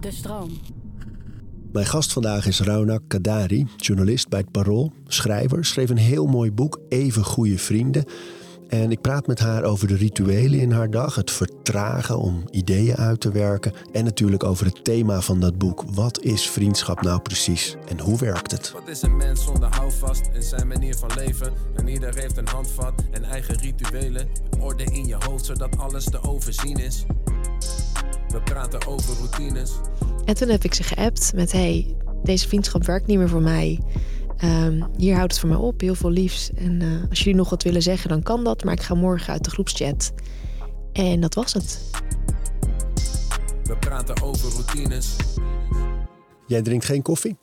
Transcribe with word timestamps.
De 0.00 0.10
stroom. 0.10 0.50
Mijn 1.72 1.86
gast 1.86 2.12
vandaag 2.12 2.46
is 2.46 2.60
Raunak 2.60 3.02
Kadari, 3.06 3.66
journalist 3.76 4.28
bij 4.28 4.40
het 4.40 4.50
Parool, 4.50 4.92
schrijver, 5.06 5.64
schreef 5.64 5.90
een 5.90 5.96
heel 5.96 6.26
mooi 6.26 6.52
boek, 6.52 6.80
Even 6.88 7.24
Goede 7.24 7.58
Vrienden. 7.58 8.04
En 8.68 8.90
ik 8.90 9.00
praat 9.00 9.26
met 9.26 9.38
haar 9.38 9.64
over 9.64 9.88
de 9.88 9.96
rituelen 9.96 10.60
in 10.60 10.70
haar 10.70 10.90
dag, 10.90 11.14
het 11.14 11.30
vertragen 11.30 12.18
om 12.18 12.44
ideeën 12.50 12.96
uit 12.96 13.20
te 13.20 13.32
werken 13.32 13.72
en 13.92 14.04
natuurlijk 14.04 14.44
over 14.44 14.66
het 14.66 14.84
thema 14.84 15.20
van 15.20 15.40
dat 15.40 15.58
boek. 15.58 15.84
Wat 15.94 16.22
is 16.22 16.50
vriendschap 16.50 17.02
nou 17.02 17.20
precies 17.20 17.76
en 17.88 18.00
hoe 18.00 18.18
werkt 18.18 18.50
het? 18.50 18.72
Wat 18.72 18.88
is 18.88 19.02
een 19.02 19.16
mens 19.16 19.44
zonder 19.44 19.74
houvast 19.74 20.30
in 20.32 20.42
zijn 20.42 20.66
manier 20.66 20.94
van 20.94 21.10
leven? 21.14 21.52
En 21.76 21.88
ieder 21.88 22.14
heeft 22.14 22.36
een 22.36 22.48
handvat 22.48 23.04
en 23.10 23.24
eigen 23.24 23.58
rituelen. 23.58 24.28
Orde 24.60 24.84
in 24.84 25.06
je 25.06 25.16
hoofd 25.18 25.44
zodat 25.44 25.78
alles 25.78 26.04
te 26.04 26.22
overzien 26.22 26.76
is. 26.76 27.04
We 28.28 28.40
praten 28.44 28.86
over 28.86 29.14
routines. 29.16 29.72
En 30.24 30.34
toen 30.34 30.48
heb 30.48 30.64
ik 30.64 30.74
ze 30.74 30.82
geappt 30.82 31.32
met: 31.34 31.52
hey, 31.52 31.96
deze 32.22 32.48
vriendschap 32.48 32.84
werkt 32.84 33.06
niet 33.06 33.18
meer 33.18 33.28
voor 33.28 33.42
mij. 33.42 33.80
Ehm, 34.36 34.82
hier 34.96 35.14
houdt 35.16 35.30
het 35.32 35.40
voor 35.40 35.48
mij 35.48 35.58
op, 35.58 35.80
heel 35.80 35.94
veel 35.94 36.10
liefs. 36.10 36.50
En 36.54 36.82
eh, 36.82 36.88
als 37.10 37.18
jullie 37.18 37.34
nog 37.34 37.50
wat 37.50 37.62
willen 37.62 37.82
zeggen, 37.82 38.08
dan 38.08 38.22
kan 38.22 38.44
dat. 38.44 38.64
Maar 38.64 38.74
ik 38.74 38.82
ga 38.82 38.94
morgen 38.94 39.32
uit 39.32 39.44
de 39.44 39.50
groepschat. 39.50 40.12
En 40.92 41.20
dat 41.20 41.34
was 41.34 41.52
het. 41.52 41.80
We 43.64 43.76
praten 43.76 44.22
over 44.22 44.50
routines. 44.52 45.16
Jij 46.46 46.62
drinkt 46.62 46.84
geen 46.84 47.02
koffie? 47.02 47.36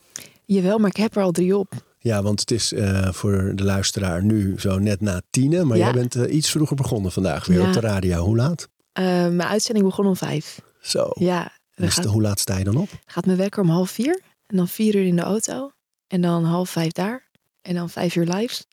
Jawel, 0.45 0.77
maar 0.79 0.89
ik 0.89 0.97
heb 0.97 1.15
er 1.15 1.23
al 1.23 1.31
drie 1.31 1.57
op. 1.57 1.73
Ja, 1.99 2.21
want 2.23 2.39
het 2.39 2.51
is 2.51 2.73
eh, 2.73 3.11
voor 3.11 3.51
de 3.55 3.63
luisteraar 3.63 4.23
nu 4.23 4.53
zo 4.59 4.79
net 4.79 5.01
na 5.01 5.21
tienen. 5.29 5.67
Maar 5.67 5.77
Ja. 5.77 5.83
jij 5.83 5.93
bent 5.93 6.15
eh, 6.15 6.33
iets 6.35 6.49
vroeger 6.51 6.75
begonnen 6.75 7.11
vandaag 7.11 7.45
weer 7.45 7.59
Ja. 7.61 7.67
op 7.67 7.73
de 7.73 7.79
radio. 7.79 8.23
Hoe 8.23 8.35
laat? 8.35 8.67
Eh, 8.97 9.03
mijn 9.27 9.41
uitzending 9.49 9.85
begon 9.85 10.05
om 10.05 10.15
vijf. 10.15 10.59
Zo. 10.81 11.11
Ja, 11.13 11.51
Dus 11.75 11.93
gaat, 11.93 12.03
de- 12.03 12.09
hoe 12.09 12.21
laat 12.21 12.39
sta 12.39 12.57
je 12.57 12.63
dan 12.63 12.77
op? 12.77 12.89
gaat 13.05 13.25
mijn 13.25 13.37
wekker 13.37 13.61
om 13.63 13.69
half 13.69 13.89
vier. 13.91 14.21
En 14.47 14.57
dan 14.57 14.67
vier 14.67 14.95
uur 14.95 15.05
in 15.05 15.15
de 15.15 15.21
auto. 15.21 15.71
En 16.07 16.21
dan 16.21 16.43
half 16.43 16.69
vijf 16.69 16.91
daar. 16.91 17.27
En 17.61 17.75
dan 17.75 17.89
vijf 17.89 18.15
uur 18.15 18.25
live. 18.25 18.63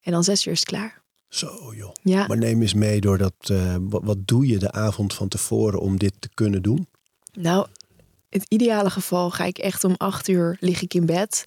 En 0.00 0.12
dan 0.12 0.24
zes 0.24 0.46
uur 0.46 0.52
is 0.52 0.58
het 0.60 0.68
klaar. 0.68 1.02
Zo 1.28 1.74
joh. 1.76 1.92
Ja, 2.02 2.26
Maar 2.26 2.38
neem 2.38 2.60
eens 2.60 2.74
mee 2.74 3.00
door 3.00 3.18
dat. 3.18 3.32
eh, 3.40 3.76
wat, 3.80 4.02
wat 4.04 4.26
doe 4.26 4.46
je 4.46 4.58
de 4.58 4.72
avond 4.72 5.14
van 5.14 5.28
tevoren 5.28 5.80
om 5.80 5.98
dit 5.98 6.12
te 6.18 6.28
kunnen 6.34 6.62
doen? 6.62 6.88
nou, 7.32 7.66
in 8.28 8.40
het 8.40 8.48
ideale 8.50 8.90
geval 8.90 9.30
ga 9.30 9.44
ik 9.44 9.58
echt 9.58 9.84
om 9.84 9.94
acht 9.96 10.28
uur 10.28 10.56
lig 10.60 10.82
ik 10.82 10.94
in 10.94 11.06
bed. 11.06 11.44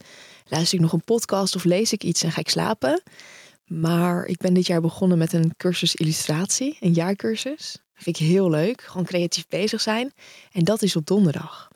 Luister 0.48 0.78
ik 0.78 0.84
nog 0.84 0.94
een 0.94 1.04
podcast 1.04 1.56
of 1.56 1.64
lees 1.64 1.94
ik 1.94 2.04
iets 2.04 2.24
en 2.24 2.32
ga 2.32 2.40
ik 2.40 2.50
slapen. 2.50 3.02
Maar 3.66 4.26
ik 4.26 4.38
ben 4.38 4.54
dit 4.54 4.68
jaar 4.68 4.82
begonnen 4.82 5.18
met 5.18 5.34
een 5.34 5.54
cursus 5.58 5.96
illustratie. 5.96 6.78
Een 6.80 6.94
jaarcursus. 6.94 7.78
Vind 8.02 8.20
ik 8.20 8.28
heel 8.28 8.50
leuk. 8.50 8.82
Gewoon 8.82 9.06
creatief 9.06 9.48
bezig 9.48 9.82
zijn. 9.82 10.14
En 10.52 10.64
dat 10.64 10.82
is 10.82 10.96
op 10.96 11.06
donderdag. 11.06 11.72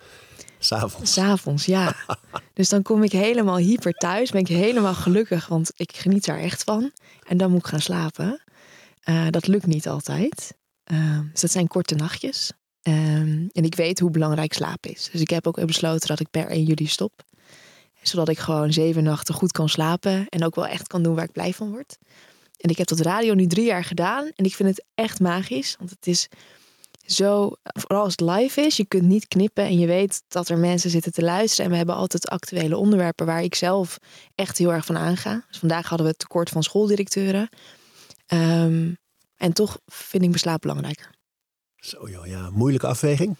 S'avonds. 0.59 1.13
S'avonds, 1.13 1.65
ja. 1.65 1.95
Dus 2.53 2.69
dan 2.69 2.81
kom 2.81 3.03
ik 3.03 3.11
helemaal 3.11 3.57
hyper 3.57 3.93
thuis. 3.93 4.31
Ben 4.31 4.41
ik 4.41 4.47
helemaal 4.47 4.93
gelukkig, 4.93 5.47
want 5.47 5.71
ik 5.75 5.95
geniet 5.95 6.25
daar 6.25 6.39
echt 6.39 6.63
van. 6.63 6.91
En 7.27 7.37
dan 7.37 7.51
moet 7.51 7.59
ik 7.59 7.65
gaan 7.65 7.81
slapen. 7.81 8.41
Eh, 8.99 9.27
dat 9.29 9.47
lukt 9.47 9.65
niet 9.65 9.87
altijd. 9.87 10.53
Eh, 10.83 11.19
dus 11.31 11.41
dat 11.41 11.51
zijn 11.51 11.67
korte 11.67 11.95
nachtjes. 11.95 12.51
Ehm, 12.81 13.47
en 13.51 13.63
ik 13.63 13.75
weet 13.75 13.99
hoe 13.99 14.11
belangrijk 14.11 14.53
slaap 14.53 14.85
is. 14.85 15.09
Dus 15.11 15.21
ik 15.21 15.29
heb 15.29 15.47
ook 15.47 15.65
besloten 15.65 16.07
dat 16.07 16.19
ik 16.19 16.29
per 16.31 16.51
1 16.51 16.63
juli 16.63 16.87
stop. 16.87 17.23
Zodat 18.01 18.29
ik 18.29 18.39
gewoon 18.39 18.73
zeven 18.73 19.03
nachten 19.03 19.33
goed 19.33 19.51
kan 19.51 19.69
slapen. 19.69 20.29
En 20.29 20.45
ook 20.45 20.55
wel 20.55 20.67
echt 20.67 20.87
kan 20.87 21.03
doen 21.03 21.15
waar 21.15 21.23
ik 21.25 21.31
blij 21.31 21.53
van 21.53 21.71
word. 21.71 21.97
En 22.65 22.71
ik 22.71 22.77
heb 22.77 22.87
dat 22.87 22.99
radio 22.99 23.33
nu 23.33 23.47
drie 23.47 23.65
jaar 23.65 23.83
gedaan. 23.83 24.31
En 24.35 24.45
ik 24.45 24.55
vind 24.55 24.69
het 24.69 24.85
echt 24.95 25.19
magisch. 25.19 25.75
Want 25.77 25.89
het 25.89 26.07
is 26.07 26.27
zo, 27.05 27.51
vooral 27.63 28.03
als 28.03 28.15
het 28.17 28.29
live 28.29 28.61
is, 28.61 28.77
je 28.77 28.85
kunt 28.85 29.03
niet 29.03 29.27
knippen 29.27 29.63
en 29.63 29.79
je 29.79 29.87
weet 29.87 30.23
dat 30.27 30.49
er 30.49 30.57
mensen 30.57 30.89
zitten 30.89 31.11
te 31.11 31.21
luisteren. 31.21 31.65
En 31.65 31.71
we 31.71 31.77
hebben 31.77 31.95
altijd 31.95 32.27
actuele 32.27 32.77
onderwerpen 32.77 33.25
waar 33.25 33.43
ik 33.43 33.55
zelf 33.55 33.97
echt 34.35 34.57
heel 34.57 34.73
erg 34.73 34.85
van 34.85 34.97
aanga. 34.97 35.45
Dus 35.47 35.59
vandaag 35.59 35.87
hadden 35.87 36.05
we 36.05 36.11
het 36.11 36.19
tekort 36.19 36.49
van 36.49 36.63
schooldirecteuren. 36.63 37.49
Ehm, 38.25 38.93
en 39.35 39.53
toch 39.53 39.79
vind 39.85 40.23
ik 40.23 40.29
mijn 40.29 40.39
slaap 40.39 40.61
belangrijker. 40.61 41.09
Zo 41.75 42.09
joh, 42.09 42.27
ja. 42.27 42.49
Moeilijke 42.49 42.87
afweging. 42.87 43.35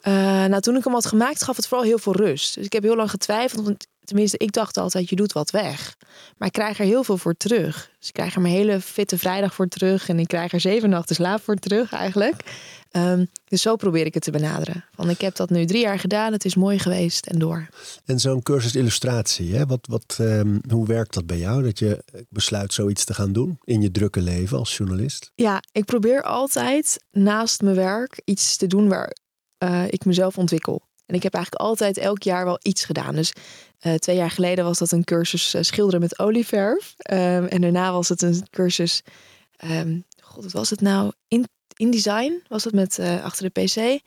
Eh, 0.00 0.12
nou, 0.44 0.60
toen 0.60 0.76
ik 0.76 0.84
hem 0.84 0.92
had 0.92 1.06
gemaakt, 1.06 1.44
gaf 1.44 1.56
het 1.56 1.66
vooral 1.66 1.86
heel 1.86 1.98
veel 1.98 2.16
rust. 2.16 2.54
Dus 2.54 2.64
ik 2.64 2.72
heb 2.72 2.82
heel 2.82 2.96
lang 2.96 3.10
getwijfeld. 3.10 3.64
Want 3.64 3.86
tenminste, 4.08 4.38
ik 4.38 4.52
dacht 4.52 4.76
altijd, 4.76 5.08
je 5.08 5.16
doet 5.16 5.32
wat 5.32 5.50
weg. 5.50 5.96
Maar 6.36 6.48
ik 6.48 6.54
krijg 6.54 6.78
er 6.78 6.84
heel 6.84 7.04
veel 7.04 7.18
voor 7.18 7.36
terug. 7.36 7.90
Dus 7.98 8.08
ik 8.08 8.14
krijg 8.14 8.34
er 8.34 8.40
mijn 8.40 8.54
hele 8.54 8.80
fitte 8.80 9.18
vrijdag 9.18 9.54
voor 9.54 9.68
terug. 9.68 10.08
En 10.08 10.18
ik 10.18 10.28
krijg 10.28 10.52
er 10.52 10.60
zeven 10.60 10.90
nachten 10.90 11.14
slaap 11.14 11.42
voor 11.42 11.56
terug 11.56 11.92
eigenlijk. 11.92 12.42
Ehm, 12.90 13.24
dus 13.44 13.62
zo 13.62 13.76
probeer 13.76 14.06
ik 14.06 14.14
het 14.14 14.22
te 14.22 14.30
benaderen. 14.30 14.84
Van 14.94 15.10
ik 15.10 15.20
heb 15.20 15.36
dat 15.36 15.50
nu 15.50 15.64
drie 15.64 15.80
jaar 15.80 15.98
gedaan. 15.98 16.32
Het 16.32 16.44
is 16.44 16.54
mooi 16.54 16.78
geweest 16.78 17.26
en 17.26 17.38
door. 17.38 17.68
En 18.04 18.18
zo'n 18.18 18.42
cursus 18.42 18.74
illustratie, 18.74 19.54
hè? 19.54 19.66
Wat, 19.66 19.86
wat, 19.90 20.16
ehm, 20.20 20.58
hoe 20.68 20.86
werkt 20.86 21.14
dat 21.14 21.26
bij 21.26 21.38
jou? 21.38 21.62
Dat 21.62 21.78
je 21.78 22.04
besluit 22.28 22.72
zoiets 22.72 23.04
te 23.04 23.14
gaan 23.14 23.32
doen 23.32 23.58
in 23.64 23.80
je 23.80 23.90
drukke 23.90 24.20
leven 24.20 24.58
als 24.58 24.76
journalist? 24.76 25.32
Ja, 25.34 25.62
ik 25.72 25.84
probeer 25.84 26.22
altijd 26.22 27.04
naast 27.10 27.62
mijn 27.62 27.76
werk 27.76 28.20
iets 28.24 28.56
te 28.56 28.66
doen 28.66 28.88
waar 28.88 29.16
eh, 29.58 29.84
ik 29.88 30.04
mezelf 30.04 30.38
ontwikkel. 30.38 30.86
En 31.06 31.14
ik 31.14 31.22
heb 31.22 31.34
eigenlijk 31.34 31.64
altijd 31.64 31.98
elk 31.98 32.22
jaar 32.22 32.44
wel 32.44 32.58
iets 32.62 32.84
gedaan. 32.84 33.14
Dus 33.14 33.32
eh, 33.78 33.94
twee 33.94 34.16
jaar 34.16 34.30
geleden 34.30 34.64
was 34.64 34.78
dat 34.78 34.92
een 34.92 35.04
cursus 35.04 35.54
eh, 35.54 35.62
schilderen 35.62 36.00
met 36.00 36.18
olieverf. 36.18 36.94
Ehm, 36.98 37.44
en 37.44 37.60
daarna 37.60 37.92
was 37.92 38.08
het 38.08 38.22
een 38.22 38.46
cursus, 38.50 39.02
ehm, 39.56 40.00
god, 40.22 40.42
wat 40.42 40.52
was 40.52 40.70
het 40.70 40.80
nou? 40.80 41.12
In, 41.28 41.46
InDesign 41.76 42.42
was 42.48 42.64
het 42.64 42.74
met 42.74 42.98
eh, 42.98 43.24
achter 43.24 43.50
de 43.52 43.62
PC. 43.62 44.00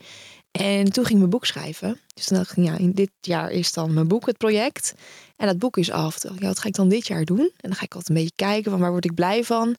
En 0.50 0.84
toen 0.84 1.04
ging 1.04 1.08
ik 1.08 1.16
mijn 1.16 1.30
boek 1.30 1.46
schrijven. 1.46 2.00
Dus 2.14 2.24
toen 2.26 2.36
dacht 2.36 2.56
ik, 2.56 2.64
ja, 2.64 2.76
in 2.76 2.92
dit 2.92 3.10
jaar 3.20 3.50
is 3.50 3.72
dan 3.72 3.94
mijn 3.94 4.08
boek 4.08 4.26
het 4.26 4.36
project. 4.36 4.94
En 5.36 5.46
dat 5.46 5.58
boek 5.58 5.76
is 5.76 5.90
af. 5.90 6.18
Dacht 6.18 6.34
ik, 6.34 6.40
ja, 6.40 6.46
wat 6.46 6.58
ga 6.58 6.68
ik 6.68 6.74
dan 6.74 6.88
dit 6.88 7.06
jaar 7.06 7.24
doen? 7.24 7.40
En 7.40 7.68
dan 7.68 7.74
ga 7.74 7.84
ik 7.84 7.94
altijd 7.94 8.08
een 8.08 8.22
beetje 8.22 8.46
kijken 8.46 8.70
van 8.70 8.80
waar 8.80 8.90
word 8.90 9.04
ik 9.04 9.14
blij 9.14 9.44
van. 9.44 9.64
Toen 9.64 9.76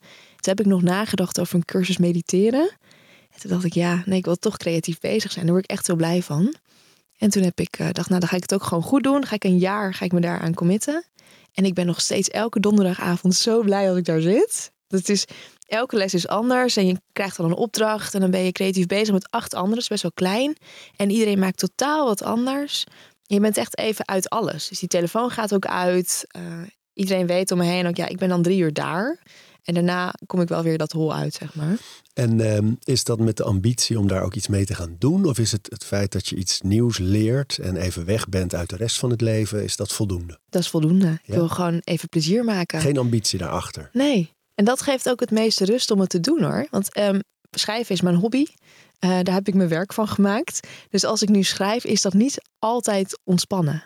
heb 0.56 0.60
ik 0.60 0.66
nog 0.66 0.82
nagedacht 0.82 1.40
over 1.40 1.56
een 1.56 1.66
cursus 1.66 1.98
mediteren. 1.98 2.70
En 3.32 3.40
toen 3.40 3.52
dacht 3.52 3.64
ik, 3.64 3.74
ja, 3.74 4.04
nee, 4.06 4.18
ik 4.18 4.26
wil 4.26 4.36
toch 4.36 4.58
creatief 4.58 5.00
bezig 5.00 5.32
zijn. 5.32 5.46
Daar 5.46 5.54
word 5.54 5.70
ik 5.70 5.72
echt 5.72 5.88
heel 5.88 5.96
blij 5.96 6.22
van. 6.22 6.56
En 7.24 7.30
toen 7.30 7.44
heb 7.44 7.60
ik 7.60 7.80
uh, 7.80 7.88
dacht, 7.92 8.10
nou, 8.10 8.20
dan 8.20 8.30
ga 8.30 8.36
ik 8.36 8.42
het 8.42 8.54
ook 8.54 8.64
gewoon 8.64 8.84
goed 8.84 9.04
doen. 9.04 9.26
Ga 9.26 9.36
ik 9.36 9.44
een 9.44 9.58
jaar, 9.58 9.94
ga 9.94 10.06
ik 10.06 10.12
me 10.12 10.20
daaraan 10.20 10.54
committen. 10.54 11.06
En 11.54 11.66
ik 11.66 11.74
ben 11.74 11.86
nog 11.86 12.02
steeds 12.02 12.30
elke 12.30 12.60
donderdagavond 12.60 13.36
zo 13.36 13.62
blij 13.62 13.90
als 13.90 13.98
ik 13.98 14.06
daar 14.06 14.22
zit. 14.22 14.72
Dat 14.88 15.10
is, 15.10 15.26
elke 15.68 15.98
les 15.98 16.14
is 16.14 16.28
anders 16.28 16.78
en 16.78 16.88
je 16.88 17.02
krijgt 17.14 17.38
dan 17.38 17.46
een 17.46 17.56
opdracht. 17.56 18.14
En 18.14 18.20
dan 18.20 18.32
ben 18.32 18.44
je 18.44 18.52
creatief 18.52 18.86
bezig 18.86 19.14
met 19.14 19.32
acht 19.32 19.54
anderen. 19.54 19.74
Dat 19.74 19.84
is 19.84 19.88
best 19.88 20.02
wel 20.02 20.12
klein. 20.12 20.58
En 20.96 21.10
iedereen 21.10 21.40
maakt 21.40 21.58
totaal 21.58 22.06
wat 22.06 22.24
anders. 22.24 22.84
Je 23.22 23.40
bent 23.40 23.58
echt 23.58 23.78
even 23.78 24.08
uit 24.08 24.30
alles. 24.30 24.68
Dus 24.68 24.80
die 24.80 24.90
telefoon 24.90 25.30
gaat 25.30 25.54
ook 25.54 25.66
uit. 25.66 26.26
Uh, 26.38 26.44
iedereen 26.94 27.28
weet 27.28 27.52
om 27.52 27.58
me 27.58 27.66
heen 27.66 27.88
ook, 27.88 27.98
ja, 27.98 28.08
ik 28.08 28.18
ben 28.18 28.30
dan 28.30 28.42
drie 28.42 28.60
uur 28.60 28.74
daar. 28.74 29.20
En 29.64 29.74
daarna 29.74 30.14
kom 30.26 30.42
ik 30.42 30.48
wel 30.48 30.64
weer 30.64 30.78
dat 30.78 30.92
hol 30.92 31.14
uit, 31.14 31.34
zeg 31.34 31.56
maar. 31.56 31.78
En 32.14 32.40
um, 32.56 32.78
is 32.84 33.04
dat 33.04 33.20
met 33.20 33.38
de 33.38 33.44
ambitie 33.44 34.00
om 34.00 34.08
daar 34.08 34.24
ook 34.24 34.36
iets 34.36 34.48
mee 34.48 34.66
te 34.66 34.76
gaan 34.76 34.96
doen? 35.00 35.26
Of 35.26 35.38
is 35.40 35.52
het 35.52 35.68
het 35.70 35.84
feit 35.84 36.12
dat 36.12 36.28
je 36.28 36.36
iets 36.36 36.62
nieuws 36.62 36.98
leert 36.98 37.58
en 37.58 37.76
even 37.76 38.06
weg 38.06 38.30
bent 38.30 38.56
uit 38.56 38.70
de 38.70 38.76
rest 38.76 38.98
van 38.98 39.10
het 39.10 39.22
leven, 39.22 39.64
is 39.64 39.76
dat 39.76 39.94
voldoende? 39.94 40.40
Dat 40.50 40.62
is 40.62 40.70
voldoende. 40.70 41.06
Ja. 41.06 41.20
Ik 41.24 41.34
wil 41.34 41.50
gewoon 41.50 41.82
even 41.84 42.10
plezier 42.10 42.44
maken. 42.44 42.82
Geen 42.82 42.98
ambitie 42.98 43.40
daarachter? 43.40 43.90
Nee. 43.94 44.32
En 44.56 44.66
dat 44.66 44.82
geeft 44.82 45.10
ook 45.10 45.20
het 45.20 45.32
meeste 45.32 45.66
rust 45.66 45.92
om 45.92 46.00
het 46.00 46.10
te 46.10 46.20
doen 46.20 46.44
hoor. 46.44 46.68
Want 46.70 46.98
um, 46.98 47.20
schrijven 47.52 47.96
is 47.96 48.02
mijn 48.02 48.16
hobby. 48.16 48.46
Uh, 49.00 49.20
daar 49.22 49.34
heb 49.34 49.48
ik 49.48 49.54
mijn 49.54 49.70
werk 49.70 49.94
van 49.94 50.08
gemaakt. 50.08 50.68
Dus 50.90 51.04
als 51.04 51.22
ik 51.22 51.30
nu 51.30 51.44
schrijf, 51.44 51.84
is 51.84 52.02
dat 52.02 52.14
niet 52.14 52.42
altijd 52.60 53.20
ontspannen. 53.24 53.84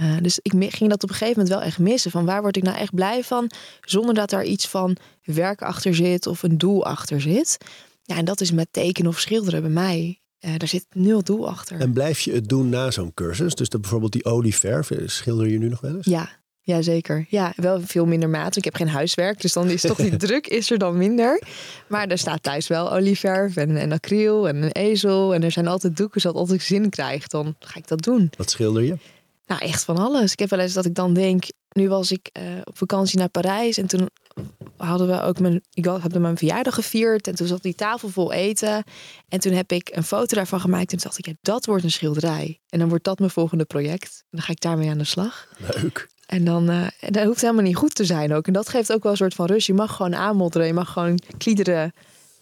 Uh, 0.00 0.16
dus 0.22 0.38
ik 0.42 0.52
ging 0.52 0.90
dat 0.90 1.02
op 1.02 1.08
een 1.08 1.14
gegeven 1.14 1.42
moment 1.42 1.48
wel 1.48 1.62
echt 1.62 1.78
missen. 1.78 2.10
Van 2.10 2.24
waar 2.24 2.42
word 2.42 2.56
ik 2.56 2.62
nou 2.62 2.76
echt 2.76 2.94
blij 2.94 3.24
van? 3.24 3.50
Zonder 3.80 4.14
dat 4.14 4.30
daar 4.30 4.44
iets 4.44 4.68
van 4.68 4.96
werk 5.24 5.62
achter 5.62 5.94
zit 5.94 6.26
of 6.26 6.42
een 6.42 6.58
doel 6.58 6.84
achter 6.84 7.20
zit. 7.20 7.58
Ja, 8.02 8.16
en 8.16 8.24
dat 8.24 8.40
is 8.40 8.52
met 8.52 8.68
tekenen 8.70 9.10
of 9.10 9.18
schilderen 9.18 9.62
bij 9.62 9.70
mij. 9.70 10.20
Uh, 10.40 10.56
daar 10.56 10.68
zit 10.68 10.86
nul 10.92 11.22
doel 11.22 11.48
achter. 11.48 11.80
En 11.80 11.92
blijf 11.92 12.20
je 12.20 12.32
het 12.32 12.48
doen 12.48 12.68
na 12.68 12.90
zo'n 12.90 13.14
cursus? 13.14 13.54
Dus 13.54 13.68
de, 13.68 13.78
bijvoorbeeld 13.78 14.12
die 14.12 14.24
olieverf, 14.24 14.90
schilder 15.04 15.48
je 15.48 15.58
nu 15.58 15.68
nog 15.68 15.80
wel 15.80 15.96
eens? 15.96 16.06
Ja, 16.06 16.40
ja, 16.62 16.82
zeker. 16.82 17.26
Ja, 17.28 17.52
wel 17.56 17.80
veel 17.80 18.06
minder 18.06 18.28
maat. 18.28 18.56
Ik 18.56 18.64
heb 18.64 18.74
geen 18.74 18.88
huiswerk, 18.88 19.40
dus 19.40 19.52
dan 19.52 19.68
is 19.68 19.80
toch 19.80 19.96
die 19.96 20.16
druk 20.26 20.46
is 20.46 20.70
er 20.70 20.78
dan 20.78 20.96
minder. 20.96 21.42
Maar 21.88 22.08
er 22.08 22.18
staat 22.18 22.42
thuis 22.42 22.66
wel 22.66 22.92
olieverf 22.92 23.56
en, 23.56 23.76
en 23.76 23.92
acryl 23.92 24.48
en 24.48 24.62
een 24.62 24.72
ezel. 24.72 25.34
En 25.34 25.42
er 25.42 25.50
zijn 25.50 25.66
altijd 25.66 25.96
doeken, 25.96 26.20
zodat 26.20 26.40
als 26.40 26.50
ik 26.50 26.62
zin 26.62 26.90
krijg, 26.90 27.26
dan 27.26 27.54
ga 27.58 27.78
ik 27.78 27.88
dat 27.88 28.02
doen. 28.02 28.30
Wat 28.36 28.50
schilder 28.50 28.82
je? 28.82 28.96
Nou, 29.50 29.62
echt 29.62 29.84
van 29.84 29.98
alles. 29.98 30.32
Ik 30.32 30.38
heb 30.38 30.50
wel 30.50 30.58
eens 30.58 30.72
dat 30.72 30.84
ik 30.84 30.94
dan 30.94 31.14
denk, 31.14 31.44
nu 31.72 31.88
was 31.88 32.12
ik 32.12 32.30
uh, 32.38 32.42
op 32.64 32.78
vakantie 32.78 33.18
naar 33.18 33.28
Parijs 33.28 33.78
en 33.78 33.86
toen 33.86 34.08
hadden 34.76 35.06
we 35.06 35.22
ook 35.22 35.40
mijn, 35.40 35.60
ik 35.72 35.84
had 35.84 36.18
mijn 36.18 36.36
verjaardag 36.36 36.74
gevierd 36.74 37.26
en 37.26 37.34
toen 37.34 37.46
zat 37.46 37.62
die 37.62 37.74
tafel 37.74 38.08
vol 38.08 38.32
eten. 38.32 38.84
En 39.28 39.40
toen 39.40 39.52
heb 39.52 39.72
ik 39.72 39.90
een 39.92 40.02
foto 40.02 40.36
daarvan 40.36 40.60
gemaakt 40.60 40.92
en 40.92 40.98
toen 40.98 40.98
dacht 41.02 41.18
ik, 41.18 41.26
ja, 41.26 41.32
dat 41.40 41.66
wordt 41.66 41.84
een 41.84 41.90
schilderij. 41.90 42.60
En 42.68 42.78
dan 42.78 42.88
wordt 42.88 43.04
dat 43.04 43.18
mijn 43.18 43.30
volgende 43.30 43.64
project. 43.64 44.22
En 44.22 44.28
dan 44.30 44.42
ga 44.42 44.52
ik 44.52 44.60
daarmee 44.60 44.90
aan 44.90 44.98
de 44.98 45.04
slag. 45.04 45.48
Leuk. 45.74 46.08
En 46.26 46.44
dan, 46.44 46.70
uh, 46.70 46.86
en 47.00 47.12
dat 47.12 47.24
hoeft 47.24 47.40
helemaal 47.40 47.62
niet 47.62 47.76
goed 47.76 47.94
te 47.94 48.04
zijn 48.04 48.32
ook. 48.32 48.46
En 48.46 48.52
dat 48.52 48.68
geeft 48.68 48.92
ook 48.92 49.02
wel 49.02 49.12
een 49.12 49.18
soort 49.18 49.34
van 49.34 49.46
rust. 49.46 49.66
Je 49.66 49.74
mag 49.74 49.96
gewoon 49.96 50.14
aanmodderen, 50.14 50.66
je 50.66 50.72
mag 50.72 50.92
gewoon 50.92 51.18
kliederen. 51.38 51.92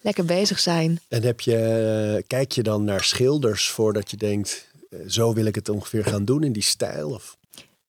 Lekker 0.01 0.25
bezig 0.25 0.59
zijn. 0.59 0.99
En 1.07 1.23
heb 1.23 1.41
je, 1.41 1.55
eh, 1.55 2.23
kijk 2.27 2.51
je 2.51 2.63
dan 2.63 2.83
naar 2.83 3.03
schilders 3.03 3.69
voordat 3.69 4.11
je 4.11 4.17
denkt, 4.17 4.68
eh, 4.68 4.68
zo 5.07 5.33
wil 5.33 5.45
ik 5.45 5.55
het 5.55 5.69
ongeveer 5.69 6.05
gaan 6.05 6.25
doen 6.25 6.43
in 6.43 6.51
die 6.51 6.63
stijl? 6.63 7.09
Of? 7.09 7.37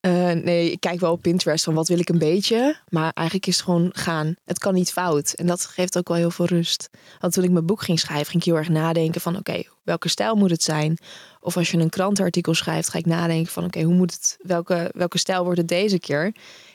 Uh, 0.06 0.30
nee, 0.30 0.70
ik 0.70 0.80
kijk 0.80 1.00
wel 1.00 1.12
op 1.12 1.22
Pinterest 1.22 1.64
van 1.64 1.74
wat 1.74 1.88
wil 1.88 1.98
ik 1.98 2.08
een 2.08 2.18
beetje. 2.18 2.80
Maar 2.88 3.12
eigenlijk 3.12 3.46
is 3.46 3.56
het 3.56 3.64
gewoon 3.64 3.90
gaan. 3.92 4.34
Het 4.44 4.58
kan 4.58 4.74
niet 4.74 4.92
fout. 4.92 5.32
En 5.32 5.46
dat 5.46 5.66
geeft 5.66 5.98
ook 5.98 6.08
wel 6.08 6.16
heel 6.16 6.30
veel 6.30 6.46
rust. 6.46 6.90
Want 7.18 7.32
toen 7.32 7.44
ik 7.44 7.50
mijn 7.50 7.66
boek 7.66 7.82
ging 7.82 8.00
schrijven, 8.00 8.26
ging 8.26 8.42
ik 8.42 8.48
heel 8.48 8.56
erg 8.56 8.68
nadenken 8.68 9.20
van 9.20 9.36
oké, 9.36 9.62
welke 9.82 10.08
stijl 10.08 10.34
moet 10.34 10.50
het 10.50 10.62
zijn? 10.62 10.98
Of 11.40 11.56
als 11.56 11.70
je 11.70 11.78
een 11.78 11.88
krantenartikel 11.88 12.54
schrijft, 12.54 12.88
ga 12.88 12.98
ik 12.98 13.06
nadenken 13.06 13.52
van 13.52 13.64
oké, 13.64 13.82
hoe 13.82 13.94
moet 13.94 14.12
het, 14.12 14.36
welke, 14.42 14.90
welke 14.96 15.18
stijl 15.18 15.44
wordt 15.44 15.58
het 15.58 15.68
deze 15.68 15.98
keer? 15.98 16.34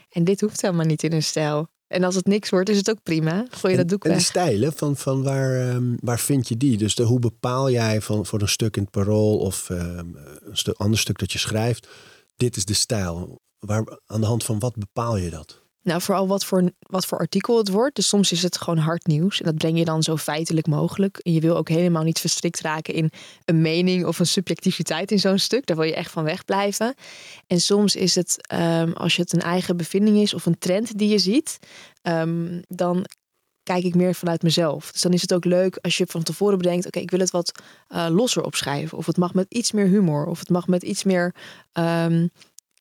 En 0.10 0.24
dit 0.24 0.42
hoeft 0.42 0.62
helemaal 0.62 0.86
niet 0.86 1.04
in 1.04 1.14
een 1.14 1.24
stijl. 1.24 1.68
En 1.88 2.04
als 2.04 2.16
het 2.16 2.28
niks 2.28 2.50
wordt, 2.50 2.70
is 2.70 2.78
het 2.78 2.90
ook 2.90 3.04
prima. 3.04 3.46
Gooi 3.50 3.74
je 3.74 3.80
dat 3.80 3.90
doek 3.90 4.04
weg. 4.04 4.12
En 4.12 4.18
de 4.18 4.24
stijlen, 4.24 4.74
van, 4.74 4.98
van 4.98 5.24
waar, 5.24 5.76
um, 5.76 5.98
waar 6.00 6.20
vind 6.20 6.48
je 6.48 6.58
die? 6.58 6.78
Dus 6.78 6.96
de, 6.96 7.04
hoe 7.04 7.20
bepaal 7.20 7.72
jij 7.72 8.02
van, 8.02 8.26
voor 8.26 8.42
een 8.42 8.48
stuk 8.48 8.76
in 8.76 8.82
het 8.82 8.92
parool 8.92 9.38
of 9.38 9.70
um, 9.70 10.18
een 10.40 10.58
stuk, 10.58 10.78
ander 10.78 11.00
stuk 11.00 11.20
dat 11.20 11.32
je 11.32 11.40
schrijft 11.40 11.88
dit 12.38 12.56
is 12.56 12.66
de 12.66 12.74
stijl. 12.74 13.42
Waar, 13.60 14.00
aan 14.06 14.22
de 14.22 14.28
hand 14.28 14.44
van 14.44 14.60
wat 14.60 14.76
bepaal 14.76 15.18
je 15.18 15.30
dat? 15.30 15.64
Nou, 15.86 16.02
vooral 16.02 16.28
wat 16.28 16.46
voor, 16.46 16.72
wat 16.80 17.06
voor 17.06 17.18
artikel 17.18 17.58
het 17.58 17.70
wordt. 17.70 17.96
Dus 17.96 18.08
soms 18.08 18.32
is 18.32 18.44
het 18.44 18.58
gewoon 18.58 18.78
hard 18.78 19.08
nieuws. 19.08 19.40
En 19.40 19.46
dat 19.46 19.56
breng 19.56 19.78
je 19.78 19.86
dan 19.86 20.04
zo 20.04 20.18
feitelijk 20.18 20.68
mogelijk. 20.68 21.18
En 21.18 21.34
je 21.34 21.40
wil 21.40 21.58
ook 21.58 21.70
helemaal 21.70 22.04
niet 22.04 22.20
verstrikt 22.20 22.60
raken 22.60 22.94
in 22.94 23.12
een 23.46 23.62
mening 23.62 24.06
of 24.06 24.20
een 24.20 24.26
subjectiviteit 24.26 25.12
in 25.12 25.20
zo'n 25.20 25.38
stuk. 25.38 25.66
Daar 25.66 25.78
wil 25.78 25.86
je 25.86 25.96
echt 25.96 26.12
van 26.12 26.24
wegblijven. 26.24 26.96
En 27.48 27.62
soms 27.62 27.96
is 27.96 28.16
het, 28.16 28.54
um, 28.54 28.94
als 28.94 29.16
het 29.16 29.34
een 29.34 29.42
eigen 29.42 29.78
bevinding 29.78 30.18
is 30.18 30.34
of 30.34 30.46
een 30.46 30.58
trend 30.58 30.98
die 30.98 31.10
je 31.10 31.20
ziet, 31.20 31.60
um, 32.02 32.62
dan 32.68 33.06
kijk 33.64 33.84
ik 33.84 33.96
meer 33.96 34.16
vanuit 34.16 34.44
mezelf. 34.44 34.92
Dus 34.92 35.02
dan 35.02 35.14
is 35.14 35.22
het 35.22 35.34
ook 35.34 35.46
leuk 35.46 35.78
als 35.82 35.98
je 35.98 36.06
van 36.08 36.24
tevoren 36.24 36.58
bedenkt: 36.58 36.86
oké, 36.86 37.00
ik 37.00 37.12
wil 37.12 37.20
het 37.20 37.32
wat 37.32 37.62
uh, 37.90 38.08
losser 38.10 38.44
opschrijven. 38.44 38.98
Of 38.98 39.06
het 39.06 39.18
mag 39.18 39.34
met 39.34 39.46
iets 39.50 39.72
meer 39.72 39.88
humor. 39.88 40.26
Of 40.26 40.40
het 40.40 40.50
mag 40.50 40.68
met 40.68 40.84
iets 40.84 41.04
meer 41.04 41.36
um, 41.74 42.30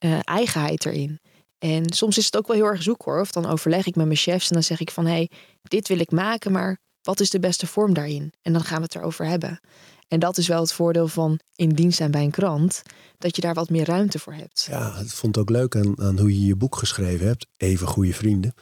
uh, 0.05 0.19
eigenheid 0.23 0.87
erin. 0.87 1.21
En 1.65 1.93
soms 1.93 2.19
is 2.19 2.25
het 2.25 2.37
ook 2.37 2.47
wel 2.47 2.57
heel 2.57 2.67
erg 2.67 2.83
zoek 2.83 3.03
hoor. 3.03 3.21
Of 3.21 3.33
dan 3.33 3.47
overleg 3.47 3.87
ik 3.87 3.97
met 3.97 4.07
mijn 4.07 4.19
chefs 4.19 4.49
en 4.49 4.55
dan 4.55 4.63
zeg 4.63 4.81
ik 4.81 4.91
van 4.91 5.07
hé, 5.07 5.13
hey, 5.13 5.31
dit 5.63 5.89
wil 5.89 5.99
ik 5.99 6.11
maken, 6.11 6.53
maar 6.53 6.79
wat 7.03 7.21
is 7.21 7.31
de 7.31 7.39
beste 7.39 7.67
vorm 7.67 7.95
daarin? 7.95 8.33
En 8.43 8.53
dan 8.53 8.65
gaan 8.65 8.77
we 8.77 8.83
het 8.83 8.95
erover 8.95 9.27
hebben. 9.27 9.61
En 10.09 10.21
dat 10.21 10.39
is 10.39 10.49
wel 10.49 10.61
het 10.61 10.73
voordeel 10.73 11.09
van 11.09 11.41
in 11.55 11.69
dienst 11.69 11.97
zijn 11.97 12.11
bij 12.11 12.23
een 12.23 12.31
krant, 12.31 12.83
dat 13.19 13.37
je 13.37 13.43
daar 13.43 13.55
wat 13.55 13.71
meer 13.71 13.85
ruimte 13.85 14.19
voor 14.19 14.33
hebt. 14.33 14.67
Ja, 14.71 14.99
ik 14.99 15.11
vond 15.11 15.37
het 15.37 15.45
ook 15.45 15.51
leuk 15.51 15.77
aan, 15.77 16.01
aan 16.01 16.19
hoe 16.19 16.41
je 16.41 16.47
je 16.47 16.57
boek 16.57 16.77
geschreven 16.77 17.27
hebt, 17.27 17.47
Even 17.57 17.87
Goede 17.87 18.15
Vrienden. 18.15 18.55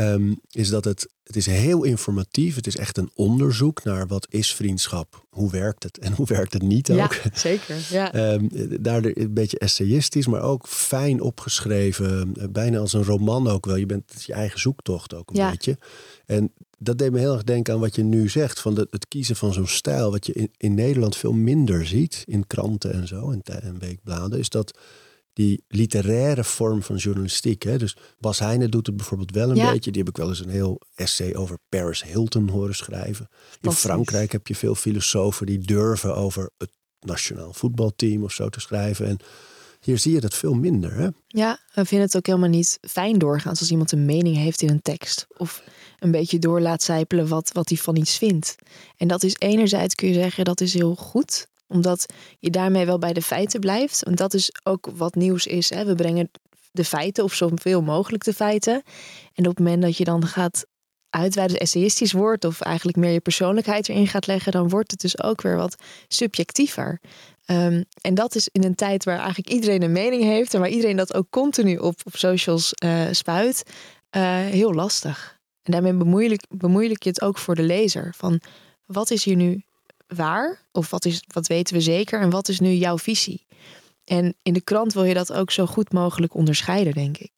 Um, 0.00 0.40
is 0.50 0.68
dat 0.68 0.84
het, 0.84 1.08
het 1.22 1.36
is 1.36 1.46
heel 1.46 1.84
informatief. 1.84 2.54
Het 2.54 2.66
is 2.66 2.76
echt 2.76 2.96
een 2.96 3.10
onderzoek 3.14 3.84
naar 3.84 4.06
wat 4.06 4.26
is 4.30 4.54
vriendschap? 4.54 5.26
Hoe 5.28 5.50
werkt 5.50 5.82
het? 5.82 5.98
En 5.98 6.12
hoe 6.18 6.26
werkt 6.26 6.52
het 6.52 6.62
niet 6.62 6.90
ook? 6.90 6.96
Ja, 6.96 7.10
zeker. 7.32 7.76
Ja. 7.90 8.32
Um, 8.32 8.48
daar 8.80 9.04
een 9.04 9.34
beetje 9.34 9.58
essayistisch, 9.58 10.26
maar 10.26 10.42
ook 10.42 10.68
fijn 10.68 11.20
opgeschreven. 11.20 12.34
Bijna 12.50 12.78
als 12.78 12.92
een 12.92 13.04
roman 13.04 13.48
ook 13.48 13.66
wel. 13.66 13.76
Je 13.76 13.86
bent 13.86 14.22
je 14.26 14.32
eigen 14.32 14.60
zoektocht 14.60 15.14
ook 15.14 15.30
een 15.30 15.36
ja. 15.36 15.50
beetje. 15.50 15.78
En 16.26 16.52
dat 16.78 16.98
deed 16.98 17.12
me 17.12 17.18
heel 17.18 17.32
erg 17.32 17.44
denken 17.44 17.74
aan 17.74 17.80
wat 17.80 17.94
je 17.94 18.02
nu 18.02 18.28
zegt. 18.28 18.60
Van 18.60 18.74
de, 18.74 18.86
het 18.90 19.08
kiezen 19.08 19.36
van 19.36 19.52
zo'n 19.52 19.66
stijl. 19.66 20.10
Wat 20.10 20.26
je 20.26 20.32
in, 20.32 20.50
in 20.56 20.74
Nederland 20.74 21.16
veel 21.16 21.32
minder 21.32 21.86
ziet. 21.86 22.22
In 22.26 22.46
kranten 22.46 22.92
en 22.92 23.06
zo. 23.06 23.30
En, 23.30 23.42
en 23.42 23.78
weekbladen. 23.78 24.38
Is 24.38 24.48
dat 24.48 24.78
die 25.38 25.64
literaire 25.68 26.44
vorm 26.44 26.82
van 26.82 26.96
journalistiek. 26.96 27.62
Hè? 27.62 27.78
Dus 27.78 27.96
Bas 28.20 28.38
Heijnen 28.38 28.70
doet 28.70 28.86
het 28.86 28.96
bijvoorbeeld 28.96 29.30
wel 29.30 29.50
een 29.50 29.56
ja. 29.56 29.72
beetje. 29.72 29.90
Die 29.90 30.00
heb 30.00 30.10
ik 30.10 30.16
wel 30.16 30.28
eens 30.28 30.40
een 30.40 30.48
heel 30.48 30.80
essay 30.94 31.34
over 31.34 31.58
Paris 31.68 32.02
Hilton 32.02 32.48
horen 32.48 32.74
schrijven. 32.74 33.28
In 33.60 33.72
Frankrijk 33.72 34.32
heb 34.32 34.46
je 34.46 34.54
veel 34.54 34.74
filosofen 34.74 35.46
die 35.46 35.58
durven 35.58 36.16
over 36.16 36.50
het 36.56 36.70
nationaal 37.00 37.52
voetbalteam 37.52 38.24
of 38.24 38.32
zo 38.32 38.48
te 38.48 38.60
schrijven. 38.60 39.06
En 39.06 39.18
hier 39.80 39.98
zie 39.98 40.12
je 40.12 40.20
dat 40.20 40.34
veel 40.34 40.54
minder. 40.54 40.94
Hè? 40.94 41.08
Ja, 41.26 41.58
we 41.74 41.84
vinden 41.84 42.06
het 42.06 42.16
ook 42.16 42.26
helemaal 42.26 42.48
niet 42.48 42.78
fijn 42.80 43.18
doorgaans 43.18 43.60
als 43.60 43.70
iemand 43.70 43.92
een 43.92 44.04
mening 44.04 44.36
heeft 44.36 44.62
in 44.62 44.70
een 44.70 44.82
tekst. 44.82 45.26
Of 45.36 45.62
een 45.98 46.10
beetje 46.10 46.38
door 46.38 46.60
laat 46.60 46.82
zijpelen 46.82 47.28
wat, 47.28 47.50
wat 47.52 47.68
hij 47.68 47.78
van 47.78 47.96
iets 47.96 48.18
vindt. 48.18 48.56
En 48.96 49.08
dat 49.08 49.22
is 49.22 49.34
enerzijds 49.38 49.94
kun 49.94 50.08
je 50.08 50.14
zeggen 50.14 50.44
dat 50.44 50.60
is 50.60 50.74
heel 50.74 50.94
goed 50.94 51.46
omdat 51.68 52.06
je 52.38 52.50
daarmee 52.50 52.86
wel 52.86 52.98
bij 52.98 53.12
de 53.12 53.22
feiten 53.22 53.60
blijft. 53.60 54.02
Want 54.04 54.16
dat 54.16 54.34
is 54.34 54.52
ook 54.62 54.88
wat 54.94 55.14
nieuws 55.14 55.46
is. 55.46 55.70
Hè? 55.70 55.84
We 55.84 55.94
brengen 55.94 56.30
de 56.70 56.84
feiten 56.84 57.24
of 57.24 57.34
zoveel 57.34 57.82
mogelijk 57.82 58.24
de 58.24 58.34
feiten. 58.34 58.82
En 59.34 59.48
op 59.48 59.56
het 59.56 59.58
moment 59.58 59.82
dat 59.82 59.96
je 59.96 60.04
dan 60.04 60.26
gaat 60.26 60.66
uitweiden, 61.10 61.58
essayistisch 61.58 62.12
wordt, 62.12 62.44
of 62.44 62.60
eigenlijk 62.60 62.96
meer 62.96 63.10
je 63.10 63.20
persoonlijkheid 63.20 63.88
erin 63.88 64.06
gaat 64.06 64.26
leggen, 64.26 64.52
dan 64.52 64.68
wordt 64.68 64.90
het 64.90 65.00
dus 65.00 65.22
ook 65.22 65.42
weer 65.42 65.56
wat 65.56 65.82
subjectiever. 66.08 67.00
Um, 67.46 67.84
en 68.00 68.14
dat 68.14 68.34
is 68.34 68.48
in 68.52 68.64
een 68.64 68.74
tijd 68.74 69.04
waar 69.04 69.18
eigenlijk 69.18 69.48
iedereen 69.48 69.82
een 69.82 69.92
mening 69.92 70.22
heeft 70.22 70.54
en 70.54 70.60
waar 70.60 70.68
iedereen 70.68 70.96
dat 70.96 71.14
ook 71.14 71.30
continu 71.30 71.76
op, 71.76 72.00
op 72.04 72.16
socials 72.16 72.72
uh, 72.84 73.02
spuit, 73.10 73.62
uh, 74.16 74.22
heel 74.36 74.74
lastig. 74.74 75.38
En 75.62 75.72
daarmee 75.72 75.94
bemoeilijk, 75.94 76.44
bemoeilijk 76.48 77.02
je 77.02 77.08
het 77.08 77.22
ook 77.22 77.38
voor 77.38 77.54
de 77.54 77.62
lezer. 77.62 78.14
Van 78.16 78.40
wat 78.86 79.10
is 79.10 79.24
hier 79.24 79.36
nu 79.36 79.62
waar? 80.16 80.60
Of 80.72 80.90
wat, 80.90 81.04
is, 81.04 81.22
wat 81.32 81.46
weten 81.46 81.74
we 81.74 81.80
zeker? 81.80 82.20
En 82.20 82.30
wat 82.30 82.48
is 82.48 82.60
nu 82.60 82.70
jouw 82.70 82.98
visie? 82.98 83.46
En 84.04 84.34
in 84.42 84.52
de 84.52 84.60
krant 84.60 84.92
wil 84.92 85.04
je 85.04 85.14
dat 85.14 85.32
ook 85.32 85.50
zo 85.50 85.66
goed 85.66 85.92
mogelijk 85.92 86.34
onderscheiden, 86.34 86.92
denk 86.92 87.18
ik. 87.18 87.32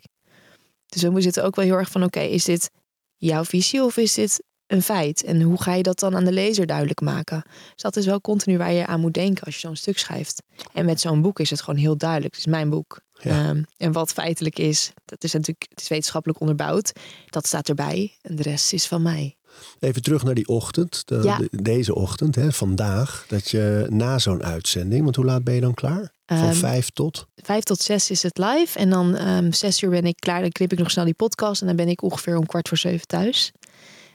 Dus 0.87 1.03
we 1.03 1.21
zitten 1.21 1.45
ook 1.45 1.57
wel 1.57 1.65
heel 1.65 1.77
erg 1.77 1.91
van: 1.91 2.03
oké, 2.03 2.21
is 2.21 2.45
dit 2.45 2.71
jouw 3.17 3.45
visie 3.45 3.85
of 3.85 3.97
is 3.97 4.15
dit 4.15 4.43
een 4.67 4.83
feit? 4.83 5.23
En 5.23 5.43
hoe 5.43 5.63
ga 5.63 5.75
je 5.75 5.83
dat 5.83 5.99
dan 5.99 6.17
aan 6.17 6.25
de 6.25 6.33
lezer 6.33 6.67
duidelijk 6.67 7.01
maken? 7.01 7.43
Dus 7.73 7.83
dat 7.83 7.97
is 7.97 8.07
wel 8.07 8.21
continu 8.21 8.59
waar 8.59 8.73
je 8.73 8.87
aan 8.87 9.01
moet 9.01 9.15
denken 9.15 9.45
als 9.45 9.55
je 9.55 9.61
zo'n 9.61 9.77
stuk 9.77 9.99
schrijft. 9.99 10.43
En 10.73 10.85
met 10.85 11.01
zo'n 11.01 11.23
boek 11.23 11.41
is 11.41 11.51
het 11.51 11.61
gewoon 11.61 11.81
heel 11.81 11.97
duidelijk. 11.97 12.35
Het 12.35 12.47
is 12.47 12.51
mijn 12.51 12.71
boek. 12.71 13.01
Ja. 13.23 13.49
Um, 13.49 13.65
en 13.77 13.93
wat 13.93 14.13
feitelijk 14.13 14.59
is, 14.59 14.93
dat 15.05 15.25
is 15.25 15.33
natuurlijk 15.33 15.67
het 15.71 15.81
is 15.81 15.89
wetenschappelijk 15.89 16.41
onderbouwd. 16.41 16.93
Dat 17.27 17.47
staat 17.47 17.69
erbij. 17.69 18.17
En 18.23 18.37
de 18.37 18.43
rest 18.43 18.73
is 18.73 18.87
van 18.87 19.03
mij. 19.03 19.35
Even 19.81 20.03
terug 20.03 20.23
naar 20.23 20.35
die 20.35 20.49
ochtend, 20.49 21.03
de, 21.09 21.21
Ja. 21.23 21.37
de- 21.37 21.63
deze 21.63 21.95
ochtend, 21.95 22.35
hè, 22.35 22.53
vandaag. 22.53 23.25
Dat 23.29 23.51
je 23.51 23.87
na 23.89 24.19
zo'n 24.19 24.43
uitzending, 24.43 25.03
want 25.05 25.17
hoe 25.17 25.25
laat 25.25 25.45
ben 25.45 25.55
je 25.55 25.61
dan 25.61 25.75
klaar? 25.75 26.13
Van 26.27 26.37
Ehm, 26.39 26.53
vijf 26.53 26.91
tot? 26.91 27.27
Vijf 27.37 27.65
tot 27.65 27.81
zes 27.81 28.11
is 28.11 28.23
het 28.23 28.39
live. 28.39 28.79
En 28.79 28.91
dan 28.91 29.17
ehm 29.17 29.53
zes 29.53 29.83
uur 29.83 29.91
ben 29.91 30.05
ik 30.05 30.17
klaar. 30.19 30.41
Dan 30.41 30.51
knip 30.51 30.73
ik 30.73 30.79
nog 30.79 30.91
snel 30.91 31.05
die 31.05 31.15
podcast. 31.15 31.61
En 31.61 31.67
dan 31.67 31.77
ben 31.77 31.89
ik 31.89 32.03
ongeveer 32.03 32.37
om 32.37 32.47
kwart 32.47 32.69
voor 32.69 32.79
zeven 32.79 33.07
thuis. 33.07 33.53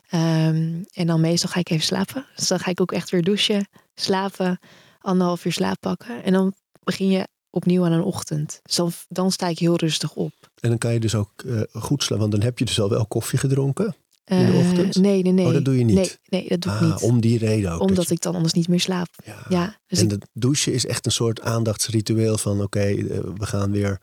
Ehm, 0.10 0.84
en 0.94 1.08
dan 1.08 1.22
meestal 1.22 1.50
ga 1.50 1.60
ik 1.60 1.70
even 1.70 1.86
slapen. 1.86 2.26
Dus 2.36 2.48
dan 2.48 2.60
ga 2.60 2.72
ik 2.72 2.82
ook 2.82 2.92
echt 2.92 3.10
weer 3.10 3.24
douchen, 3.24 3.68
slapen, 3.96 4.60
anderhalf 5.00 5.46
uur 5.46 5.52
slaap 5.54 5.80
pakken. 5.80 6.24
En 6.24 6.34
dan 6.34 6.54
begin 6.84 7.08
je 7.10 7.28
opnieuw 7.56 7.86
aan 7.86 7.92
een 7.92 8.04
ochtend. 8.04 8.60
Dus 8.64 8.76
dan, 8.76 8.92
dan 9.08 9.32
sta 9.32 9.48
ik 9.48 9.60
heel 9.60 9.76
rustig 9.76 10.14
op. 10.14 10.32
En 10.60 10.70
dan 10.70 10.78
kan 10.78 10.94
je 10.94 11.00
dus 11.00 11.16
ook 11.16 11.32
eh, 11.46 11.62
goed 11.72 12.02
slapen, 12.04 12.20
want 12.20 12.32
dan 12.32 12.42
heb 12.42 12.60
je 12.60 12.66
dus 12.66 12.80
al 12.80 12.90
wel 12.90 13.06
koffie 13.06 13.40
gedronken. 13.40 13.96
In 14.26 14.46
de 14.46 14.52
Eh, 14.52 14.58
ochtend? 14.70 14.96
Nee, 14.96 15.22
nee, 15.22 15.32
nee. 15.32 15.46
Oh, 15.46 15.54
dat 15.54 15.66
doe 15.66 15.78
je 15.78 15.84
niet? 15.84 15.96
Nee, 15.96 16.12
nee 16.42 16.48
dat 16.50 16.62
doe 16.62 16.72
ik 16.74 16.80
Ah, 16.82 16.92
niet. 16.92 17.02
om 17.02 17.20
die 17.22 17.38
reden 17.38 17.72
ook. 17.72 17.80
Omdat 17.82 17.96
dat 17.96 18.08
je- 18.08 18.14
ik 18.14 18.22
dan 18.22 18.36
anders 18.36 18.54
niet 18.54 18.68
meer 18.68 18.80
slaap. 18.80 19.08
ja. 19.26 19.46
Ja, 19.50 19.78
dus 19.88 20.00
en 20.00 20.06
ik, 20.06 20.12
het 20.12 20.28
douchen 20.34 20.74
is 20.74 20.86
echt 20.86 21.06
een 21.06 21.12
soort 21.12 21.42
aandachtsritueel 21.42 22.38
van 22.38 22.62
oké, 22.62 22.80
eh, 22.80 22.96
we 23.38 23.46
gaan 23.46 23.72
weer, 23.72 24.00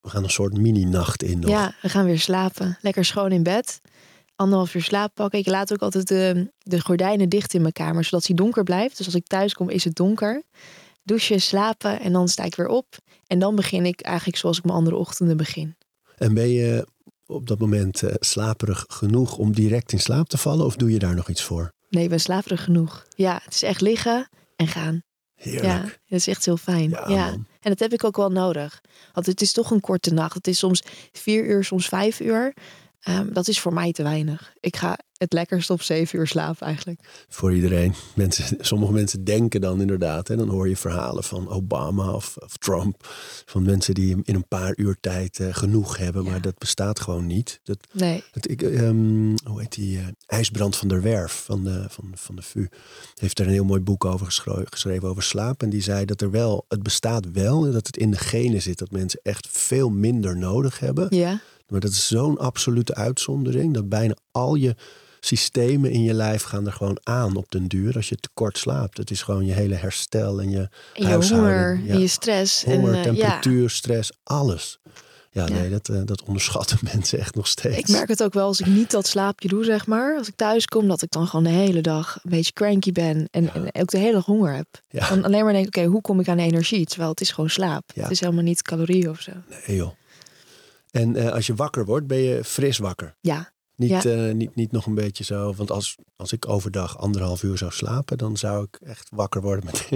we 0.00 0.08
gaan 0.08 0.24
een 0.24 0.30
soort 0.30 0.56
mini-nacht 0.56 1.22
in 1.22 1.38
nog. 1.38 1.50
ja, 1.50 1.74
we 1.82 1.88
gaan 1.88 2.04
weer 2.04 2.20
slapen. 2.20 2.78
Lekker 2.80 3.04
schoon 3.04 3.32
in 3.32 3.42
bed. 3.42 3.80
Anderhalf 4.36 4.74
uur 4.74 4.82
slaap 4.82 5.14
pakken. 5.14 5.38
Ik 5.38 5.46
laat 5.46 5.72
ook 5.72 5.82
altijd 5.82 6.08
de, 6.08 6.52
de 6.58 6.80
gordijnen 6.80 7.28
dicht 7.28 7.54
in 7.54 7.60
mijn 7.60 7.72
kamer, 7.72 8.04
zodat 8.04 8.24
die 8.24 8.36
donker 8.36 8.62
blijft. 8.64 8.96
Dus 8.96 9.06
als 9.06 9.14
ik 9.14 9.26
thuis 9.26 9.54
kom, 9.54 9.70
is 9.70 9.84
het 9.84 9.94
donker. 9.94 10.42
Douchen, 11.04 11.40
slapen 11.40 12.00
en 12.00 12.12
dan 12.12 12.28
sta 12.28 12.44
ik 12.44 12.54
weer 12.54 12.68
op. 12.68 12.96
En 13.26 13.38
dan 13.38 13.54
begin 13.54 13.86
ik 13.86 14.00
eigenlijk 14.00 14.38
zoals 14.38 14.58
ik 14.58 14.64
mijn 14.64 14.76
andere 14.76 14.96
ochtenden 14.96 15.36
begin. 15.36 15.76
En 16.16 16.34
ben 16.34 16.48
je 16.48 16.86
op 17.26 17.46
dat 17.46 17.58
moment 17.58 18.02
eh, 18.02 18.14
slaperig 18.18 18.84
genoeg 18.88 19.36
om 19.36 19.52
direct 19.52 19.92
in 19.92 20.00
slaap 20.00 20.28
te 20.28 20.38
vallen 20.38 20.66
of 20.66 20.76
doe 20.76 20.90
je 20.90 20.98
daar 20.98 21.14
nog 21.14 21.28
iets 21.28 21.42
voor? 21.42 21.72
Nee, 21.88 22.02
ik 22.04 22.08
ben 22.10 22.20
slaperig 22.20 22.64
genoeg. 22.64 23.06
Ja, 23.16 23.40
het 23.44 23.54
is 23.54 23.62
echt 23.62 23.80
liggen 23.80 24.28
en 24.56 24.66
gaan. 24.66 25.02
Heerlijk. 25.34 25.64
Ja, 25.64 25.80
dat 25.82 26.18
is 26.18 26.26
echt 26.26 26.44
heel 26.44 26.56
fijn. 26.56 26.90
Ja, 26.90 27.04
Ja. 27.08 27.28
En 27.32 27.70
dat 27.70 27.78
heb 27.78 27.92
ik 27.92 28.04
ook 28.04 28.16
wel 28.16 28.30
nodig. 28.30 28.80
Want 29.12 29.26
het 29.26 29.40
is 29.40 29.52
toch 29.52 29.70
een 29.70 29.80
korte 29.80 30.12
nacht. 30.12 30.34
Het 30.34 30.46
is 30.46 30.58
soms 30.58 30.82
vier 31.12 31.44
uur, 31.44 31.64
soms 31.64 31.88
vijf 31.88 32.20
uur. 32.20 32.54
Ehm, 33.04 33.32
dat 33.32 33.48
is 33.48 33.60
voor 33.60 33.72
mij 33.74 33.92
te 33.92 34.02
weinig. 34.02 34.52
Ik 34.60 34.76
ga 34.76 34.98
het 35.16 35.32
lekkerst 35.32 35.70
op 35.70 35.82
zeven 35.82 36.18
uur 36.18 36.26
slapen 36.26 36.66
eigenlijk. 36.66 37.24
Voor 37.28 37.54
iedereen. 37.54 37.94
Mensen, 38.14 38.56
sommige 38.60 38.92
mensen 38.92 39.24
denken 39.24 39.60
dan 39.60 39.80
inderdaad, 39.80 40.30
en 40.30 40.36
dan 40.38 40.48
hoor 40.48 40.68
je 40.68 40.76
verhalen 40.76 41.24
van 41.24 41.48
Obama 41.48 42.10
of, 42.12 42.36
of 42.36 42.56
Trump, 42.56 43.06
van 43.46 43.62
mensen 43.62 43.94
die 43.94 44.16
in 44.22 44.34
een 44.34 44.48
paar 44.48 44.72
uur 44.76 44.96
tijd 45.00 45.38
eh, 45.40 45.48
genoeg 45.54 45.96
hebben, 45.96 46.24
Ja. 46.24 46.30
maar 46.30 46.40
dat 46.40 46.58
bestaat 46.58 47.00
gewoon 47.00 47.26
niet. 47.26 47.60
Dat, 47.62 47.76
Nee. 47.92 48.24
dat 48.32 48.50
ik, 48.50 48.62
ehm, 48.62 49.34
hoe 49.44 49.60
heet 49.60 49.74
die? 49.74 49.98
eh, 49.98 50.04
IJsbrand 50.26 50.76
van 50.76 50.88
der 50.88 51.02
Werf 51.02 51.42
van 51.44 51.64
de, 51.64 51.84
van, 51.88 52.10
van 52.14 52.36
de 52.36 52.42
VU. 52.42 52.66
Heeft 53.14 53.38
er 53.38 53.46
een 53.46 53.52
heel 53.52 53.64
mooi 53.64 53.80
boek 53.80 54.04
over 54.04 54.26
geschreven 54.70 55.08
over 55.08 55.22
slaap. 55.22 55.62
En 55.62 55.70
die 55.70 55.82
zei 55.82 56.04
dat 56.04 56.20
er 56.20 56.30
wel, 56.30 56.64
het 56.68 56.82
bestaat 56.82 57.30
wel, 57.32 57.66
en 57.66 57.72
dat 57.72 57.86
het 57.86 57.96
in 57.96 58.10
de 58.10 58.16
genen 58.18 58.62
zit 58.62 58.78
dat 58.78 58.90
mensen 58.90 59.20
echt 59.22 59.48
veel 59.50 59.88
minder 59.90 60.36
nodig 60.36 60.78
hebben. 60.78 61.06
Ja, 61.16 61.40
Maar 61.74 61.82
dat 61.82 61.92
is 61.92 62.06
zo'n 62.06 62.38
absolute 62.38 62.94
uitzondering 62.94 63.74
dat 63.74 63.88
bijna 63.88 64.14
al 64.30 64.54
je 64.54 64.74
systemen 65.20 65.90
in 65.90 66.02
je 66.02 66.14
lijf 66.14 66.42
gaan 66.42 66.66
er 66.66 66.72
gewoon 66.72 66.98
aan 67.02 67.36
op 67.36 67.50
den 67.50 67.68
duur 67.68 67.94
als 67.96 68.08
je 68.08 68.16
te 68.16 68.28
kort 68.34 68.58
slaapt. 68.58 68.96
Het 68.98 69.10
is 69.10 69.22
gewoon 69.22 69.46
je 69.46 69.52
hele 69.52 69.74
herstel 69.74 70.40
en 70.40 70.50
je 70.50 70.58
En 70.58 70.68
je 71.02 71.06
huishouding. 71.06 71.52
honger 71.52 71.80
Ja. 71.84 71.92
en 71.92 72.00
je 72.00 72.06
stress. 72.06 72.64
Honger, 72.64 72.88
en, 72.88 72.88
eh, 72.94 72.96
ja, 72.96 73.02
temperatuur, 73.02 73.70
stress, 73.70 74.10
alles. 74.22 74.78
Ja, 75.30 75.46
Ja. 75.46 75.52
nee, 75.54 75.70
dat, 75.70 75.88
eh, 75.88 76.00
dat 76.04 76.22
onderschatten 76.22 76.78
mensen 76.92 77.18
echt 77.18 77.34
nog 77.34 77.46
steeds. 77.46 77.76
ik 77.78 77.88
merk 77.88 78.08
het 78.08 78.22
ook 78.22 78.34
wel 78.34 78.46
als 78.46 78.60
ik 78.60 78.66
niet 78.66 78.90
dat 78.90 79.06
slaapje 79.06 79.48
doe, 79.48 79.64
zeg 79.64 79.86
maar. 79.86 80.16
Als 80.18 80.28
ik 80.28 80.36
thuis 80.36 80.66
kom, 80.66 80.88
dat 80.88 81.02
ik 81.02 81.10
dan 81.10 81.26
gewoon 81.26 81.44
de 81.44 81.50
hele 81.50 81.80
dag 81.80 82.18
een 82.22 82.30
beetje 82.30 82.52
cranky 82.52 82.92
ben. 82.92 83.28
En, 83.30 83.54
en 83.54 83.68
ook 83.82 83.90
de 83.90 83.98
hele 83.98 84.12
dag 84.12 84.24
honger 84.24 84.54
heb. 84.54 84.66
Ja. 84.88 85.08
Dan 85.08 85.24
alleen 85.24 85.44
maar 85.44 85.52
denk, 85.52 85.66
oké, 85.66 85.84
hoe 85.84 86.00
kom 86.00 86.20
ik 86.20 86.28
aan 86.28 86.38
energie? 86.38 86.86
Terwijl 86.86 87.10
het 87.10 87.20
is 87.20 87.30
gewoon 87.30 87.50
slaap. 87.50 87.84
Ja. 87.94 88.02
Het 88.02 88.10
is 88.10 88.20
helemaal 88.20 88.44
niet 88.44 88.62
calorieën 88.62 89.10
of 89.10 89.20
zo. 89.20 89.32
Nee, 89.66 89.76
joh. 89.76 89.90
En 90.94 91.16
eh, 91.16 91.32
als 91.32 91.46
je 91.46 91.54
wakker 91.54 91.84
wordt, 91.84 92.06
ben 92.06 92.18
je 92.18 92.44
fris 92.44 92.78
wakker. 92.78 93.16
Ja, 93.20 93.52
Niet, 93.76 93.90
Ja. 93.90 94.02
eh, 94.04 94.34
niet, 94.34 94.54
niet 94.54 94.72
nog 94.72 94.86
een 94.86 94.94
beetje 94.94 95.24
zo. 95.24 95.54
Want 95.54 95.70
als, 95.70 95.96
als 96.16 96.32
ik 96.32 96.48
overdag 96.48 96.98
anderhalf 96.98 97.42
uur 97.42 97.58
zou 97.58 97.72
slapen, 97.72 98.18
dan 98.18 98.36
zou 98.36 98.64
ik 98.70 98.78
echt 98.88 99.08
wakker 99.14 99.40
worden 99.42 99.64
met 99.64 99.86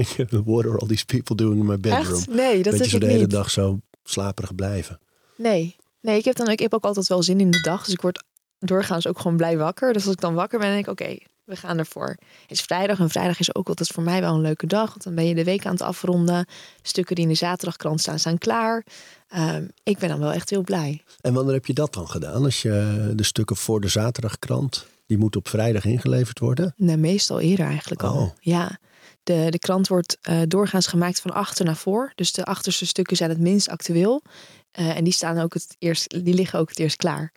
What 0.45 0.65
are 0.65 0.79
all 0.79 0.89
these 0.89 1.05
people 1.05 1.37
doing 1.37 1.61
in 1.61 1.67
my 1.67 1.79
bedroom? 1.81 2.01
echt? 2.17 2.29
Nee, 2.29 2.63
dat 2.63 2.79
heb 2.79 2.87
zo 2.89 2.99
de 2.99 3.07
hele 3.07 3.19
niet. 3.19 3.31
dag 3.31 3.51
zo 3.51 3.81
slaperig 4.05 4.55
blijven. 4.55 4.99
Nee. 5.37 5.77
Nee, 6.01 6.19
ik 6.19 6.25
heb, 6.25 6.37
dan, 6.37 6.49
ik 6.49 6.59
heb 6.59 6.75
ook 6.75 6.85
altijd 6.85 7.07
wel 7.09 7.23
zin 7.23 7.41
in 7.41 7.51
de 7.51 7.61
dag. 7.61 7.85
Dus 7.85 7.95
ik 7.95 8.01
word 8.01 8.25
doorgaans 8.59 9.07
ook 9.07 9.19
gewoon 9.19 9.37
blij 9.37 9.59
wakker. 9.59 9.93
Dus 9.93 10.05
als 10.05 10.13
ik 10.15 10.21
dan 10.21 10.35
wakker 10.35 10.59
ben, 10.59 10.71
denk 10.71 10.87
ik, 10.87 10.91
oké, 10.93 11.17
we 11.49 11.57
gaan 11.57 11.79
ervoor. 11.79 12.09
Het 12.41 12.51
is 12.51 12.61
vrijdag 12.61 12.99
en 12.99 13.11
vrijdag 13.11 13.39
is 13.39 13.55
ook 13.55 13.69
altijd 13.69 13.89
voor 13.89 14.03
mij 14.03 14.21
wel 14.21 14.35
een 14.35 14.41
leuke 14.41 14.67
dag. 14.67 14.89
Want 14.89 15.03
dan 15.03 15.15
ben 15.15 15.27
je 15.27 15.35
de 15.35 15.45
week 15.45 15.67
aan 15.67 15.73
het 15.73 15.83
afronden. 15.83 16.47
Stukken 16.83 17.15
die 17.15 17.25
in 17.25 17.31
de 17.31 17.37
zaterdagkrant 17.37 18.01
staan, 18.01 18.19
staan 18.19 18.39
klaar. 18.39 18.85
Ehm, 19.29 19.65
ik 19.83 19.99
ben 19.99 20.09
dan 20.09 20.19
wel 20.19 20.33
echt 20.33 20.51
heel 20.51 20.63
blij. 20.63 21.03
En 21.21 21.33
wanneer 21.35 21.55
heb 21.55 21.67
je 21.67 21.73
dat 21.73 21.95
dan 21.95 22.09
gedaan? 22.09 22.45
Als 22.45 22.63
je 22.63 23.13
de 23.15 23.23
stukken 23.23 23.57
voor 23.57 23.81
de 23.81 23.89
zaterdagkrant, 23.89 24.87
die 25.07 25.19
moeten 25.19 25.41
op 25.41 25.49
vrijdag 25.49 25.85
ingeleverd 25.85 26.39
worden? 26.39 26.75
Nee, 26.77 26.97
meestal 26.97 27.41
eerder 27.41 27.67
eigenlijk 27.67 28.03
al. 28.03 28.17
Oh. 28.17 28.31
Ja. 28.41 28.79
De, 29.23 29.47
de 29.51 29.59
krant 29.59 29.89
wordt 29.89 30.19
eh, 30.21 30.41
doorgaans 30.49 30.87
gemaakt 30.87 31.21
van 31.21 31.31
achter 31.31 31.65
naar 31.65 31.77
voor. 31.77 32.13
Dus 32.15 32.33
de 32.33 32.45
achterste 32.45 32.87
stukken 32.87 33.17
zijn 33.17 33.31
het 33.31 33.41
minst 33.41 33.69
actueel. 33.69 34.23
Eh, 34.71 34.97
en 34.97 35.05
die, 35.05 35.13
staan 35.13 35.39
ook 35.39 35.55
het 35.55 35.77
eerst, 35.79 36.25
die 36.25 36.35
liggen 36.35 36.59
ook 36.59 36.69
het 36.69 36.79
eerst 36.79 36.97
klaar. 36.97 37.33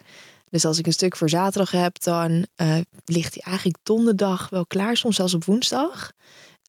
Dus 0.51 0.65
als 0.65 0.77
ik 0.77 0.85
een 0.85 0.93
stuk 0.93 1.15
voor 1.15 1.29
zaterdag 1.29 1.71
heb, 1.71 2.03
dan 2.03 2.45
eh, 2.55 2.77
ligt 3.05 3.33
die 3.33 3.43
eigenlijk 3.43 3.77
donderdag 3.83 4.49
wel 4.49 4.65
klaar. 4.65 4.97
Soms 4.97 5.15
zelfs 5.15 5.33
op 5.33 5.45
woensdag. 5.45 6.11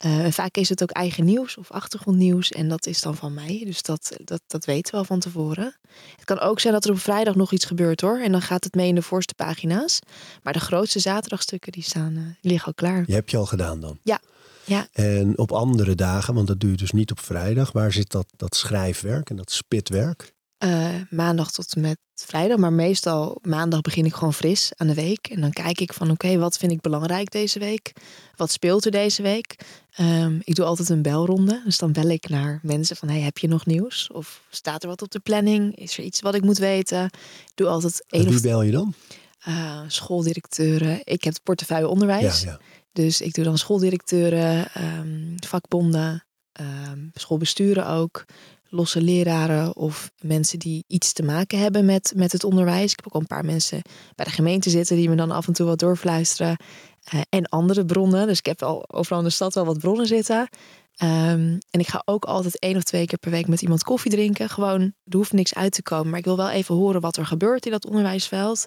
En 0.02 0.32
vaak 0.32 0.56
is 0.56 0.68
het 0.68 0.82
ook 0.82 0.90
eigen 0.90 1.24
nieuws 1.24 1.56
of 1.56 1.70
achtergrondnieuws. 1.70 2.50
En 2.50 2.68
dat 2.68 2.86
is 2.86 3.00
dan 3.00 3.16
van 3.16 3.34
mij. 3.34 3.62
Dus 3.64 3.82
dat, 3.82 4.16
dat, 4.24 4.40
dat 4.46 4.64
weten 4.64 4.92
we 4.92 4.98
al 4.98 5.04
van 5.04 5.20
tevoren. 5.20 5.76
Het 6.16 6.24
kan 6.24 6.38
ook 6.40 6.60
zijn 6.60 6.72
dat 6.72 6.84
er 6.84 6.90
op 6.90 6.98
vrijdag 6.98 7.34
nog 7.34 7.52
iets 7.52 7.64
gebeurt 7.64 8.00
hoor. 8.00 8.18
En 8.18 8.32
dan 8.32 8.42
gaat 8.42 8.64
het 8.64 8.74
mee 8.74 8.88
in 8.88 8.94
de 8.94 9.02
voorste 9.02 9.34
pagina's. 9.34 9.98
Maar 10.42 10.52
de 10.52 10.60
grootste 10.60 10.98
zaterdagstukken 10.98 11.72
die 11.72 11.82
staan, 11.82 12.16
eh, 12.16 12.22
liggen 12.40 12.66
al 12.66 12.74
klaar. 12.74 13.04
Die 13.04 13.14
heb 13.14 13.28
je 13.28 13.36
al 13.36 13.46
gedaan 13.46 13.80
dan? 13.80 13.98
Ja. 14.02 14.20
Ja. 14.64 14.88
En 14.92 15.38
op 15.38 15.52
andere 15.52 15.94
dagen, 15.94 16.34
want 16.34 16.46
dat 16.46 16.60
doe 16.60 16.70
je 16.70 16.76
dus 16.76 16.90
niet 16.90 17.10
op 17.10 17.20
vrijdag, 17.20 17.72
waar 17.72 17.92
zit 17.92 18.10
dat, 18.10 18.26
dat 18.36 18.56
schrijfwerk 18.56 19.30
en 19.30 19.36
dat 19.36 19.50
spitwerk? 19.50 20.32
Eh, 20.62 20.88
maandag 21.10 21.50
tot 21.52 21.74
en 21.74 21.80
met 21.80 21.98
vrijdag. 22.14 22.56
Maar 22.58 22.72
meestal 22.72 23.38
maandag 23.42 23.80
begin 23.80 24.04
ik 24.04 24.14
gewoon 24.14 24.34
fris 24.34 24.72
aan 24.76 24.86
de 24.86 24.94
week. 24.94 25.28
En 25.28 25.40
dan 25.40 25.52
kijk 25.52 25.80
ik 25.80 25.92
van 25.92 26.10
oké, 26.10 26.38
wat 26.38 26.56
vind 26.56 26.72
ik 26.72 26.80
belangrijk 26.80 27.30
deze 27.30 27.58
week? 27.58 27.92
Wat 28.36 28.50
speelt 28.50 28.84
er 28.84 28.90
deze 28.90 29.22
week? 29.22 29.58
Ehm, 29.92 30.38
ik 30.44 30.54
doe 30.54 30.64
altijd 30.64 30.88
een 30.88 31.02
belronde. 31.02 31.62
Dus 31.64 31.78
dan 31.78 31.92
bel 31.92 32.08
ik 32.08 32.28
naar 32.28 32.60
mensen 32.62 32.96
van 32.96 33.08
hey, 33.08 33.20
heb 33.20 33.38
je 33.38 33.48
nog 33.48 33.66
nieuws? 33.66 34.10
Of 34.12 34.42
staat 34.50 34.82
er 34.82 34.88
wat 34.88 35.02
op 35.02 35.10
de 35.10 35.20
planning? 35.20 35.76
Is 35.76 35.98
er 35.98 36.04
iets 36.04 36.20
wat 36.20 36.34
ik 36.34 36.42
moet 36.42 36.58
weten? 36.58 37.04
Ik 37.04 37.52
doe 37.54 37.66
altijd 37.68 38.04
één 38.08 38.28
wie 38.28 38.40
bel 38.40 38.62
je 38.62 38.70
dan? 38.72 38.94
eh, 39.40 39.80
schooldirecteuren. 39.86 41.00
Ik 41.04 41.24
heb 41.24 41.34
portefeuille 41.42 41.88
onderwijs. 41.88 42.40
Ja, 42.42 42.50
ja. 42.50 42.58
Dus 42.92 43.20
ik 43.20 43.34
doe 43.34 43.44
dan 43.44 43.58
schooldirecteuren, 43.58 44.72
ehm, 44.72 45.36
vakbonden, 45.46 46.24
ehm, 46.52 46.98
schoolbesturen 47.14 47.86
ook, 47.86 48.24
losse 48.72 49.02
leraren 49.02 49.76
of 49.76 50.10
mensen 50.18 50.58
die 50.58 50.84
iets 50.86 51.12
te 51.12 51.22
maken 51.22 51.58
hebben 51.58 51.84
met, 51.84 52.12
met 52.16 52.32
het 52.32 52.44
onderwijs. 52.44 52.90
Ik 52.90 52.96
heb 52.96 53.06
ook 53.06 53.14
al 53.14 53.20
een 53.20 53.26
paar 53.26 53.44
mensen 53.44 53.82
bij 54.14 54.24
de 54.24 54.30
gemeente 54.30 54.70
zitten 54.70 54.96
die 54.96 55.08
me 55.08 55.14
dan 55.14 55.30
af 55.30 55.46
en 55.46 55.52
toe 55.52 55.66
wat 55.66 55.78
doorfluisteren. 55.78 56.56
Eh, 57.02 57.20
en 57.28 57.48
andere 57.48 57.84
bronnen. 57.84 58.26
Dus 58.26 58.38
ik 58.38 58.46
heb 58.46 58.62
al 58.62 58.84
overal 58.90 59.18
in 59.18 59.24
de 59.24 59.30
stad 59.30 59.54
wel 59.54 59.64
wat 59.64 59.78
bronnen 59.78 60.06
zitten. 60.06 60.48
Ehm, 60.92 61.58
en 61.70 61.80
ik 61.80 61.88
ga 61.88 62.02
ook 62.04 62.24
altijd 62.24 62.58
één 62.58 62.76
of 62.76 62.82
twee 62.82 63.06
keer 63.06 63.18
per 63.18 63.30
week 63.30 63.48
met 63.48 63.62
iemand 63.62 63.82
koffie 63.82 64.10
drinken. 64.10 64.48
Gewoon, 64.48 64.80
er 64.80 65.16
hoeft 65.16 65.32
niks 65.32 65.54
uit 65.54 65.72
te 65.72 65.82
komen. 65.82 66.10
Maar 66.10 66.18
ik 66.18 66.24
wil 66.24 66.36
wel 66.36 66.50
even 66.50 66.74
horen 66.74 67.00
wat 67.00 67.16
er 67.16 67.26
gebeurt 67.26 67.66
in 67.66 67.72
dat 67.72 67.86
onderwijsveld. 67.86 68.64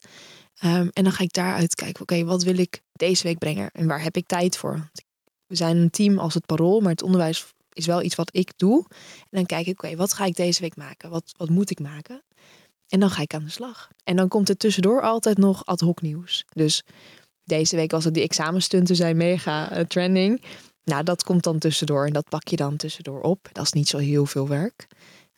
Ehm, 0.56 0.88
en 0.94 1.04
dan 1.04 1.12
ga 1.12 1.24
ik 1.24 1.34
daaruit 1.34 1.76
kijken, 1.76 2.02
oké, 2.02 2.24
wat 2.24 2.44
wil 2.44 2.58
ik 2.58 2.82
deze 2.94 3.24
week 3.24 3.38
brengen? 3.38 3.72
En 3.72 3.88
waar 3.88 4.04
heb 4.04 4.18
ik 4.18 4.26
tijd 4.26 4.58
voor? 4.58 4.90
We 5.48 5.56
zijn 5.56 5.78
een 5.78 5.90
team 5.90 6.20
als 6.20 6.34
het 6.34 6.46
parool, 6.46 6.80
maar 6.80 6.92
het 6.92 7.04
onderwijs 7.04 7.54
is 7.76 7.86
wel 7.86 8.02
iets 8.02 8.16
wat 8.16 8.36
ik 8.36 8.52
doe. 8.56 8.86
En 9.20 9.28
dan 9.30 9.46
kijk 9.46 9.68
ik, 9.68 9.84
oké, 9.84 9.96
wat 9.96 10.14
ga 10.14 10.26
ik 10.26 10.36
deze 10.36 10.62
week 10.62 10.76
maken? 10.76 11.10
Wat, 11.10 11.34
wat 11.38 11.50
moet 11.50 11.70
ik 11.70 11.80
maken? 11.80 12.24
En 12.88 13.00
dan 13.00 13.10
ga 13.10 13.22
ik 13.22 13.34
aan 13.34 13.44
de 13.44 13.50
slag. 13.50 13.90
En 14.04 14.16
dan 14.16 14.28
komt 14.28 14.50
er 14.50 14.58
tussendoor 14.58 15.02
altijd 15.02 15.38
nog 15.38 15.66
ad 15.66 15.80
hoc 15.80 16.02
nieuws. 16.02 16.46
Dus 16.50 16.84
deze 17.44 17.76
week 17.76 17.92
was 17.92 18.04
het 18.04 18.14
die 18.14 18.24
examenstunten 18.24 18.96
zijn 18.96 19.18
mega 19.18 19.72
eh, 19.72 19.86
trending. 19.86 20.42
Nou, 20.84 21.04
dat 21.04 21.24
komt 21.24 21.44
dan 21.44 21.60
tussendoor 21.60 22.06
en 22.06 22.14
dat 22.14 22.30
pak 22.30 22.48
je 22.48 22.56
dan 22.56 22.76
tussendoor 22.76 23.22
op. 23.22 23.50
Dat 23.52 23.66
is 23.66 23.72
niet 23.72 23.88
zo 23.88 23.98
heel 23.98 24.26
veel 24.26 24.48
werk. 24.48 24.88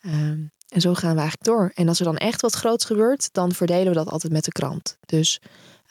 Ehm, 0.00 0.40
en 0.68 0.80
zo 0.80 0.94
gaan 0.94 1.14
we 1.14 1.20
eigenlijk 1.20 1.44
door. 1.44 1.70
En 1.74 1.88
als 1.88 1.98
er 1.98 2.04
dan 2.04 2.16
echt 2.16 2.40
wat 2.40 2.54
groots 2.54 2.84
gebeurt, 2.84 3.32
dan 3.32 3.52
verdelen 3.52 3.88
we 3.88 3.94
dat 3.94 4.08
altijd 4.08 4.32
met 4.32 4.44
de 4.44 4.52
krant. 4.52 4.98
Dus 5.06 5.40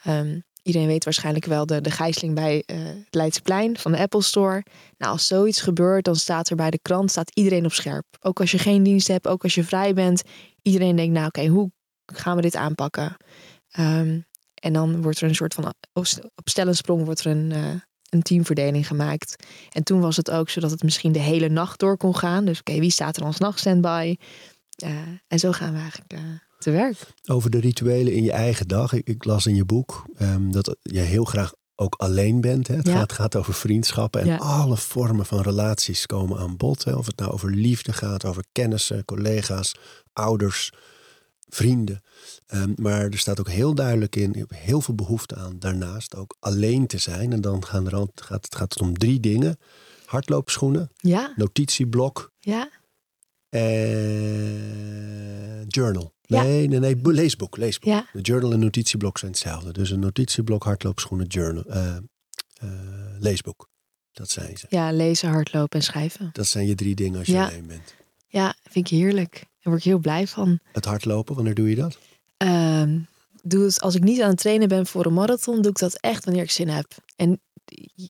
ehm, 0.04 0.40
iedereen 0.68 0.88
weet 0.88 1.04
waarschijnlijk 1.04 1.46
wel 1.46 1.66
de, 1.66 1.82
de 1.82 1.92
gijzeling 1.92 2.36
bij 2.36 2.64
eh, 2.66 2.78
het 2.78 3.16
Leidseplein 3.16 3.78
van 3.78 3.92
de 3.92 3.98
Apple 3.98 4.22
Store. 4.22 4.64
Nou, 4.98 5.12
als 5.12 5.28
zoiets 5.28 5.62
gebeurt, 5.62 6.06
dan 6.06 6.16
staat 6.16 6.50
er 6.50 6.56
bij 6.56 6.70
de 6.70 6.80
krant 6.82 7.12
staat 7.12 7.32
iedereen 7.34 7.66
op 7.66 7.74
scherp. 7.74 8.06
Ook 8.20 8.40
als 8.40 8.52
je 8.52 8.58
geen 8.58 8.84
dienst 8.84 9.08
hebt, 9.08 9.28
ook 9.28 9.44
als 9.44 9.56
je 9.56 9.64
vrij 9.64 9.94
bent. 9.94 10.22
Iedereen 10.62 10.96
denkt, 10.96 11.14
nou 11.14 11.28
oké, 11.28 11.46
hoe 11.46 11.72
gaan 12.06 12.36
we 12.36 12.42
dit 12.42 12.56
aanpakken? 12.56 13.18
Ehm, 13.72 14.20
en 14.54 14.74
dan 14.74 15.02
wordt 15.02 15.22
er 15.22 15.28
een 15.28 15.36
soort 15.36 15.54
van 15.54 15.66
op 15.66 16.06
op 16.36 16.50
stel 16.50 16.68
en 16.68 16.76
sprong 16.76 17.06
wordt 17.06 17.20
er 17.20 17.32
een, 17.32 17.52
eh, 17.52 17.76
een 18.10 18.22
teamverdeling 18.22 18.88
gemaakt. 18.88 19.36
En 19.70 19.84
toen 19.84 20.02
was 20.02 20.18
het 20.18 20.32
ook 20.32 20.50
zo 20.50 20.60
dat 20.60 20.72
het 20.72 20.84
misschien 20.84 21.12
de 21.12 21.20
hele 21.20 21.50
nacht 21.50 21.80
door 21.80 21.98
kon 21.98 22.16
gaan. 22.16 22.46
Dus 22.46 22.60
oké, 22.60 22.80
wie 22.80 22.92
staat 22.92 23.18
er 23.18 23.24
als 23.24 23.38
nachtstandby? 23.38 24.16
Uh, 24.84 24.90
en 25.28 25.40
zo 25.40 25.52
gaan 25.52 25.74
we 25.74 25.80
eigenlijk 25.80 26.14
uh, 26.14 26.20
te 26.58 26.72
werk. 26.72 27.14
Over 27.26 27.50
de 27.50 27.60
rituelen 27.60 28.14
in 28.14 28.24
je 28.24 28.32
eigen 28.32 28.68
dag. 28.68 28.94
Ik, 28.94 29.08
ik 29.08 29.24
las 29.26 29.46
in 29.46 29.56
je 29.56 29.66
boek 29.66 30.06
um, 30.22 30.52
dat 30.52 30.76
je 30.82 31.00
heel 31.00 31.24
graag 31.26 31.54
ook 31.76 31.96
alleen 31.96 32.42
bent. 32.42 32.68
Hè? 32.68 32.76
Het 32.76 32.88
Ja. 32.88 32.98
gaat, 32.98 33.12
gaat 33.12 33.36
over 33.36 33.54
vriendschappen 33.54 34.22
en 34.22 34.28
Ja. 34.28 34.36
alle 34.38 34.78
vormen 34.78 35.26
van 35.26 35.42
relaties 35.42 36.06
komen 36.06 36.38
aan 36.40 36.58
bod. 36.58 36.84
Hè? 36.84 36.94
Of 36.96 37.06
het 37.06 37.18
nou 37.18 37.32
over 37.32 37.50
liefde 37.52 37.94
gaat, 37.94 38.26
over 38.26 38.44
kennissen, 38.52 39.06
collega's, 39.06 39.76
ouders, 40.14 40.72
vrienden. 41.50 42.02
Um, 42.54 42.74
maar 42.76 43.02
er 43.06 43.18
staat 43.18 43.40
ook 43.40 43.50
heel 43.50 43.76
duidelijk 43.76 44.16
in, 44.16 44.32
je 44.34 44.40
hebt 44.40 44.56
heel 44.56 44.82
veel 44.82 44.96
behoefte 44.96 45.36
aan 45.36 45.60
daarnaast 45.60 46.16
ook 46.16 46.36
alleen 46.40 46.88
te 46.88 46.98
zijn. 46.98 47.34
En 47.34 47.42
dan 47.42 47.66
gaan 47.66 47.86
er 47.86 47.96
al, 47.96 48.12
gaat, 48.16 48.46
het, 48.46 48.56
gaat 48.56 48.74
het 48.74 48.82
om 48.82 48.98
drie 48.98 49.20
dingen. 49.20 49.58
Hardloopschoenen, 50.06 50.92
Ja, 50.96 51.34
notitieblok 51.36 52.32
ja, 52.40 52.70
en 54.18 55.66
journal. 55.68 56.16
Ja. 56.30 56.42
Nee, 56.44 56.68
nee, 56.68 56.80
nee, 56.80 56.96
bo- 56.96 57.10
leesboek, 57.12 57.58
leesboek. 57.58 57.90
ja. 57.94 58.06
De 58.14 58.22
journal 58.22 58.52
en 58.52 58.60
notitieblok 58.60 59.18
zijn 59.18 59.32
hetzelfde. 59.32 59.74
Dus 59.74 59.90
een 59.90 60.00
notitieblok, 60.00 60.64
hardloopschoenen, 60.64 61.28
journal, 61.28 61.64
eh, 61.66 61.96
eh, 61.96 62.70
leesboek. 63.20 63.70
Dat 64.12 64.30
zijn 64.30 64.58
ze. 64.58 64.66
Ja, 64.70 64.92
lezen, 64.92 65.30
hardlopen 65.30 65.80
en 65.80 65.86
schrijven. 65.86 66.30
Dat 66.34 66.48
zijn 66.48 66.68
je 66.68 66.76
drie 66.76 66.96
dingen 66.96 67.18
als 67.18 67.28
je 67.28 67.34
Ja. 67.34 67.48
alleen 67.48 67.68
bent. 67.68 67.96
Ja, 68.28 68.56
vind 68.70 68.92
ik 68.92 68.98
heerlijk. 68.98 69.34
Daar 69.34 69.46
word 69.74 69.78
ik 69.78 69.84
heel 69.84 70.00
blij 70.00 70.28
van. 70.28 70.60
Het 70.72 70.86
hardlopen, 70.86 71.36
wanneer 71.36 71.54
doe 71.56 71.70
je 71.70 71.76
dat? 71.76 71.98
Ehm, 72.38 73.00
doe 73.44 73.64
het, 73.64 73.82
als 73.82 73.96
ik 73.96 74.04
niet 74.04 74.22
aan 74.22 74.30
het 74.30 74.38
trainen 74.38 74.68
ben 74.68 74.86
voor 74.86 75.06
een 75.06 75.14
marathon, 75.14 75.62
doe 75.62 75.72
ik 75.72 75.78
dat 75.80 76.00
echt 76.00 76.26
wanneer 76.26 76.44
ik 76.44 76.52
zin 76.52 76.68
heb. 76.70 76.88
En 77.16 77.42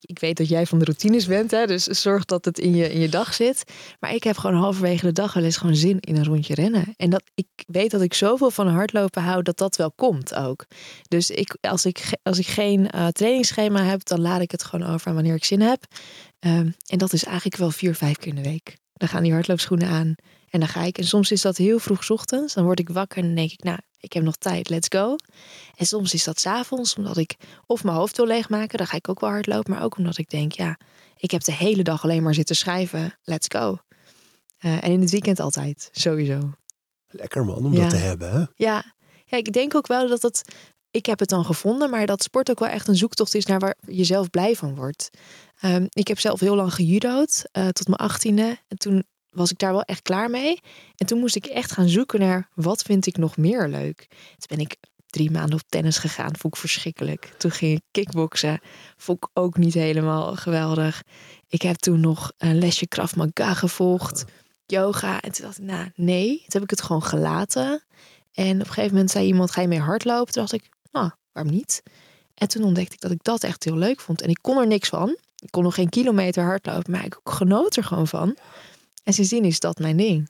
ik 0.01 0.19
weet 0.19 0.37
dat 0.37 0.47
jij 0.47 0.65
van 0.65 0.79
de 0.79 0.85
routines 0.85 1.25
bent, 1.25 1.51
hè, 1.51 1.65
dus 1.65 1.83
zorg 1.83 2.25
dat 2.25 2.45
het 2.45 2.59
in 2.59 2.75
je, 2.75 2.93
in 2.93 2.99
je 2.99 3.09
dag 3.09 3.33
zit. 3.33 3.63
Maar 3.99 4.13
ik 4.13 4.23
heb 4.23 4.37
gewoon 4.37 4.55
halverwege 4.55 5.05
de 5.05 5.11
dag 5.11 5.33
wel 5.33 5.43
eens 5.43 5.57
gewoon 5.57 5.75
zin 5.75 5.99
in 5.99 6.15
een 6.15 6.25
rondje 6.25 6.55
rennen. 6.55 6.93
En 6.97 7.09
dat, 7.09 7.23
ik 7.35 7.47
weet 7.67 7.91
dat 7.91 8.01
ik 8.01 8.13
zoveel 8.13 8.51
van 8.51 8.67
hardlopen 8.67 9.21
hou, 9.21 9.41
dat 9.41 9.57
dat 9.57 9.75
wel 9.75 9.91
komt 9.91 10.35
ook. 10.35 10.65
Dus 11.07 11.29
ik, 11.29 11.57
als, 11.61 11.85
ik, 11.85 12.17
als 12.23 12.39
ik 12.39 12.47
geen 12.47 12.89
eh, 12.89 13.07
trainingsschema 13.07 13.83
heb, 13.83 14.05
dan 14.05 14.21
laat 14.21 14.41
ik 14.41 14.51
het 14.51 14.63
gewoon 14.63 14.89
over 14.89 15.07
aan 15.07 15.13
wanneer 15.13 15.35
ik 15.35 15.45
zin 15.45 15.61
heb. 15.61 15.85
Ehm, 16.39 16.69
en 16.85 16.97
dat 16.97 17.13
is 17.13 17.23
eigenlijk 17.23 17.55
wel 17.55 17.71
vier, 17.71 17.95
vijf 17.95 18.17
keer 18.17 18.35
in 18.35 18.43
de 18.43 18.49
week. 18.49 18.77
Dan 18.93 19.07
gaan 19.07 19.23
die 19.23 19.33
hardloopschoenen 19.33 19.87
aan 19.87 20.15
en 20.49 20.59
dan 20.59 20.69
ga 20.69 20.83
ik. 20.83 20.97
En 20.97 21.03
soms 21.03 21.31
is 21.31 21.41
dat 21.41 21.57
heel 21.57 21.79
vroeg 21.79 22.03
's 22.03 22.09
ochtends. 22.09 22.53
Dan 22.53 22.63
word 22.63 22.79
ik 22.79 22.89
wakker 22.89 23.17
en 23.17 23.25
dan 23.25 23.35
denk 23.35 23.51
ik, 23.51 23.63
nou, 23.63 23.77
ik 23.99 24.13
heb 24.13 24.23
nog 24.23 24.35
tijd, 24.35 24.69
let's 24.69 24.87
go. 24.89 25.15
En 25.75 25.85
soms 25.85 26.13
is 26.13 26.23
dat 26.23 26.39
's 26.39 26.45
avonds, 26.45 26.95
omdat 26.95 27.17
ik 27.17 27.35
of 27.65 27.83
mijn 27.83 27.97
hoofd 27.97 28.17
wil 28.17 28.25
leegmaken, 28.27 28.77
dan 28.77 28.87
ga 28.87 28.97
ik 28.97 29.09
ook 29.09 29.19
wel 29.19 29.29
hardlopen. 29.29 29.71
Maar 29.73 29.83
ook 29.83 29.97
omdat 29.97 30.17
ik 30.17 30.29
denk, 30.29 30.51
ja, 30.51 30.79
ik 31.17 31.31
heb 31.31 31.41
de 31.43 31.53
hele 31.53 31.83
dag 31.83 32.03
alleen 32.03 32.23
maar 32.23 32.33
zitten 32.33 32.55
schrijven, 32.55 33.17
let's 33.23 33.47
go. 33.49 33.77
Eh, 34.57 34.83
en 34.83 34.91
in 34.91 35.01
het 35.01 35.11
weekend 35.11 35.39
altijd, 35.39 35.89
sowieso. 35.91 36.51
Lekker 37.07 37.45
man, 37.45 37.65
om 37.65 37.73
Ja. 37.73 37.79
dat 37.81 37.89
te 37.89 37.95
hebben. 37.95 38.31
Hè? 38.31 38.45
Ja. 38.55 38.93
ja, 39.25 39.37
ik 39.37 39.53
denk 39.53 39.75
ook 39.75 39.87
wel 39.87 40.07
dat 40.07 40.21
het. 40.21 40.41
ik 40.91 41.05
heb 41.05 41.19
het 41.19 41.29
dan 41.29 41.45
gevonden, 41.45 41.89
maar 41.89 42.05
dat 42.05 42.23
sport 42.23 42.49
ook 42.49 42.59
wel 42.59 42.69
echt 42.69 42.87
een 42.87 42.95
zoektocht 42.95 43.35
is 43.35 43.45
naar 43.45 43.59
waar 43.59 43.75
je 43.87 44.03
zelf 44.03 44.29
blij 44.29 44.55
van 44.55 44.75
wordt. 44.75 45.09
Ehm, 45.59 45.85
ik 45.89 46.07
heb 46.07 46.19
zelf 46.19 46.39
heel 46.39 46.55
lang 46.55 46.73
gejudo'd, 46.73 47.43
uh, 47.53 47.67
tot 47.67 47.87
mijn 47.87 47.99
achttiende. 47.99 48.57
En 48.67 48.77
toen 48.77 49.03
was 49.37 49.51
ik 49.51 49.57
daar 49.57 49.71
wel 49.71 49.81
echt 49.81 50.01
klaar 50.01 50.29
mee. 50.29 50.59
En 50.95 51.05
toen 51.05 51.19
moest 51.19 51.35
ik 51.35 51.45
echt 51.45 51.71
gaan 51.71 51.89
zoeken 51.89 52.19
naar 52.19 52.49
wat 52.53 52.81
vind 52.81 53.05
ik 53.05 53.17
nog 53.17 53.37
meer 53.37 53.67
leuk. 53.67 54.07
Toen 54.09 54.57
ben 54.57 54.59
ik 54.59 54.75
drie 55.09 55.31
maanden 55.31 55.59
op 55.59 55.65
tennis 55.69 55.97
gegaan. 55.97 56.37
Vond 56.37 56.53
ik 56.53 56.59
verschrikkelijk. 56.59 57.33
Toen 57.37 57.51
ging 57.51 57.77
ik 57.77 57.83
kickboksen. 57.91 58.59
Vond 58.97 59.17
ik 59.23 59.29
ook 59.33 59.57
niet 59.57 59.73
helemaal 59.73 60.35
geweldig. 60.35 61.03
Ik 61.47 61.61
heb 61.61 61.75
toen 61.75 61.99
nog 61.99 62.31
een 62.37 62.57
lesje 62.57 62.87
Krav 62.87 63.15
Maga 63.15 63.53
gevolgd. 63.53 64.25
Yoga. 64.65 65.21
En 65.21 65.31
toen 65.31 65.45
dacht 65.45 65.57
ik, 65.57 65.65
nou 65.65 65.91
nee. 65.95 66.37
Toen 66.37 66.45
heb 66.47 66.63
ik 66.63 66.69
het 66.69 66.81
gewoon 66.81 67.03
gelaten. 67.03 67.83
En 68.33 68.53
op 68.53 68.59
een 68.59 68.65
gegeven 68.65 68.91
moment 68.91 69.11
zei 69.11 69.25
iemand, 69.25 69.51
ga 69.51 69.61
je 69.61 69.67
mee 69.67 69.79
hardlopen? 69.79 70.33
Toen 70.33 70.41
dacht 70.41 70.63
ik, 70.63 70.69
nou, 70.91 71.11
waarom 71.31 71.53
niet? 71.53 71.83
En 72.33 72.47
toen 72.47 72.63
ontdekte 72.63 72.93
ik 72.93 73.01
dat 73.01 73.11
ik 73.11 73.23
dat 73.23 73.43
echt 73.43 73.63
heel 73.63 73.77
leuk 73.77 73.99
vond. 73.99 74.21
En 74.21 74.29
ik 74.29 74.39
kon 74.41 74.57
er 74.57 74.67
niks 74.67 74.89
van. 74.89 75.17
Ik 75.39 75.51
kon 75.51 75.63
nog 75.63 75.73
geen 75.73 75.89
kilometer 75.89 76.43
hardlopen, 76.43 76.91
maar 76.91 77.05
ik 77.05 77.19
genoot 77.23 77.75
er 77.75 77.83
gewoon 77.83 78.07
van. 78.07 78.35
En 79.07 79.13
sindsdien 79.13 79.45
is 79.45 79.59
dat 79.59 79.79
mijn 79.79 79.97
ding. 79.97 80.29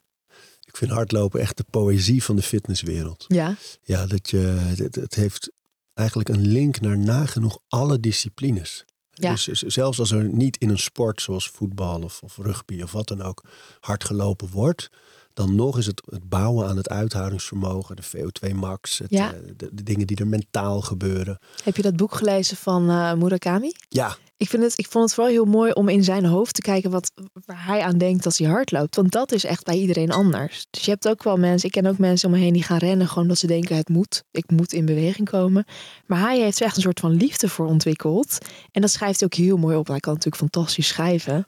Ik 0.63 0.77
vind 0.77 0.91
hardlopen 0.91 1.39
echt 1.39 1.57
de 1.57 1.65
poëzie 1.69 2.23
van 2.23 2.35
de 2.35 2.41
fitnesswereld. 2.41 3.25
Ja. 3.27 3.55
Ja, 3.81 4.05
dat 4.05 4.29
je, 4.29 4.37
het, 4.37 4.95
het 4.95 5.15
heeft 5.15 5.51
eigenlijk 5.93 6.29
een 6.29 6.47
link 6.47 6.79
naar 6.79 6.97
nagenoeg 6.97 7.59
alle 7.67 7.99
disciplines. 7.99 8.85
Ja. 9.11 9.31
Dus 9.31 9.45
zelfs 9.47 9.99
als 9.99 10.11
er 10.11 10.23
niet 10.23 10.57
in 10.57 10.69
een 10.69 10.79
sport 10.79 11.21
zoals 11.21 11.49
voetbal 11.49 12.01
of, 12.01 12.21
of 12.23 12.37
rugby 12.37 12.81
of 12.81 12.91
wat 12.91 13.07
dan 13.07 13.21
ook 13.21 13.43
hard 13.79 14.03
gelopen 14.03 14.49
wordt, 14.49 14.89
dan 15.33 15.55
nog 15.55 15.77
is 15.77 15.85
het, 15.85 16.01
het 16.09 16.29
bouwen 16.29 16.67
aan 16.67 16.77
het 16.77 16.89
uithoudingsvermogen, 16.89 17.95
de 17.95 18.03
VO2 18.03 18.55
max, 18.55 18.97
het, 18.97 19.09
ja. 19.09 19.33
Eh, 19.33 19.39
de, 19.55 19.69
de, 19.73 19.83
dingen 19.83 20.07
die 20.07 20.17
er 20.17 20.27
mentaal 20.27 20.81
gebeuren. 20.81 21.39
Heb 21.63 21.75
je 21.75 21.81
dat 21.81 21.95
boek 21.95 22.15
gelezen 22.15 22.57
van 22.57 22.89
uh, 22.89 23.13
Murakami? 23.13 23.71
Ja. 23.89 24.17
Ik, 24.37 24.49
vind 24.49 24.63
het, 24.63 24.79
ik 24.79 24.87
vond 24.89 25.05
het 25.05 25.13
vooral 25.13 25.33
heel 25.33 25.45
mooi 25.45 25.71
om 25.71 25.89
in 25.89 26.03
zijn 26.03 26.25
hoofd 26.25 26.55
te 26.55 26.61
kijken 26.61 26.91
wat, 26.91 27.11
waar 27.45 27.65
hij 27.65 27.81
aan 27.81 27.97
denkt 27.97 28.25
als 28.25 28.37
hij 28.37 28.47
hard 28.47 28.71
loopt. 28.71 28.95
Want 28.95 29.11
dat 29.11 29.31
is 29.31 29.43
echt 29.43 29.63
bij 29.63 29.77
iedereen 29.77 30.11
anders. 30.11 30.67
Dus 30.69 30.85
je 30.85 30.91
hebt 30.91 31.07
ook 31.07 31.23
wel 31.23 31.37
mensen, 31.37 31.67
ik 31.67 31.73
ken 31.73 31.85
ook 31.85 31.97
mensen 31.97 32.29
om 32.29 32.35
me 32.35 32.41
heen 32.41 32.53
die 32.53 32.63
gaan 32.63 32.77
rennen 32.77 33.07
gewoon 33.07 33.23
omdat 33.23 33.37
ze 33.37 33.47
denken 33.47 33.75
het 33.75 33.89
moet. 33.89 34.23
Ik 34.31 34.51
moet 34.51 34.73
in 34.73 34.85
beweging 34.85 35.29
komen. 35.29 35.65
Maar 36.05 36.19
hij 36.19 36.39
heeft 36.39 36.59
er 36.59 36.65
echt 36.65 36.75
een 36.75 36.81
soort 36.81 36.99
van 36.99 37.11
liefde 37.11 37.49
voor 37.49 37.65
ontwikkeld. 37.65 38.37
En 38.71 38.81
dat 38.81 38.91
schrijft 38.91 39.19
hij 39.19 39.29
ook 39.31 39.45
heel 39.45 39.57
mooi 39.57 39.77
op. 39.77 39.87
Hij 39.87 39.99
kan 39.99 40.13
natuurlijk 40.13 40.41
fantastisch 40.41 40.87
schrijven. 40.87 41.45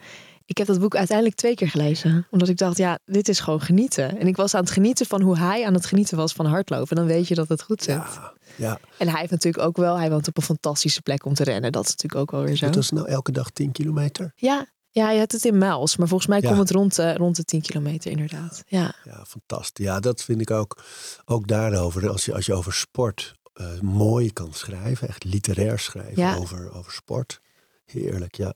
Ik 0.49 0.57
heb 0.57 0.67
dat 0.67 0.79
boek 0.79 0.95
uiteindelijk 0.95 1.37
twee 1.37 1.55
keer 1.55 1.69
gelezen. 1.69 2.27
Omdat 2.29 2.49
ik 2.49 2.57
dacht, 2.57 2.77
ja, 2.77 2.99
dit 3.05 3.29
is 3.29 3.39
gewoon 3.39 3.61
genieten. 3.61 4.19
En 4.19 4.27
ik 4.27 4.35
was 4.35 4.53
aan 4.53 4.61
het 4.61 4.71
genieten 4.71 5.05
van 5.05 5.21
hoe 5.21 5.37
hij 5.37 5.65
aan 5.65 5.73
het 5.73 5.85
genieten 5.85 6.17
was 6.17 6.33
van 6.33 6.45
hardlopen. 6.45 6.95
Dan 6.95 7.05
weet 7.05 7.27
je 7.27 7.35
dat 7.35 7.47
het 7.49 7.61
goed 7.61 7.83
zit. 7.83 7.95
Ja, 7.95 8.33
ja. 8.55 8.79
En 8.97 9.07
hij 9.07 9.19
heeft 9.19 9.31
natuurlijk 9.31 9.63
ook 9.63 9.77
wel, 9.77 9.97
hij 9.97 10.09
woont 10.09 10.27
op 10.27 10.37
een 10.37 10.43
fantastische 10.43 11.01
plek 11.01 11.25
om 11.25 11.33
te 11.33 11.43
rennen. 11.43 11.71
Dat 11.71 11.83
is 11.83 11.89
natuurlijk 11.89 12.21
ook 12.21 12.31
wel 12.31 12.43
weer 12.43 12.55
zo. 12.55 12.65
Dat 12.65 12.83
is 12.83 12.89
nou 12.89 13.07
elke 13.07 13.31
dag 13.31 13.49
10 13.49 13.71
kilometer? 13.71 14.31
Ja, 14.35 14.65
ja, 14.89 15.11
je 15.11 15.19
hebt 15.19 15.31
het 15.31 15.45
in 15.45 15.57
mijls, 15.57 15.97
maar 15.97 16.07
volgens 16.07 16.29
mij 16.29 16.41
komt 16.41 16.57
het 16.57 16.71
rond, 16.71 16.99
uh, 16.99 17.15
rond 17.15 17.35
de 17.35 17.43
10 17.43 17.61
kilometer 17.61 18.11
inderdaad. 18.11 18.63
Ja, 18.67 18.93
ja 19.03 19.25
fantastisch. 19.27 19.85
Ja, 19.85 19.99
dat 19.99 20.23
vind 20.23 20.41
ik 20.41 20.51
ook, 20.51 20.83
ook 21.25 21.47
daarover. 21.47 22.09
Als 22.09 22.25
je, 22.25 22.33
als 22.33 22.45
je 22.45 22.53
over 22.53 22.73
sport 22.73 23.35
uh, 23.53 23.79
mooi 23.79 24.33
kan 24.33 24.53
schrijven, 24.53 25.07
echt 25.07 25.23
literair 25.23 25.79
schrijven 25.79 26.37
over, 26.37 26.73
over 26.73 26.91
sport. 26.91 27.41
Heerlijk, 27.85 28.35
ja. 28.35 28.53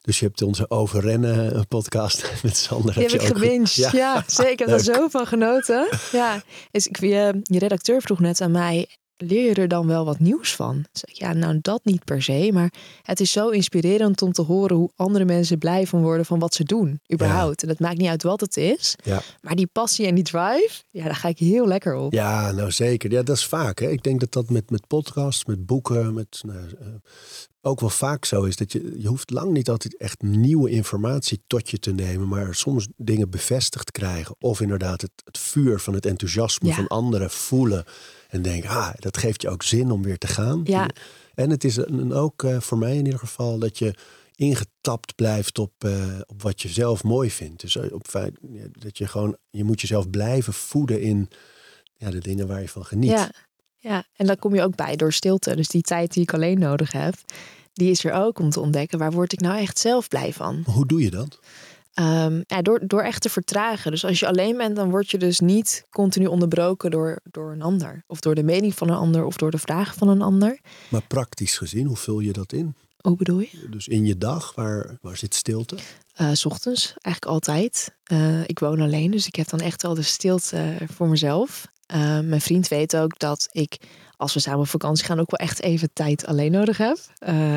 Dus 0.00 0.18
je 0.18 0.26
hebt 0.26 0.42
onze 0.42 0.70
overrennen 0.70 1.54
eh, 1.54 1.60
podcast 1.68 2.32
met 2.42 2.56
Sander. 2.56 2.94
Die 2.94 3.02
heb, 3.02 3.12
ik 3.12 3.26
gewinst. 3.26 3.76
Ja. 3.76 3.90
ja. 3.92 4.24
zeker. 4.26 4.52
Ik 4.52 4.58
heb 4.58 4.68
er 4.78 4.80
zo 4.80 5.08
van 5.08 5.26
genoten. 5.26 5.88
Ja, 6.12 6.42
dus 6.70 6.86
ik, 6.86 7.00
je, 7.00 7.40
je 7.42 7.58
redacteur 7.58 8.02
vroeg 8.02 8.18
net 8.18 8.40
aan 8.40 8.50
mij, 8.50 8.88
leer 9.18 9.48
je 9.48 9.54
er 9.54 9.68
dan 9.68 9.86
wel 9.86 10.04
wat 10.04 10.18
nieuws 10.18 10.54
van? 10.54 10.84
Zeg, 10.92 11.18
ja, 11.18 11.32
nou 11.32 11.58
dat 11.62 11.80
niet 11.84 12.04
per 12.04 12.22
se, 12.22 12.50
maar 12.52 12.72
het 13.02 13.20
is 13.20 13.32
zo 13.32 13.48
inspirerend 13.48 14.22
om 14.22 14.32
te 14.32 14.42
horen 14.42 14.76
hoe 14.76 14.90
andere 14.96 15.24
mensen 15.24 15.58
blij 15.58 15.86
van 15.86 16.02
worden 16.02 16.26
van 16.26 16.38
wat 16.38 16.54
ze 16.54 16.64
doen, 16.64 17.00
überhaupt. 17.12 17.62
En 17.62 17.68
het 17.68 17.80
maakt 17.80 17.98
niet 17.98 18.08
uit 18.08 18.22
wat 18.22 18.40
het 18.40 18.56
is, 18.56 18.96
ja. 19.04 19.22
maar 19.40 19.56
die 19.56 19.66
passie 19.66 20.06
en 20.06 20.14
die 20.14 20.24
drive, 20.24 20.82
ja, 20.90 21.04
daar 21.04 21.14
ga 21.14 21.28
ik 21.28 21.38
heel 21.38 21.66
lekker 21.66 21.94
op. 21.94 22.12
Ja, 22.12 22.52
nou 22.52 22.70
zeker. 22.70 23.10
Ja, 23.10 23.22
dat 23.22 23.36
is 23.36 23.44
vaak. 23.44 23.78
Hè. 23.78 23.90
Ik 23.90 24.02
denk 24.02 24.20
dat 24.20 24.32
dat 24.32 24.50
met, 24.50 24.70
met 24.70 24.86
podcasts, 24.86 25.44
met 25.44 25.66
boeken, 25.66 26.14
met 26.14 26.40
nou, 26.46 26.58
eh, 26.58 26.86
ook 27.60 27.80
wel 27.80 27.90
vaak 27.90 28.24
zo 28.24 28.42
is 28.42 28.56
dat 28.56 28.72
je, 28.72 28.94
je 28.98 29.08
hoeft 29.08 29.30
lang 29.30 29.52
niet 29.52 29.70
altijd 29.70 29.96
echt 29.96 30.22
nieuwe 30.22 30.70
informatie 30.70 31.42
tot 31.46 31.70
je 31.70 31.78
te 31.78 31.92
nemen, 31.92 32.28
maar 32.28 32.54
soms 32.54 32.88
dingen 32.96 33.30
bevestigd 33.30 33.90
krijgen. 33.90 34.36
Of 34.38 34.60
inderdaad 34.60 35.00
het, 35.00 35.10
het 35.24 35.38
vuur 35.38 35.80
van 35.80 35.94
het 35.94 36.06
enthousiasme 36.06 36.72
van 36.72 36.86
anderen 36.86 37.30
voelen. 37.30 37.84
En 38.28 38.42
denken, 38.42 38.70
ah, 38.70 38.90
dat 38.98 39.16
geeft 39.16 39.42
je 39.42 39.48
ook 39.48 39.62
zin 39.62 39.90
om 39.90 40.02
weer 40.02 40.18
te 40.18 40.26
gaan. 40.26 40.60
Ja. 40.64 40.88
En 41.34 41.50
het 41.50 41.64
is 41.64 41.76
een, 41.76 42.12
ook 42.12 42.42
uh, 42.42 42.60
voor 42.60 42.78
mij 42.78 42.96
in 42.96 43.04
ieder 43.04 43.18
geval 43.18 43.58
dat 43.58 43.78
je 43.78 43.94
ingetapt 44.34 45.14
blijft 45.14 45.58
op, 45.58 45.72
uh, 45.84 46.20
op 46.26 46.42
wat 46.42 46.62
je 46.62 46.68
zelf 46.68 47.04
mooi 47.04 47.30
vindt. 47.30 47.60
Dus 47.60 47.76
op 47.76 48.06
feit 48.08 48.38
dat 48.72 48.98
je 48.98 49.06
gewoon, 49.06 49.36
je 49.50 49.64
moet 49.64 49.80
jezelf 49.80 50.10
blijven 50.10 50.52
voeden 50.52 51.00
in 51.00 51.28
ja, 51.96 52.10
de 52.10 52.18
dingen 52.18 52.46
waar 52.46 52.60
je 52.60 52.68
van 52.68 52.84
geniet. 52.84 53.10
Ja. 53.10 53.30
Ja, 53.80 54.04
en 54.16 54.26
dan 54.26 54.36
kom 54.36 54.54
je 54.54 54.62
ook 54.62 54.76
bij 54.76 54.96
door 54.96 55.12
stilte. 55.12 55.56
Dus 55.56 55.68
die 55.68 55.82
tijd 55.82 56.12
die 56.12 56.22
ik 56.22 56.34
alleen 56.34 56.58
nodig 56.58 56.92
heb, 56.92 57.14
die 57.72 57.90
is 57.90 58.04
er 58.04 58.12
ook 58.12 58.38
om 58.38 58.50
te 58.50 58.60
ontdekken 58.60 58.98
waar 58.98 59.12
word 59.12 59.32
ik 59.32 59.40
nou 59.40 59.58
echt 59.58 59.78
zelf 59.78 60.08
blij 60.08 60.32
van. 60.32 60.62
Hoe 60.64 60.86
doe 60.86 61.02
je 61.02 61.10
dat? 61.10 61.38
Um, 62.00 62.44
ja, 62.46 62.62
door, 62.62 62.80
door 62.86 63.02
echt 63.02 63.22
te 63.22 63.28
vertragen. 63.28 63.90
Dus 63.90 64.04
als 64.04 64.20
je 64.20 64.26
alleen 64.26 64.56
bent, 64.56 64.76
dan 64.76 64.90
word 64.90 65.10
je 65.10 65.18
dus 65.18 65.40
niet 65.40 65.86
continu 65.90 66.26
onderbroken 66.26 66.90
door, 66.90 67.20
door 67.30 67.52
een 67.52 67.62
ander. 67.62 68.04
Of 68.06 68.20
door 68.20 68.34
de 68.34 68.42
mening 68.42 68.74
van 68.74 68.88
een 68.88 68.96
ander 68.96 69.24
of 69.24 69.36
door 69.36 69.50
de 69.50 69.58
vragen 69.58 69.96
van 69.96 70.08
een 70.08 70.22
ander. 70.22 70.58
Maar 70.88 71.02
praktisch 71.02 71.56
gezien, 71.56 71.86
hoe 71.86 71.96
vul 71.96 72.20
je 72.20 72.32
dat 72.32 72.52
in? 72.52 72.74
Hoe 72.98 73.16
bedoel 73.16 73.40
je? 73.40 73.66
Dus 73.70 73.88
in 73.88 74.04
je 74.04 74.18
dag, 74.18 74.54
waar, 74.54 74.98
waar 75.00 75.16
zit 75.16 75.34
stilte? 75.34 75.76
Uh, 76.20 76.30
s 76.32 76.44
ochtends, 76.44 76.94
eigenlijk 77.00 77.34
altijd. 77.34 77.94
Uh, 78.12 78.42
ik 78.46 78.58
woon 78.58 78.80
alleen, 78.80 79.10
dus 79.10 79.26
ik 79.26 79.34
heb 79.34 79.48
dan 79.48 79.60
echt 79.60 79.82
wel 79.82 79.94
de 79.94 80.02
stilte 80.02 80.76
voor 80.92 81.08
mezelf. 81.08 81.66
Uh, 81.94 82.20
mijn 82.20 82.40
vriend 82.40 82.68
weet 82.68 82.96
ook 82.96 83.18
dat 83.18 83.48
ik, 83.50 83.76
als 84.16 84.34
we 84.34 84.40
samen 84.40 84.60
op 84.60 84.68
vakantie 84.68 85.04
gaan, 85.04 85.20
ook 85.20 85.30
wel 85.30 85.46
echt 85.46 85.62
even 85.62 85.90
tijd 85.92 86.26
alleen 86.26 86.52
nodig 86.52 86.76
heb. 86.76 86.98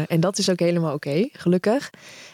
En 0.08 0.20
dat 0.20 0.38
is 0.38 0.50
ook 0.50 0.60
helemaal 0.60 0.94
oké, 0.94 1.08
okay, 1.10 1.30
gelukkig. 1.34 1.90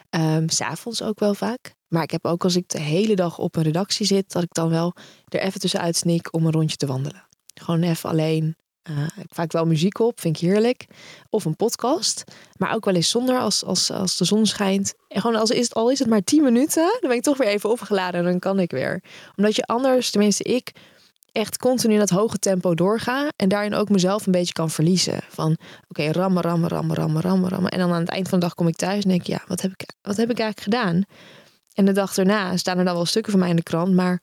Um, 0.10 0.50
S'avonds 0.50 1.02
ook 1.02 1.20
wel 1.20 1.34
vaak. 1.34 1.76
Maar 1.88 2.04
ik 2.04 2.12
heb 2.12 2.26
ook 2.26 2.44
als 2.44 2.56
ik 2.56 2.70
de 2.70 2.80
hele 2.80 3.16
dag 3.16 3.38
op 3.38 3.56
een 3.56 3.64
redactie 3.64 4.06
zit, 4.06 4.32
dat 4.32 4.44
ik 4.44 4.54
dan 4.54 4.70
wel 4.70 4.94
er 5.28 5.40
even 5.40 5.60
tussenuit 5.60 5.96
sneak 5.96 6.34
om 6.34 6.46
een 6.46 6.52
rondje 6.52 6.78
te 6.78 6.86
wandelen. 6.86 7.28
Gewoon 7.54 7.84
even 7.84 8.10
alleen. 8.10 8.56
Uh, 8.90 9.08
vaak 9.30 9.52
wel 9.52 9.66
muziek 9.66 10.00
op, 10.00 10.20
vind 10.20 10.36
ik 10.36 10.50
heerlijk. 10.50 10.86
Of 11.30 11.46
een 11.46 11.56
podcast. 11.56 12.24
Maar 12.58 12.76
ook 12.76 12.86
wel 12.86 12.94
eens 12.94 13.10
zonder 13.10 13.40
als, 13.40 13.64
als, 13.64 13.92
als 13.92 14.18
de 14.18 14.26
zon 14.26 14.46
schijnt. 14.46 14.94
En 15.08 15.22
gewoon 15.22 15.36
als 15.36 15.50
is, 15.50 15.74
al 15.74 15.92
is 15.92 16.00
het 16.00 16.10
maar 16.10 16.24
10 16.24 16.44
minuten, 16.44 16.84
dan 16.84 17.10
ben 17.10 17.18
ik 17.18 17.24
toch 17.24 17.38
weer 17.38 17.48
even 17.48 17.70
opgeladen 17.70 18.20
en 18.20 18.26
dan 18.26 18.40
kan 18.40 18.60
ik 18.60 18.72
weer. 18.72 19.04
Omdat 19.36 19.56
je 19.56 19.64
anders, 19.64 20.10
tenminste 20.10 20.44
ik, 20.44 20.72
echt 21.32 21.58
continu 21.58 21.94
in 21.94 22.00
dat 22.00 22.10
hoge 22.10 22.38
tempo 22.38 22.76
doorga. 22.76 23.28
En 23.36 23.50
daarin 23.50 23.74
ook 23.74 23.90
mezelf 23.90 24.26
een 24.26 24.32
beetje 24.32 24.54
kan 24.54 24.70
verliezen. 24.70 25.20
Van 25.30 25.52
oké, 25.52 25.62
okay, 25.88 26.12
rammen, 26.12 26.44
rammen, 26.44 26.70
rammen, 26.70 26.96
rammen, 26.96 27.50
rammen. 27.50 27.72
En 27.72 27.80
dan 27.80 27.92
aan 27.92 28.00
het 28.00 28.10
eind 28.10 28.30
van 28.30 28.40
de 28.40 28.46
dag 28.46 28.54
kom 28.54 28.68
ik 28.68 28.76
thuis 28.76 29.04
en 29.04 29.10
denk 29.10 29.22
ik, 29.22 29.28
ja, 29.28 29.42
wat 29.48 29.62
heb 29.62 29.72
ik, 29.72 29.94
wat 30.02 30.18
heb 30.18 30.30
ik 30.30 30.40
eigenlijk 30.40 30.76
gedaan? 30.76 31.04
En 31.78 31.86
de 31.86 31.92
dag 31.92 32.14
daarna 32.14 32.58
staan 32.58 32.78
er 32.78 32.86
dan 32.86 32.96
wel 32.96 33.06
stukken 33.06 33.32
van 33.32 33.42
mij 33.42 33.50
in 33.50 33.56
de 33.56 33.64
krant. 33.64 33.94
Maar 33.94 34.22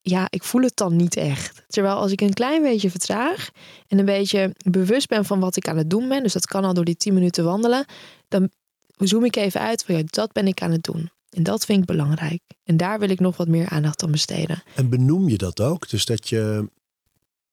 ja, 0.00 0.26
ik 0.30 0.42
voel 0.42 0.62
het 0.62 0.76
dan 0.76 0.96
niet 0.96 1.16
echt. 1.16 1.64
Terwijl 1.68 1.94
als 1.94 2.12
ik 2.12 2.20
een 2.20 2.32
klein 2.32 2.62
beetje 2.62 2.90
vertraag 2.90 3.48
en 3.86 3.98
een 3.98 4.04
beetje 4.04 4.54
bewust 4.70 5.08
ben 5.08 5.24
van 5.24 5.40
wat 5.40 5.56
ik 5.56 5.68
aan 5.68 5.76
het 5.76 5.90
doen 5.90 6.08
ben. 6.08 6.22
Dus 6.22 6.32
dat 6.32 6.46
kan 6.46 6.64
al 6.64 6.74
door 6.74 6.84
die 6.84 6.96
10 6.96 7.14
minuten 7.14 7.44
wandelen. 7.44 7.84
Dan 8.28 8.50
zoom 8.96 9.24
ik 9.24 9.36
even 9.36 9.60
uit 9.60 9.84
van 9.84 9.94
ja, 9.94 10.02
dat 10.06 10.32
ben 10.32 10.46
ik 10.46 10.62
aan 10.62 10.70
het 10.70 10.82
doen. 10.82 11.10
En 11.30 11.42
dat 11.42 11.64
vind 11.64 11.80
ik 11.80 11.84
belangrijk. 11.84 12.42
En 12.64 12.76
daar 12.76 12.98
wil 12.98 13.10
ik 13.10 13.20
nog 13.20 13.36
wat 13.36 13.48
meer 13.48 13.68
aandacht 13.68 14.02
aan 14.02 14.10
besteden. 14.10 14.62
En 14.74 14.88
benoem 14.88 15.28
je 15.28 15.38
dat 15.38 15.60
ook? 15.60 15.88
Dus 15.88 16.04
dat 16.04 16.28
je. 16.28 16.70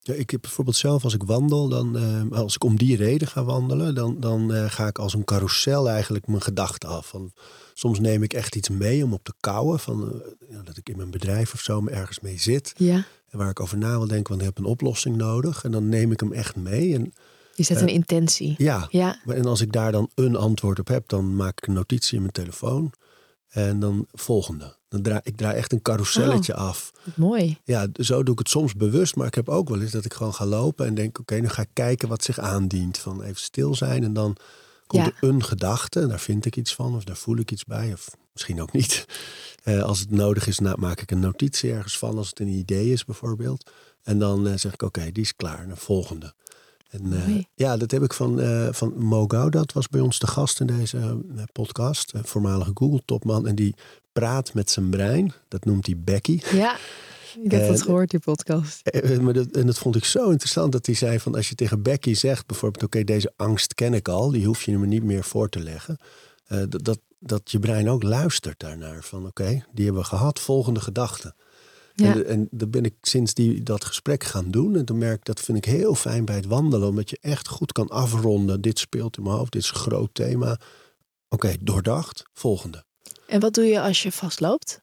Ja, 0.05 0.13
ik 0.13 0.29
heb 0.29 0.41
bijvoorbeeld 0.41 0.75
zelf 0.75 1.03
als 1.03 1.13
ik 1.13 1.23
wandel, 1.23 1.67
dan, 1.67 1.97
uh, 1.97 2.37
als 2.39 2.55
ik 2.55 2.63
om 2.63 2.77
die 2.77 2.95
reden 2.95 3.27
ga 3.27 3.43
wandelen, 3.43 3.95
dan, 3.95 4.19
dan 4.19 4.51
uh, 4.51 4.69
ga 4.69 4.87
ik 4.87 4.97
als 4.97 5.13
een 5.13 5.23
carousel 5.23 5.89
eigenlijk 5.89 6.27
mijn 6.27 6.41
gedachten 6.41 6.89
af. 6.89 7.07
Van, 7.07 7.31
soms 7.73 7.99
neem 7.99 8.23
ik 8.23 8.33
echt 8.33 8.55
iets 8.55 8.69
mee 8.69 9.03
om 9.03 9.13
op 9.13 9.23
te 9.23 9.33
kouwen. 9.39 9.79
Van, 9.79 10.03
uh, 10.03 10.49
ja, 10.49 10.61
dat 10.63 10.77
ik 10.77 10.89
in 10.89 10.97
mijn 10.97 11.11
bedrijf 11.11 11.53
of 11.53 11.59
zo 11.59 11.85
ergens 11.85 12.19
mee 12.19 12.39
zit. 12.39 12.73
Ja. 12.77 13.05
En 13.29 13.37
waar 13.37 13.49
ik 13.49 13.59
over 13.59 13.77
na 13.77 13.97
wil 13.97 14.07
denken, 14.07 14.29
want 14.29 14.41
ik 14.41 14.47
heb 14.47 14.57
een 14.57 14.71
oplossing 14.71 15.15
nodig. 15.15 15.63
En 15.63 15.71
dan 15.71 15.89
neem 15.89 16.11
ik 16.11 16.19
hem 16.19 16.33
echt 16.33 16.55
mee. 16.55 16.93
En, 16.93 17.13
je 17.55 17.63
zet 17.63 17.81
een 17.81 17.87
intentie. 17.87 18.55
Ja. 18.57 18.87
ja. 18.89 19.19
En 19.25 19.45
als 19.45 19.61
ik 19.61 19.71
daar 19.71 19.91
dan 19.91 20.09
een 20.15 20.35
antwoord 20.35 20.79
op 20.79 20.87
heb, 20.87 21.07
dan 21.07 21.35
maak 21.35 21.57
ik 21.57 21.67
een 21.67 21.73
notitie 21.73 22.15
in 22.15 22.21
mijn 22.21 22.33
telefoon. 22.33 22.93
En 23.49 23.79
dan 23.79 24.07
volgende. 24.11 24.75
Dan 24.93 25.01
draai, 25.01 25.19
ik 25.23 25.37
draai 25.37 25.55
echt 25.57 25.71
een 25.71 25.81
carouselletje 25.81 26.53
oh, 26.53 26.59
af. 26.59 26.91
Mooi. 27.15 27.57
Ja, 27.63 27.87
zo 27.93 28.23
doe 28.23 28.33
ik 28.33 28.39
het 28.39 28.49
soms 28.49 28.75
bewust. 28.75 29.15
Maar 29.15 29.27
ik 29.27 29.35
heb 29.35 29.49
ook 29.49 29.69
wel 29.69 29.81
eens 29.81 29.91
dat 29.91 30.05
ik 30.05 30.13
gewoon 30.13 30.33
ga 30.33 30.45
lopen 30.45 30.85
en 30.85 30.93
denk... 30.93 31.19
oké, 31.19 31.35
nu 31.35 31.49
ga 31.49 31.61
ik 31.61 31.69
kijken 31.73 32.07
wat 32.07 32.23
zich 32.23 32.39
aandient. 32.39 32.97
Van 32.97 33.21
even 33.21 33.41
stil 33.41 33.75
zijn 33.75 34.03
en 34.03 34.13
dan 34.13 34.37
komt 34.87 35.05
Ja. 35.05 35.11
er 35.21 35.29
een 35.29 35.43
gedachte. 35.43 35.99
En 35.99 36.07
daar 36.07 36.19
vind 36.19 36.45
ik 36.45 36.55
iets 36.55 36.75
van 36.75 36.95
of 36.95 37.03
daar 37.03 37.15
voel 37.15 37.37
ik 37.37 37.51
iets 37.51 37.63
bij. 37.63 37.93
Of 37.93 38.09
misschien 38.33 38.61
ook 38.61 38.71
niet. 38.71 39.05
Eh, 39.63 39.81
als 39.83 39.99
het 39.99 40.11
nodig 40.11 40.47
is, 40.47 40.59
nou, 40.59 40.79
maak 40.79 41.01
ik 41.01 41.11
een 41.11 41.19
notitie 41.19 41.71
ergens 41.71 41.97
van. 41.97 42.17
Als 42.17 42.29
het 42.29 42.39
een 42.39 42.47
idee 42.47 42.91
is 42.91 43.05
bijvoorbeeld. 43.05 43.71
En 44.01 44.19
dan 44.19 44.47
eh, 44.47 44.53
zeg 44.57 44.73
ik, 44.73 44.81
oké, 44.81 45.11
die 45.11 45.23
is 45.23 45.35
klaar. 45.35 45.59
En 45.59 45.69
de 45.69 45.75
volgende. 45.75 46.33
En, 46.89 47.13
eh, 47.13 47.43
ja, 47.55 47.77
dat 47.77 47.91
heb 47.91 48.03
ik 48.03 48.13
van, 48.13 48.39
eh 48.39 48.67
van 48.71 48.93
Mo 48.97 49.27
Gaudat, 49.27 49.73
was 49.73 49.87
bij 49.87 50.01
ons 50.01 50.19
de 50.19 50.27
gast 50.27 50.59
in 50.59 50.67
deze 50.67 51.17
podcast. 51.51 52.13
Een 52.13 52.25
voormalige 52.25 52.71
Google-topman. 52.73 53.47
En 53.47 53.55
die 53.55 53.75
praat 54.13 54.53
met 54.53 54.69
zijn 54.71 54.89
brein. 54.89 55.33
Dat 55.47 55.65
noemt 55.65 55.85
hij 55.85 55.95
Becky. 55.97 56.41
Ja, 56.51 56.77
ik 57.41 57.51
heb 57.51 57.61
En- 57.61 57.67
dat 57.67 57.81
gehoord, 57.81 58.09
die 58.09 58.19
podcast. 58.19 58.87
Eh, 58.87 59.19
Maar 59.19 59.33
dat, 59.33 59.47
en 59.47 59.65
dat 59.65 59.77
vond 59.77 59.95
ik 59.95 60.05
zo 60.05 60.29
interessant 60.29 60.71
dat 60.71 60.85
hij 60.85 60.95
zei 60.95 61.19
van 61.19 61.35
als 61.35 61.49
je 61.49 61.55
tegen 61.55 61.81
Becky 61.81 62.13
zegt 62.13 62.45
bijvoorbeeld 62.45 62.83
oké 62.83 63.03
deze 63.03 63.33
angst 63.35 63.73
ken 63.73 63.93
ik 63.93 64.07
al, 64.07 64.31
die 64.31 64.45
hoef 64.45 64.63
je 64.63 64.77
me 64.77 64.85
niet 64.85 65.03
meer 65.03 65.23
voor 65.23 65.49
te 65.49 65.59
leggen. 65.59 65.97
Eh, 66.45 66.63
dat, 66.69 66.83
dat, 66.83 66.99
dat 67.19 67.51
je 67.51 67.59
brein 67.59 67.89
ook 67.89 68.03
luistert 68.03 68.59
daarnaar 68.59 69.03
van 69.03 69.25
oké, 69.25 69.65
die 69.73 69.85
hebben 69.85 70.01
we 70.01 70.07
gehad, 70.07 70.39
volgende 70.39 70.79
gedachte. 70.79 71.35
Ja. 71.95 72.13
En, 72.13 72.25
en 72.25 72.47
dan 72.51 72.69
ben 72.69 72.83
ik 72.85 72.93
sinds 73.01 73.33
die 73.33 73.63
dat 73.63 73.85
gesprek 73.85 74.23
gaan 74.23 74.51
doen 74.51 74.75
en 74.75 74.85
toen 74.85 74.97
merk 74.97 75.17
ik 75.17 75.25
dat 75.25 75.39
vind 75.39 75.57
ik 75.57 75.65
heel 75.65 75.95
fijn 75.95 76.25
bij 76.25 76.35
het 76.35 76.45
wandelen, 76.45 76.87
omdat 76.87 77.09
je 77.09 77.17
echt 77.21 77.47
goed 77.47 77.71
kan 77.71 77.87
afronden. 77.87 78.61
Dit 78.61 78.79
speelt 78.79 79.17
in 79.17 79.23
mijn 79.23 79.35
hoofd, 79.35 79.51
dit 79.51 79.61
is 79.61 79.69
een 79.69 79.75
groot 79.75 80.09
thema. 80.13 80.59
Oké, 81.29 81.53
doordacht, 81.61 82.23
volgende. 82.33 82.83
En 83.27 83.39
wat 83.39 83.53
doe 83.53 83.65
je 83.65 83.81
als 83.81 84.03
je 84.03 84.11
vastloopt? 84.11 84.81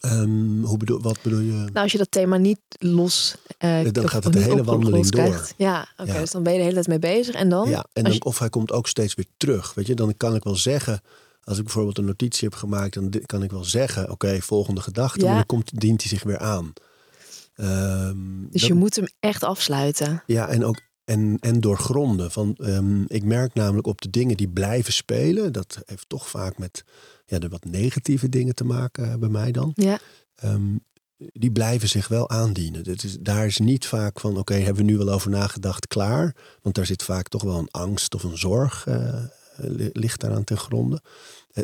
Ehm, 0.00 0.62
hoe 0.62 0.76
bedoel, 0.76 1.00
wat 1.00 1.18
bedoel 1.22 1.40
je? 1.40 1.52
Nou, 1.52 1.72
als 1.72 1.92
je 1.92 1.98
dat 1.98 2.10
thema 2.10 2.36
niet 2.36 2.60
los... 2.78 3.34
eh, 3.58 3.80
Dan 3.92 4.08
gaat 4.08 4.24
het 4.24 4.32
de 4.32 4.38
hele 4.38 4.64
wandeling 4.64 5.08
door. 5.08 5.24
krijgt. 5.24 5.54
Ja, 5.56 5.88
oké. 5.96 6.12
Ja. 6.12 6.18
dus 6.20 6.30
dan 6.30 6.42
ben 6.42 6.52
je 6.52 6.58
de 6.58 6.64
hele 6.64 6.74
tijd 6.74 6.86
mee 6.88 6.98
bezig. 7.14 7.34
En 7.34 7.48
dan? 7.48 7.68
Ja, 7.68 7.86
en 7.92 8.04
dan, 8.04 8.22
of 8.24 8.38
hij 8.38 8.48
komt 8.48 8.72
ook 8.72 8.88
steeds 8.88 9.14
weer 9.14 9.26
terug. 9.36 9.74
Weet 9.74 9.86
je, 9.86 9.94
dan 9.94 10.16
kan 10.16 10.34
ik 10.34 10.44
wel 10.44 10.56
zeggen, 10.56 11.00
als 11.42 11.58
ik 11.58 11.64
bijvoorbeeld 11.64 11.98
een 11.98 12.04
notitie 12.04 12.48
heb 12.48 12.58
gemaakt, 12.58 12.94
dan 12.94 13.12
kan 13.26 13.42
ik 13.42 13.50
wel 13.50 13.64
zeggen, 13.64 14.10
oké, 14.10 14.40
volgende 14.40 14.80
gedachte, 14.80 15.20
Ja. 15.20 15.26
maar 15.26 15.34
dan 15.36 15.46
komt, 15.46 15.80
dient 15.80 16.00
hij 16.00 16.10
zich 16.10 16.22
weer 16.22 16.38
aan. 16.38 16.72
Ehm, 17.54 18.16
Dus 18.50 18.66
je 18.66 18.74
moet 18.74 18.96
hem 18.96 19.06
echt 19.20 19.44
afsluiten. 19.44 20.22
Ja, 20.26 20.48
en 20.48 20.64
ook 20.64 20.80
en, 21.04 21.36
en 21.40 21.60
doorgronden. 21.60 22.30
Van, 22.30 22.54
ehm, 22.56 23.02
ik 23.06 23.24
merk 23.24 23.54
namelijk 23.54 23.86
op 23.86 24.00
de 24.00 24.10
dingen 24.10 24.36
die 24.36 24.48
blijven 24.48 24.92
spelen, 24.92 25.52
dat 25.52 25.78
heeft 25.86 26.08
toch 26.08 26.28
vaak 26.28 26.58
met 26.58 26.84
ja, 27.28 27.38
de 27.38 27.48
wat 27.48 27.64
negatieve 27.64 28.28
dingen 28.28 28.54
te 28.54 28.64
maken 28.64 29.20
bij 29.20 29.28
mij 29.28 29.52
dan. 29.52 29.72
Ja, 29.74 29.98
Ehm, 30.34 30.76
die 31.32 31.50
blijven 31.52 31.88
zich 31.88 32.08
wel 32.08 32.30
aandienen. 32.30 32.84
Dat 32.84 33.02
is, 33.02 33.16
daar 33.20 33.46
is 33.46 33.58
niet 33.58 33.86
vaak 33.86 34.20
van, 34.20 34.36
oké, 34.38 34.54
hebben 34.54 34.84
we 34.86 34.90
nu 34.90 34.96
wel 34.98 35.08
over 35.10 35.30
nagedacht, 35.30 35.86
klaar. 35.86 36.34
Want 36.62 36.74
daar 36.74 36.86
zit 36.86 37.02
vaak 37.02 37.28
toch 37.28 37.42
wel 37.42 37.58
een 37.58 37.70
angst 37.70 38.14
of 38.14 38.22
een 38.22 38.38
zorg, 38.38 38.86
li- 39.56 39.90
ligt 39.92 40.20
daaraan 40.20 40.44
ten 40.44 40.56
gronde. 40.58 41.02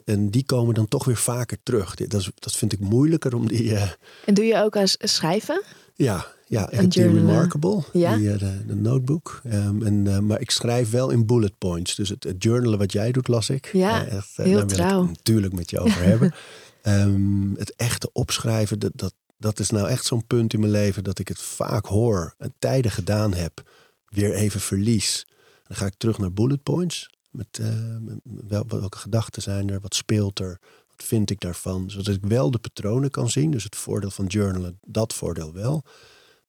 En, 0.05 0.31
die 0.31 0.45
komen 0.45 0.75
dan 0.75 0.89
toch 0.89 1.05
weer 1.05 1.17
vaker 1.17 1.59
terug. 1.63 1.95
Dat, 1.95 2.21
is, 2.21 2.31
dat 2.35 2.57
vind 2.57 2.73
ik 2.73 2.81
moeilijker 2.81 3.35
om 3.35 3.49
die... 3.49 3.75
eh, 3.75 3.91
en 4.25 4.35
doe 4.35 4.45
je 4.45 4.57
ook 4.63 4.77
aan 4.77 4.89
schrijven? 4.89 5.63
ja, 5.95 6.27
ja, 6.47 6.71
ik 6.71 6.81
heb 6.81 6.91
die. 6.91 7.03
Remarkable, 7.03 7.83
Ja? 7.93 8.17
die, 8.17 8.33
eh, 8.33 8.39
de, 8.39 8.67
de 8.67 8.75
notebook. 8.75 9.41
Ehm, 9.45 9.83
en, 9.83 10.07
eh, 10.07 10.19
maar 10.19 10.41
ik 10.41 10.51
schrijf 10.51 10.91
wel 10.91 11.11
in 11.11 11.27
bullet 11.27 11.59
points. 11.59 11.95
Dus 11.95 12.09
het, 12.09 12.25
het 12.25 12.43
journalen 12.43 12.79
wat 12.79 12.93
jij 12.93 13.13
doet, 13.13 13.29
las 13.29 13.51
ik. 13.51 13.71
Ja, 13.73 14.07
Eh, 14.07 14.13
echt, 14.17 14.37
heel 14.37 14.45
daar 14.45 14.53
wil 14.55 14.63
ik 14.63 14.69
trouw. 14.69 15.01
het 15.01 15.11
natuurlijk 15.11 15.53
met 15.55 15.71
je 15.71 15.79
over 15.81 16.03
hebben. 16.11 16.35
Ehm, 16.83 17.55
het 17.55 17.75
echte 17.77 18.11
opschrijven, 18.13 18.79
dat, 18.79 18.93
dat, 18.95 19.15
dat 19.39 19.59
is 19.59 19.71
nou 19.71 19.89
echt 19.89 20.05
zo'n 20.07 20.27
punt 20.27 20.53
in 20.53 20.61
mijn 20.61 20.73
leven 20.73 21.05
dat 21.05 21.19
ik 21.19 21.29
het 21.29 21.39
vaak 21.41 21.87
hoor 21.87 22.35
en 22.39 22.55
tijden 22.59 22.91
gedaan 22.91 23.35
heb, 23.35 23.63
weer 24.09 24.35
even 24.35 24.61
verlies. 24.61 25.27
Dan 25.67 25.77
ga 25.77 25.87
ik 25.87 25.95
terug 25.97 26.19
naar 26.19 26.33
bullet 26.33 26.63
points. 26.63 27.11
Met, 27.31 27.61
met 28.01 28.19
wel, 28.49 28.65
welke 28.69 28.99
gedachten 28.99 29.43
zijn 29.43 29.71
er, 29.71 29.81
wat 29.81 29.95
speelt 29.95 30.39
er, 30.39 30.59
wat 30.97 31.07
vind 31.07 31.31
ik 31.31 31.41
daarvan. 31.41 31.91
Zodat 31.91 32.15
ik 32.15 32.25
wel 32.27 32.51
de 32.51 32.59
patronen 32.59 33.11
kan 33.11 33.31
zien. 33.31 33.51
Dus 33.51 33.65
het 33.65 33.77
voordeel 33.77 34.11
van 34.11 34.27
journalen, 34.27 34.79
dat 34.87 35.15
voordeel 35.15 35.53
wel. 35.53 35.85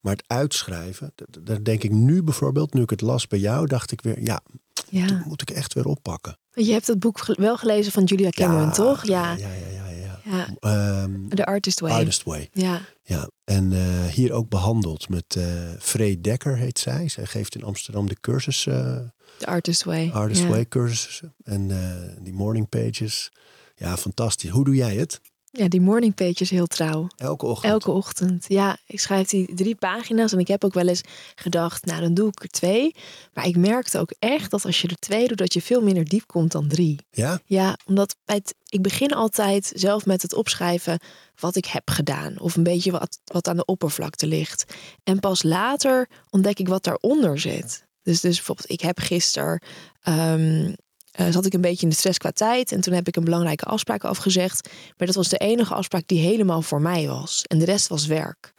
Maar 0.06 0.16
het 0.16 0.24
uitschrijven, 0.26 1.12
daar 1.40 1.64
denk 1.64 1.82
ik 1.82 1.90
nu 1.90 2.22
bijvoorbeeld, 2.22 2.74
nu 2.74 2.82
ik 2.82 2.90
het 2.90 3.00
las 3.00 3.26
bij 3.26 3.38
jou, 3.38 3.66
dacht 3.66 3.92
ik 3.92 4.00
weer, 4.00 4.22
ja, 4.22 4.40
Ja. 4.88 5.06
dat 5.06 5.24
moet 5.24 5.42
ik 5.42 5.50
echt 5.50 5.74
weer 5.74 5.86
oppakken. 5.86 6.38
Je 6.52 6.72
hebt 6.72 6.86
het 6.86 6.98
boek 6.98 7.26
wel 7.26 7.56
gelezen 7.56 7.92
van 7.92 8.04
Julia 8.04 8.30
Cameron, 8.30 8.72
toch? 8.72 9.04
Ja. 9.06 9.32
Ja, 9.36 9.48
ja, 9.48 9.70
ja. 9.72 9.90
ja, 9.90 10.20
ja. 10.24 10.46
Ehm, 10.60 11.28
The 11.28 11.46
Artist 11.46 11.80
Way. 11.80 11.92
Artist 11.92 12.22
Way. 12.22 12.48
Ja. 12.52 12.80
Ja, 13.02 13.30
en 13.44 13.72
eh, 13.72 14.04
hier 14.04 14.32
ook 14.32 14.48
behandeld 14.48 15.08
met 15.08 15.36
eh 15.36 15.44
Free 15.78 16.20
Dekker 16.20 16.56
heet 16.56 16.78
zij. 16.78 17.08
Zij 17.08 17.26
geeft 17.26 17.54
in 17.54 17.62
Amsterdam 17.64 18.08
de 18.08 18.16
cursus, 18.20 18.66
eh, 18.66 18.98
The 19.36 19.46
Artist 19.46 19.84
Way. 19.84 20.10
Artist. 20.10 20.46
Way 20.46 20.66
cursussen. 20.68 21.34
En 21.42 21.70
eh, 21.70 22.24
die 22.24 22.32
morning 22.32 22.68
pages. 22.68 23.32
Ja, 23.74 23.96
fantastisch. 23.96 24.50
Hoe 24.50 24.64
doe 24.64 24.74
jij 24.74 24.96
het? 24.96 25.20
Ja, 25.56 25.68
die 25.68 25.80
morning 25.80 26.14
page 26.14 26.42
is 26.42 26.50
heel 26.50 26.66
trouw. 26.66 27.06
Elke 27.16 27.46
ochtend? 27.46 27.72
Elke 27.72 27.90
ochtend. 27.90 28.44
Ja, 28.48 28.76
ik 28.86 29.00
schrijf 29.00 29.28
die 29.28 29.54
drie 29.54 29.74
pagina's 29.74 30.32
en 30.32 30.38
ik 30.38 30.48
heb 30.48 30.64
ook 30.64 30.74
wel 30.74 30.88
eens 30.88 31.00
gedacht, 31.34 31.84
nou 31.84 32.00
dan 32.00 32.14
doe 32.14 32.28
ik 32.28 32.42
er 32.42 32.48
twee. 32.48 32.94
Maar 33.32 33.46
ik 33.46 33.56
merkte 33.56 33.98
ook 33.98 34.14
echt 34.18 34.50
dat 34.50 34.64
als 34.64 34.80
je 34.80 34.88
er 34.88 34.98
twee 34.98 35.28
doet, 35.28 35.38
dat 35.38 35.52
je 35.52 35.62
veel 35.62 35.82
minder 35.82 36.04
diep 36.04 36.26
komt 36.26 36.52
dan 36.52 36.68
drie. 36.68 37.00
Ja? 37.10 37.40
Ja, 37.44 37.78
omdat 37.84 38.16
bij 38.24 38.36
het, 38.36 38.54
ik 38.68 38.82
begin 38.82 39.10
altijd 39.10 39.72
zelf 39.74 40.06
met 40.06 40.22
het 40.22 40.34
opschrijven 40.34 41.00
wat 41.40 41.56
ik 41.56 41.66
heb 41.66 41.90
gedaan. 41.90 42.38
Of 42.38 42.56
een 42.56 42.62
beetje 42.62 42.90
wat, 42.90 43.18
wat 43.24 43.48
aan 43.48 43.56
de 43.56 43.64
oppervlakte 43.64 44.26
ligt. 44.26 44.74
En 45.04 45.20
pas 45.20 45.42
later 45.42 46.08
ontdek 46.30 46.58
ik 46.58 46.68
wat 46.68 46.84
daaronder 46.84 47.38
zit. 47.38 47.84
Dus, 48.02 48.20
dus 48.20 48.36
bijvoorbeeld, 48.36 48.70
ik 48.70 48.80
heb 48.80 48.98
gisteren... 48.98 49.62
ehm, 50.02 50.72
eh, 51.16 51.26
zat 51.30 51.46
ik 51.46 51.54
een 51.54 51.60
beetje 51.60 51.82
in 51.82 51.88
de 51.88 51.94
stress 51.94 52.18
qua 52.18 52.30
tijd. 52.30 52.72
En 52.72 52.80
toen 52.80 52.94
heb 52.94 53.08
ik 53.08 53.16
een 53.16 53.24
belangrijke 53.24 53.64
afspraak 53.64 54.04
afgezegd. 54.04 54.68
Maar 54.96 55.06
dat 55.06 55.16
was 55.16 55.28
de 55.28 55.36
enige 55.36 55.74
afspraak 55.74 56.02
die 56.06 56.18
helemaal 56.18 56.62
voor 56.62 56.80
mij 56.80 57.06
was. 57.06 57.42
En 57.46 57.58
de 57.58 57.64
rest 57.64 57.88
was 57.88 58.06
werk. 58.06 58.52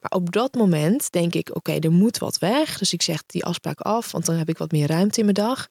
Maar 0.00 0.10
op 0.10 0.32
dat 0.32 0.54
moment 0.54 1.12
denk 1.12 1.34
ik, 1.34 1.56
oké, 1.56 1.72
er 1.72 1.92
moet 1.92 2.18
wat 2.18 2.38
weg. 2.38 2.78
Dus 2.78 2.92
ik 2.92 3.02
zeg 3.02 3.22
die 3.26 3.44
afspraak 3.44 3.80
af, 3.80 4.12
want 4.12 4.26
dan 4.26 4.36
heb 4.36 4.48
ik 4.48 4.58
wat 4.58 4.72
meer 4.72 4.86
ruimte 4.86 5.18
in 5.18 5.24
mijn 5.24 5.46
dag. 5.46 5.68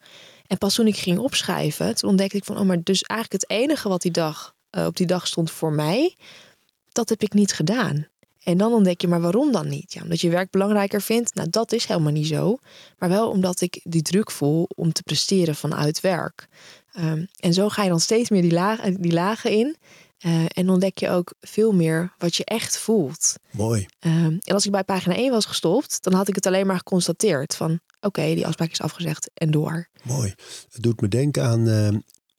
En 0.47 0.58
pas 0.58 0.75
toen 0.75 0.88
ik 0.88 0.97
ging 0.97 1.17
opschrijven, 1.17 1.95
toen 1.95 2.10
ontdekte 2.10 2.38
ik 2.38 2.45
van, 2.45 2.58
oh, 2.58 2.65
maar 2.65 2.84
dus 2.84 3.01
eigenlijk 3.01 3.41
het 3.41 3.51
enige 3.51 3.89
wat 3.89 4.01
die 4.01 4.12
dag, 4.12 4.56
eh, 4.69 4.86
op 4.86 4.95
die 4.95 5.08
dag 5.08 5.27
stond 5.27 5.51
voor 5.51 5.71
mij, 5.71 6.15
dat 6.91 7.10
heb 7.10 7.21
ik 7.21 7.34
niet 7.34 7.53
gedaan. 7.53 8.08
En 8.43 8.58
dan 8.58 8.73
ontdek 8.73 9.01
je, 9.01 9.08
maar 9.08 9.21
waarom 9.21 9.51
dan 9.51 9.67
niet? 9.67 9.93
Ja, 9.93 10.01
omdat 10.01 10.21
je 10.21 10.29
werk 10.29 10.51
belangrijker 10.51 11.01
vindt. 11.01 11.36
Nou, 11.36 11.49
dat 11.49 11.71
is 11.71 11.86
helemaal 11.86 12.12
niet 12.12 12.27
zo. 12.27 12.58
Maar 12.97 13.10
wel 13.10 13.29
omdat 13.29 13.62
ik 13.62 13.79
die 13.84 14.01
druk 14.01 14.32
voel 14.32 14.67
om 14.75 14.93
te 14.93 15.03
presteren 15.03 15.56
vanuit 15.56 16.01
werk. 16.01 16.47
Ehm, 16.91 17.25
en 17.39 17.53
zo 17.53 17.69
ga 17.69 17.84
je 17.84 17.89
dan 17.89 17.99
steeds 17.99 18.29
meer 18.29 18.41
die, 18.41 18.51
lagen, 18.51 19.01
die 19.01 19.12
lagen 19.13 19.51
in. 19.51 19.75
Eh, 20.17 20.45
en 20.47 20.69
ontdek 20.69 20.97
je 20.97 21.10
ook 21.10 21.34
veel 21.41 21.71
meer 21.71 22.13
wat 22.17 22.36
je 22.36 22.45
echt 22.45 22.77
voelt. 22.77 23.34
Mooi. 23.51 23.86
Ehm, 23.99 24.38
en 24.39 24.53
als 24.53 24.65
ik 24.65 24.71
bij 24.71 24.84
pagina 24.84 25.15
1 25.17 25.32
was 25.32 25.45
gestopt, 25.45 26.03
dan 26.03 26.13
had 26.13 26.27
ik 26.27 26.36
het 26.36 26.45
alleen 26.45 26.67
maar 26.67 26.77
geconstateerd. 26.77 27.56
Van 27.56 27.79
oké, 28.01 28.21
die 28.36 28.47
afspraak 28.47 28.71
is 28.71 28.82
afgezegd 28.82 29.29
en 29.34 29.51
door. 29.51 29.88
Mooi. 30.03 30.34
Het 30.71 30.82
doet 30.82 31.01
me 31.01 31.08
denken 31.08 31.43
aan... 31.43 31.67
eh, 31.67 31.88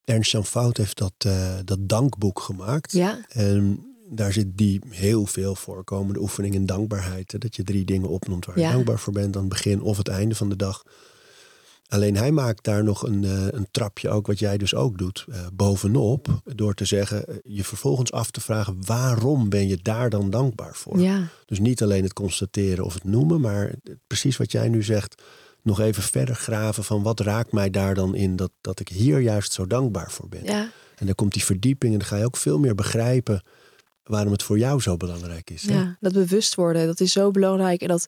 Ernst 0.04 0.30
Jan 0.30 0.44
Fout 0.44 0.76
heeft 0.76 0.98
dat, 0.98 1.12
eh, 1.18 1.54
dat 1.64 1.78
dankboek 1.88 2.40
gemaakt. 2.40 2.92
Ja, 2.92 3.18
daar 4.10 4.32
zit 4.32 4.46
die 4.58 4.80
heel 4.88 5.26
veel 5.26 5.54
voorkomende 5.54 6.20
oefening 6.20 6.54
in 6.54 6.66
dankbaarheid. 6.66 7.32
Hè? 7.32 7.38
Dat 7.38 7.56
je 7.56 7.62
drie 7.62 7.84
dingen 7.84 8.08
opnoemt 8.08 8.46
waar 8.46 8.58
je 8.58 8.62
Ja. 8.64 8.72
dankbaar 8.72 8.98
voor 8.98 9.12
bent 9.12 9.34
aan 9.36 9.40
het 9.40 9.50
begin 9.50 9.80
of 9.82 9.96
het 9.96 10.08
einde 10.08 10.34
van 10.34 10.48
de 10.48 10.56
dag. 10.56 10.82
Alleen 11.88 12.16
hij 12.16 12.30
maakt 12.32 12.64
daar 12.64 12.84
nog 12.84 13.02
een, 13.06 13.24
eh, 13.24 13.46
een 13.50 13.66
trapje 13.70 14.08
ook, 14.08 14.26
wat 14.26 14.38
jij 14.38 14.58
dus 14.58 14.74
ook 14.74 14.98
doet, 14.98 15.24
eh, 15.28 15.46
bovenop. 15.52 16.40
Door 16.44 16.74
te 16.74 16.84
zeggen, 16.84 17.26
eh, 17.28 17.34
je 17.42 17.64
vervolgens 17.64 18.12
af 18.12 18.30
te 18.30 18.40
vragen, 18.40 18.76
waarom 18.86 19.48
ben 19.48 19.68
je 19.68 19.78
daar 19.82 20.10
dan 20.10 20.30
dankbaar 20.30 20.74
voor? 20.74 20.98
ja, 20.98 21.28
Dus 21.46 21.58
niet 21.58 21.82
alleen 21.82 22.02
het 22.02 22.12
constateren 22.12 22.84
of 22.84 22.94
het 22.94 23.04
noemen, 23.04 23.40
maar 23.40 23.74
precies 24.06 24.36
wat 24.36 24.52
jij 24.52 24.68
nu 24.68 24.82
zegt, 24.82 25.22
nog 25.62 25.80
even 25.80 26.02
verder 26.02 26.34
graven 26.34 26.84
van 26.84 27.02
wat 27.02 27.20
raakt 27.20 27.52
mij 27.52 27.70
daar 27.70 27.94
dan 27.94 28.14
in 28.14 28.36
dat, 28.36 28.50
dat 28.60 28.80
ik 28.80 28.88
hier 28.88 29.18
juist 29.20 29.52
zo 29.52 29.66
dankbaar 29.66 30.10
voor 30.10 30.28
ben. 30.28 30.44
ja. 30.44 30.70
En 30.94 31.06
dan 31.06 31.14
komt 31.14 31.32
die 31.32 31.44
verdieping 31.44 31.92
en 31.92 31.98
dan 31.98 32.08
ga 32.08 32.16
je 32.16 32.24
ook 32.24 32.36
veel 32.36 32.58
meer 32.58 32.74
begrijpen 32.74 33.42
waarom 34.04 34.32
het 34.32 34.42
voor 34.42 34.58
jou 34.58 34.80
zo 34.80 34.96
belangrijk 34.96 35.50
is. 35.50 35.62
hè? 35.66 35.74
Ja, 35.74 35.96
dat 36.00 36.12
bewust 36.12 36.54
worden, 36.54 36.86
dat 36.86 37.00
is 37.00 37.12
zo 37.12 37.30
belangrijk. 37.30 37.80
En 37.82 37.88
dat, 37.88 38.06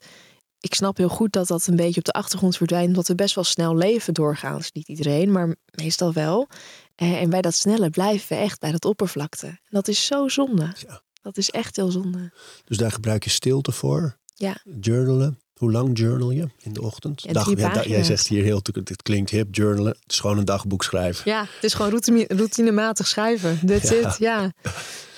ik 0.59 0.73
snap 0.73 0.97
heel 0.97 1.09
goed 1.09 1.31
dat 1.33 1.47
dat 1.47 1.67
een 1.67 1.75
beetje 1.75 1.99
op 1.99 2.05
de 2.05 2.11
achtergrond 2.11 2.57
verdwijnt. 2.57 2.87
Omdat 2.87 3.07
we 3.07 3.15
best 3.15 3.35
wel 3.35 3.43
snel 3.43 3.75
leven 3.75 4.13
doorgaans. 4.13 4.71
Niet 4.71 4.87
iedereen, 4.87 5.31
maar 5.31 5.55
meestal 5.71 6.13
wel. 6.13 6.47
Eh, 6.95 7.21
En 7.21 7.29
bij 7.29 7.41
dat 7.41 7.53
snelle 7.53 7.89
blijven 7.89 8.37
we 8.37 8.43
echt 8.43 8.59
bij 8.59 8.71
dat 8.71 8.85
oppervlakte. 8.85 9.47
En 9.47 9.59
dat 9.69 9.87
is 9.87 10.05
zo 10.05 10.27
zonde. 10.27 10.73
Ja. 10.87 11.01
Dat 11.21 11.37
is 11.37 11.49
echt 11.49 11.75
heel 11.75 11.91
zonde. 11.91 12.31
Dus 12.65 12.77
daar 12.77 12.91
gebruik 12.91 13.23
je 13.23 13.29
stilte 13.29 13.71
voor. 13.71 14.17
Ja. 14.35 14.57
Journalen. 14.79 15.39
Hoe 15.57 15.71
lang 15.71 15.97
journal 15.99 16.31
je 16.31 16.47
in 16.57 16.73
de 16.73 16.81
ochtend? 16.81 17.21
Ja, 17.21 17.43
drie 17.43 17.55
da- 17.55 17.83
jij 17.85 18.03
zegt 18.03 18.27
hier 18.27 18.43
heel, 18.43 18.61
dit 18.83 19.01
klinkt 19.01 19.29
hip, 19.29 19.55
journalen. 19.55 19.91
Het 20.01 20.11
is 20.11 20.19
gewoon 20.19 20.37
een 20.37 20.45
dagboek 20.45 20.83
schrijven. 20.83 21.31
Ja, 21.31 21.39
het 21.41 21.63
is 21.63 21.73
gewoon 21.73 21.89
routine, 21.91 22.25
routinematig 22.27 23.07
schrijven. 23.07 23.59
That's 23.65 23.89
Ja. 23.89 24.07
it, 24.09 24.17
ja. 24.17 24.51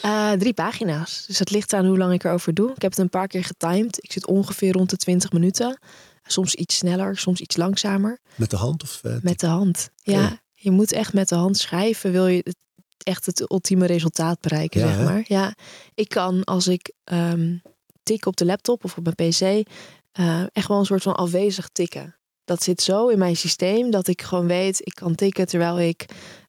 Eh, 0.02 0.32
drie 0.32 0.54
pagina's. 0.54 1.24
Dus 1.28 1.40
het 1.40 1.52
ligt 1.52 1.74
aan 1.74 1.86
hoe 1.86 1.98
lang 1.98 2.14
ik 2.14 2.24
erover 2.24 2.54
doe. 2.54 2.70
Ik 2.76 2.82
heb 2.82 2.92
het 2.92 3.00
een 3.00 3.10
paar 3.10 3.28
keer 3.28 3.44
getimed. 3.44 4.04
Ik 4.04 4.12
zit 4.12 4.28
ongeveer 4.28 4.72
rond 4.74 4.90
de 4.90 4.98
20 4.98 5.32
minuten. 5.32 5.80
Soms 6.24 6.56
iets 6.56 6.76
sneller, 6.78 7.18
soms 7.18 7.40
iets 7.40 7.58
langzamer. 7.58 8.20
Met 8.36 8.50
de 8.50 8.58
hand 8.58 8.84
of 8.84 9.00
eh, 9.04 9.16
Met 9.22 9.40
de 9.40 9.48
hand. 9.48 9.90
Ja, 9.96 10.40
je 10.54 10.72
moet 10.72 10.92
echt 10.92 11.14
met 11.14 11.30
de 11.30 11.36
hand 11.36 11.58
schrijven. 11.58 12.12
Wil 12.12 12.28
je 12.28 12.42
het, 12.44 12.56
echt 13.04 13.26
het 13.26 13.52
ultieme 13.52 13.86
resultaat 13.86 14.40
bereiken, 14.42 14.80
Ja, 14.82 14.88
zeg 14.88 14.98
hè? 14.98 15.04
maar. 15.04 15.24
Ja, 15.28 15.56
ik 15.94 16.10
kan 16.10 16.44
als 16.44 16.68
ik 16.68 16.92
ehm 17.04 17.58
tik 18.04 18.26
op 18.26 18.38
de 18.38 18.46
laptop 18.46 18.84
of 18.84 18.98
op 18.98 19.04
mijn 19.04 19.16
pc... 19.32 19.68
eh, 20.12 20.44
echt 20.52 20.68
wel 20.68 20.80
een 20.80 20.86
soort 20.86 21.04
van 21.04 21.16
afwezig 21.16 21.70
tikken. 21.72 22.16
Dat 22.44 22.64
zit 22.64 22.82
zo 22.82 23.08
in 23.08 23.18
mijn 23.18 23.36
systeem 23.36 23.92
dat 23.92 24.08
ik 24.08 24.22
gewoon 24.22 24.48
weet, 24.48 24.80
ik 24.80 24.94
kan 24.94 25.16
tikken 25.16 25.48
terwijl 25.48 25.80
ik 25.80 26.06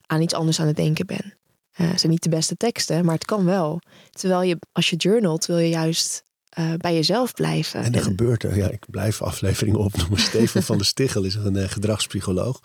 aan 0.07 0.23
iets 0.23 0.35
anders 0.35 0.61
aan 0.61 0.67
het 0.67 0.77
denken 0.77 1.07
ben. 1.07 1.39
Uh, 1.81 1.91
het 1.91 2.01
zijn 2.01 2.13
niet 2.13 2.23
de 2.23 2.29
beste 2.29 2.57
teksten, 2.57 3.05
maar 3.05 3.15
het 3.15 3.25
kan 3.25 3.45
wel. 3.45 3.81
Terwijl 4.11 4.43
je, 4.43 4.59
als 4.73 4.91
je 4.91 4.97
journalt, 4.97 5.47
wil 5.47 5.59
je 5.59 5.69
juist 5.69 6.23
uh, 6.59 6.75
bij 6.77 6.95
jezelf 6.95 7.35
blijven. 7.35 7.83
En 7.83 7.95
er 7.95 8.03
gebeurt 8.03 8.43
er, 8.43 8.57
ja, 8.57 8.69
ik 8.69 8.91
blijf 8.91 9.23
afleveringen 9.23 9.81
opnoemen. 9.81 10.19
Steven 10.21 10.63
van 10.63 10.77
der 10.77 10.87
Stichel 10.87 11.25
is 11.25 11.35
een 11.35 11.69
gedragspsycholoog. 11.69 12.61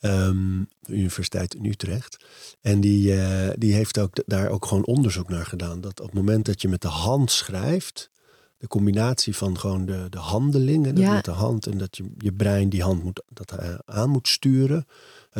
Um, 0.00 0.68
de 0.80 0.92
Universiteit 0.92 1.54
in 1.54 1.64
Utrecht. 1.64 2.24
En 2.60 2.80
die, 2.80 3.14
uh, 3.14 3.48
die 3.56 3.74
heeft 3.74 3.98
ook 3.98 4.22
daar 4.26 4.48
ook 4.48 4.66
gewoon 4.66 4.84
onderzoek 4.84 5.28
naar 5.28 5.46
gedaan. 5.46 5.80
Dat 5.80 6.00
op 6.00 6.06
het 6.06 6.14
moment 6.14 6.44
dat 6.44 6.62
je 6.62 6.68
met 6.68 6.80
de 6.80 6.88
hand 6.88 7.30
schrijft, 7.30 8.10
de 8.58 8.68
combinatie 8.68 9.36
van 9.36 9.58
gewoon 9.58 9.86
de, 9.86 10.06
de 10.10 10.18
handelingen 10.18 10.96
ja. 10.96 11.12
met 11.12 11.24
de 11.24 11.30
hand 11.30 11.66
en 11.66 11.78
dat 11.78 11.96
je, 11.96 12.10
je 12.18 12.32
brein 12.32 12.68
die 12.68 12.82
hand 12.82 13.02
moet, 13.02 13.22
dat, 13.28 13.52
aan 13.84 14.10
moet 14.10 14.28
sturen. 14.28 14.86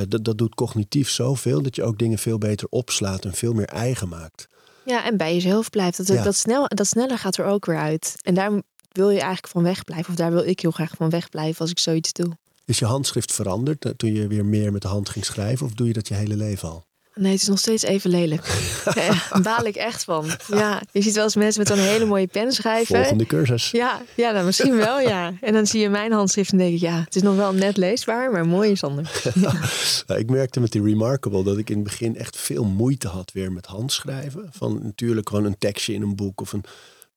dat, 0.09 0.25
dat 0.25 0.39
doet 0.39 0.55
cognitief 0.55 1.11
zoveel 1.11 1.63
dat 1.63 1.77
je 1.77 1.83
ook 1.83 1.99
dingen 1.99 2.19
veel 2.19 2.39
beter 2.39 2.67
opslaat 2.71 3.25
en 3.25 3.33
veel 3.33 3.53
meer 3.53 3.69
eigen 3.69 4.09
maakt. 4.09 4.49
Ja, 4.85 5.05
en 5.05 5.17
bij 5.17 5.35
jezelf 5.35 5.71
blijft. 5.71 5.97
Dat, 5.97 6.07
ja. 6.07 6.23
dat, 6.23 6.35
snel, 6.35 6.69
dat 6.69 6.87
sneller 6.87 7.19
gaat 7.19 7.37
er 7.37 7.45
ook 7.45 7.67
weer 7.67 7.79
uit. 7.79 8.15
En 8.23 8.35
daar 8.35 8.63
wil 8.93 9.11
je 9.11 9.21
eigenlijk 9.21 9.49
van 9.49 9.63
wegblijven. 9.63 10.11
Of 10.11 10.17
daar 10.17 10.33
wil 10.33 10.47
ik 10.47 10.61
heel 10.61 10.71
graag 10.71 10.93
van 10.97 11.11
wegblijven 11.11 11.61
als 11.61 11.71
ik 11.71 11.79
zoiets 11.79 12.13
doe. 12.13 12.37
Is 12.65 12.79
je 12.79 12.85
handschrift 12.85 13.33
veranderd 13.33 13.85
eh, 13.85 13.93
toen 13.93 14.13
je 14.15 14.27
weer 14.27 14.45
meer 14.45 14.73
met 14.73 14.83
de 14.83 14.89
hand 14.89 15.09
ging 15.09 15.25
schrijven? 15.25 15.67
Of 15.67 15.73
doe 15.73 15.87
je 15.87 15.93
dat 15.93 16.09
je 16.09 16.15
hele 16.15 16.37
leven 16.37 16.69
al? 16.69 16.87
Nee, 17.19 17.33
het 17.33 17.41
is 17.41 17.49
nog 17.49 17.59
steeds 17.59 17.83
even 17.83 18.11
lelijk. 18.11 18.43
Daar 18.95 19.41
baal 19.43 19.67
ik 19.67 19.77
echt 19.77 20.05
van. 20.05 20.27
Ja, 20.49 20.83
je 20.93 21.03
ziet 21.03 21.15
wel 21.15 21.25
eens 21.25 21.37
mensen 21.37 21.63
met 21.63 21.69
zo'n 21.69 21.87
hele 21.87 22.05
mooie 22.05 22.27
pen 22.27 22.53
schrijven. 22.53 22.97
Volgende 22.97 23.27
cursus. 23.27 23.71
Ja, 23.71 24.03
ja 24.17 24.33
dan 24.33 24.45
misschien 24.45 24.77
wel, 24.77 25.01
ja. 25.01 25.33
En 25.41 25.53
dan 25.53 25.67
zie 25.67 25.81
je 25.81 25.89
mijn 25.89 26.13
handschrift 26.13 26.53
en 26.53 26.59
denk 26.59 26.75
ik, 26.75 26.81
ja, 26.81 27.01
het 27.05 27.17
is 27.17 27.23
nog 27.23 27.37
wel 27.37 27.53
net 27.53 27.77
leesbaar, 27.77 28.31
maar 28.31 28.47
mooi 28.47 28.71
is 28.71 28.83
anders. 28.83 29.25
nou, 30.07 30.21
ik 30.21 30.31
merkte 30.31 30.61
met 30.61 30.73
die 30.73 30.83
Remarkable 30.83 31.43
dat 31.43 31.59
ik 31.59 31.71
in 31.71 31.75
het 31.75 31.85
begin 31.85 32.17
echt 32.17 32.37
veel 32.37 32.65
moeite 32.65 33.09
had 33.09 33.33
weer 33.33 33.53
met 33.53 33.67
handschrijven. 33.67 34.49
Van 34.51 34.81
natuurlijk 34.83 35.29
gewoon 35.29 35.45
een 35.45 35.59
tekstje 35.59 35.95
in 35.95 36.03
een 36.03 36.17
boek 36.17 36.41
of 36.41 36.53
een... 36.53 36.65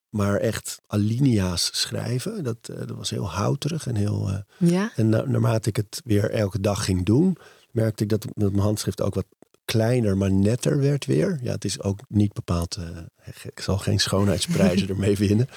Maar 0.10 0.36
echt 0.36 0.82
alinea's 0.88 1.70
schrijven, 1.74 2.44
dat, 2.44 2.58
uh, 2.72 2.78
dat 2.78 2.98
was 2.98 3.10
heel 3.10 3.30
houterig 3.30 3.88
en 3.88 3.96
heel... 3.96 4.30
Uh, 4.30 4.70
ja. 4.72 4.92
En 4.96 5.10
na, 5.10 5.24
naarmate 5.26 5.70
ik 5.70 5.76
het 5.76 6.02
weer 6.04 6.32
elke 6.32 6.60
dag 6.60 6.86
ging 6.86 7.06
doen, 7.06 7.38
merkte 7.72 8.04
ik 8.04 8.10
dat, 8.10 8.26
dat 8.36 8.52
mijn 8.52 8.64
handschrift 8.64 9.02
ook 9.02 9.14
wat 9.14 9.26
kleiner, 9.71 10.17
maar 10.17 10.31
netter 10.31 10.79
werd 10.79 11.05
weer. 11.05 11.39
Ja, 11.41 11.51
het 11.51 11.65
is 11.65 11.81
ook 11.81 11.99
niet 12.07 12.34
bepaald. 12.34 12.77
Uh, 12.79 12.97
ik 13.43 13.60
zal 13.60 13.77
geen 13.77 13.99
schoonheidsprijzen 13.99 14.89
ermee 14.93 15.17
winnen. 15.17 15.47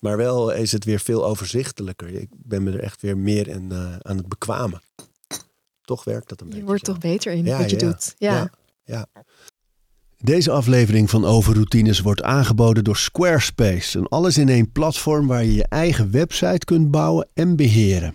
Maar 0.00 0.16
wel 0.16 0.50
is 0.50 0.72
het 0.72 0.84
weer 0.84 1.00
veel 1.00 1.26
overzichtelijker. 1.26 2.08
Ik 2.08 2.28
ben 2.30 2.62
me 2.62 2.72
er 2.72 2.80
echt 2.80 3.00
weer 3.00 3.18
meer 3.18 3.48
in, 3.48 3.68
uh, 3.72 3.96
aan 3.98 4.16
het 4.16 4.28
bekwamen. 4.28 4.82
Toch 5.82 6.04
werkt 6.04 6.28
dat 6.28 6.40
een 6.40 6.46
je 6.46 6.52
beetje. 6.52 6.60
Je 6.60 6.68
wordt 6.68 6.86
zo. 6.86 6.92
toch 6.92 7.00
beter 7.00 7.32
in 7.32 7.44
ja, 7.44 7.58
wat 7.58 7.70
je 7.70 7.78
ja, 7.78 7.86
doet. 7.86 8.14
Ja. 8.18 8.34
ja. 8.34 8.50
ja. 8.84 9.24
Deze 10.16 10.50
aflevering 10.50 11.10
van 11.10 11.24
Overroutines 11.24 12.00
wordt 12.00 12.22
aangeboden 12.22 12.84
door 12.84 12.96
Squarespace. 12.96 13.98
Een 13.98 14.08
alles 14.08 14.38
in 14.38 14.48
één 14.48 14.72
platform 14.72 15.26
waar 15.26 15.44
je 15.44 15.54
je 15.54 15.66
eigen 15.68 16.10
website 16.10 16.64
kunt 16.64 16.90
bouwen 16.90 17.28
en 17.34 17.56
beheren. 17.56 18.14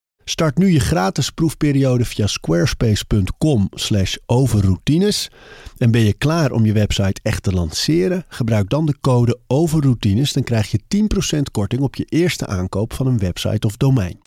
Start 0.23 0.57
nu 0.57 0.71
je 0.71 0.79
gratis 0.79 1.29
proefperiode 1.29 2.05
via 2.05 2.27
squarespace.com 2.27 3.67
slash 3.73 4.15
overroutines. 4.25 5.29
En 5.77 5.91
ben 5.91 6.01
je 6.01 6.13
klaar 6.13 6.51
om 6.51 6.65
je 6.65 6.73
website 6.73 7.19
echt 7.23 7.43
te 7.43 7.51
lanceren? 7.51 8.25
Gebruik 8.27 8.69
dan 8.69 8.85
de 8.85 8.95
code 9.01 9.39
overroutines. 9.47 10.33
Dan 10.33 10.43
krijg 10.43 10.71
je 10.71 10.79
10% 11.37 11.51
korting 11.51 11.81
op 11.81 11.95
je 11.95 12.05
eerste 12.05 12.45
aankoop 12.45 12.93
van 12.93 13.07
een 13.07 13.19
website 13.19 13.67
of 13.67 13.77
domein. 13.77 14.19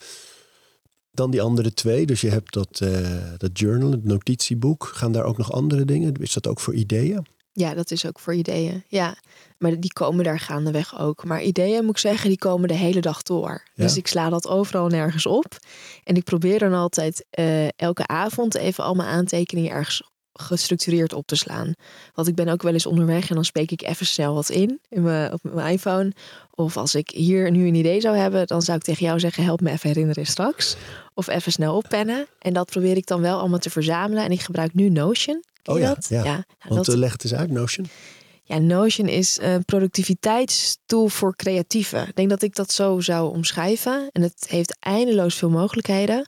Dan 1.11 1.31
die 1.31 1.41
andere 1.41 1.73
twee. 1.73 2.05
Dus 2.05 2.21
je 2.21 2.29
hebt 2.29 2.53
dat, 2.53 2.79
uh, 2.83 3.07
dat 3.37 3.59
journal, 3.59 3.91
het 3.91 4.03
notitieboek. 4.03 4.91
Gaan 4.93 5.11
daar 5.11 5.23
ook 5.23 5.37
nog 5.37 5.51
andere 5.51 5.85
dingen? 5.85 6.13
Is 6.13 6.33
dat 6.33 6.47
ook 6.47 6.59
voor 6.59 6.73
ideeën? 6.73 7.25
Ja, 7.57 7.73
dat 7.73 7.91
is 7.91 8.05
ook 8.05 8.19
voor 8.19 8.33
ideeën. 8.33 8.83
Ja, 8.87 9.15
maar 9.57 9.79
die 9.79 9.93
komen 9.93 10.23
daar 10.23 10.39
gaandeweg 10.39 10.99
ook. 10.99 11.23
Maar 11.23 11.43
ideeën, 11.43 11.85
moet 11.85 11.95
ik 11.95 11.97
zeggen, 11.97 12.29
die 12.29 12.37
komen 12.37 12.67
de 12.67 12.73
hele 12.73 13.01
dag 13.01 13.21
door. 13.21 13.63
Ja. 13.73 13.83
Dus 13.83 13.97
ik 13.97 14.07
sla 14.07 14.29
dat 14.29 14.47
overal 14.47 14.87
nergens 14.87 15.25
op. 15.25 15.57
En 16.03 16.15
ik 16.15 16.23
probeer 16.23 16.59
dan 16.59 16.73
altijd 16.73 17.25
uh, 17.39 17.67
elke 17.75 18.07
avond 18.07 18.55
even 18.55 18.83
al 18.83 18.93
mijn 18.93 19.09
aantekeningen 19.09 19.71
ergens 19.71 20.03
gestructureerd 20.33 21.13
op 21.13 21.27
te 21.27 21.35
slaan. 21.35 21.73
Want 22.13 22.27
ik 22.27 22.35
ben 22.35 22.47
ook 22.47 22.61
wel 22.61 22.73
eens 22.73 22.85
onderweg 22.85 23.29
en 23.29 23.35
dan 23.35 23.45
spreek 23.45 23.71
ik 23.71 23.81
even 23.81 24.05
snel 24.05 24.33
wat 24.33 24.49
in, 24.49 24.79
in 24.89 25.01
mijn, 25.01 25.33
op 25.33 25.39
mijn 25.43 25.73
iPhone. 25.73 26.11
Of 26.51 26.77
als 26.77 26.95
ik 26.95 27.09
hier 27.09 27.51
nu 27.51 27.67
een 27.67 27.75
idee 27.75 28.01
zou 28.01 28.17
hebben, 28.17 28.47
dan 28.47 28.61
zou 28.61 28.77
ik 28.77 28.83
tegen 28.83 29.05
jou 29.05 29.19
zeggen: 29.19 29.43
help 29.43 29.61
me 29.61 29.71
even 29.71 29.89
herinneren 29.89 30.25
straks. 30.25 30.75
Of 31.13 31.27
even 31.27 31.51
snel 31.51 31.75
oppennen. 31.75 32.27
En 32.39 32.53
dat 32.53 32.69
probeer 32.69 32.97
ik 32.97 33.07
dan 33.07 33.21
wel 33.21 33.39
allemaal 33.39 33.59
te 33.59 33.69
verzamelen. 33.69 34.23
En 34.23 34.31
ik 34.31 34.41
gebruik 34.41 34.73
nu 34.73 34.89
Notion. 34.89 35.43
Oh 35.65 35.79
ja, 35.79 35.93
dat? 35.93 36.05
ja. 36.09 36.23
ja 36.23 36.45
Want 36.67 36.85
dat... 36.85 36.95
uh, 36.95 36.99
leg 37.01 37.11
het 37.11 37.23
eens 37.23 37.33
uit, 37.33 37.51
Notion. 37.51 37.87
Ja, 38.43 38.57
Notion 38.57 39.07
is 39.07 39.37
een 39.41 39.65
productiviteitstool 39.65 41.07
voor 41.07 41.35
creatieven. 41.35 42.07
Ik 42.07 42.15
denk 42.15 42.29
dat 42.29 42.41
ik 42.41 42.55
dat 42.55 42.71
zo 42.71 42.99
zou 42.99 43.33
omschrijven. 43.33 44.09
En 44.11 44.21
het 44.21 44.45
heeft 44.49 44.77
eindeloos 44.79 45.35
veel 45.35 45.49
mogelijkheden. 45.49 46.27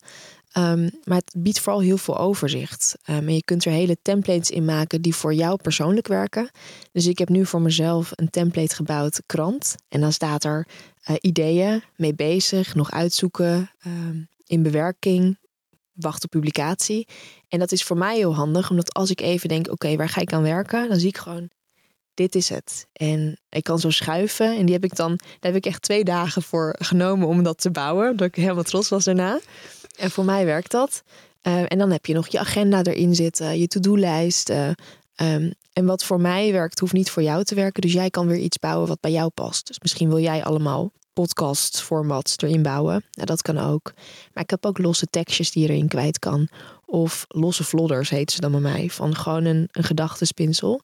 Um, 0.58 0.90
maar 1.04 1.18
het 1.18 1.34
biedt 1.38 1.60
vooral 1.60 1.82
heel 1.82 1.98
veel 1.98 2.18
overzicht. 2.18 2.96
Um, 3.10 3.16
en 3.16 3.34
je 3.34 3.44
kunt 3.44 3.66
er 3.66 3.72
hele 3.72 3.98
templates 4.02 4.50
in 4.50 4.66
maken 4.66 5.02
die 5.02 5.16
voor 5.16 5.34
jou 5.34 5.58
persoonlijk 5.62 6.08
werken. 6.08 6.50
Dus 6.92 7.08
ik 7.08 7.18
heb 7.18 7.30
nu 7.30 7.46
voor 7.46 7.62
mezelf 7.62 8.12
een 8.16 8.30
template 8.30 8.76
gebouwd, 8.76 9.22
krant. 9.26 9.76
En 9.90 10.02
dan 10.02 10.14
staat 10.14 10.44
er 10.44 10.68
uh, 11.10 11.16
ideeën 11.22 11.84
mee 11.96 12.16
bezig, 12.16 12.76
nog 12.76 12.92
uitzoeken, 12.92 13.72
um, 13.86 14.28
in 14.46 14.64
bewerking, 14.64 15.38
wacht 16.00 16.24
op 16.24 16.30
publicatie. 16.30 17.08
En 17.48 17.60
dat 17.60 17.72
is 17.72 17.84
voor 17.84 17.98
mij 17.98 18.16
heel 18.16 18.36
handig, 18.36 18.70
omdat 18.70 18.94
als 18.94 19.10
ik 19.10 19.22
even 19.22 19.50
denk, 19.50 19.72
oké, 19.72 19.96
waar 19.96 20.10
ga 20.10 20.22
ik 20.22 20.34
aan 20.34 20.42
werken? 20.42 20.90
Dan 20.90 21.00
zie 21.00 21.08
ik 21.08 21.18
gewoon, 21.18 21.50
dit 22.14 22.36
is 22.36 22.50
het. 22.50 22.88
En 22.94 23.40
ik 23.50 23.64
kan 23.64 23.80
zo 23.80 23.90
schuiven. 23.90 24.58
En 24.58 24.66
die 24.66 24.74
heb 24.74 24.84
ik 24.84 24.96
dan, 24.96 25.16
daar 25.16 25.52
heb 25.52 25.56
ik 25.56 25.66
echt 25.66 25.82
twee 25.82 26.04
dagen 26.04 26.42
voor 26.42 26.76
genomen 26.80 27.28
om 27.28 27.44
dat 27.44 27.62
te 27.62 27.72
bouwen. 27.72 28.18
Dat 28.18 28.28
ik 28.28 28.36
helemaal 28.36 28.64
trots 28.64 28.90
was 28.90 29.04
daarna. 29.04 29.40
En 29.98 30.12
voor 30.12 30.26
mij 30.26 30.46
werkt 30.46 30.72
dat. 30.72 31.04
Uh, 31.48 31.64
en 31.68 31.78
dan 31.78 31.92
heb 31.92 32.06
je 32.06 32.14
nog 32.14 32.28
je 32.28 32.40
agenda 32.40 32.84
erin 32.84 33.16
zitten, 33.16 33.60
je 33.60 33.68
to-do-lijst. 33.68 34.50
Uh, 34.50 34.70
um, 35.16 35.54
en 35.74 35.86
wat 35.86 36.04
voor 36.04 36.22
mij 36.22 36.52
werkt, 36.52 36.80
hoeft 36.80 36.94
niet 36.94 37.10
voor 37.10 37.24
jou 37.24 37.44
te 37.44 37.56
werken. 37.56 37.82
Dus 37.82 37.94
jij 37.94 38.10
kan 38.10 38.28
weer 38.28 38.40
iets 38.40 38.60
bouwen 38.60 38.88
wat 38.88 39.00
bij 39.00 39.12
jou 39.12 39.30
past. 39.30 39.68
Dus 39.68 39.80
misschien 39.80 40.08
wil 40.08 40.20
jij 40.20 40.44
allemaal 40.44 40.92
podcast 41.22 41.82
formats 41.82 42.38
erin 42.38 42.62
bouwen. 42.62 43.04
Nou, 43.12 43.28
dat 43.28 43.42
kan 43.42 43.58
ook. 43.58 43.94
Maar 44.34 44.44
ik 44.44 44.50
heb 44.50 44.66
ook 44.66 44.78
losse 44.78 45.06
tekstjes 45.06 45.52
die 45.52 45.64
je 45.64 45.70
erin 45.70 45.88
kwijt 45.88 46.20
kan. 46.20 46.48
Of 46.86 47.26
losse 47.28 47.64
vlodders 47.64 48.10
heet 48.10 48.32
ze 48.32 48.42
dan 48.42 48.52
bij 48.52 48.60
mij. 48.60 48.90
Van 48.90 49.16
gewoon 49.16 49.46
een, 49.46 49.70
een 49.72 49.84
gedachtespinsel. 49.84 50.82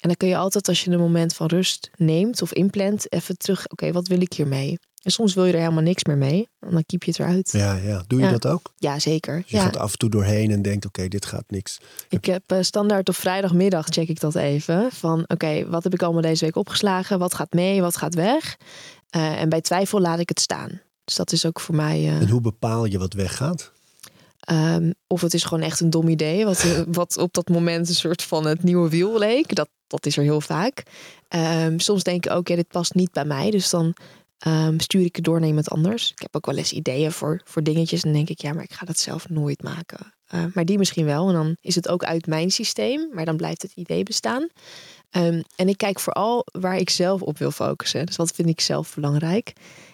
En 0.00 0.08
dan 0.08 0.16
kun 0.16 0.28
je 0.28 0.36
altijd 0.36 0.68
als 0.68 0.84
je 0.84 0.90
een 0.90 0.98
moment 0.98 1.34
van 1.34 1.46
rust 1.46 1.90
neemt 1.96 2.42
of 2.42 2.52
inplant, 2.52 3.12
even 3.12 3.38
terug. 3.38 3.64
Oké, 3.64 3.72
okay, 3.72 3.92
wat 3.92 4.08
wil 4.08 4.20
ik 4.20 4.32
hiermee? 4.32 4.78
En 5.06 5.12
soms 5.12 5.34
wil 5.34 5.44
je 5.44 5.52
er 5.52 5.58
helemaal 5.58 5.82
niks 5.82 6.04
meer 6.04 6.16
mee. 6.16 6.48
En 6.60 6.70
dan 6.70 6.84
kiep 6.86 7.02
je 7.02 7.10
het 7.10 7.20
eruit. 7.20 7.52
Ja, 7.52 7.74
ja. 7.74 8.04
Doe 8.06 8.18
je 8.18 8.24
ja. 8.24 8.30
dat 8.30 8.46
ook? 8.46 8.72
Ja, 8.76 8.98
zeker. 8.98 9.36
Dus 9.36 9.50
je 9.50 9.56
ja. 9.56 9.62
gaat 9.62 9.76
af 9.76 9.92
en 9.92 9.98
toe 9.98 10.10
doorheen 10.10 10.50
en 10.50 10.62
denkt, 10.62 10.86
oké, 10.86 10.98
okay, 10.98 11.08
dit 11.08 11.26
gaat 11.26 11.44
niks. 11.48 11.80
Ik 12.08 12.24
heb 12.24 12.52
uh, 12.52 12.58
standaard 12.60 13.08
op 13.08 13.14
vrijdagmiddag 13.14 13.86
check 13.86 14.08
ik 14.08 14.20
dat 14.20 14.34
even. 14.34 14.88
Van 14.92 15.20
oké, 15.20 15.32
okay, 15.32 15.66
wat 15.66 15.84
heb 15.84 15.94
ik 15.94 16.02
allemaal 16.02 16.22
deze 16.22 16.44
week 16.44 16.56
opgeslagen? 16.56 17.18
Wat 17.18 17.34
gaat 17.34 17.52
mee? 17.52 17.80
Wat 17.80 17.96
gaat 17.96 18.14
weg? 18.14 18.56
Uh, 19.16 19.40
en 19.40 19.48
bij 19.48 19.60
twijfel 19.60 20.00
laat 20.00 20.18
ik 20.18 20.28
het 20.28 20.40
staan. 20.40 20.80
Dus 21.04 21.14
dat 21.14 21.32
is 21.32 21.46
ook 21.46 21.60
voor 21.60 21.74
mij... 21.74 22.00
Uh... 22.00 22.20
En 22.20 22.28
hoe 22.28 22.40
bepaal 22.40 22.84
je 22.84 22.98
wat 22.98 23.12
weggaat? 23.12 23.72
Um, 24.50 24.94
of 25.06 25.20
het 25.20 25.34
is 25.34 25.44
gewoon 25.44 25.62
echt 25.62 25.80
een 25.80 25.90
dom 25.90 26.08
idee, 26.08 26.44
wat, 26.44 26.66
wat 26.88 27.18
op 27.18 27.34
dat 27.34 27.48
moment 27.48 27.88
een 27.88 27.94
soort 27.94 28.22
van 28.22 28.46
het 28.46 28.62
nieuwe 28.62 28.88
wiel 28.88 29.18
leek. 29.18 29.54
Dat, 29.54 29.68
dat 29.86 30.06
is 30.06 30.16
er 30.16 30.22
heel 30.22 30.40
vaak. 30.40 30.82
Um, 31.64 31.80
soms 31.80 32.02
denk 32.02 32.24
ik 32.24 32.32
ook, 32.32 32.38
okay, 32.38 32.56
dit 32.56 32.68
past 32.68 32.94
niet 32.94 33.12
bij 33.12 33.24
mij. 33.24 33.50
Dus 33.50 33.70
dan 33.70 33.94
um, 34.46 34.80
stuur 34.80 35.04
ik 35.04 35.16
het 35.16 35.24
door 35.24 35.38
naar 35.38 35.48
iemand 35.48 35.70
anders. 35.70 36.10
Ik 36.10 36.22
heb 36.22 36.36
ook 36.36 36.46
wel 36.46 36.56
eens 36.56 36.72
ideeën 36.72 37.12
voor, 37.12 37.40
voor 37.44 37.62
dingetjes. 37.62 38.02
En 38.02 38.08
dan 38.08 38.16
denk 38.16 38.38
ik, 38.38 38.42
ja, 38.42 38.52
maar 38.52 38.64
ik 38.64 38.72
ga 38.72 38.86
dat 38.86 38.98
zelf 38.98 39.28
nooit 39.28 39.62
maken. 39.62 40.14
Uh, 40.34 40.44
maar 40.54 40.64
die 40.64 40.78
misschien 40.78 41.04
wel. 41.04 41.28
En 41.28 41.34
dan 41.34 41.56
is 41.60 41.74
het 41.74 41.88
ook 41.88 42.04
uit 42.04 42.26
mijn 42.26 42.50
systeem. 42.50 43.08
Maar 43.12 43.24
dan 43.24 43.36
blijft 43.36 43.62
het 43.62 43.72
idee 43.74 44.02
bestaan. 44.02 44.48
Um, 45.10 45.42
en 45.56 45.68
ik 45.68 45.76
kijk 45.76 46.00
vooral 46.00 46.46
waar 46.52 46.76
ik 46.76 46.90
zelf 46.90 47.22
op 47.22 47.38
wil 47.38 47.50
focussen. 47.50 48.06
Dus 48.06 48.16
wat 48.16 48.32
vind 48.32 48.48
ik 48.48 48.60
zelf 48.60 48.94
belangrijk? 48.94 49.52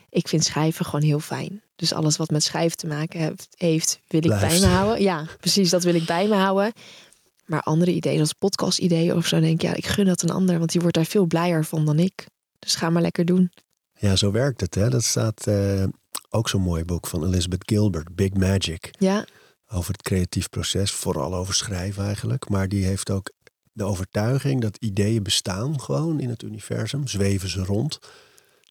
Ik 0.09 0.29
vind 0.29 0.45
schrijven 0.45 0.85
gewoon 0.85 1.03
heel 1.03 1.21
fijn. 1.21 1.63
Dus 1.77 1.93
alles 1.93 2.17
wat 2.17 2.31
met 2.31 2.43
schrijven 2.43 2.77
te 2.77 2.87
maken 2.87 3.35
heeft, 3.57 4.01
wil 4.09 4.21
ik 4.21 4.27
Blijft. 4.27 4.61
bij 4.61 4.69
me 4.69 4.75
houden. 4.75 5.03
Ja, 5.03 5.27
precies, 5.41 5.71
dat 5.71 5.83
wil 5.83 5.95
ik 5.95 6.07
bij 6.07 6.29
me 6.29 6.35
houden. 6.35 6.73
Maar 7.45 7.63
andere 7.63 7.93
ideeën, 7.93 8.15
zoals 8.15 8.33
podcast-ideeën 8.33 9.17
of 9.17 9.27
zo, 9.27 9.41
denk 9.41 9.55
ik, 9.55 9.63
ja, 9.63 9.75
ik 9.75 9.87
gun 9.87 10.05
dat 10.05 10.23
een 10.23 10.31
ander, 10.31 10.59
want 10.59 10.73
die 10.73 10.81
wordt 10.81 10.97
daar 10.97 11.05
veel 11.05 11.27
blijer 11.27 11.65
van 11.65 11.85
dan 11.85 11.99
ik. 11.99 12.27
Dus 12.59 12.75
ga 12.75 12.91
maar 12.91 13.03
lekker 13.03 13.25
doen. 13.25 13.53
Ja, 13.99 14.17
zo 14.17 14.31
werkt 14.31 14.61
het. 14.61 14.75
Hè? 14.75 14.91
Dat 14.91 15.05
staat 15.05 15.47
uh, 15.47 15.85
ook 16.31 16.49
zo'n 16.49 16.63
mooi 16.63 16.85
boek 16.85 17.07
van 17.07 17.25
Elizabeth 17.25 17.63
Gilbert, 17.67 18.15
Big 18.15 18.33
Magic. 18.33 18.91
Ja. 18.99 19.27
Over 19.69 19.93
het 19.93 20.03
creatief 20.03 20.49
proces, 20.49 20.93
vooral 20.93 21.35
over 21.35 21.55
schrijven 21.55 22.05
eigenlijk. 22.05 22.49
Maar 22.49 22.69
die 22.69 22.85
heeft 22.85 23.11
ook 23.11 23.31
de 23.73 23.85
overtuiging 23.85 24.61
dat 24.61 24.77
ideeën 24.77 25.23
bestaan 25.23 25.81
gewoon 25.81 26.21
in 26.21 26.29
het 26.29 26.43
universum, 26.43 27.07
zweven 27.07 27.49
ze 27.49 27.65
rond. 27.65 27.99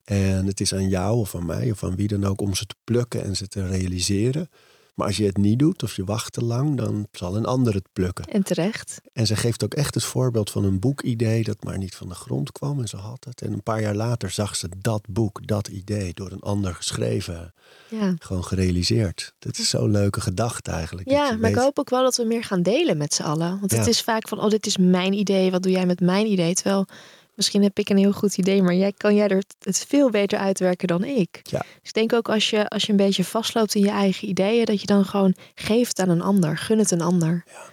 En 0.03 0.45
het 0.45 0.59
is 0.59 0.73
aan 0.73 0.89
jou 0.89 1.17
of 1.17 1.35
aan 1.35 1.45
mij 1.45 1.71
of 1.71 1.83
aan 1.83 1.95
wie 1.95 2.07
dan 2.07 2.25
ook 2.25 2.41
om 2.41 2.55
ze 2.55 2.65
te 2.65 2.75
plukken 2.83 3.23
en 3.23 3.35
ze 3.35 3.47
te 3.47 3.67
realiseren. 3.67 4.49
Maar 4.93 5.07
als 5.07 5.17
je 5.17 5.25
het 5.25 5.37
niet 5.37 5.59
doet 5.59 5.83
of 5.83 5.95
je 5.95 6.03
wacht 6.03 6.33
te 6.33 6.43
lang, 6.43 6.77
dan 6.77 7.07
zal 7.11 7.35
een 7.35 7.45
ander 7.45 7.73
het 7.73 7.87
plukken. 7.93 8.25
En 8.25 8.43
terecht. 8.43 9.01
En 9.13 9.27
ze 9.27 9.35
geeft 9.35 9.63
ook 9.63 9.73
echt 9.73 9.93
het 9.93 10.03
voorbeeld 10.03 10.51
van 10.51 10.63
een 10.63 10.79
boekidee 10.79 11.43
dat 11.43 11.63
maar 11.63 11.77
niet 11.77 11.95
van 11.95 12.09
de 12.09 12.15
grond 12.15 12.51
kwam. 12.51 12.79
En 12.79 12.87
ze 12.87 12.97
had 12.97 13.25
het. 13.25 13.41
En 13.41 13.53
een 13.53 13.63
paar 13.63 13.81
jaar 13.81 13.95
later 13.95 14.29
zag 14.29 14.55
ze 14.55 14.69
dat 14.77 15.05
boek, 15.09 15.47
dat 15.47 15.67
idee, 15.67 16.13
door 16.13 16.31
een 16.31 16.39
ander 16.41 16.75
geschreven, 16.75 17.53
ja. 17.89 18.15
gewoon 18.19 18.43
gerealiseerd. 18.43 19.33
Dat 19.39 19.57
is 19.57 19.69
zo'n 19.69 19.91
leuke 19.91 20.21
gedachte 20.21 20.71
eigenlijk. 20.71 21.09
Ja, 21.09 21.31
maar 21.31 21.49
ik 21.49 21.55
hoop 21.55 21.79
ook 21.79 21.89
wel 21.89 22.03
dat 22.03 22.17
we 22.17 22.23
meer 22.23 22.43
gaan 22.43 22.61
delen 22.61 22.97
met 22.97 23.13
z'n 23.13 23.23
allen. 23.23 23.59
Want 23.59 23.71
het 23.71 23.87
is 23.87 24.01
vaak 24.01 24.27
van, 24.27 24.39
oh, 24.39 24.49
dit 24.49 24.65
is 24.65 24.77
mijn 24.77 25.13
idee, 25.13 25.51
wat 25.51 25.63
doe 25.63 25.71
jij 25.71 25.85
met 25.85 25.99
mijn 25.99 26.27
idee? 26.27 26.53
Terwijl 26.53 26.87
misschien 27.35 27.63
heb 27.63 27.79
ik 27.79 27.89
een 27.89 27.97
heel 27.97 28.11
goed 28.11 28.37
idee, 28.37 28.61
maar 28.61 28.75
jij 28.75 28.91
kan 28.91 29.15
jij 29.15 29.27
er 29.27 29.43
het 29.59 29.85
veel 29.87 30.09
beter 30.09 30.39
uitwerken 30.39 30.87
dan 30.87 31.03
ik. 31.03 31.39
Ja. 31.43 31.59
Dus 31.59 31.89
ik 31.89 31.93
denk 31.93 32.13
ook 32.13 32.29
als 32.29 32.49
je, 32.49 32.67
als 32.67 32.83
je 32.83 32.91
een 32.91 32.97
beetje 32.97 33.23
vastloopt 33.23 33.75
in 33.75 33.81
je 33.81 33.89
eigen 33.89 34.27
ideeën, 34.27 34.65
dat 34.65 34.81
je 34.81 34.87
dan 34.87 35.05
gewoon 35.05 35.35
geeft 35.55 35.99
aan 35.99 36.09
een 36.09 36.21
ander, 36.21 36.57
gun 36.57 36.77
het 36.77 36.91
een 36.91 37.01
ander. 37.01 37.43
Ja. 37.45 37.69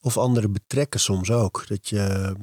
Of 0.00 0.18
anderen 0.18 0.52
betrekken 0.52 1.00
soms 1.00 1.30
ook. 1.30 1.64
Dat 1.68 1.88
je, 1.88 2.34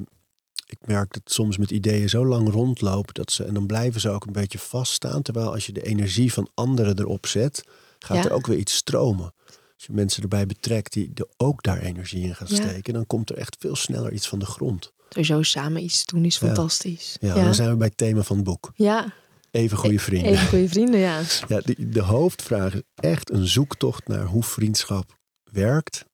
ik 0.66 0.78
merk 0.86 1.12
dat 1.12 1.22
soms 1.24 1.56
met 1.56 1.70
ideeën 1.70 2.08
zo 2.08 2.26
lang 2.26 2.50
rondlopen 2.50 3.14
dat 3.14 3.32
ze, 3.32 3.44
en 3.44 3.54
dan 3.54 3.66
blijven 3.66 4.00
ze 4.00 4.10
ook 4.10 4.26
een 4.26 4.32
beetje 4.32 4.58
vaststaan. 4.58 5.22
Terwijl 5.22 5.52
als 5.52 5.66
je 5.66 5.72
de 5.72 5.82
energie 5.82 6.32
van 6.32 6.50
anderen 6.54 6.98
erop 6.98 7.26
zet, 7.26 7.64
gaat 7.98 8.24
er 8.24 8.32
ook 8.32 8.46
weer 8.46 8.58
iets 8.58 8.74
stromen. 8.74 9.34
Als 9.46 9.86
je 9.86 9.92
mensen 9.92 10.22
erbij 10.22 10.46
betrekt 10.46 10.92
die 10.92 11.10
er 11.14 11.28
ook 11.36 11.62
daar 11.62 11.78
energie 11.78 12.22
in 12.22 12.34
gaan 12.34 12.48
steken, 12.48 12.92
dan 12.92 13.06
komt 13.06 13.30
er 13.30 13.36
echt 13.36 13.56
veel 13.58 13.76
sneller 13.76 14.12
iets 14.12 14.28
van 14.28 14.38
de 14.38 14.46
grond. 14.46 14.92
Zo 15.08 15.42
samen 15.42 15.82
iets 15.82 16.04
doen 16.04 16.24
is 16.24 16.36
fantastisch. 16.36 17.16
Ja, 17.20 17.34
dan 17.34 17.54
zijn 17.54 17.70
we 17.70 17.76
bij 17.76 17.86
het 17.86 17.96
thema 17.96 18.22
van 18.22 18.36
het 18.36 18.44
boek. 18.44 18.72
Ja. 18.74 19.12
Even 19.50 19.76
goede 19.76 19.98
vrienden. 19.98 20.32
Even 20.32 20.48
goede 20.48 20.68
vrienden, 20.68 21.00
ja. 21.00 21.20
ja 21.48 21.60
de, 21.60 21.88
de 21.88 22.02
hoofdvraag 22.02 22.74
is 22.74 22.82
echt 22.94 23.30
een 23.30 23.46
zoektocht 23.46 24.08
naar 24.08 24.24
hoe 24.24 24.42
vriendschap 24.42 25.18
werkt 25.52 26.04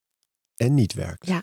en 0.57 0.75
niet 0.75 0.93
werkt. 0.93 1.27
Ja. 1.27 1.43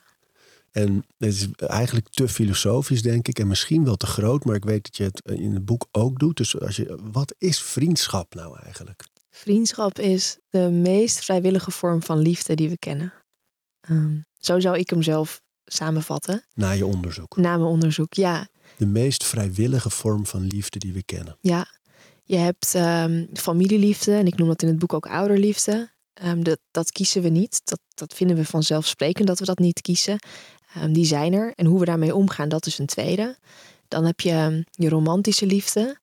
En 0.72 1.06
het 1.18 1.34
is 1.34 1.48
eigenlijk 1.58 2.10
te 2.10 2.28
filosofisch, 2.28 3.02
denk 3.02 3.28
ik, 3.28 3.40
en 3.40 3.48
misschien 3.48 3.84
wel 3.84 3.96
te 3.96 4.06
groot, 4.06 4.46
maar 4.46 4.56
ik 4.56 4.64
weet 4.64 4.84
dat 4.84 4.98
je 4.98 5.04
het 5.04 5.40
in 5.40 5.54
het 5.54 5.66
boek 5.66 5.88
ook 5.92 6.20
doet. 6.20 6.38
Dus 6.38 6.60
als 6.60 6.76
je, 6.76 7.00
wat 7.12 7.36
is 7.38 7.62
vriendschap 7.62 8.34
nou 8.36 8.60
eigenlijk? 8.64 9.04
Vriendschap 9.30 10.00
is 10.00 10.38
de 10.50 10.70
meest 10.70 11.24
vrijwillige 11.24 11.72
vorm 11.72 12.04
van 12.04 12.20
liefde 12.20 12.56
die 12.56 12.70
we 12.70 12.78
kennen. 12.78 13.14
Ehm, 13.82 14.20
zo 14.40 14.60
zou 14.60 14.78
ik 14.78 14.90
hem 14.90 15.02
zelf 15.02 15.42
samenvatten. 15.73 16.45
Na 16.53 16.71
je 16.71 16.86
onderzoek. 16.86 17.38
Na 17.38 17.57
mijn 17.57 17.69
onderzoek, 17.69 18.13
ja. 18.13 18.47
De 18.77 18.86
meest 18.86 19.23
vrijwillige 19.23 19.89
vorm 19.89 20.25
van 20.25 20.47
liefde 20.47 20.79
die 20.79 20.93
we 20.93 21.03
kennen. 21.03 21.38
Ja, 21.41 21.67
je 22.23 22.38
hebt 22.38 22.73
um, 22.73 23.29
familieliefde 23.34 24.13
en 24.13 24.27
ik 24.27 24.38
noem 24.38 24.47
dat 24.47 24.62
in 24.62 24.67
het 24.67 24.79
boek 24.79 24.93
ook 24.93 25.05
ouderliefde. 25.05 25.91
Um, 26.23 26.43
dat, 26.43 26.60
dat 26.71 26.91
kiezen 26.91 27.21
we 27.21 27.29
niet. 27.29 27.62
Dat, 27.63 27.79
dat 27.93 28.13
vinden 28.13 28.36
we 28.36 28.45
vanzelfsprekend 28.45 29.27
dat 29.27 29.39
we 29.39 29.45
dat 29.45 29.60
niet 29.60 29.81
kiezen. 29.81 30.19
Um, 30.77 30.93
die 30.93 31.05
zijn 31.05 31.34
er. 31.34 31.53
En 31.55 31.65
hoe 31.65 31.79
we 31.79 31.86
daarmee 31.86 32.15
omgaan, 32.15 32.49
dat 32.49 32.65
is 32.65 32.77
een 32.77 32.86
tweede. 32.86 33.38
Dan 33.88 34.05
heb 34.05 34.19
je 34.19 34.65
je 34.71 34.89
romantische 34.89 35.45
liefde. 35.45 35.99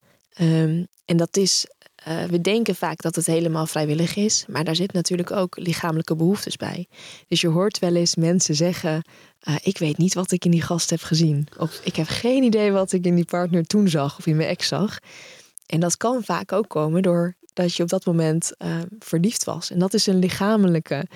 en 1.05 1.17
dat 1.17 1.37
is 1.37 1.67
uh, 2.09 2.25
we 2.25 2.41
denken 2.41 2.75
vaak 2.75 3.03
dat 3.03 3.15
het 3.15 3.27
helemaal 3.27 3.67
vrijwillig 3.67 4.17
is, 4.17 4.45
maar 4.49 4.65
daar 4.65 4.77
zit 4.77 4.93
natuurlijk 4.93 5.31
ook 5.31 5.57
lichamelijke 5.59 6.17
behoeftes 6.17 6.57
bij. 6.57 6.87
Dus 7.29 7.41
je 7.41 7.49
hoort 7.49 7.79
wel 7.79 7.95
eens 7.95 8.15
mensen 8.15 8.55
zeggen: 8.55 9.03
uh, 9.49 9.57
Ik 9.63 9.79
weet 9.79 9.99
niet 9.99 10.15
wat 10.15 10.31
ik 10.31 10.45
in 10.45 10.51
die 10.51 10.63
gast 10.63 10.91
heb 10.91 11.03
gezien. 11.03 11.47
Of 11.59 11.81
ik 11.85 11.97
heb 11.97 12.07
geen 12.07 12.43
idee 12.43 12.73
wat 12.73 12.93
ik 12.93 13.05
in 13.05 13.15
die 13.15 13.25
partner 13.25 13.67
toen 13.67 13.89
zag 13.89 14.19
of 14.19 14.27
in 14.27 14.37
mijn 14.37 14.49
ex 14.49 14.69
zag. 14.69 14.99
En 15.67 15.81
dat 15.81 15.97
kan 15.97 16.25
vaak 16.25 16.53
ook 16.53 16.69
komen 16.69 17.03
doordat 17.03 17.75
je 17.75 17.83
op 17.83 17.89
dat 17.89 18.05
moment 18.05 18.53
uh, 18.59 18.77
verliefd 18.99 19.45
was. 19.45 19.71
En 19.71 19.79
dat 19.79 19.95
is 19.95 20.07
een 20.07 20.19
lichamelijke 20.19 21.07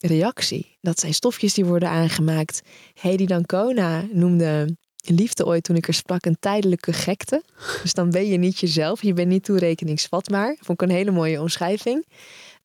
reactie. 0.00 0.76
Dat 0.80 0.98
zijn 0.98 1.14
stofjes 1.14 1.54
die 1.54 1.64
worden 1.64 1.88
aangemaakt. 1.88 2.60
Hedy 2.94 3.26
Dancona 3.26 4.04
noemde 4.12 4.76
liefde 5.08 5.46
ooit 5.46 5.64
toen 5.64 5.76
ik 5.76 5.88
er 5.88 5.94
sprak 5.94 6.24
een 6.24 6.36
tijdelijke 6.40 6.92
gekte. 6.92 7.42
Dus 7.82 7.94
dan 7.94 8.10
ben 8.10 8.26
je 8.26 8.38
niet 8.38 8.58
jezelf, 8.58 9.02
je 9.02 9.12
bent 9.12 9.28
niet 9.28 9.44
toerekeningsvatbaar. 9.44 10.56
Vond 10.60 10.82
ik 10.82 10.88
een 10.88 10.94
hele 10.94 11.10
mooie 11.10 11.40
omschrijving. 11.40 12.06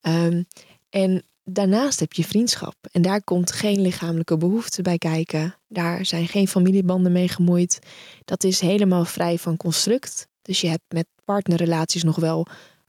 Um, 0.02 0.46
en 0.90 1.24
daarnaast 1.44 2.00
heb 2.00 2.14
je 2.14 2.24
vriendschap. 2.24 2.76
En 2.92 3.02
daar 3.02 3.24
komt 3.24 3.52
geen 3.52 3.82
lichamelijke 3.82 4.38
behoefte 4.38 4.82
bij 4.82 4.98
kijken. 4.98 5.56
Daar 5.68 6.06
zijn 6.06 6.28
geen 6.28 6.48
familiebanden 6.48 7.12
mee 7.12 7.28
gemoeid. 7.28 7.80
Dat 8.26 8.44
is 8.44 8.60
helemaal 8.60 9.06
vrij 9.06 9.38
van 9.38 9.58
construct. 9.58 10.28
Dus 10.42 10.62
je 10.62 10.68
hebt 10.68 10.84
met 10.88 11.08
partnerrelaties 11.26 12.04
nog 12.04 12.16
wel 12.16 12.48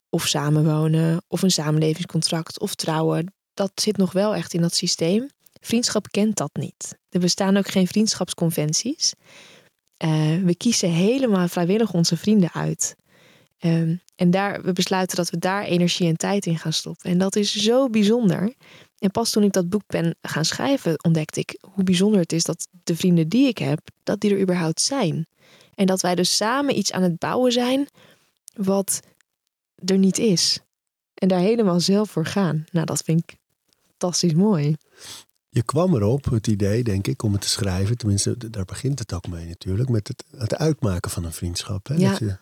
of 0.08 0.26
samenwonen, 0.26 1.22
of 1.28 1.42
een 1.42 1.50
samenlevingscontract, 1.50 2.60
of 2.60 2.74
trouwen. 2.74 3.34
Dat 3.54 3.72
zit 3.74 3.96
nog 3.96 4.12
wel 4.12 4.34
echt 4.34 4.54
in 4.54 4.60
dat 4.60 4.74
systeem. 4.74 5.28
Vriendschap 5.64 6.10
kent 6.10 6.36
dat 6.36 6.50
niet. 6.52 6.98
Er 7.08 7.20
bestaan 7.20 7.56
ook 7.56 7.68
geen 7.68 7.86
vriendschapsconventies. 7.86 9.12
Uh, 10.04 10.42
we 10.42 10.54
kiezen 10.56 10.90
helemaal 10.90 11.48
vrijwillig 11.48 11.92
onze 11.92 12.16
vrienden 12.16 12.52
uit. 12.52 12.96
Um, 13.60 14.00
en 14.16 14.30
daar, 14.30 14.62
we 14.62 14.72
besluiten 14.72 15.16
dat 15.16 15.30
we 15.30 15.38
daar 15.38 15.64
energie 15.64 16.08
en 16.08 16.16
tijd 16.16 16.46
in 16.46 16.58
gaan 16.58 16.72
stoppen. 16.72 17.10
En 17.10 17.18
dat 17.18 17.36
is 17.36 17.54
zo 17.56 17.88
bijzonder. 17.88 18.54
En 18.98 19.10
pas 19.10 19.30
toen 19.30 19.42
ik 19.42 19.52
dat 19.52 19.68
boek 19.68 19.86
ben 19.86 20.16
gaan 20.22 20.44
schrijven, 20.44 21.04
ontdekte 21.04 21.40
ik 21.40 21.58
hoe 21.74 21.84
bijzonder 21.84 22.20
het 22.20 22.32
is 22.32 22.44
dat 22.44 22.68
de 22.84 22.96
vrienden 22.96 23.28
die 23.28 23.48
ik 23.48 23.58
heb, 23.58 23.80
dat 24.02 24.20
die 24.20 24.30
er 24.30 24.40
überhaupt 24.40 24.80
zijn. 24.80 25.26
En 25.74 25.86
dat 25.86 26.00
wij 26.00 26.14
dus 26.14 26.36
samen 26.36 26.78
iets 26.78 26.92
aan 26.92 27.02
het 27.02 27.18
bouwen 27.18 27.52
zijn 27.52 27.88
wat 28.54 29.00
er 29.84 29.98
niet 29.98 30.18
is. 30.18 30.60
En 31.14 31.28
daar 31.28 31.40
helemaal 31.40 31.80
zelf 31.80 32.10
voor 32.10 32.26
gaan. 32.26 32.64
Nou, 32.72 32.86
dat 32.86 33.02
vind 33.02 33.20
ik 33.20 33.36
fantastisch 33.88 34.34
mooi. 34.34 34.76
Je 35.54 35.62
kwam 35.62 35.94
erop, 35.94 36.24
het 36.24 36.46
idee, 36.46 36.82
denk 36.82 37.06
ik, 37.06 37.22
om 37.22 37.32
het 37.32 37.40
te 37.40 37.48
schrijven. 37.48 37.96
Tenminste, 37.96 38.50
daar 38.50 38.64
begint 38.64 38.98
het 38.98 39.12
ook 39.12 39.28
mee 39.28 39.46
natuurlijk. 39.46 39.88
Met 39.88 40.08
het, 40.08 40.24
het 40.36 40.56
uitmaken 40.56 41.10
van 41.10 41.24
een 41.24 41.32
vriendschap. 41.32 41.86
Hè? 41.86 41.94
Ja. 41.94 42.10
Dat 42.10 42.18
je, 42.18 42.36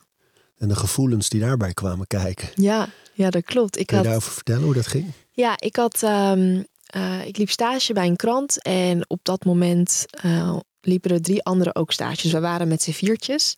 en 0.57 0.69
de 0.69 0.77
gevoelens 0.77 1.29
die 1.29 1.41
daarbij 1.41 1.73
kwamen 1.73 2.07
kijken. 2.07 2.49
Ja, 2.55 2.89
ja 3.15 3.31
dat 3.31 3.45
klopt. 3.45 3.79
Ik 3.79 3.87
Kun 3.87 3.97
je 3.97 4.03
had, 4.03 4.13
daarover 4.13 4.33
vertellen 4.33 4.63
hoe 4.63 4.75
dat 4.75 4.87
ging? 4.87 5.07
Ja, 5.31 5.55
ik 5.59 5.77
had... 5.77 6.03
Um, 6.03 6.67
uh, 6.97 7.27
ik 7.27 7.37
liep 7.37 7.51
stage 7.51 7.93
bij 7.93 8.07
een 8.07 8.17
krant. 8.17 8.63
En 8.63 9.11
op 9.11 9.21
dat 9.23 9.45
moment 9.45 10.05
uh, 10.25 10.57
liepen 10.81 11.11
er 11.11 11.23
drie 11.23 11.43
anderen 11.43 11.75
ook 11.75 11.93
stages. 11.93 12.33
We 12.33 12.41
waren 12.41 12.69
met 12.69 12.83
z'n 12.83 12.91
viertjes. 12.91 13.55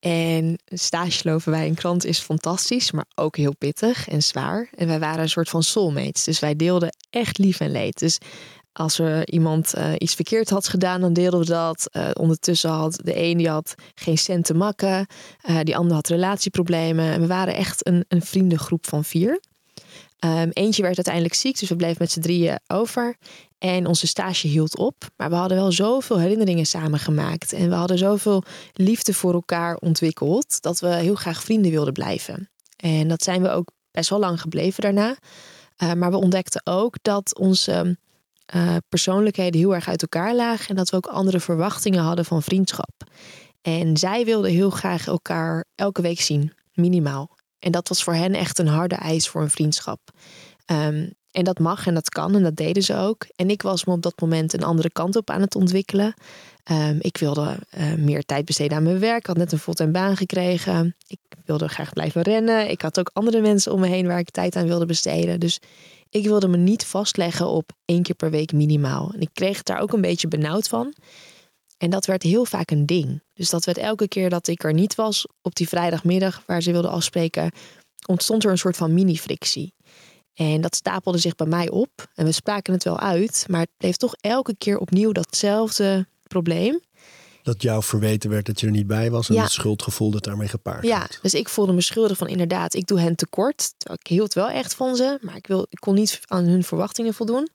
En 0.00 0.58
stage 0.64 1.28
lopen 1.28 1.52
bij 1.52 1.66
een 1.66 1.74
krant 1.74 2.04
is 2.04 2.18
fantastisch, 2.18 2.90
maar 2.90 3.06
ook 3.14 3.36
heel 3.36 3.56
pittig 3.56 4.08
en 4.08 4.22
zwaar. 4.22 4.68
En 4.74 4.86
wij 4.86 4.98
waren 4.98 5.22
een 5.22 5.28
soort 5.28 5.48
van 5.48 5.62
soulmates. 5.62 6.24
Dus 6.24 6.40
wij 6.40 6.56
deelden 6.56 6.96
echt 7.10 7.38
lief 7.38 7.60
en 7.60 7.70
leed. 7.70 7.98
Dus 7.98 8.18
als 8.74 8.98
er 8.98 9.30
iemand 9.30 9.74
uh, 9.76 9.92
iets 9.98 10.14
verkeerd 10.14 10.50
had 10.50 10.68
gedaan, 10.68 11.00
dan 11.00 11.12
deelden 11.12 11.40
we 11.40 11.46
dat. 11.46 11.88
Uh, 11.92 12.08
ondertussen 12.12 12.70
had 12.70 13.00
de 13.02 13.22
een 13.22 13.36
die 13.36 13.48
had 13.48 13.74
geen 13.94 14.18
cent 14.18 14.44
te 14.44 14.54
makken. 14.54 15.06
Uh, 15.48 15.60
die 15.62 15.76
ander 15.76 15.94
had 15.94 16.08
relatieproblemen. 16.08 17.12
En 17.12 17.20
we 17.20 17.26
waren 17.26 17.54
echt 17.54 17.86
een, 17.86 18.04
een 18.08 18.22
vriendengroep 18.22 18.86
van 18.86 19.04
vier. 19.04 19.40
Um, 20.24 20.50
eentje 20.50 20.82
werd 20.82 20.96
uiteindelijk 20.96 21.34
ziek, 21.34 21.58
dus 21.58 21.68
we 21.68 21.76
bleven 21.76 21.96
met 21.98 22.10
z'n 22.10 22.20
drieën 22.20 22.58
over. 22.66 23.16
En 23.58 23.86
onze 23.86 24.06
stage 24.06 24.46
hield 24.46 24.76
op. 24.78 25.04
Maar 25.16 25.30
we 25.30 25.36
hadden 25.36 25.56
wel 25.56 25.72
zoveel 25.72 26.18
herinneringen 26.18 26.66
samengemaakt. 26.66 27.52
En 27.52 27.68
we 27.68 27.74
hadden 27.74 27.98
zoveel 27.98 28.42
liefde 28.72 29.14
voor 29.14 29.32
elkaar 29.32 29.76
ontwikkeld. 29.76 30.62
Dat 30.62 30.80
we 30.80 30.88
heel 30.88 31.14
graag 31.14 31.42
vrienden 31.42 31.70
wilden 31.70 31.92
blijven. 31.92 32.50
En 32.76 33.08
dat 33.08 33.22
zijn 33.22 33.42
we 33.42 33.50
ook 33.50 33.70
best 33.90 34.10
wel 34.10 34.18
lang 34.18 34.40
gebleven 34.40 34.82
daarna. 34.82 35.16
maar 35.96 36.10
we 36.10 36.16
ontdekten 36.16 36.60
ook 36.64 36.96
dat 37.02 37.38
onze 37.38 37.96
uh, 38.54 38.76
persoonlijkheden 38.88 39.60
heel 39.60 39.74
erg 39.74 39.88
uit 39.88 40.02
elkaar 40.02 40.34
lagen 40.34 40.68
en 40.68 40.76
dat 40.76 40.90
we 40.90 40.96
ook 40.96 41.06
andere 41.06 41.40
verwachtingen 41.40 42.02
hadden 42.02 42.24
van 42.24 42.42
vriendschap. 42.42 42.92
En 43.62 43.96
zij 43.96 44.24
wilden 44.24 44.50
heel 44.50 44.70
graag 44.70 45.06
elkaar 45.06 45.64
elke 45.74 46.02
week 46.02 46.20
zien, 46.20 46.52
minimaal. 46.72 47.36
En 47.58 47.72
dat 47.72 47.88
was 47.88 48.02
voor 48.02 48.14
hen 48.14 48.34
echt 48.34 48.58
een 48.58 48.66
harde 48.66 48.94
eis 48.94 49.28
voor 49.28 49.42
een 49.42 49.50
vriendschap. 49.50 50.00
Ehm, 50.64 51.08
en 51.30 51.44
dat 51.44 51.58
mag 51.58 51.86
en 51.86 51.94
dat 51.94 52.08
kan 52.08 52.34
en 52.34 52.42
dat 52.42 52.56
deden 52.56 52.82
ze 52.82 52.96
ook. 52.96 53.26
En 53.36 53.50
ik 53.50 53.62
was 53.62 53.84
me 53.84 53.92
op 53.92 54.02
dat 54.02 54.20
moment 54.20 54.52
een 54.52 54.62
andere 54.62 54.90
kant 54.90 55.16
op 55.16 55.30
aan 55.30 55.40
het 55.40 55.54
ontwikkelen. 55.54 56.14
Ehm, 56.64 56.96
ik 57.00 57.16
wilde 57.16 57.58
eh, 57.70 57.94
meer 57.94 58.22
tijd 58.22 58.44
besteden 58.44 58.76
aan 58.76 58.82
mijn 58.82 58.98
werk. 58.98 59.18
Ik 59.18 59.26
had 59.26 59.36
net 59.36 59.52
een 59.52 59.58
fulltime 59.58 59.90
baan 59.90 60.16
gekregen. 60.16 60.96
Ik 61.06 61.18
wilde 61.44 61.68
graag 61.68 61.92
blijven 61.92 62.22
rennen. 62.22 62.70
Ik 62.70 62.82
had 62.82 62.98
ook 62.98 63.10
andere 63.12 63.40
mensen 63.40 63.72
om 63.72 63.80
me 63.80 63.86
heen 63.86 64.06
waar 64.06 64.18
ik 64.18 64.30
tijd 64.30 64.56
aan 64.56 64.66
wilde 64.66 64.86
besteden. 64.86 65.40
Dus 65.40 65.60
ik 66.14 66.24
wilde 66.24 66.48
me 66.48 66.56
niet 66.56 66.84
vastleggen 66.84 67.46
op 67.46 67.72
één 67.84 68.02
keer 68.02 68.14
per 68.14 68.30
week 68.30 68.52
minimaal. 68.52 69.10
En 69.14 69.20
ik 69.20 69.30
kreeg 69.32 69.62
daar 69.62 69.80
ook 69.80 69.92
een 69.92 70.00
beetje 70.00 70.28
benauwd 70.28 70.68
van. 70.68 70.94
En 71.78 71.90
dat 71.90 72.06
werd 72.06 72.22
heel 72.22 72.44
vaak 72.44 72.70
een 72.70 72.86
ding. 72.86 73.22
Dus 73.32 73.50
dat 73.50 73.64
werd 73.64 73.78
elke 73.78 74.08
keer 74.08 74.30
dat 74.30 74.46
ik 74.46 74.64
er 74.64 74.72
niet 74.72 74.94
was 74.94 75.26
op 75.42 75.54
die 75.54 75.68
vrijdagmiddag 75.68 76.42
waar 76.46 76.62
ze 76.62 76.72
wilden 76.72 76.90
afspreken, 76.90 77.52
ontstond 78.06 78.44
er 78.44 78.50
een 78.50 78.58
soort 78.58 78.76
van 78.76 78.94
mini-frictie. 78.94 79.74
En 80.34 80.60
dat 80.60 80.74
stapelde 80.74 81.18
zich 81.18 81.34
bij 81.34 81.46
mij 81.46 81.70
op. 81.70 82.10
En 82.14 82.24
we 82.24 82.32
spraken 82.32 82.72
het 82.72 82.84
wel 82.84 82.98
uit, 82.98 83.44
maar 83.48 83.60
het 83.60 83.76
bleef 83.76 83.96
toch 83.96 84.14
elke 84.20 84.54
keer 84.58 84.78
opnieuw 84.78 85.12
datzelfde 85.12 86.06
probleem. 86.22 86.80
Dat 87.44 87.62
jou 87.62 87.82
verweten 87.82 88.30
werd 88.30 88.46
dat 88.46 88.60
je 88.60 88.66
er 88.66 88.72
niet 88.72 88.86
bij 88.86 89.10
was 89.10 89.28
en 89.28 89.40
het 89.40 89.50
schuldgevoel 89.50 90.10
dat 90.10 90.24
daarmee 90.24 90.48
gepaard 90.48 90.86
Ja, 90.86 91.08
dus 91.22 91.34
ik 91.34 91.48
voelde 91.48 91.72
me 91.72 91.80
schuldig 91.80 92.16
van 92.16 92.28
inderdaad, 92.28 92.74
ik 92.74 92.86
doe 92.86 93.00
hen 93.00 93.16
tekort. 93.16 93.74
Ik 93.92 94.06
hield 94.06 94.34
wel 94.34 94.50
echt 94.50 94.74
van 94.74 94.96
ze, 94.96 95.18
maar 95.20 95.36
ik, 95.36 95.46
wil, 95.46 95.66
ik 95.70 95.78
kon 95.80 95.94
niet 95.94 96.20
aan 96.26 96.44
hun 96.44 96.64
verwachtingen 96.64 97.14
voldoen. 97.14 97.48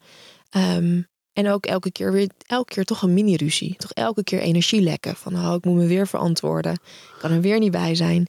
Um, 0.57 1.07
en 1.33 1.49
ook 1.49 1.65
elke 1.65 1.91
keer 1.91 2.11
weer, 2.11 2.29
elke 2.45 2.73
keer 2.73 2.85
toch 2.85 3.01
een 3.01 3.13
mini-ruzie. 3.13 3.75
Toch 3.77 3.91
elke 3.91 4.23
keer 4.23 4.39
energie 4.39 4.81
lekken. 4.81 5.15
Van 5.15 5.35
oh, 5.35 5.53
ik 5.53 5.65
moet 5.65 5.75
me 5.75 5.87
weer 5.87 6.07
verantwoorden. 6.07 6.73
Ik 6.73 7.19
kan 7.19 7.31
er 7.31 7.41
weer 7.41 7.59
niet 7.59 7.71
bij 7.71 7.95
zijn. 7.95 8.27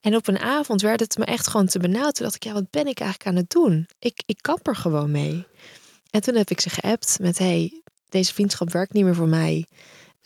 En 0.00 0.16
op 0.16 0.28
een 0.28 0.38
avond 0.38 0.82
werd 0.82 1.00
het 1.00 1.18
me 1.18 1.24
echt 1.24 1.46
gewoon 1.46 1.66
te 1.66 1.78
benauwd. 1.78 2.14
Toen 2.14 2.24
dacht 2.24 2.34
ik, 2.34 2.44
ja, 2.44 2.52
wat 2.52 2.70
ben 2.70 2.86
ik 2.86 3.00
eigenlijk 3.00 3.30
aan 3.30 3.36
het 3.36 3.50
doen? 3.50 3.88
Ik, 3.98 4.22
ik 4.26 4.38
kap 4.40 4.66
er 4.66 4.76
gewoon 4.76 5.10
mee. 5.10 5.46
En 6.10 6.20
toen 6.20 6.34
heb 6.34 6.50
ik 6.50 6.60
ze 6.60 6.70
geappt 6.70 7.18
met, 7.20 7.38
hey, 7.38 7.82
deze 8.08 8.34
vriendschap 8.34 8.72
werkt 8.72 8.92
niet 8.92 9.04
meer 9.04 9.14
voor 9.14 9.28
mij. 9.28 9.66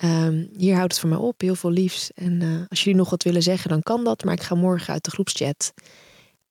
Um, 0.04 0.48
hier 0.56 0.74
houdt 0.74 0.92
het 0.92 1.00
voor 1.00 1.08
mij 1.08 1.18
op, 1.18 1.40
heel 1.40 1.54
veel 1.54 1.70
liefs. 1.70 2.12
En 2.12 2.40
uh, 2.40 2.62
als 2.68 2.84
jullie 2.84 2.98
nog 2.98 3.10
wat 3.10 3.22
willen 3.22 3.42
zeggen, 3.42 3.70
dan 3.70 3.82
kan 3.82 4.04
dat. 4.04 4.24
Maar 4.24 4.34
ik 4.34 4.42
ga 4.42 4.54
morgen 4.54 4.92
uit 4.92 5.04
de 5.04 5.10
groepschat. 5.10 5.72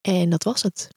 En 0.02 0.30
dat 0.30 0.44
was 0.44 0.64
het. 0.64 0.88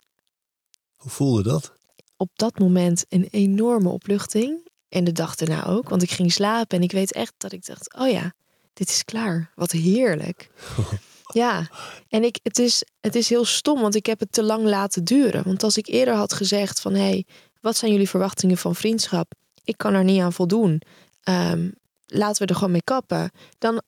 Hoe 0.96 1.10
voelde 1.10 1.42
dat? 1.42 1.72
Op 2.16 2.30
dat 2.34 2.58
moment 2.58 3.04
een 3.08 3.28
enorme 3.30 3.88
opluchting. 3.88 4.66
En 4.88 5.04
de 5.04 5.12
dag 5.12 5.34
daarna 5.34 5.66
ook. 5.66 5.88
Want 5.88 6.02
ik 6.02 6.10
ging 6.10 6.32
slapen 6.32 6.78
en 6.78 6.82
ik 6.82 6.92
weet 6.92 7.12
echt 7.12 7.32
dat 7.36 7.52
ik 7.52 7.66
dacht: 7.66 7.94
oh 7.94 8.10
ja, 8.10 8.32
dit 8.72 8.88
is 8.88 9.04
klaar. 9.04 9.52
Wat 9.54 9.70
heerlijk. 9.70 10.50
ja, 11.32 11.70
en 12.08 12.24
ik, 12.24 12.38
het, 12.42 12.58
is, 12.58 12.84
het 13.00 13.14
is 13.14 13.28
heel 13.28 13.44
stom, 13.44 13.80
want 13.80 13.94
ik 13.94 14.06
heb 14.06 14.20
het 14.20 14.32
te 14.32 14.42
lang 14.42 14.64
laten 14.64 15.04
duren. 15.04 15.44
Want 15.44 15.62
als 15.62 15.76
ik 15.76 15.86
eerder 15.86 16.14
had 16.14 16.32
gezegd: 16.32 16.80
van 16.80 16.94
hé, 16.94 17.00
hey, 17.00 17.26
wat 17.60 17.76
zijn 17.76 17.92
jullie 17.92 18.08
verwachtingen 18.08 18.56
van 18.56 18.74
vriendschap? 18.74 19.32
Ik 19.64 19.76
kan 19.76 19.94
er 19.94 20.04
niet 20.04 20.20
aan 20.20 20.32
voldoen. 20.32 20.82
Um, 21.24 21.74
laten 22.08 22.42
we 22.42 22.48
er 22.48 22.54
gewoon 22.54 22.72
mee 22.72 22.82
kappen. 22.84 23.30
Dan 23.58 23.82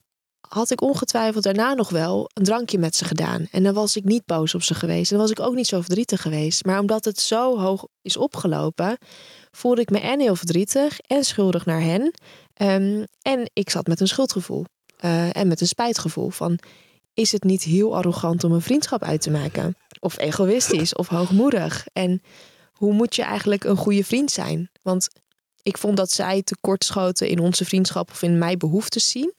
had 0.48 0.70
ik 0.70 0.80
ongetwijfeld 0.80 1.44
daarna 1.44 1.74
nog 1.74 1.88
wel 1.88 2.30
een 2.34 2.44
drankje 2.44 2.78
met 2.78 2.96
ze 2.96 3.04
gedaan. 3.04 3.46
En 3.50 3.62
dan 3.62 3.74
was 3.74 3.96
ik 3.96 4.04
niet 4.04 4.26
boos 4.26 4.54
op 4.54 4.62
ze 4.62 4.74
geweest. 4.74 5.10
En 5.10 5.18
dan 5.18 5.26
was 5.26 5.36
ik 5.36 5.40
ook 5.46 5.54
niet 5.54 5.66
zo 5.66 5.80
verdrietig 5.80 6.22
geweest. 6.22 6.64
Maar 6.64 6.78
omdat 6.78 7.04
het 7.04 7.20
zo 7.20 7.58
hoog 7.58 7.86
is 8.02 8.16
opgelopen, 8.16 8.98
voelde 9.50 9.80
ik 9.80 9.90
me 9.90 10.00
en 10.00 10.20
heel 10.20 10.36
verdrietig 10.36 11.00
en 11.00 11.24
schuldig 11.24 11.66
naar 11.66 11.80
hen. 11.80 12.12
Ehm, 12.54 13.04
en 13.22 13.50
ik 13.52 13.70
zat 13.70 13.86
met 13.86 14.00
een 14.00 14.08
schuldgevoel 14.08 14.64
uh, 15.04 15.36
en 15.36 15.48
met 15.48 15.60
een 15.60 15.66
spijtgevoel 15.66 16.30
van... 16.30 16.58
is 17.14 17.32
het 17.32 17.44
niet 17.44 17.62
heel 17.62 17.96
arrogant 17.96 18.44
om 18.44 18.52
een 18.52 18.62
vriendschap 18.62 19.02
uit 19.02 19.22
te 19.22 19.30
maken? 19.30 19.76
Of 20.00 20.18
egoïstisch 20.18 20.94
of 20.94 21.08
hoogmoedig? 21.08 21.86
En 21.92 22.22
hoe 22.72 22.92
moet 22.92 23.14
je 23.14 23.22
eigenlijk 23.22 23.64
een 23.64 23.76
goede 23.76 24.04
vriend 24.04 24.30
zijn? 24.30 24.70
Want 24.82 25.08
ik 25.62 25.78
vond 25.78 25.96
dat 25.96 26.10
zij 26.10 26.42
tekortschoten 26.42 27.28
in 27.28 27.38
onze 27.38 27.64
vriendschap 27.64 28.10
of 28.10 28.22
in 28.22 28.38
mijn 28.38 28.58
behoeftes 28.58 29.10
zien. 29.10 29.34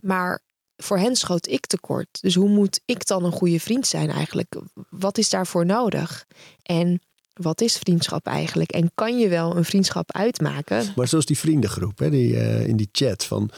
Maar 0.00 0.42
voor 0.76 0.98
hen 0.98 1.16
schoot 1.16 1.48
ik 1.48 1.66
tekort. 1.66 2.08
Dus 2.20 2.34
hoe 2.34 2.48
moet 2.48 2.80
ik 2.84 3.06
dan 3.06 3.24
een 3.24 3.32
goede 3.32 3.60
vriend 3.60 3.86
zijn 3.86 4.10
eigenlijk? 4.10 4.56
Wat 4.90 5.18
is 5.18 5.28
daarvoor 5.28 5.66
nodig? 5.66 6.26
En 6.62 7.00
wat 7.32 7.60
is 7.60 7.76
vriendschap 7.76 8.26
eigenlijk? 8.26 8.70
En 8.70 8.90
kan 8.94 9.18
je 9.18 9.28
wel 9.28 9.56
een 9.56 9.64
vriendschap 9.64 10.12
uitmaken? 10.12 10.92
Maar 10.96 11.08
zoals 11.08 11.26
die 11.26 11.38
vriendengroep 11.38 11.98
hè, 11.98 12.10
die, 12.10 12.32
uh, 12.32 12.66
in 12.66 12.76
die 12.76 12.88
chat 12.92 13.24
van 13.24 13.50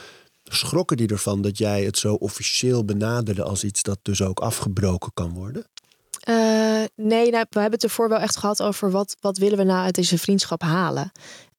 schrokken 0.45 0.97
die 0.97 1.09
ervan 1.09 1.43
dat 1.43 1.59
jij 1.59 1.85
het 1.85 1.99
zo 1.99 2.15
officieel 2.15 2.85
benaderde 2.85 3.43
als 3.43 3.65
iets 3.65 3.83
dat 3.83 3.99
dus 4.03 4.23
ook 4.23 4.41
afgebroken 4.41 5.11
kan 5.15 5.33
worden? 5.33 5.65
Uh, 6.29 6.85
nee, 6.97 7.31
nou, 7.31 7.45
we 7.51 7.61
hebben 7.61 7.79
het 7.79 7.85
ervoor 7.85 8.09
wel 8.09 8.19
echt 8.19 8.37
gehad 8.37 8.63
over 8.63 8.91
wat, 8.91 9.17
wat 9.21 9.39
willen 9.39 9.59
we 9.59 9.65
nou 9.65 9.85
uit 9.85 9.95
deze 9.95 10.19
vriendschap 10.19 10.63
halen. 10.63 11.13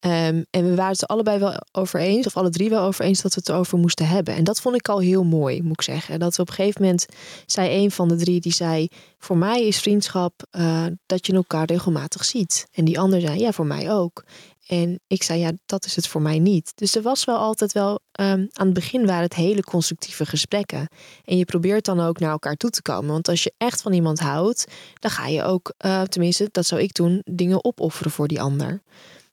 Um, 0.05 0.45
en 0.49 0.70
we 0.70 0.76
waren 0.76 0.91
het 0.91 1.01
er 1.01 1.07
allebei 1.07 1.39
wel 1.39 1.53
over 1.72 1.99
eens, 1.99 2.26
of 2.26 2.38
alle 2.38 2.49
drie 2.49 2.70
wel 2.70 2.84
over 2.84 3.05
eens, 3.05 3.22
dat 3.22 3.34
we 3.34 3.39
het 3.39 3.49
erover 3.49 3.78
moesten 3.78 4.07
hebben. 4.07 4.36
En 4.36 4.43
dat 4.43 4.62
vond 4.62 4.76
ik 4.76 4.89
al 4.89 4.99
heel 4.99 5.24
mooi, 5.24 5.62
moet 5.62 5.72
ik 5.72 5.82
zeggen. 5.82 6.20
Dat 6.20 6.39
op 6.39 6.47
een 6.47 6.53
gegeven 6.53 6.82
moment 6.82 7.05
zei 7.45 7.84
een 7.84 7.91
van 7.91 8.07
de 8.07 8.16
drie, 8.16 8.39
die 8.39 8.53
zei: 8.53 8.88
Voor 9.18 9.38
mij 9.38 9.68
is 9.68 9.80
vriendschap 9.80 10.34
uh, 10.51 10.86
dat 11.05 11.26
je 11.26 11.34
elkaar 11.34 11.66
regelmatig 11.66 12.26
ziet. 12.26 12.68
En 12.72 12.86
die 12.86 12.99
ander 12.99 13.22
zei: 13.22 13.39
Ja, 13.39 13.51
voor 13.51 13.66
mij 13.66 13.91
ook. 13.91 14.24
En 14.72 14.99
ik 15.07 15.24
zei: 15.24 15.39
Ja, 15.39 15.51
dat 15.65 15.86
is 15.86 15.95
het 15.95 16.07
voor 16.07 16.22
mij 16.22 16.39
niet. 16.39 16.72
Dus 16.76 16.95
er 16.95 17.01
was 17.01 17.26
wel 17.26 17.38
altijd 17.38 17.72
wel, 17.72 17.91
um, 17.91 18.49
aan 18.53 18.65
het 18.65 18.74
begin 18.74 19.05
waren 19.05 19.24
het 19.24 19.34
hele 19.34 19.63
constructieve 19.63 20.26
gesprekken. 20.26 20.88
En 21.26 21.38
je 21.38 21.45
probeert 21.45 21.86
dan 21.86 21.99
ook 21.99 22.19
naar 22.19 22.32
elkaar 22.32 22.55
toe 22.55 22.69
te 22.69 22.82
komen. 22.82 23.11
Want 23.11 23.28
als 23.28 23.43
je 23.43 23.53
echt 23.57 23.82
van 23.82 23.93
iemand 23.93 24.19
houdt, 24.19 24.65
dan 24.99 25.11
ga 25.11 25.28
je 25.28 25.43
ook, 25.43 25.74
uh, 25.86 26.01
tenminste, 26.01 26.49
dat 26.51 26.65
zou 26.65 26.82
ik 26.82 26.93
doen, 26.93 27.22
dingen 27.24 27.63
opofferen 27.63 28.11
voor 28.11 28.28
die 28.28 28.41
ander. 28.41 28.82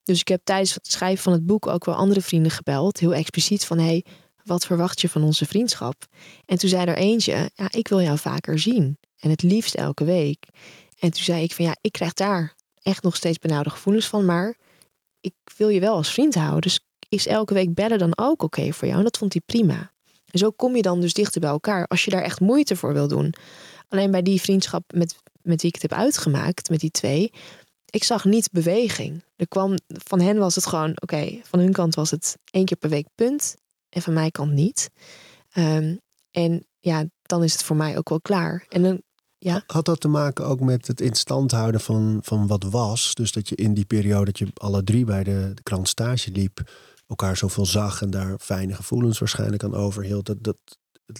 Dus 0.04 0.20
ik 0.20 0.28
heb 0.28 0.40
tijdens 0.44 0.74
het 0.74 0.86
schrijven 0.86 1.22
van 1.22 1.32
het 1.32 1.46
boek 1.46 1.66
ook 1.66 1.84
wel 1.84 1.94
andere 1.94 2.20
vrienden 2.20 2.52
gebeld. 2.52 2.98
Heel 2.98 3.14
expliciet 3.14 3.64
van, 3.64 3.78
hey, 3.78 4.04
wat 4.44 4.66
verwacht 4.66 5.00
je 5.00 5.08
van 5.08 5.22
onze 5.22 5.46
vriendschap? 5.46 6.06
En 6.46 6.58
toen 6.58 6.68
zei 6.68 6.86
er 6.86 6.96
eentje, 6.96 7.50
ja, 7.54 7.66
ik 7.70 7.88
wil 7.88 8.00
jou 8.00 8.18
vaker 8.18 8.58
zien. 8.58 8.98
En 9.18 9.30
het 9.30 9.42
liefst 9.42 9.74
elke 9.74 10.04
week. 10.04 10.46
En 10.98 11.10
toen 11.10 11.22
zei 11.22 11.42
ik 11.42 11.52
van, 11.52 11.64
ja, 11.64 11.76
ik 11.80 11.92
krijg 11.92 12.12
daar 12.12 12.54
echt 12.82 13.02
nog 13.02 13.16
steeds 13.16 13.38
benauwde 13.38 13.70
gevoelens 13.70 14.06
van. 14.06 14.24
Maar 14.24 14.56
ik 15.20 15.34
wil 15.56 15.68
je 15.68 15.80
wel 15.80 15.94
als 15.94 16.12
vriend 16.12 16.34
houden. 16.34 16.60
Dus 16.60 16.80
is 17.08 17.26
elke 17.26 17.54
week 17.54 17.74
bellen 17.74 17.98
dan 17.98 18.18
ook 18.18 18.42
oké 18.42 18.72
voor 18.72 18.86
jou? 18.86 18.98
En 18.98 19.04
dat 19.04 19.18
vond 19.18 19.32
hij 19.32 19.42
prima. 19.46 19.92
En 20.30 20.38
zo 20.38 20.50
kom 20.50 20.76
je 20.76 20.82
dan 20.82 21.00
dus 21.00 21.12
dichter 21.12 21.40
bij 21.40 21.50
elkaar. 21.50 21.86
Als 21.86 22.04
je 22.04 22.10
daar 22.10 22.22
echt 22.22 22.40
moeite 22.40 22.76
voor 22.76 22.92
wil 22.92 23.08
doen. 23.08 23.34
Alleen 23.88 24.10
bij 24.10 24.22
die 24.22 24.40
vriendschap 24.40 24.92
met, 24.94 25.16
met 25.42 25.60
wie 25.60 25.70
ik 25.70 25.80
het 25.80 25.90
heb 25.90 26.00
uitgemaakt, 26.00 26.70
met 26.70 26.80
die 26.80 26.90
twee 26.90 27.30
ik 27.90 28.04
zag 28.04 28.24
niet 28.24 28.50
beweging. 28.52 29.24
Er 29.36 29.48
kwam, 29.48 29.74
van 29.86 30.20
hen 30.20 30.38
was 30.38 30.54
het 30.54 30.66
gewoon, 30.66 30.90
oké, 31.00 31.40
van 31.42 31.58
hun 31.58 31.72
kant 31.72 31.94
was 31.94 32.10
het 32.10 32.38
één 32.50 32.64
keer 32.64 32.76
per 32.76 32.90
week 32.90 33.06
punt. 33.14 33.56
En 33.88 34.02
van 34.02 34.12
mijn 34.12 34.30
kant 34.30 34.52
niet. 34.52 34.90
Ehm, 35.50 35.96
en 36.30 36.66
ja, 36.80 37.04
dan 37.22 37.44
is 37.44 37.52
het 37.52 37.62
voor 37.62 37.76
mij 37.76 37.98
ook 37.98 38.08
wel 38.08 38.20
klaar. 38.20 38.66
En 38.68 38.82
dan, 38.82 39.02
ja. 39.38 39.62
Had 39.66 39.84
dat 39.84 40.00
te 40.00 40.08
maken 40.08 40.46
ook 40.46 40.60
met 40.60 40.86
het 40.86 41.00
in 41.00 41.14
stand 41.14 41.50
houden 41.50 41.80
van, 41.80 42.18
van 42.22 42.46
wat 42.46 42.62
was? 42.62 43.14
Dus 43.14 43.32
dat 43.32 43.48
je 43.48 43.54
in 43.54 43.74
die 43.74 43.84
periode 43.84 44.24
dat 44.24 44.38
je 44.38 44.48
alle 44.54 44.84
drie 44.84 45.04
bij 45.04 45.24
de, 45.24 45.50
de 45.54 45.62
krant 45.62 45.88
stage 45.88 46.30
liep, 46.30 46.70
elkaar 47.06 47.36
zoveel 47.36 47.66
zag 47.66 48.02
en 48.02 48.10
daar 48.10 48.38
fijne 48.38 48.74
gevoelens 48.74 49.18
waarschijnlijk 49.18 49.64
aan 49.64 49.74
overhield. 49.74 50.26
Dat, 50.26 50.44
dat, 50.44 50.56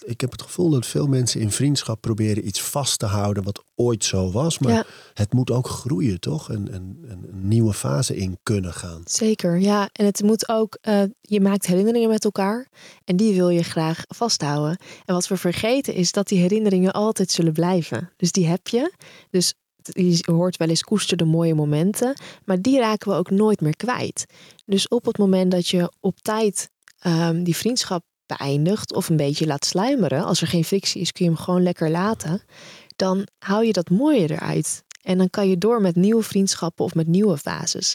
ik 0.05 0.20
heb 0.20 0.30
het 0.30 0.43
gevoel 0.43 0.70
dat 0.70 0.86
veel 0.86 1.07
mensen 1.07 1.41
in 1.41 1.51
vriendschap 1.51 2.01
proberen 2.01 2.47
iets 2.47 2.62
vast 2.62 2.99
te 2.99 3.07
houden 3.07 3.43
wat 3.43 3.64
ooit 3.74 4.05
zo 4.05 4.30
was. 4.30 4.59
Maar 4.59 4.86
het 5.14 5.32
moet 5.32 5.51
ook 5.51 5.68
groeien, 5.68 6.20
toch? 6.20 6.51
En, 6.51 6.72
en, 6.72 6.99
een 7.09 7.49
nieuwe 7.49 7.72
fase 7.72 8.16
in 8.16 8.39
kunnen 8.43 8.72
gaan. 8.72 9.03
Zeker, 9.05 9.59
ja. 9.59 9.89
En 9.93 10.05
het 10.05 10.22
moet 10.22 10.49
ook, 10.49 10.78
uh, 10.89 11.03
je 11.20 11.41
maakt 11.41 11.66
herinneringen 11.66 12.09
met 12.09 12.24
elkaar 12.24 12.68
en 13.05 13.16
die 13.16 13.34
wil 13.34 13.49
je 13.49 13.62
graag 13.62 14.03
vasthouden. 14.07 14.78
En 15.05 15.14
wat 15.14 15.28
we 15.28 15.36
vergeten 15.36 15.95
is 15.95 16.12
dat 16.12 16.28
die 16.28 16.39
herinneringen 16.39 16.93
altijd 16.93 17.30
zullen 17.30 17.53
blijven. 17.53 18.12
Dus 18.16 18.32
die 18.32 18.47
heb 18.47 18.68
je. 18.68 18.93
Dus 19.30 19.55
je 19.82 20.22
hoort 20.32 20.57
wel 20.57 20.68
eens 20.68 20.82
koester 20.82 21.16
de 21.16 21.24
mooie 21.24 21.55
momenten, 21.55 22.16
maar 22.45 22.62
die 22.62 22.78
raken 22.78 23.11
we 23.11 23.16
ook 23.16 23.30
nooit 23.30 23.61
meer 23.61 23.76
kwijt. 23.76 24.26
Dus 24.66 24.89
op 24.89 25.05
het 25.05 25.18
moment 25.18 25.51
dat 25.51 25.68
je 25.68 25.93
op 26.01 26.20
tijd 26.20 26.70
um, 27.07 27.45
die 27.45 27.57
vriendschap 27.57 28.05
beëindigt 28.29 28.95
of 28.95 29.09
een 29.09 29.16
beetje 29.16 29.47
laat 29.47 29.64
sluimeren, 29.64 30.24
als 30.24 30.41
er 30.41 30.47
geen 30.47 30.64
frictie 30.64 31.01
is, 31.01 31.12
kun 31.12 31.24
je 31.24 31.31
hem 31.31 31.41
gewoon 31.41 31.62
lekker 31.62 31.91
laten, 31.91 32.43
dan 32.97 33.26
hou 33.39 33.64
je 33.64 33.72
dat 33.72 33.91
mooie 33.91 34.31
eruit. 34.31 34.85
En 35.03 35.18
dan 35.18 35.31
kan 35.31 35.49
je 35.49 35.59
door 35.59 35.81
met 35.81 35.97
nieuwe 35.97 36.22
vriendschappen 36.22 36.85
of 36.85 36.95
met 36.95 37.07
nieuwe 37.07 37.39
fases. 37.39 37.95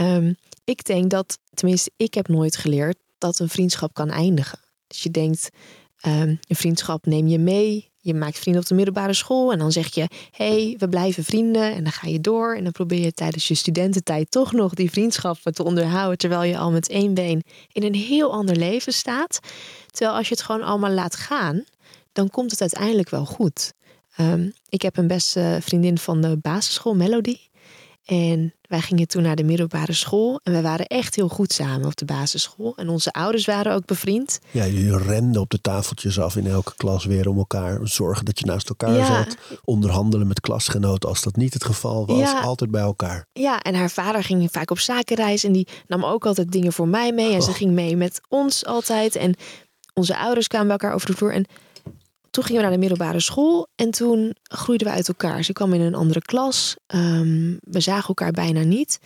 Um, 0.00 0.36
ik 0.64 0.84
denk 0.84 1.10
dat, 1.10 1.38
tenminste, 1.54 1.90
ik 1.96 2.14
heb 2.14 2.28
nooit 2.28 2.56
geleerd 2.56 2.98
dat 3.18 3.38
een 3.38 3.48
vriendschap 3.48 3.94
kan 3.94 4.10
eindigen. 4.10 4.58
Dus 4.86 5.02
je 5.02 5.10
denkt, 5.10 5.48
um, 6.06 6.38
een 6.48 6.56
vriendschap 6.56 7.06
neem 7.06 7.28
je 7.28 7.38
mee, 7.38 7.90
je 8.08 8.14
maakt 8.14 8.38
vrienden 8.38 8.62
op 8.62 8.68
de 8.68 8.74
middelbare 8.74 9.14
school 9.14 9.52
en 9.52 9.58
dan 9.58 9.72
zeg 9.72 9.94
je: 9.94 10.08
hey, 10.30 10.74
we 10.78 10.88
blijven 10.88 11.24
vrienden. 11.24 11.74
En 11.74 11.82
dan 11.82 11.92
ga 11.92 12.08
je 12.08 12.20
door 12.20 12.54
en 12.54 12.62
dan 12.62 12.72
probeer 12.72 13.00
je 13.00 13.12
tijdens 13.12 13.48
je 13.48 13.54
studententijd 13.54 14.30
toch 14.30 14.52
nog 14.52 14.74
die 14.74 14.90
vriendschappen 14.90 15.54
te 15.54 15.64
onderhouden. 15.64 16.18
Terwijl 16.18 16.42
je 16.42 16.58
al 16.58 16.70
met 16.70 16.88
één 16.88 17.14
been 17.14 17.42
in 17.72 17.82
een 17.82 17.94
heel 17.94 18.32
ander 18.32 18.56
leven 18.56 18.92
staat. 18.92 19.38
Terwijl 19.90 20.16
als 20.16 20.28
je 20.28 20.34
het 20.34 20.44
gewoon 20.44 20.62
allemaal 20.62 20.90
laat 20.90 21.16
gaan, 21.16 21.64
dan 22.12 22.30
komt 22.30 22.50
het 22.50 22.60
uiteindelijk 22.60 23.10
wel 23.10 23.24
goed. 23.24 23.72
Um, 24.20 24.52
ik 24.68 24.82
heb 24.82 24.96
een 24.96 25.06
beste 25.06 25.58
vriendin 25.62 25.98
van 25.98 26.20
de 26.20 26.36
basisschool, 26.36 26.94
Melody. 26.94 27.36
En 28.08 28.54
wij 28.62 28.80
gingen 28.80 29.08
toen 29.08 29.22
naar 29.22 29.36
de 29.36 29.44
middelbare 29.44 29.92
school. 29.92 30.40
En 30.42 30.52
we 30.52 30.60
waren 30.62 30.86
echt 30.86 31.14
heel 31.16 31.28
goed 31.28 31.52
samen 31.52 31.86
op 31.86 31.96
de 31.96 32.04
basisschool. 32.04 32.72
En 32.76 32.88
onze 32.88 33.12
ouders 33.12 33.44
waren 33.46 33.74
ook 33.74 33.86
bevriend. 33.86 34.38
Ja, 34.50 34.66
jullie 34.66 34.98
renden 34.98 35.40
op 35.40 35.50
de 35.50 35.60
tafeltjes 35.60 36.20
af 36.20 36.36
in 36.36 36.46
elke 36.46 36.72
klas 36.76 37.04
weer 37.04 37.28
om 37.28 37.38
elkaar. 37.38 37.78
Zorgen 37.82 38.24
dat 38.24 38.38
je 38.38 38.44
naast 38.44 38.68
elkaar 38.68 38.94
Ja. 38.94 39.06
zat. 39.06 39.36
Onderhandelen 39.64 40.26
met 40.26 40.40
klasgenoten 40.40 41.08
als 41.08 41.22
dat 41.22 41.36
niet 41.36 41.54
het 41.54 41.64
geval 41.64 42.06
was. 42.06 42.18
Ja. 42.18 42.40
Altijd 42.40 42.70
bij 42.70 42.80
elkaar. 42.82 43.26
Ja, 43.32 43.60
en 43.60 43.74
haar 43.74 43.90
vader 43.90 44.24
ging 44.24 44.48
vaak 44.52 44.70
op 44.70 44.78
zakenreis. 44.78 45.44
En 45.44 45.52
die 45.52 45.68
nam 45.86 46.04
ook 46.04 46.26
altijd 46.26 46.52
dingen 46.52 46.72
voor 46.72 46.88
mij 46.88 47.12
mee. 47.12 47.34
En 47.34 47.42
ze 47.42 47.50
Oh. 47.50 47.56
ging 47.56 47.72
mee 47.72 47.96
met 47.96 48.20
ons 48.28 48.64
altijd. 48.64 49.16
En 49.16 49.34
onze 49.94 50.16
ouders 50.18 50.46
kwamen 50.46 50.66
bij 50.66 50.76
elkaar 50.76 50.94
over 50.94 51.06
de 51.10 51.16
vloer. 51.16 51.32
En 51.32 51.44
toen 52.30 52.44
gingen 52.44 52.62
we 52.62 52.68
naar 52.68 52.76
de 52.78 52.86
middelbare 52.86 53.20
school. 53.20 53.68
En 53.74 53.90
toen 53.90 54.36
groeiden 54.42 54.86
we 54.86 54.92
uit 54.92 55.08
elkaar. 55.08 55.44
Ze 55.44 55.52
kwam 55.52 55.72
in 55.72 55.80
een 55.80 55.94
andere 55.94 56.20
klas. 56.20 56.76
Ehm, 56.86 57.56
we 57.60 57.80
zagen 57.80 58.08
elkaar 58.08 58.32
bijna 58.32 58.62
niet. 58.62 58.98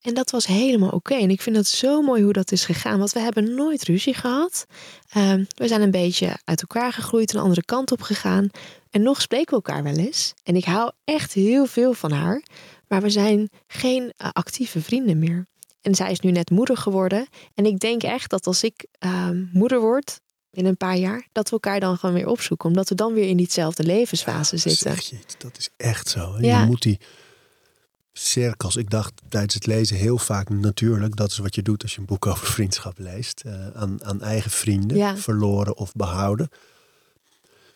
En 0.00 0.14
dat 0.14 0.30
was 0.30 0.46
helemaal 0.46 0.90
oké. 0.90 1.14
En 1.14 1.30
ik 1.30 1.40
vind 1.40 1.56
het 1.56 1.66
zo 1.66 2.02
mooi 2.02 2.22
hoe 2.22 2.32
dat 2.32 2.52
is 2.52 2.64
gegaan. 2.64 2.98
Want 2.98 3.12
we 3.12 3.20
hebben 3.20 3.54
nooit 3.54 3.82
ruzie 3.82 4.14
gehad. 4.14 4.66
Ehm, 5.08 5.44
we 5.56 5.68
zijn 5.68 5.82
een 5.82 5.90
beetje 5.90 6.38
uit 6.44 6.60
elkaar 6.60 6.92
gegroeid. 6.92 7.34
Een 7.34 7.40
andere 7.40 7.64
kant 7.64 7.92
op 7.92 8.02
gegaan. 8.02 8.48
En 8.90 9.02
nog 9.02 9.20
spreken 9.20 9.48
we 9.48 9.54
elkaar 9.54 9.82
wel 9.82 9.96
eens. 9.96 10.34
En 10.42 10.56
ik 10.56 10.64
hou 10.64 10.92
echt 11.04 11.32
heel 11.32 11.66
veel 11.66 11.92
van 11.92 12.12
haar. 12.12 12.42
Maar 12.88 13.02
we 13.02 13.10
zijn 13.10 13.50
geen 13.66 14.12
eh, 14.16 14.28
actieve 14.32 14.80
vrienden 14.80 15.18
meer. 15.18 15.46
En 15.80 15.94
zij 15.94 16.10
is 16.10 16.20
nu 16.20 16.30
net 16.30 16.50
moeder 16.50 16.76
geworden. 16.76 17.26
En 17.54 17.66
ik 17.66 17.78
denk 17.78 18.02
echt 18.02 18.30
dat 18.30 18.46
als 18.46 18.62
ik 18.62 18.86
ehm, 18.98 19.44
moeder 19.52 19.80
word 19.80 20.20
in 20.56 20.66
een 20.66 20.76
paar 20.76 20.96
jaar, 20.96 21.28
dat 21.32 21.44
we 21.46 21.50
elkaar 21.52 21.80
dan 21.80 21.98
gewoon 21.98 22.14
weer 22.14 22.26
opzoeken. 22.28 22.68
Omdat 22.68 22.88
we 22.88 22.94
dan 22.94 23.12
weer 23.12 23.28
in 23.28 23.36
diezelfde 23.36 23.82
levensfase 23.84 24.56
zitten. 24.56 24.92
Zeg 24.92 25.00
je 25.00 25.16
iets, 25.18 25.34
dat 25.38 25.58
is 25.58 25.68
echt 25.76 26.08
zo. 26.08 26.36
Ja. 26.40 26.60
Je 26.60 26.66
moet 26.66 26.82
die 26.82 26.98
cirkels. 28.12 28.76
Ik 28.76 28.90
dacht 28.90 29.12
tijdens 29.28 29.54
het 29.54 29.66
lezen 29.66 29.96
heel 29.96 30.18
vaak 30.18 30.48
natuurlijk. 30.48 31.16
Dat 31.16 31.30
is 31.30 31.38
wat 31.38 31.54
je 31.54 31.62
doet 31.62 31.82
als 31.82 31.92
je 31.94 32.00
een 32.00 32.06
boek 32.06 32.26
over 32.26 32.46
vriendschap 32.46 32.98
leest. 32.98 33.40
eh, 33.40 33.68
aan, 33.74 34.04
aan 34.04 34.22
eigen 34.22 34.50
vrienden, 34.50 34.96
Ja. 34.96 35.16
verloren 35.16 35.76
of 35.76 35.92
behouden. 35.92 36.48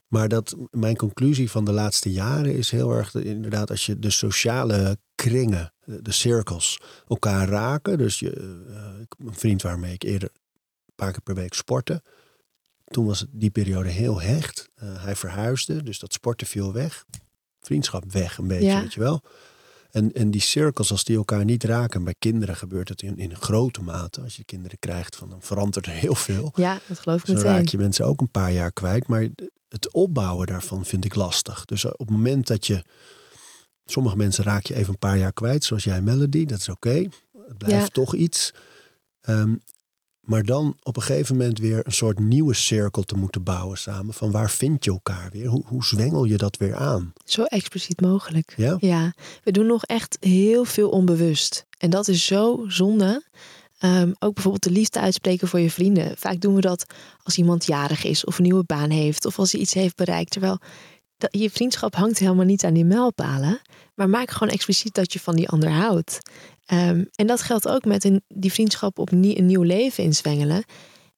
Maar 0.08 0.28
dat, 0.28 0.56
mijn 0.70 0.96
conclusie 0.96 1.50
van 1.50 1.64
de 1.64 1.72
laatste 1.72 2.12
jaren 2.12 2.54
is 2.56 2.70
heel 2.70 2.92
erg 2.92 3.10
de- 3.10 3.24
inderdaad 3.24 3.70
als 3.70 3.86
je 3.86 3.98
de 3.98 4.10
sociale 4.10 4.98
kringen, 5.14 5.72
de, 5.84 6.02
de 6.02 6.12
cirkels, 6.12 6.80
elkaar 7.08 7.48
raken. 7.48 7.98
Dus 7.98 8.18
je, 8.18 8.30
ik- 9.00 9.26
een 9.26 9.34
vriend 9.34 9.62
waarmee 9.62 9.92
ik 9.92 10.02
eerder 10.02 10.28
een 10.32 10.92
paar 10.94 11.10
keer 11.12 11.20
per 11.20 11.34
week 11.34 11.54
sportte. 11.54 12.02
Toen 12.90 13.06
was 13.06 13.24
die 13.30 13.50
periode 13.50 13.88
heel 13.88 14.20
hecht. 14.20 14.68
Eh, 14.74 15.04
hij 15.04 15.16
verhuisde, 15.16 15.82
dus 15.82 15.98
dat 15.98 16.12
sporten 16.12 16.46
viel 16.46 16.72
weg. 16.72 17.04
Vriendschap 17.60 18.12
weg 18.12 18.38
een 18.38 18.46
beetje, 18.46 18.64
Ja. 18.66 18.80
weet 18.80 18.92
je 18.94 19.00
wel. 19.00 19.22
En, 19.90 20.12
en 20.12 20.30
die 20.30 20.40
cirkels, 20.40 20.90
als 20.90 21.04
die 21.04 21.16
elkaar 21.16 21.44
niet 21.44 21.64
raken, 21.64 22.04
bij 22.04 22.14
kinderen 22.18 22.56
gebeurt 22.56 22.88
het 22.88 23.02
in, 23.02 23.18
in 23.18 23.36
grote 23.36 23.82
mate. 23.82 24.20
Als 24.20 24.36
je 24.36 24.44
kinderen 24.44 24.78
krijgt, 24.78 25.16
van, 25.16 25.28
dan 25.30 25.42
verandert 25.42 25.86
er 25.86 25.92
heel 25.92 26.14
veel. 26.14 26.52
Ja, 26.54 26.78
dat 26.86 26.98
geloof 26.98 27.20
ik 27.20 27.26
Zo 27.26 27.32
meteen. 27.32 27.50
raak 27.50 27.66
je 27.66 27.78
mensen 27.78 28.06
ook 28.06 28.20
een 28.20 28.30
paar 28.30 28.52
jaar 28.52 28.72
kwijt. 28.72 29.06
Maar 29.06 29.28
het 29.68 29.92
opbouwen 29.92 30.46
daarvan 30.46 30.84
vind 30.84 31.04
ik 31.04 31.14
lastig. 31.14 31.64
Dus 31.64 31.84
op 31.84 31.98
het 31.98 32.10
moment 32.10 32.46
dat 32.46 32.66
je... 32.66 32.84
Sommige 33.84 34.16
mensen 34.16 34.44
raak 34.44 34.66
je 34.66 34.74
even 34.74 34.92
een 34.92 34.98
paar 34.98 35.18
jaar 35.18 35.32
kwijt, 35.32 35.64
zoals 35.64 35.84
jij 35.84 36.02
Melody. 36.02 36.44
Dat 36.44 36.58
is 36.58 36.68
oké. 36.68 37.08
Het 37.46 37.58
blijft 37.58 37.82
Ja. 37.86 37.88
toch 37.92 38.14
iets. 38.14 38.52
Ehm, 39.20 39.54
maar 40.30 40.44
dan 40.44 40.76
op 40.82 40.96
een 40.96 41.02
gegeven 41.02 41.36
moment 41.36 41.58
weer 41.58 41.80
een 41.86 41.92
soort 41.92 42.18
nieuwe 42.18 42.54
cirkel 42.54 43.02
te 43.02 43.16
moeten 43.16 43.42
bouwen 43.42 43.78
samen. 43.78 44.14
Van 44.14 44.30
waar 44.30 44.50
vind 44.50 44.84
je 44.84 44.90
elkaar 44.90 45.28
weer? 45.32 45.46
Hoe, 45.46 45.62
hoe 45.66 45.84
zwengel 45.84 46.24
je 46.24 46.36
dat 46.36 46.56
weer 46.56 46.74
aan? 46.74 47.12
Zo 47.24 47.42
expliciet 47.42 48.00
mogelijk. 48.00 48.54
Ja? 48.56 48.76
Ja, 48.80 49.12
we 49.44 49.50
doen 49.50 49.66
nog 49.66 49.84
echt 49.84 50.16
heel 50.20 50.64
veel 50.64 50.88
onbewust. 50.88 51.66
En 51.78 51.90
dat 51.90 52.08
is 52.08 52.24
zo 52.24 52.64
zonde. 52.68 53.24
Ehm, 53.78 54.12
ook 54.18 54.34
bijvoorbeeld 54.34 54.64
de 54.64 54.70
liefde 54.70 55.00
uitspreken 55.00 55.48
voor 55.48 55.60
je 55.60 55.70
vrienden. 55.70 56.16
Vaak 56.16 56.40
doen 56.40 56.54
we 56.54 56.60
dat 56.60 56.86
als 57.22 57.36
iemand 57.36 57.66
jarig 57.66 58.04
is 58.04 58.24
of 58.24 58.38
een 58.38 58.44
nieuwe 58.44 58.64
baan 58.64 58.90
heeft 58.90 59.24
of 59.26 59.38
als 59.38 59.52
hij 59.52 59.60
iets 59.60 59.74
heeft 59.74 59.96
bereikt. 59.96 60.30
Terwijl 60.30 60.58
dat, 61.18 61.30
je 61.32 61.50
vriendschap 61.50 61.94
hangt 61.94 62.18
helemaal 62.18 62.44
niet 62.44 62.64
aan 62.64 62.74
die 62.74 62.84
mijlpalen. 62.84 63.60
Maar 63.94 64.08
maak 64.08 64.30
gewoon 64.30 64.52
expliciet 64.52 64.94
dat 64.94 65.12
je 65.12 65.20
van 65.20 65.36
die 65.36 65.48
ander 65.48 65.70
houdt. 65.70 66.20
Ehm, 66.70 67.04
en 67.14 67.26
dat 67.26 67.42
geldt 67.42 67.68
ook 67.68 67.84
met 67.84 68.04
een, 68.04 68.22
die 68.28 68.52
vriendschap 68.52 68.98
op 68.98 69.10
nie- 69.10 69.38
een 69.38 69.46
nieuw 69.46 69.62
leven 69.62 70.04
inzwengelen. 70.04 70.64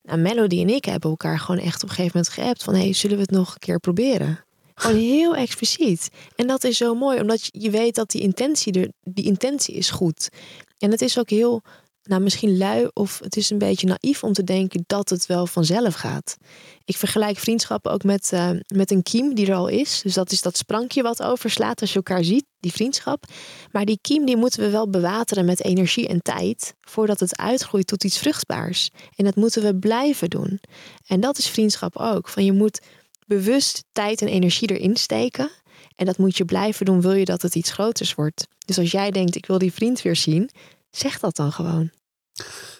Nou, 0.03 0.19
Melody 0.19 0.61
en 0.61 0.69
ik 0.69 0.85
hebben 0.85 1.09
elkaar 1.09 1.39
gewoon 1.39 1.61
echt 1.61 1.83
op 1.83 1.89
een 1.89 1.95
gegeven 1.95 2.17
moment 2.17 2.33
geappt 2.33 2.63
van... 2.63 2.75
hey, 2.75 2.93
zullen 2.93 3.15
we 3.15 3.21
het 3.21 3.31
nog 3.31 3.53
een 3.53 3.59
keer 3.59 3.79
proberen? 3.79 4.39
Gewoon 4.75 4.97
heel 4.97 5.35
expliciet. 5.45 6.09
En 6.35 6.47
dat 6.47 6.63
is 6.63 6.77
zo 6.77 6.95
mooi, 6.95 7.19
omdat 7.19 7.45
je- 7.45 7.59
je 7.61 7.69
weet 7.69 7.95
dat 7.95 8.11
die 8.11 8.21
intentie, 8.21 8.73
er, 8.81 8.91
die 9.03 9.25
intentie 9.25 9.75
is 9.75 9.89
goed. 9.89 10.29
En 10.77 10.91
het 10.91 11.01
is 11.01 11.19
ook 11.19 11.29
heel, 11.29 11.61
nou 12.03 12.21
misschien 12.21 12.57
lui 12.57 12.89
of 12.93 13.19
het 13.23 13.35
is 13.37 13.49
een 13.49 13.57
beetje 13.57 13.87
naïef 13.87 14.23
om 14.23 14.33
te 14.33 14.43
denken 14.43 14.83
dat 14.87 15.09
het 15.09 15.25
wel 15.25 15.47
vanzelf 15.47 15.93
gaat. 15.93 16.37
Ik 16.85 16.97
vergelijk 16.97 17.37
vriendschappen 17.37 17.91
ook 17.91 18.03
met, 18.03 18.29
eh, 18.31 18.49
met 18.67 18.91
een 18.91 19.03
kiem 19.03 19.35
die 19.35 19.47
er 19.47 19.55
al 19.55 19.67
is. 19.67 20.01
Dus 20.01 20.13
dat 20.13 20.31
is 20.31 20.41
dat 20.41 20.57
sprankje 20.57 21.01
wat 21.01 21.23
overslaat 21.23 21.81
als 21.81 21.89
je 21.89 21.95
elkaar 21.95 22.23
ziet, 22.23 22.45
die 22.59 22.71
vriendschap. 22.71 23.25
Maar 23.71 23.85
die 23.85 23.99
kiem 24.01 24.25
die 24.25 24.37
moeten 24.37 24.59
we 24.59 24.69
wel 24.69 24.89
bewateren 24.89 25.45
met 25.45 25.63
energie 25.63 26.07
en 26.07 26.21
tijd 26.21 26.73
voordat 26.81 27.19
het 27.19 27.37
uitgroeit 27.37 27.87
tot 27.87 28.03
iets 28.03 28.17
vruchtbaars. 28.17 28.89
En 29.15 29.25
dat 29.25 29.35
moeten 29.35 29.61
we 29.63 29.75
blijven 29.75 30.29
doen. 30.29 30.59
En 31.07 31.19
dat 31.19 31.37
is 31.37 31.47
vriendschap 31.47 31.97
ook. 31.97 32.29
Van 32.29 32.45
je 32.45 32.51
moet 32.51 32.81
bewust 33.27 33.83
tijd 33.91 34.21
en 34.21 34.27
energie 34.27 34.71
erin 34.71 34.95
steken. 34.95 35.49
En 35.95 36.05
dat 36.05 36.17
moet 36.17 36.37
je 36.37 36.45
blijven 36.45 36.85
doen, 36.85 37.01
wil 37.01 37.13
je 37.13 37.25
dat 37.25 37.41
het 37.41 37.55
iets 37.55 37.71
groters 37.71 38.15
wordt. 38.15 38.47
Dus 38.65 38.77
als 38.77 38.91
jij 38.91 39.11
denkt, 39.11 39.35
ik 39.35 39.45
wil 39.45 39.57
die 39.57 39.73
vriend 39.73 40.01
weer 40.01 40.15
zien, 40.15 40.49
zeg 40.95 41.19
dat 41.19 41.35
dan 41.35 41.51
gewoon. 41.51 41.91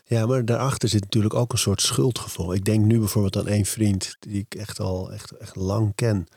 Ja, 0.06 0.26
maar 0.26 0.46
daarachter 0.46 0.90
zit 0.90 1.02
natuurlijk 1.02 1.34
ook 1.34 1.52
een 1.52 1.58
soort 1.58 1.82
schuldgevoel. 1.82 2.54
Ik 2.54 2.66
denk 2.66 2.86
nu 2.86 3.00
bijvoorbeeld 3.00 3.38
aan 3.38 3.48
één 3.48 3.66
vriend 3.66 4.16
die 4.20 4.40
ik 4.50 4.56
echt 4.56 4.80
al 4.80 5.12
echt, 5.12 5.32
echt 5.32 5.56
lang 5.56 5.96
ken. 5.96 6.28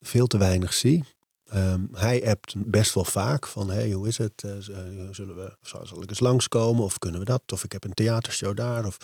Veel 0.00 0.26
te 0.26 0.38
weinig 0.38 0.74
zie. 0.74 1.04
Ehm, 1.44 1.80
hij 1.92 2.30
appt 2.30 2.54
best 2.56 2.94
wel 2.94 3.04
vaak 3.04 3.46
van, 3.46 3.70
hey, 3.70 3.90
hoe 3.90 4.08
is 4.08 4.18
het? 4.18 4.42
Eh, 4.44 4.56
eh, 4.56 5.08
zullen 5.10 5.36
we, 5.36 5.56
zal, 5.62 5.86
zal 5.86 6.02
ik 6.02 6.10
eens 6.10 6.20
langskomen? 6.20 6.84
Of 6.84 6.98
kunnen 6.98 7.20
we 7.20 7.26
dat? 7.26 7.42
Of 7.52 7.64
ik 7.64 7.72
heb 7.72 7.84
een 7.84 7.94
theatershow 7.94 8.56
daar. 8.56 8.86
Of, 8.86 8.98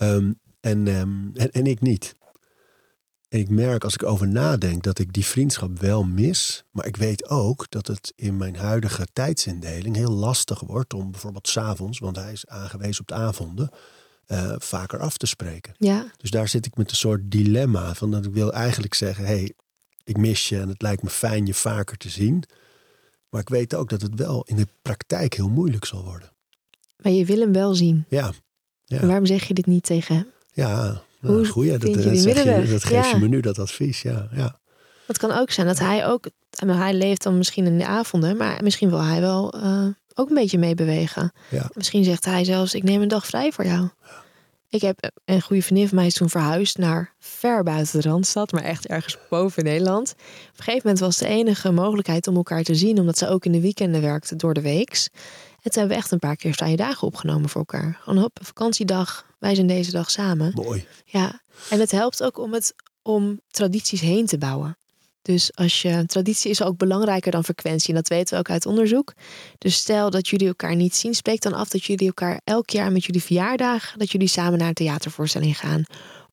Ehm, 0.00 0.32
en, 0.60 0.88
ehm, 0.88 1.28
en, 1.34 1.50
en 1.50 1.66
ik 1.66 1.80
niet. 1.80 2.14
En 3.30 3.38
ik 3.38 3.48
merk 3.48 3.84
als 3.84 3.94
ik 3.94 4.02
over 4.02 4.28
nadenk 4.28 4.82
dat 4.82 4.98
ik 4.98 5.12
die 5.12 5.24
vriendschap 5.24 5.78
wel 5.78 6.02
mis. 6.04 6.64
Maar 6.70 6.86
ik 6.86 6.96
weet 6.96 7.28
ook 7.28 7.70
dat 7.70 7.86
het 7.86 8.12
in 8.16 8.36
mijn 8.36 8.56
huidige 8.56 9.06
tijdsindeling 9.12 9.96
heel 9.96 10.10
lastig 10.10 10.60
wordt 10.60 10.94
om 10.94 11.10
bijvoorbeeld 11.10 11.48
s'avonds, 11.48 11.98
want 11.98 12.16
hij 12.16 12.32
is 12.32 12.46
aangewezen 12.46 13.00
op 13.00 13.08
de 13.08 13.14
avonden, 13.14 13.70
eh, 14.26 14.54
vaker 14.58 14.98
af 14.98 15.16
te 15.16 15.26
spreken. 15.26 15.74
Ja, 15.78 16.06
Dus 16.16 16.30
daar 16.30 16.48
zit 16.48 16.66
ik 16.66 16.76
met 16.76 16.90
een 16.90 16.96
soort 16.96 17.30
dilemma 17.30 17.94
van 17.94 18.10
dat 18.10 18.24
ik 18.24 18.32
wil 18.32 18.52
eigenlijk 18.52 18.94
zeggen, 18.94 19.24
hé, 19.24 19.34
hey, 19.34 19.52
ik 20.04 20.16
mis 20.16 20.48
je 20.48 20.58
en 20.60 20.68
het 20.68 20.82
lijkt 20.82 21.02
me 21.02 21.10
fijn 21.10 21.46
je 21.46 21.54
vaker 21.54 21.96
te 21.96 22.08
zien. 22.08 22.44
Maar 23.28 23.40
ik 23.40 23.48
weet 23.48 23.74
ook 23.74 23.88
dat 23.88 24.02
het 24.02 24.14
wel 24.14 24.42
in 24.42 24.56
de 24.56 24.68
praktijk 24.82 25.34
heel 25.34 25.48
moeilijk 25.48 25.84
zal 25.84 26.04
worden. 26.04 26.32
maar 27.02 27.12
je 27.12 27.24
wil 27.24 27.40
hem 27.40 27.52
wel 27.52 27.74
zien. 27.74 28.04
Ja, 28.08 28.32
Ja. 28.84 29.06
Waarom 29.06 29.26
zeg 29.26 29.44
je 29.44 29.54
dit 29.54 29.66
niet 29.66 29.84
tegen 29.84 30.14
hem? 30.14 30.26
ja. 30.52 31.02
Hoe 31.20 31.46
goeie, 31.46 31.70
dat, 31.78 31.88
je 31.88 31.94
dat, 31.94 32.02
zeg 32.02 32.14
je, 32.14 32.24
middenweg? 32.24 32.70
dat 32.70 32.84
geef 32.84 33.06
je 33.06 33.12
Ja. 33.14 33.18
me 33.18 33.28
nu 33.28 33.40
dat 33.40 33.58
advies. 33.58 34.02
Ja, 34.02 34.28
ja. 34.34 34.58
Het 35.06 35.18
kan 35.18 35.32
ook 35.32 35.50
zijn 35.50 35.66
dat 35.66 35.78
hij 35.78 36.06
ook, 36.06 36.24
hij 36.66 36.94
leeft 36.94 37.22
dan 37.22 37.36
misschien 37.38 37.66
in 37.66 37.78
de 37.78 37.86
avonden, 37.86 38.36
maar 38.36 38.60
misschien 38.62 38.88
wil 38.90 39.02
hij 39.02 39.20
wel 39.20 39.52
eh, 39.52 39.86
ook 40.14 40.28
een 40.28 40.34
beetje 40.34 40.58
meebewegen. 40.58 41.32
Ja. 41.48 41.70
Misschien 41.74 42.04
zegt 42.04 42.24
hij 42.24 42.44
zelfs, 42.44 42.74
ik 42.74 42.82
neem 42.82 43.02
een 43.02 43.08
dag 43.08 43.26
vrij 43.26 43.52
voor 43.52 43.64
jou. 43.64 43.88
Ik 44.68 44.80
heb 44.80 45.00
eh, 45.00 45.10
een 45.24 45.42
goede 45.42 45.62
vriendin 45.62 45.88
van 45.88 45.96
mij 45.96 46.06
is 46.06 46.14
toen 46.14 46.30
verhuisd 46.30 46.78
naar 46.78 47.14
ver 47.18 47.62
buiten 47.62 48.00
de 48.00 48.08
Randstad, 48.08 48.52
maar 48.52 48.62
echt 48.62 48.86
ergens 48.86 49.18
boven 49.30 49.64
Nederland. 49.64 50.10
Op 50.12 50.18
een 50.56 50.64
gegeven 50.64 50.80
moment 50.82 50.98
was 51.00 51.16
de 51.18 51.26
enige 51.26 51.70
mogelijkheid 51.70 52.26
om 52.26 52.36
elkaar 52.36 52.62
te 52.62 52.74
zien, 52.74 52.98
omdat 52.98 53.18
ze 53.18 53.28
ook 53.28 53.44
in 53.44 53.52
de 53.52 53.60
weekenden 53.60 54.00
werkte 54.00 54.36
door 54.36 54.54
de 54.54 54.62
weeks. 54.62 55.08
Toen 55.62 55.72
hebben 55.72 55.88
we 55.88 56.02
echt 56.02 56.10
een 56.10 56.18
paar 56.18 56.36
keer 56.36 56.54
vrije 56.54 56.76
dagen 56.76 57.06
opgenomen 57.06 57.48
voor 57.48 57.60
elkaar. 57.60 57.98
Gewoon 58.00 58.18
hop, 58.18 58.38
vakantiedag, 58.42 59.26
wij 59.38 59.54
zijn 59.54 59.66
deze 59.66 59.90
dag 59.90 60.10
samen. 60.10 60.52
Mooi. 60.54 60.86
Ja, 61.04 61.40
en 61.70 61.80
het 61.80 61.90
helpt 61.90 62.22
ook 62.22 62.38
om, 62.38 62.52
het, 62.52 62.74
om 63.02 63.40
tradities 63.50 64.00
heen 64.00 64.26
te 64.26 64.38
bouwen. 64.38 64.76
Dus 65.22 65.56
als 65.56 65.82
je 65.82 66.06
traditie 66.06 66.50
is 66.50 66.62
ook 66.62 66.76
belangrijker 66.76 67.32
dan 67.32 67.44
frequentie. 67.44 67.88
En 67.88 67.94
dat 67.94 68.08
weten 68.08 68.34
we 68.34 68.40
ook 68.40 68.50
uit 68.50 68.66
onderzoek. 68.66 69.12
Dus 69.58 69.74
stel 69.74 70.10
dat 70.10 70.28
jullie 70.28 70.46
elkaar 70.46 70.76
niet 70.76 70.94
zien, 70.94 71.14
spreek 71.14 71.40
dan 71.40 71.52
af 71.52 71.68
dat 71.68 71.84
jullie 71.84 72.06
elkaar 72.06 72.40
elk 72.44 72.70
jaar 72.70 72.92
met 72.92 73.04
jullie 73.04 73.22
verjaardag, 73.22 73.94
dat 73.96 74.10
jullie 74.10 74.28
samen 74.28 74.58
naar 74.58 74.68
een 74.68 74.74
theatervoorstelling 74.74 75.58
gaan. 75.58 75.84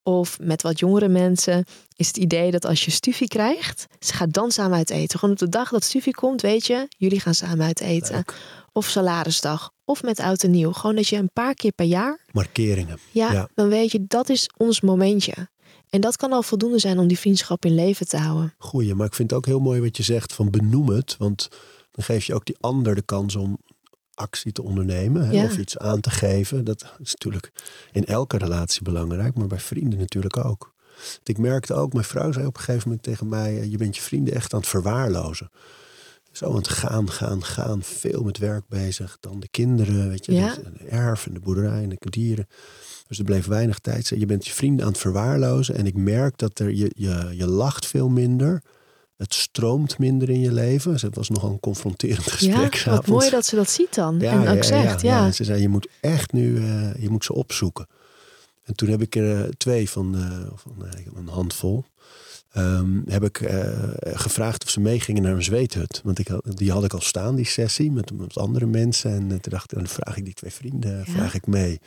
Of 0.04 0.40
met 0.42 0.62
wat 0.62 0.80
jongere 0.80 1.08
mensen 1.08 1.66
is 1.96 2.08
het 2.08 2.18
idee 2.18 2.52
dat 2.52 2.66
als 2.66 2.86
je 2.86 2.92
stufie 2.92 3.28
krijgt, 3.28 3.86
ze 4.00 4.14
gaat 4.14 4.34
dan 4.34 4.52
samen 4.52 4.78
uit 4.78 4.90
eten. 4.90 5.20
Gewoon 5.20 5.34
op 5.34 5.40
de 5.40 5.50
dag 5.50 5.70
dat 5.70 5.84
stufie 5.84 6.14
komt, 6.14 6.42
weet 6.42 6.68
je, 6.68 6.88
jullie 6.98 7.20
gaan 7.20 7.34
samen 7.34 7.66
uit 7.66 7.82
eten. 7.82 8.16
Leuk. 8.16 8.36
Of 8.78 8.88
salarisdag, 8.88 9.72
of 9.86 10.04
met 10.04 10.20
oud 10.20 10.44
en 10.44 10.52
nieuw. 10.52 10.72
Gewoon 10.72 10.96
dat 10.96 11.08
je 11.08 11.16
een 11.18 11.32
paar 11.34 11.54
keer 11.54 11.72
per 11.72 11.86
jaar 11.86 12.20
Markeringen. 12.32 12.98
ja, 13.12 13.32
Ja. 13.32 13.50
dan 13.56 13.70
weet 13.70 13.92
je, 13.92 14.06
dat 14.08 14.30
is 14.30 14.50
ons 14.58 14.82
momentje. 14.82 15.34
En 15.90 16.02
dat 16.02 16.16
kan 16.16 16.32
al 16.32 16.44
voldoende 16.44 16.80
zijn 16.80 17.00
om 17.00 17.08
die 17.08 17.20
vriendschap 17.20 17.66
in 17.66 17.76
leven 17.76 18.08
te 18.08 18.18
houden. 18.18 18.54
Goeie, 18.58 18.96
maar 18.96 19.06
ik 19.06 19.14
vind 19.14 19.30
het 19.30 19.40
ook 19.40 19.46
heel 19.46 19.60
mooi 19.60 19.82
wat 19.82 19.98
je 19.98 20.04
zegt 20.04 20.34
van 20.34 20.50
benoem 20.52 20.90
het. 20.90 21.16
Want 21.18 21.48
dan 21.92 22.04
geef 22.06 22.26
je 22.26 22.34
ook 22.34 22.46
die 22.46 22.58
ander 22.60 22.96
de 22.96 23.02
kans 23.02 23.36
om 23.36 23.58
actie 24.14 24.52
te 24.52 24.64
ondernemen 24.64 25.26
hè, 25.28 25.32
Ja. 25.34 25.44
of 25.44 25.58
iets 25.58 25.78
aan 25.78 26.00
te 26.02 26.10
geven. 26.10 26.64
Dat 26.66 26.82
is 27.00 27.12
natuurlijk 27.12 27.52
in 27.92 28.06
elke 28.06 28.38
relatie 28.38 28.82
belangrijk, 28.82 29.36
maar 29.38 29.48
bij 29.48 29.60
vrienden 29.60 30.00
natuurlijk 30.00 30.38
ook. 30.46 30.74
Want 30.96 31.20
Ik 31.30 31.38
merkte 31.38 31.74
ook, 31.74 31.94
mijn 31.94 32.06
vrouw 32.06 32.32
zei 32.32 32.46
op 32.46 32.56
een 32.58 32.64
gegeven 32.64 32.88
moment 32.88 33.06
tegen 33.06 33.30
mij: 33.30 33.68
Je 33.68 33.78
bent 33.78 33.96
je 33.96 34.02
vrienden 34.02 34.34
echt 34.34 34.54
aan 34.54 34.60
het 34.60 34.70
verwaarlozen. 34.70 35.50
Zo 36.38 36.50
aan 36.50 36.56
het 36.56 36.68
gaan, 36.68 37.10
gaan, 37.12 37.44
gaan. 37.44 37.84
Veel 37.84 38.24
met 38.24 38.38
werk 38.38 38.68
bezig. 38.68 39.18
Dan 39.20 39.40
de 39.40 39.48
kinderen, 39.48 40.10
weet 40.10 40.26
je, 40.26 40.34
Ja. 40.34 40.56
de, 40.56 40.62
de 40.78 40.84
erf 40.90 41.26
en 41.26 41.34
de 41.34 41.40
boerderij 41.40 41.84
en 41.84 41.90
de 41.90 42.10
dieren. 42.10 42.48
Dus 43.08 43.18
er 43.18 43.24
bleef 43.24 43.46
weinig 43.46 43.80
tijd. 43.80 44.08
Je 44.08 44.26
bent 44.26 44.46
je 44.46 44.54
vrienden 44.54 44.86
aan 44.86 44.92
het 44.92 45.02
verwaarlozen. 45.02 45.76
En 45.76 45.86
ik 45.86 45.96
merk 45.96 46.38
dat 46.38 46.60
er, 46.60 46.74
je, 46.74 46.92
je, 46.96 47.30
je 47.32 47.48
lacht 47.48 47.86
veel 47.86 48.10
minder. 48.10 48.62
Het 49.18 49.34
stroomt 49.34 49.98
minder 50.00 50.30
in 50.30 50.40
je 50.40 50.52
leven. 50.52 50.92
Dus 50.92 51.02
het 51.02 51.16
was 51.16 51.30
nogal 51.30 51.50
een 51.50 51.60
confronterend 51.60 52.32
gesprek. 52.38 52.74
Ja, 52.74 52.92
wat 52.92 53.08
mooi 53.08 53.30
dat 53.30 53.46
ze 53.46 53.56
dat 53.56 53.70
ziet 53.70 53.96
dan. 53.96 54.22
en 54.22 54.48
ook 54.58 54.64
zegt, 54.64 55.02
ja. 55.02 55.32
Ze 55.32 55.44
zei, 55.44 55.62
je 55.62 55.70
moet 55.70 55.88
echt 56.02 56.32
nu, 56.32 56.58
eh, 56.58 56.96
je 57.02 57.10
moet 57.10 57.24
ze 57.26 57.34
opzoeken. 57.34 57.88
En 58.64 58.76
toen 58.76 58.90
heb 58.90 59.02
ik 59.02 59.16
er 59.16 59.44
eh, 59.44 59.50
twee 59.58 59.90
van, 59.90 60.16
eh, 60.16 60.48
van 60.56 60.86
eh, 60.86 61.06
een 61.16 61.28
handvol. 61.28 61.86
Ehm, 62.52 63.00
heb 63.08 63.24
ik 63.24 63.42
eh, 63.42 63.90
gevraagd 64.02 64.64
of 64.64 64.70
ze 64.70 64.80
meegingen 64.80 65.22
naar 65.24 65.34
een 65.34 65.44
zweethut. 65.44 66.02
Want 66.04 66.20
ik 66.20 66.28
die 66.44 66.72
had 66.72 66.84
ik 66.84 66.94
al 66.94 67.02
staan, 67.02 67.36
die 67.36 67.46
sessie, 67.46 67.92
met, 67.92 68.12
met 68.18 68.38
andere 68.38 68.66
mensen. 68.66 69.12
En 69.12 69.24
eh, 69.32 69.38
toen 69.38 69.52
dacht 69.52 69.72
ik, 69.72 69.78
dan 69.78 69.88
vraag 69.88 70.18
ik 70.18 70.26
die 70.26 70.34
twee 70.34 70.52
vrienden, 70.52 70.98
Ja. 70.98 71.04
vraag 71.04 71.34
ik 71.34 71.48
mee. 71.48 71.80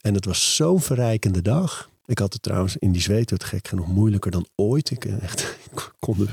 En 0.00 0.14
het 0.14 0.24
was 0.24 0.56
zo'n 0.56 0.80
verrijkende 0.82 1.42
dag. 1.42 1.90
Ik 2.06 2.18
had 2.18 2.32
het 2.32 2.42
trouwens 2.42 2.76
in 2.76 2.92
die 2.92 3.02
zweethut 3.02 3.44
gek 3.44 3.68
genoeg 3.68 3.86
moeilijker 3.86 4.30
dan 4.30 4.46
ooit. 4.54 4.90
Ik, 4.90 5.04
eh, 5.04 5.22
echt, 5.22 5.40
ik, 5.72 5.92
kon 5.98 6.28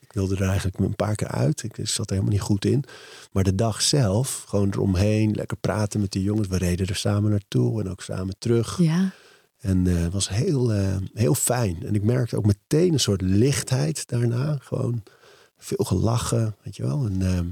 ik 0.00 0.12
wilde 0.12 0.36
er 0.36 0.48
eigenlijk 0.48 0.78
een 0.78 0.96
paar 0.96 1.14
keer 1.14 1.28
uit. 1.28 1.62
Ik 1.62 1.76
zat 1.82 2.06
er 2.06 2.12
helemaal 2.12 2.32
niet 2.32 2.40
goed 2.46 2.64
in. 2.64 2.84
Maar 3.32 3.44
de 3.44 3.54
dag 3.54 3.82
zelf, 3.82 4.44
gewoon 4.46 4.68
eromheen, 4.70 5.30
lekker 5.30 5.56
praten 5.56 6.00
met 6.00 6.12
die 6.12 6.22
jongens. 6.22 6.48
We 6.48 6.56
reden 6.56 6.86
er 6.86 6.96
samen 6.96 7.30
naartoe 7.30 7.80
en 7.80 7.90
ook 7.90 8.02
samen 8.02 8.34
terug. 8.38 8.78
Ja, 8.78 9.12
En 9.64 9.86
eh, 9.86 10.02
het 10.02 10.12
was 10.12 10.28
heel, 10.28 10.72
eh, 10.72 10.96
heel 11.14 11.34
fijn. 11.34 11.82
En 11.86 11.94
ik 11.94 12.02
merkte 12.04 12.36
ook 12.36 12.46
meteen 12.46 12.92
een 12.92 13.00
soort 13.00 13.20
lichtheid 13.20 14.08
daarna. 14.08 14.58
Gewoon 14.60 15.02
veel 15.56 15.84
gelachen, 15.84 16.56
weet 16.62 16.76
je 16.76 16.82
wel. 16.82 17.04
En 17.06 17.22
ehm, 17.22 17.46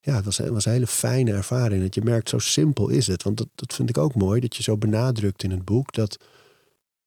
ja, 0.00 0.14
het 0.14 0.24
was, 0.24 0.36
het 0.38 0.48
was 0.48 0.64
een 0.64 0.72
hele 0.72 0.86
fijne 0.86 1.32
ervaring. 1.32 1.82
Dat 1.82 1.94
je 1.94 2.02
merkt, 2.02 2.28
zo 2.28 2.38
simpel 2.38 2.88
is 2.88 3.06
het. 3.06 3.22
Want 3.22 3.36
dat, 3.36 3.48
dat 3.54 3.74
vind 3.74 3.88
ik 3.88 3.98
ook 3.98 4.14
mooi, 4.14 4.40
dat 4.40 4.56
je 4.56 4.62
zo 4.62 4.76
benadrukt 4.76 5.42
in 5.42 5.50
het 5.50 5.64
boek. 5.64 5.92
Dat, 5.92 6.16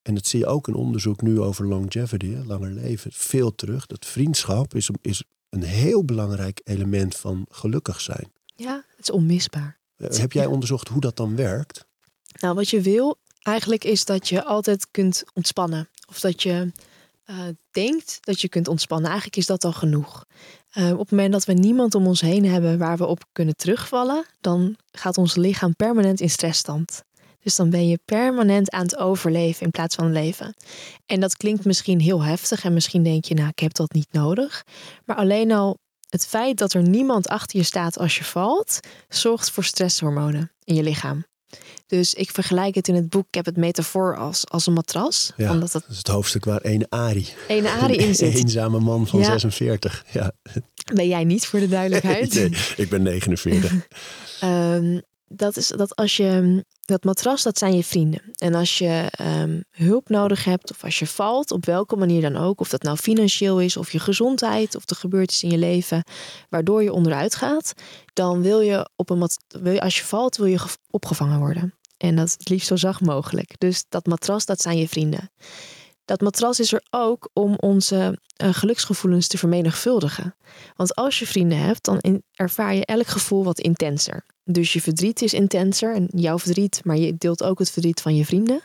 en 0.02 0.16
dat 0.16 0.28
zie 0.28 0.40
je 0.40 0.46
ook 0.46 0.68
in 0.68 0.74
onderzoek 0.74 1.22
nu 1.22 1.40
over 1.40 1.68
longevity, 1.68 2.34
hè, 2.34 2.44
langer 2.44 2.72
leven. 2.72 3.12
Veel 3.14 3.56
terug. 3.56 3.86
Dat 3.86 4.06
vriendschap 4.06 4.74
is, 4.76 4.90
is 5.02 5.24
een 5.50 5.64
heel 5.64 6.06
belangrijk 6.06 6.62
element 6.64 7.16
van 7.16 7.46
gelukkig 7.50 8.02
zijn. 8.02 8.32
ja, 8.56 8.84
het 8.90 9.00
is 9.00 9.12
onmisbaar. 9.12 9.80
Eh, 9.96 10.10
Heb 10.18 10.32
jij 10.32 10.46
onderzocht 10.46 10.88
hoe 10.88 11.02
dat 11.02 11.16
dan 11.18 11.36
werkt? 11.36 11.86
Nou, 12.40 12.56
wat 12.56 12.70
je 12.70 12.82
wil 12.82 13.18
eigenlijk 13.44 13.84
is 13.84 14.06
dat 14.06 14.30
je 14.30 14.44
altijd 14.44 14.88
kunt 14.92 15.24
ontspannen. 15.34 15.90
Of 16.10 16.20
dat 16.20 16.44
je 16.44 16.72
eh, 17.24 17.38
denkt 17.72 18.18
dat 18.22 18.42
je 18.42 18.50
kunt 18.50 18.68
ontspannen. 18.68 19.08
Eigenlijk 19.08 19.38
is 19.38 19.46
dat 19.46 19.64
al 19.64 19.74
genoeg. 19.74 20.26
Eh, 20.72 20.92
op 20.92 21.00
het 21.00 21.12
moment 21.12 21.32
dat 21.32 21.46
we 21.46 21.54
niemand 21.54 21.96
om 21.96 22.08
ons 22.08 22.22
heen 22.22 22.46
hebben 22.46 22.78
waar 22.78 22.98
we 22.98 23.06
op 23.06 23.24
kunnen 23.32 23.56
terugvallen, 23.56 24.26
dan 24.42 24.76
gaat 24.92 25.18
ons 25.18 25.36
lichaam 25.36 25.76
permanent 25.76 26.20
in 26.20 26.30
stressstand. 26.30 27.04
Dus 27.40 27.56
dan 27.56 27.70
ben 27.70 27.88
je 27.88 28.00
permanent 28.06 28.72
aan 28.72 28.84
het 28.84 28.98
overleven 28.98 29.66
in 29.66 29.72
plaats 29.72 29.96
van 29.96 30.12
leven. 30.12 30.56
En 31.06 31.20
dat 31.20 31.38
klinkt 31.38 31.66
misschien 31.66 32.00
heel 32.00 32.24
heftig 32.24 32.64
en 32.64 32.74
misschien 32.74 33.04
denk 33.04 33.26
je, 33.26 33.34
nou, 33.34 33.48
ik 33.48 33.60
heb 33.60 33.74
dat 33.74 33.94
niet 33.94 34.12
nodig. 34.12 34.64
Maar 35.06 35.16
alleen 35.16 35.52
al 35.52 35.78
het 36.10 36.26
feit 36.28 36.58
dat 36.58 36.74
er 36.74 36.82
niemand 36.82 37.28
achter 37.28 37.58
je 37.58 37.66
staat 37.66 37.98
als 37.98 38.18
je 38.18 38.24
valt, 38.24 38.80
zorgt 39.10 39.52
voor 39.52 39.64
stresshormonen 39.64 40.52
in 40.64 40.76
je 40.76 40.84
lichaam. 40.84 41.26
Dus 41.88 42.14
ik 42.14 42.32
vergelijk 42.32 42.76
het 42.76 42.88
in 42.88 42.96
het 42.96 43.10
boek, 43.10 43.26
ik 43.28 43.34
heb 43.36 43.46
het 43.46 43.58
metafoor 43.58 44.18
als, 44.18 44.50
als 44.50 44.68
een 44.68 44.74
matras. 44.74 45.32
Ja, 45.38 45.52
Omdat 45.52 45.72
dat 45.72 45.84
is 45.90 45.98
het 45.98 46.08
hoofdstuk 46.08 46.46
waar 46.46 46.60
een 46.64 46.86
Ari, 46.90 47.28
ene 47.48 47.70
arie 47.70 47.98
in 47.98 48.08
een 48.08 48.16
zit. 48.16 48.36
eenzame 48.36 48.80
man 48.80 49.08
van 49.08 49.20
Ja. 49.20 49.26
46. 49.26 50.06
Ja, 50.12 50.32
Ben 50.94 51.08
jij 51.08 51.24
niet 51.24 51.46
voor 51.46 51.60
de 51.60 51.68
duidelijkheid. 51.78 52.34
Nee, 52.34 52.50
ik 52.78 52.90
ben 52.90 53.02
49. 53.04 53.74
Ehm, 54.40 55.00
dat 55.28 55.58
is 55.58 55.68
dat 55.68 55.96
als 55.96 56.18
je 56.18 56.66
dat 56.86 57.04
matras, 57.04 57.44
dat 57.44 57.58
zijn 57.58 57.76
je 57.76 57.84
vrienden. 57.84 58.22
En 58.38 58.54
als 58.54 58.78
je 58.78 59.08
ehm, 59.12 59.62
hulp 59.72 60.10
nodig 60.10 60.44
hebt, 60.44 60.72
of 60.72 60.84
als 60.84 61.00
je 61.00 61.08
valt, 61.08 61.52
op 61.52 61.66
welke 61.66 61.96
manier 61.96 62.22
dan 62.22 62.38
ook, 62.38 62.60
of 62.60 62.70
dat 62.70 62.84
nou 62.84 62.98
financieel 62.98 63.62
is, 63.62 63.78
of 63.78 63.92
je 63.92 64.00
gezondheid, 64.00 64.76
of 64.76 64.90
er 64.90 64.96
gebeurt 64.96 65.42
in 65.42 65.50
je 65.50 65.58
leven, 65.58 66.04
waardoor 66.50 66.84
je 66.84 66.94
onderuit 66.94 67.36
gaat, 67.36 67.74
dan 68.14 68.42
wil 68.42 68.60
je 68.62 68.90
op 68.96 69.10
een 69.10 69.18
mat, 69.18 69.38
wil 69.48 69.74
je, 69.74 69.82
als 69.82 69.98
je 69.98 70.04
valt, 70.04 70.38
wil 70.38 70.46
je 70.46 70.58
ge- 70.60 70.78
opgevangen 70.90 71.40
worden. 71.40 71.74
En 71.98 72.16
dat 72.16 72.32
het 72.38 72.50
liefst 72.50 72.68
zo 72.68 72.76
zacht 72.76 73.02
mogelijk. 73.02 73.60
Dus 73.60 73.86
dat 73.90 74.06
matras, 74.06 74.46
dat 74.46 74.62
zijn 74.62 74.78
je 74.78 74.88
vrienden. 74.88 75.32
Dat 76.06 76.22
matras 76.22 76.60
is 76.60 76.74
er 76.74 76.84
ook 76.90 77.30
om 77.34 77.56
onze 77.58 78.20
eh, 78.36 78.54
geluksgevoelens 78.54 79.28
te 79.28 79.38
vermenigvuldigen. 79.38 80.36
Want 80.76 80.96
als 80.96 81.20
je 81.20 81.28
vrienden 81.28 81.58
hebt, 81.58 81.84
dan 81.84 82.22
ervaar 82.34 82.76
je 82.76 82.86
elk 82.86 83.08
gevoel 83.08 83.44
wat 83.44 83.60
intenser. 83.60 84.26
Dus 84.44 84.74
je 84.74 84.82
verdriet 84.82 85.22
is 85.22 85.34
intenser 85.34 85.96
en 85.96 86.08
jouw 86.16 86.40
verdriet, 86.40 86.82
maar 86.84 86.98
je 86.98 87.18
deelt 87.18 87.44
ook 87.44 87.60
het 87.60 87.72
verdriet 87.72 88.02
van 88.02 88.16
je 88.16 88.26
vrienden. 88.26 88.62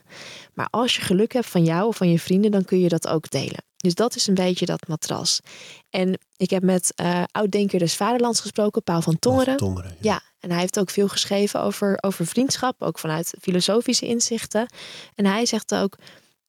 Maar 0.54 0.68
als 0.70 0.96
je 0.96 1.02
geluk 1.02 1.32
hebt 1.32 1.46
van 1.46 1.64
jou 1.64 1.86
of 1.86 1.96
van 1.96 2.10
je 2.10 2.18
vrienden, 2.18 2.50
dan 2.50 2.64
kun 2.64 2.78
je 2.80 2.88
dat 2.88 3.08
ook 3.08 3.30
delen. 3.30 3.66
Dus 3.76 3.94
dat 3.94 4.16
is 4.16 4.26
een 4.26 4.34
beetje 4.34 4.66
dat 4.66 4.88
matras. 4.88 5.40
En 5.90 6.18
ik 6.36 6.50
heb 6.50 6.62
met 6.62 6.92
eh 6.94 7.22
oud-denker 7.32 7.78
des 7.78 7.94
Vaderlands 7.94 8.40
gesproken, 8.40 8.82
Paul 8.82 9.02
van 9.02 9.18
Tongeren. 9.18 9.56
Tongeren. 9.56 9.96
Ja, 10.00 10.22
en 10.40 10.50
hij 10.50 10.60
heeft 10.60 10.78
ook 10.78 10.90
veel 10.90 11.08
geschreven 11.08 11.62
over, 11.62 11.98
over 12.00 12.26
vriendschap, 12.26 12.82
ook 12.82 12.98
vanuit 12.98 13.34
filosofische 13.40 14.06
inzichten. 14.06 14.66
En 15.14 15.26
hij 15.26 15.46
zegt 15.46 15.74
ook, 15.74 15.96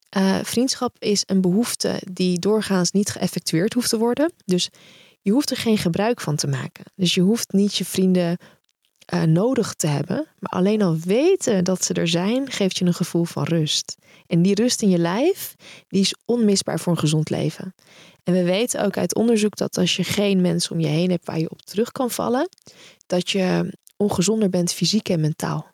eh, 0.09 0.39
vriendschap 0.43 0.95
is 0.99 1.23
een 1.25 1.41
behoefte 1.41 2.01
die 2.11 2.39
doorgaans 2.39 2.91
niet 2.91 3.09
geëffectueerd 3.09 3.73
hoeft 3.73 3.89
te 3.89 3.97
worden. 3.97 4.33
Dus 4.45 4.69
je 5.21 5.31
hoeft 5.31 5.49
er 5.49 5.57
geen 5.57 5.77
gebruik 5.77 6.21
van 6.21 6.35
te 6.35 6.47
maken. 6.47 6.85
Dus 6.95 7.13
je 7.13 7.21
hoeft 7.21 7.51
niet 7.51 7.75
je 7.75 7.85
vrienden 7.85 8.37
eh, 9.05 9.23
nodig 9.23 9.73
te 9.73 9.87
hebben, 9.87 10.27
maar 10.39 10.51
alleen 10.51 10.81
al 10.81 10.97
weten 10.97 11.63
dat 11.63 11.83
ze 11.83 11.93
er 11.93 12.07
zijn, 12.07 12.51
geeft 12.51 12.77
je 12.77 12.85
een 12.85 12.93
gevoel 12.93 13.23
van 13.23 13.43
rust. 13.43 13.95
En 14.27 14.41
die 14.41 14.55
rust 14.55 14.81
in 14.81 14.89
je 14.89 14.97
lijf, 14.97 15.55
die 15.87 16.01
is 16.01 16.15
onmisbaar 16.25 16.79
voor 16.79 16.93
een 16.93 16.99
gezond 16.99 17.29
leven. 17.29 17.75
En 18.23 18.33
we 18.33 18.43
weten 18.43 18.83
ook 18.83 18.97
uit 18.97 19.15
onderzoek 19.15 19.55
dat 19.55 19.77
als 19.77 19.95
je 19.95 20.03
geen 20.03 20.41
mensen 20.41 20.71
om 20.71 20.79
je 20.79 20.87
heen 20.87 21.09
hebt 21.09 21.25
waar 21.25 21.39
je 21.39 21.49
op 21.49 21.61
terug 21.61 21.91
kan 21.91 22.11
vallen, 22.11 22.49
dat 23.05 23.29
je 23.29 23.73
ongezonder 23.97 24.49
bent 24.49 24.73
fysiek 24.73 25.09
en 25.09 25.19
mentaal. 25.19 25.67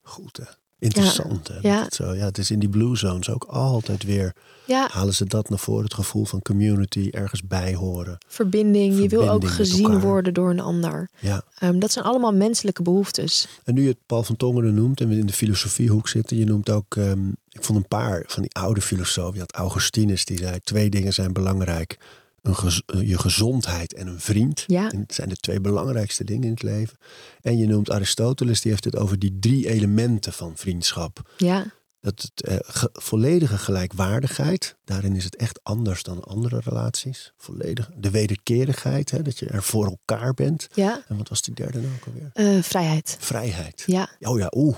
Goed 0.00 0.36
hè. 0.36 0.65
Interessant 0.78 1.48
hè. 1.48 1.54
dat 1.54 1.62
Ja. 1.62 1.82
Het, 1.82 1.94
zo, 1.94 2.14
ja, 2.14 2.24
het 2.24 2.38
is 2.38 2.50
in 2.50 2.58
die 2.58 2.68
blue 2.68 2.96
zones 2.96 3.30
ook 3.30 3.44
altijd 3.44 4.02
weer. 4.04 4.34
Ja, 4.66 4.88
Halen 4.92 5.14
ze 5.14 5.24
dat 5.24 5.48
naar 5.48 5.58
voren. 5.58 5.84
Het 5.84 5.94
gevoel 5.94 6.24
van 6.24 6.42
community. 6.42 7.08
Ergens 7.10 7.42
bij 7.42 7.74
horen. 7.74 8.18
verbinding. 8.26 8.98
Je 9.02 9.08
wil 9.08 9.28
ook 9.30 9.48
gezien 9.48 10.00
worden 10.00 10.34
door 10.34 10.50
een 10.50 10.60
ander. 10.60 11.08
Ja. 11.18 11.42
Ehm, 11.58 11.78
dat 11.78 11.92
zijn 11.92 12.04
allemaal 12.04 12.32
menselijke 12.32 12.82
behoeftes. 12.82 13.48
En 13.64 13.74
nu 13.74 13.82
je 13.82 13.88
het 13.88 14.06
Paul 14.06 14.22
van 14.22 14.36
Tongeren 14.36 14.74
noemt. 14.74 15.00
En 15.00 15.08
we 15.08 15.18
in 15.18 15.26
de 15.26 15.32
filosofiehoek 15.32 16.08
zitten. 16.08 16.36
Je 16.36 16.44
noemt 16.44 16.70
ook. 16.70 16.96
ehm, 16.96 17.28
ik 17.48 17.62
vond 17.64 17.78
een 17.78 17.88
paar 17.88 18.24
van 18.26 18.42
die 18.42 18.54
oude 18.54 18.80
filosofen. 18.80 19.34
Je 19.34 19.40
had 19.40 19.52
Augustinus 19.52 20.24
die 20.24 20.38
zei. 20.38 20.60
Twee 20.60 20.90
dingen 20.90 21.12
zijn 21.12 21.32
belangrijk. 21.32 21.98
Een 22.46 22.56
gez- 22.56 22.80
eh, 22.86 23.08
je 23.08 23.18
gezondheid 23.18 23.94
en 23.94 24.06
een 24.06 24.20
vriend. 24.20 24.64
Ja. 24.66 24.90
En 24.90 25.00
het 25.00 25.14
zijn 25.14 25.28
de 25.28 25.36
twee 25.36 25.60
belangrijkste 25.60 26.24
dingen 26.24 26.44
in 26.44 26.50
het 26.50 26.62
leven. 26.62 26.98
En 27.40 27.58
je 27.58 27.66
noemt 27.66 27.90
Aristoteles. 27.90 28.60
Die 28.60 28.70
heeft 28.70 28.84
het 28.84 28.96
over 28.96 29.18
die 29.18 29.36
drie 29.40 29.68
elementen 29.68 30.32
van 30.32 30.52
vriendschap. 30.56 31.30
Ja, 31.36 31.64
Dat 32.00 32.22
het 32.22 32.42
eh, 32.42 32.56
ge- 32.60 32.90
volledige 32.92 33.58
gelijkwaardigheid, 33.58 34.76
daarin 34.84 35.16
is 35.16 35.24
het 35.24 35.36
echt 35.36 35.60
anders 35.62 36.02
dan 36.02 36.24
andere 36.24 36.60
relaties. 36.64 37.32
Volledig. 37.36 37.90
De 37.96 38.10
wederkerigheid, 38.10 39.10
hè, 39.10 39.22
dat 39.22 39.38
je 39.38 39.46
er 39.46 39.62
voor 39.62 39.84
elkaar 39.84 40.34
bent. 40.34 40.66
ja. 40.74 41.02
En 41.08 41.16
wat 41.16 41.28
was 41.28 41.42
die 41.42 41.54
derde 41.54 41.80
nou 41.80 41.92
ook 41.94 42.06
alweer? 42.06 42.56
Eh, 42.56 42.62
vrijheid. 42.62 43.16
Vrijheid. 43.20 43.82
Ja, 43.86 44.08
Oh 44.20 44.38
ja, 44.38 44.52
oeh. 44.56 44.76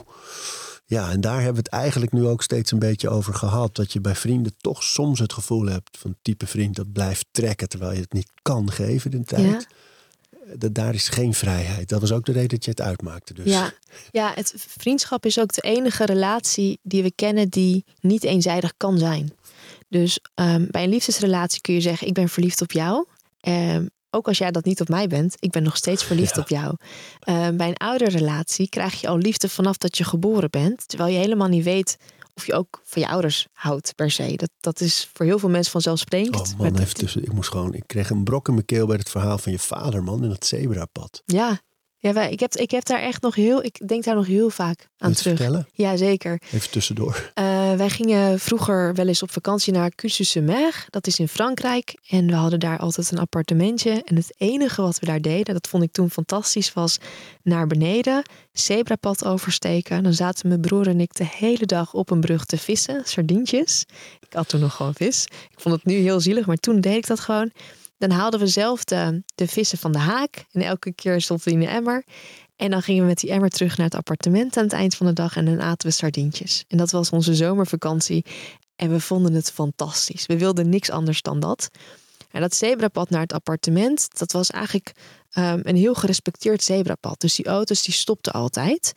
Ja, 0.90 1.10
en 1.10 1.20
daar 1.20 1.36
hebben 1.36 1.62
we 1.62 1.68
het 1.70 1.82
eigenlijk 1.82 2.12
nu 2.12 2.26
ook 2.26 2.42
steeds 2.42 2.72
een 2.72 2.78
beetje 2.78 3.08
over 3.08 3.34
gehad. 3.34 3.74
Dat 3.74 3.92
je 3.92 4.00
bij 4.00 4.14
vrienden 4.14 4.54
toch 4.60 4.82
soms 4.82 5.18
het 5.18 5.32
gevoel 5.32 5.66
hebt 5.66 5.98
van 5.98 6.16
type 6.22 6.46
vriend 6.46 6.76
dat 6.76 6.92
blijft 6.92 7.26
trekken 7.30 7.68
terwijl 7.68 7.92
je 7.92 8.00
het 8.00 8.12
niet 8.12 8.30
kan 8.42 8.70
geven 8.70 9.10
in 9.10 9.18
de 9.18 9.24
tijd. 9.24 9.66
Ja. 10.46 10.56
Dat, 10.56 10.74
daar 10.74 10.94
is 10.94 11.08
geen 11.08 11.34
vrijheid. 11.34 11.88
Dat 11.88 12.00
was 12.00 12.12
ook 12.12 12.24
de 12.24 12.32
reden 12.32 12.48
dat 12.48 12.64
je 12.64 12.70
het 12.70 12.80
uitmaakte. 12.80 13.34
Dus. 13.34 13.52
ja. 13.52 13.72
ja, 14.10 14.32
het 14.34 14.54
vriendschap 14.56 15.26
is 15.26 15.38
ook 15.38 15.54
de 15.54 15.60
enige 15.60 16.04
relatie 16.04 16.78
die 16.82 17.02
we 17.02 17.12
kennen 17.14 17.48
die 17.48 17.84
niet 18.00 18.24
eenzijdig 18.24 18.72
kan 18.76 18.98
zijn. 18.98 19.32
Dus 19.88 20.20
ehm, 20.34 20.66
bij 20.70 20.82
een 20.82 20.90
liefdesrelatie 20.90 21.60
kun 21.60 21.74
je 21.74 21.80
zeggen: 21.80 22.06
Ik 22.06 22.14
ben 22.14 22.28
verliefd 22.28 22.60
op 22.60 22.72
jou. 22.72 23.06
Ehm, 23.40 23.86
ook 24.10 24.28
als 24.28 24.38
jij 24.38 24.50
dat 24.50 24.64
niet 24.64 24.80
op 24.80 24.88
mij 24.88 25.06
bent, 25.06 25.34
ik 25.38 25.50
ben 25.50 25.62
nog 25.62 25.76
steeds 25.76 26.04
verliefd 26.04 26.34
Ja. 26.34 26.42
op 26.42 26.48
jou. 26.48 26.74
Ehm, 27.20 27.56
bij 27.56 27.68
een 27.68 27.76
oude 27.76 28.08
relatie 28.08 28.68
krijg 28.68 29.00
je 29.00 29.08
al 29.08 29.18
liefde 29.18 29.48
vanaf 29.48 29.76
dat 29.76 29.96
je 29.98 30.04
geboren 30.04 30.50
bent, 30.50 30.88
terwijl 30.88 31.12
je 31.12 31.18
helemaal 31.18 31.48
niet 31.48 31.64
weet 31.64 31.96
of 32.34 32.46
je 32.46 32.54
ook 32.54 32.80
van 32.84 33.02
je 33.02 33.08
ouders 33.08 33.46
houdt 33.52 33.94
per 33.94 34.10
se. 34.10 34.32
Dat, 34.36 34.50
dat 34.60 34.80
is 34.80 35.10
voor 35.12 35.26
heel 35.26 35.38
veel 35.38 35.48
mensen 35.48 35.72
vanzelfsprekend. 35.72 36.34
Oh 36.36 36.58
man, 36.58 36.72
Maar 36.72 36.92
tussen. 36.92 37.22
Ik 37.22 37.32
moest 37.32 37.50
gewoon. 37.50 37.74
Ik 37.74 37.82
kreeg 37.86 38.10
een 38.10 38.24
brok 38.24 38.48
in 38.48 38.54
mijn 38.54 38.66
keel 38.66 38.86
bij 38.86 38.96
het 38.96 39.10
verhaal 39.10 39.38
van 39.38 39.52
je 39.52 39.58
vader, 39.58 40.02
man, 40.02 40.24
in 40.24 40.30
het 40.30 40.46
zebrapad. 40.46 41.22
Ja, 41.24 41.60
ja 41.96 42.12
wij, 42.12 42.30
ik, 42.30 42.40
heb, 42.40 42.54
ik 42.54 42.70
heb 42.70 42.84
daar 42.84 43.00
echt 43.00 43.22
nog 43.22 43.34
heel, 43.34 43.64
ik 43.64 43.88
denk 43.88 44.04
daar 44.04 44.14
nog 44.14 44.26
heel 44.26 44.50
vaak 44.50 44.88
aan 44.98 45.12
terug. 45.12 45.36
vertellen? 45.36 45.68
Ja, 45.72 45.96
zeker. 45.96 46.42
Even 46.52 46.70
tussendoor. 46.70 47.30
Eh, 47.68 47.76
wij 47.76 47.90
gingen 47.90 48.40
vroeger 48.40 48.94
wel 48.94 49.06
eens 49.06 49.22
op 49.22 49.30
vakantie 49.30 49.72
naar 49.72 49.94
Cussus-sur-Mer. 49.94 50.86
Dat 50.90 51.06
is 51.06 51.18
in 51.18 51.28
Frankrijk. 51.28 51.98
En 52.08 52.26
we 52.26 52.34
hadden 52.34 52.60
daar 52.60 52.78
altijd 52.78 53.10
een 53.10 53.18
appartementje. 53.18 54.02
En 54.04 54.16
het 54.16 54.34
enige 54.36 54.82
wat 54.82 54.98
we 54.98 55.06
daar 55.06 55.20
deden, 55.20 55.54
dat 55.54 55.68
vond 55.68 55.82
ik 55.82 55.92
toen 55.92 56.10
fantastisch, 56.10 56.72
was 56.72 56.98
naar 57.42 57.66
beneden, 57.66 58.22
zebrapad 58.52 59.24
oversteken. 59.24 60.02
Dan 60.02 60.12
zaten 60.12 60.48
mijn 60.48 60.60
broer 60.60 60.88
en 60.88 61.00
ik 61.00 61.14
de 61.14 61.26
hele 61.30 61.66
dag 61.66 61.94
op 61.94 62.10
een 62.10 62.20
brug 62.20 62.44
te 62.44 62.58
vissen, 62.58 63.02
sardientjes. 63.04 63.84
Ik 64.20 64.32
had 64.32 64.48
toen 64.48 64.60
nog 64.60 64.74
gewoon 64.74 64.94
vis. 64.94 65.24
Ik 65.24 65.60
vond 65.60 65.74
het 65.74 65.84
nu 65.84 65.94
heel 65.94 66.20
zielig, 66.20 66.46
maar 66.46 66.56
toen 66.56 66.80
deed 66.80 66.96
ik 66.96 67.06
dat 67.06 67.20
gewoon. 67.20 67.52
Dan 67.98 68.10
haalden 68.10 68.40
we 68.40 68.46
zelf 68.46 68.84
de, 68.84 69.22
de 69.34 69.46
vissen 69.46 69.78
van 69.78 69.92
de 69.92 69.98
haak. 69.98 70.44
En 70.52 70.62
elke 70.62 70.92
keer 70.92 71.14
we 71.26 71.40
die 71.44 71.52
in 71.52 71.60
de 71.60 71.66
emmer. 71.66 72.04
En 72.58 72.70
dan 72.70 72.82
gingen 72.82 73.02
we 73.02 73.08
met 73.08 73.18
die 73.18 73.30
emmer 73.30 73.50
terug 73.50 73.76
naar 73.76 73.86
het 73.86 73.94
appartement 73.94 74.56
aan 74.56 74.64
het 74.64 74.72
eind 74.72 74.94
van 74.94 75.06
de 75.06 75.12
dag. 75.12 75.36
En 75.36 75.44
dan 75.44 75.60
aten 75.60 75.88
we 75.88 75.94
sardientjes. 75.94 76.64
En 76.68 76.78
dat 76.78 76.90
was 76.90 77.10
onze 77.10 77.34
zomervakantie. 77.34 78.24
En 78.76 78.90
we 78.90 79.00
vonden 79.00 79.34
het 79.34 79.52
fantastisch. 79.52 80.26
We 80.26 80.38
wilden 80.38 80.68
niks 80.68 80.90
anders 80.90 81.22
dan 81.22 81.40
dat. 81.40 81.70
En 82.30 82.40
dat 82.40 82.54
zebrapad 82.54 83.10
naar 83.10 83.20
het 83.20 83.32
appartement, 83.32 84.18
dat 84.18 84.32
was 84.32 84.50
eigenlijk 84.50 84.92
ehm, 85.30 85.60
een 85.62 85.76
heel 85.76 85.94
gerespecteerd 85.94 86.62
zebrapad. 86.62 87.20
Dus 87.20 87.34
die 87.34 87.46
auto's 87.46 87.82
die 87.82 87.94
stopten 87.94 88.32
altijd. 88.32 88.92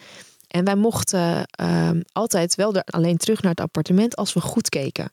En 0.48 0.66
wij 0.66 0.76
mochten 0.76 1.46
ehm, 1.46 2.02
altijd 2.12 2.56
wel 2.56 2.76
er 2.76 2.84
alleen 2.84 3.18
terug 3.18 3.42
naar 3.42 3.52
het 3.52 3.62
appartement 3.62 4.16
als 4.16 4.34
we 4.34 4.42
goed 4.42 4.70
keken. 4.70 5.12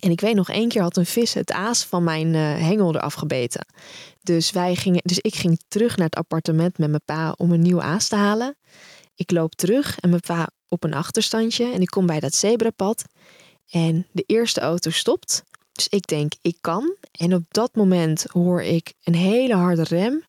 En 0.00 0.10
ik 0.10 0.20
weet 0.20 0.34
nog 0.34 0.50
één 0.50 0.68
keer 0.68 0.82
had 0.82 0.96
een 0.96 1.06
vis 1.06 1.34
het 1.34 1.52
aas 1.52 1.84
van 1.84 2.04
mijn 2.04 2.34
eh, 2.34 2.40
hengel 2.40 2.94
eraf 2.94 3.14
gebeten. 3.14 3.66
Dus, 4.22 4.50
wij 4.50 4.74
gingen, 4.74 5.00
dus 5.04 5.18
ik 5.18 5.34
ging 5.34 5.60
terug 5.68 5.96
naar 5.96 6.06
het 6.06 6.16
appartement 6.16 6.78
met 6.78 6.88
mijn 6.88 7.02
pa 7.04 7.34
om 7.36 7.52
een 7.52 7.62
nieuw 7.62 7.82
aas 7.82 8.08
te 8.08 8.16
halen. 8.16 8.56
Ik 9.14 9.30
loop 9.30 9.54
terug 9.54 9.98
en 9.98 10.08
mijn 10.08 10.20
pa 10.20 10.48
op 10.68 10.84
een 10.84 10.94
achterstandje. 10.94 11.72
En 11.72 11.80
ik 11.80 11.86
kom 11.86 12.06
bij 12.06 12.20
dat 12.20 12.34
zebrapad. 12.34 13.04
En 13.70 14.06
de 14.12 14.24
eerste 14.26 14.60
auto 14.60 14.90
stopt. 14.90 15.44
Dus 15.72 15.88
ik 15.88 16.06
denk, 16.06 16.32
ik 16.40 16.56
kan. 16.60 16.96
En 17.12 17.34
op 17.34 17.44
dat 17.48 17.74
moment 17.74 18.26
hoor 18.32 18.62
ik 18.62 18.92
een 19.04 19.14
hele 19.14 19.54
harde 19.54 19.82
rem. 19.82 20.24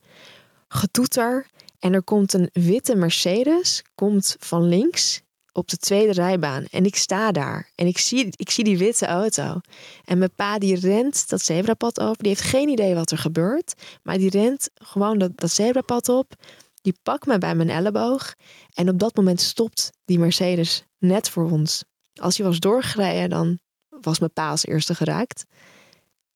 Getoeter. 0.68 1.48
En 1.80 1.94
er 1.94 2.04
komt 2.04 2.34
een 2.34 2.50
witte 2.54 2.96
Mercedes. 2.96 3.84
Komt 3.96 4.36
van 4.40 4.68
links 4.68 5.22
op 5.54 5.70
de 5.70 5.78
tweede 5.78 6.12
rijbaan. 6.12 6.66
En 6.72 6.86
ik 6.86 6.96
sta 6.96 7.32
daar. 7.32 7.70
En 7.76 7.88
ik 7.88 7.98
zie, 7.98 8.28
ik 8.36 8.50
zie 8.50 8.64
die 8.64 8.78
witte 8.78 9.06
auto. 9.06 9.60
En 10.06 10.18
mijn 10.18 10.34
pa 10.36 10.60
die 10.60 10.80
rent 10.80 11.30
dat 11.30 11.42
zebrapad 11.42 12.00
over. 12.00 12.18
Die 12.18 12.28
heeft 12.28 12.42
geen 12.42 12.70
idee 12.70 12.96
wat 12.96 13.12
er 13.12 13.18
gebeurt. 13.18 13.74
Maar 14.04 14.18
die 14.18 14.30
rent 14.30 14.70
gewoon 14.74 15.18
dat, 15.18 15.32
dat 15.36 15.52
zebrapad 15.52 16.10
op. 16.10 16.34
Die 16.82 16.98
pakt 17.04 17.26
me 17.26 17.38
bij 17.38 17.56
mijn 17.56 17.70
elleboog. 17.70 18.34
En 18.74 18.90
op 18.90 19.00
dat 19.00 19.16
moment 19.16 19.42
stopt 19.42 19.90
die 20.06 20.20
Mercedes 20.20 20.84
net 20.98 21.30
voor 21.30 21.52
ons. 21.52 21.84
Als 22.14 22.38
hij 22.38 22.46
was 22.46 22.60
doorgereden, 22.60 23.30
dan 23.30 23.60
was 24.02 24.20
mijn 24.20 24.34
pa 24.34 24.50
als 24.50 24.66
eerste 24.66 24.96
geraakt. 24.96 25.46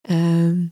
Ehm, 0.00 0.66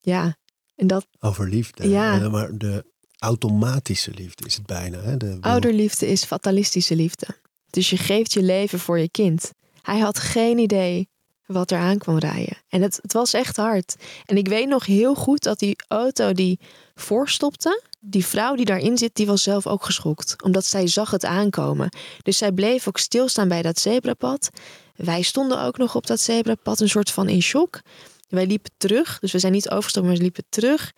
ja, 0.00 0.36
en 0.74 0.86
dat 0.86 1.06
Over 1.18 1.48
liefde. 1.48 1.88
Ja. 1.88 2.28
Maar 2.28 2.58
de 2.58 2.84
automatische 3.18 4.10
liefde 4.10 4.46
is 4.46 4.54
het 4.54 4.66
bijna. 4.66 5.00
Hè? 5.00 5.16
De, 5.16 5.38
ouderliefde 5.40 6.06
is 6.06 6.24
fatalistische 6.24 6.96
liefde. 6.96 7.26
Dus 7.70 7.90
je 7.90 7.96
geeft 7.96 8.32
je 8.32 8.42
leven 8.42 8.78
voor 8.78 8.98
je 8.98 9.10
kind. 9.10 9.52
Hij 9.82 9.98
had 9.98 10.18
geen 10.18 10.58
idee 10.58 11.08
wat 11.46 11.70
er 11.70 11.78
aan 11.78 11.98
kwam 11.98 12.18
rijden. 12.18 12.56
En 12.68 12.82
het, 12.82 12.98
het 13.02 13.12
was 13.12 13.32
echt 13.32 13.56
hard. 13.56 13.96
En 14.24 14.36
ik 14.36 14.48
weet 14.48 14.68
nog 14.68 14.86
heel 14.86 15.14
goed 15.14 15.42
dat 15.42 15.58
die 15.58 15.76
auto 15.88 16.32
die 16.32 16.60
voorstopte, 16.94 17.82
die 18.00 18.26
vrouw 18.26 18.54
die 18.54 18.64
daarin 18.64 18.98
zit, 18.98 19.14
die 19.14 19.26
was 19.26 19.42
zelf 19.42 19.66
ook 19.66 19.84
geschokt. 19.84 20.42
Omdat 20.42 20.64
zij 20.64 20.86
zag 20.86 21.10
het 21.10 21.24
aankomen. 21.24 21.88
Dus 22.22 22.38
zij 22.38 22.52
bleef 22.52 22.88
ook 22.88 22.98
stilstaan 22.98 23.48
bij 23.48 23.62
dat 23.62 23.78
zebrapad. 23.78 24.50
Wij 24.96 25.22
stonden 25.22 25.62
ook 25.62 25.78
nog 25.78 25.94
op 25.94 26.06
dat 26.06 26.20
zebrapad, 26.20 26.80
een 26.80 26.88
soort 26.88 27.10
van 27.10 27.28
in 27.28 27.42
shock. 27.42 27.80
Wij 28.28 28.46
liepen 28.46 28.70
terug, 28.76 29.18
dus 29.18 29.32
we 29.32 29.38
zijn 29.38 29.52
niet 29.52 29.70
overgestapt, 29.70 30.06
maar 30.06 30.14
we 30.14 30.22
liepen 30.22 30.44
terug. 30.48 30.92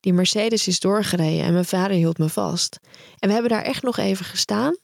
Die 0.00 0.12
Mercedes 0.12 0.66
is 0.66 0.80
doorgereden 0.80 1.44
en 1.44 1.52
mijn 1.52 1.64
vader 1.64 1.96
hield 1.96 2.18
me 2.18 2.28
vast. 2.28 2.78
En 3.18 3.28
we 3.28 3.32
hebben 3.32 3.50
daar 3.50 3.62
echt 3.62 3.82
nog 3.82 3.96
even 3.96 4.24
gestaan. 4.24 4.76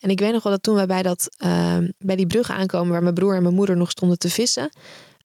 En 0.00 0.10
ik 0.10 0.20
weet 0.20 0.32
nog 0.32 0.42
wel 0.42 0.52
dat 0.52 0.62
toen 0.62 0.74
wij 0.74 0.86
bij, 0.86 1.02
dat, 1.02 1.28
ehm, 1.36 1.90
bij 1.98 2.16
die 2.16 2.26
brug 2.26 2.50
aankomen 2.50 2.92
waar 2.92 3.02
mijn 3.02 3.14
broer 3.14 3.34
en 3.34 3.42
mijn 3.42 3.54
moeder 3.54 3.76
nog 3.76 3.90
stonden 3.90 4.18
te 4.18 4.30
vissen, 4.30 4.70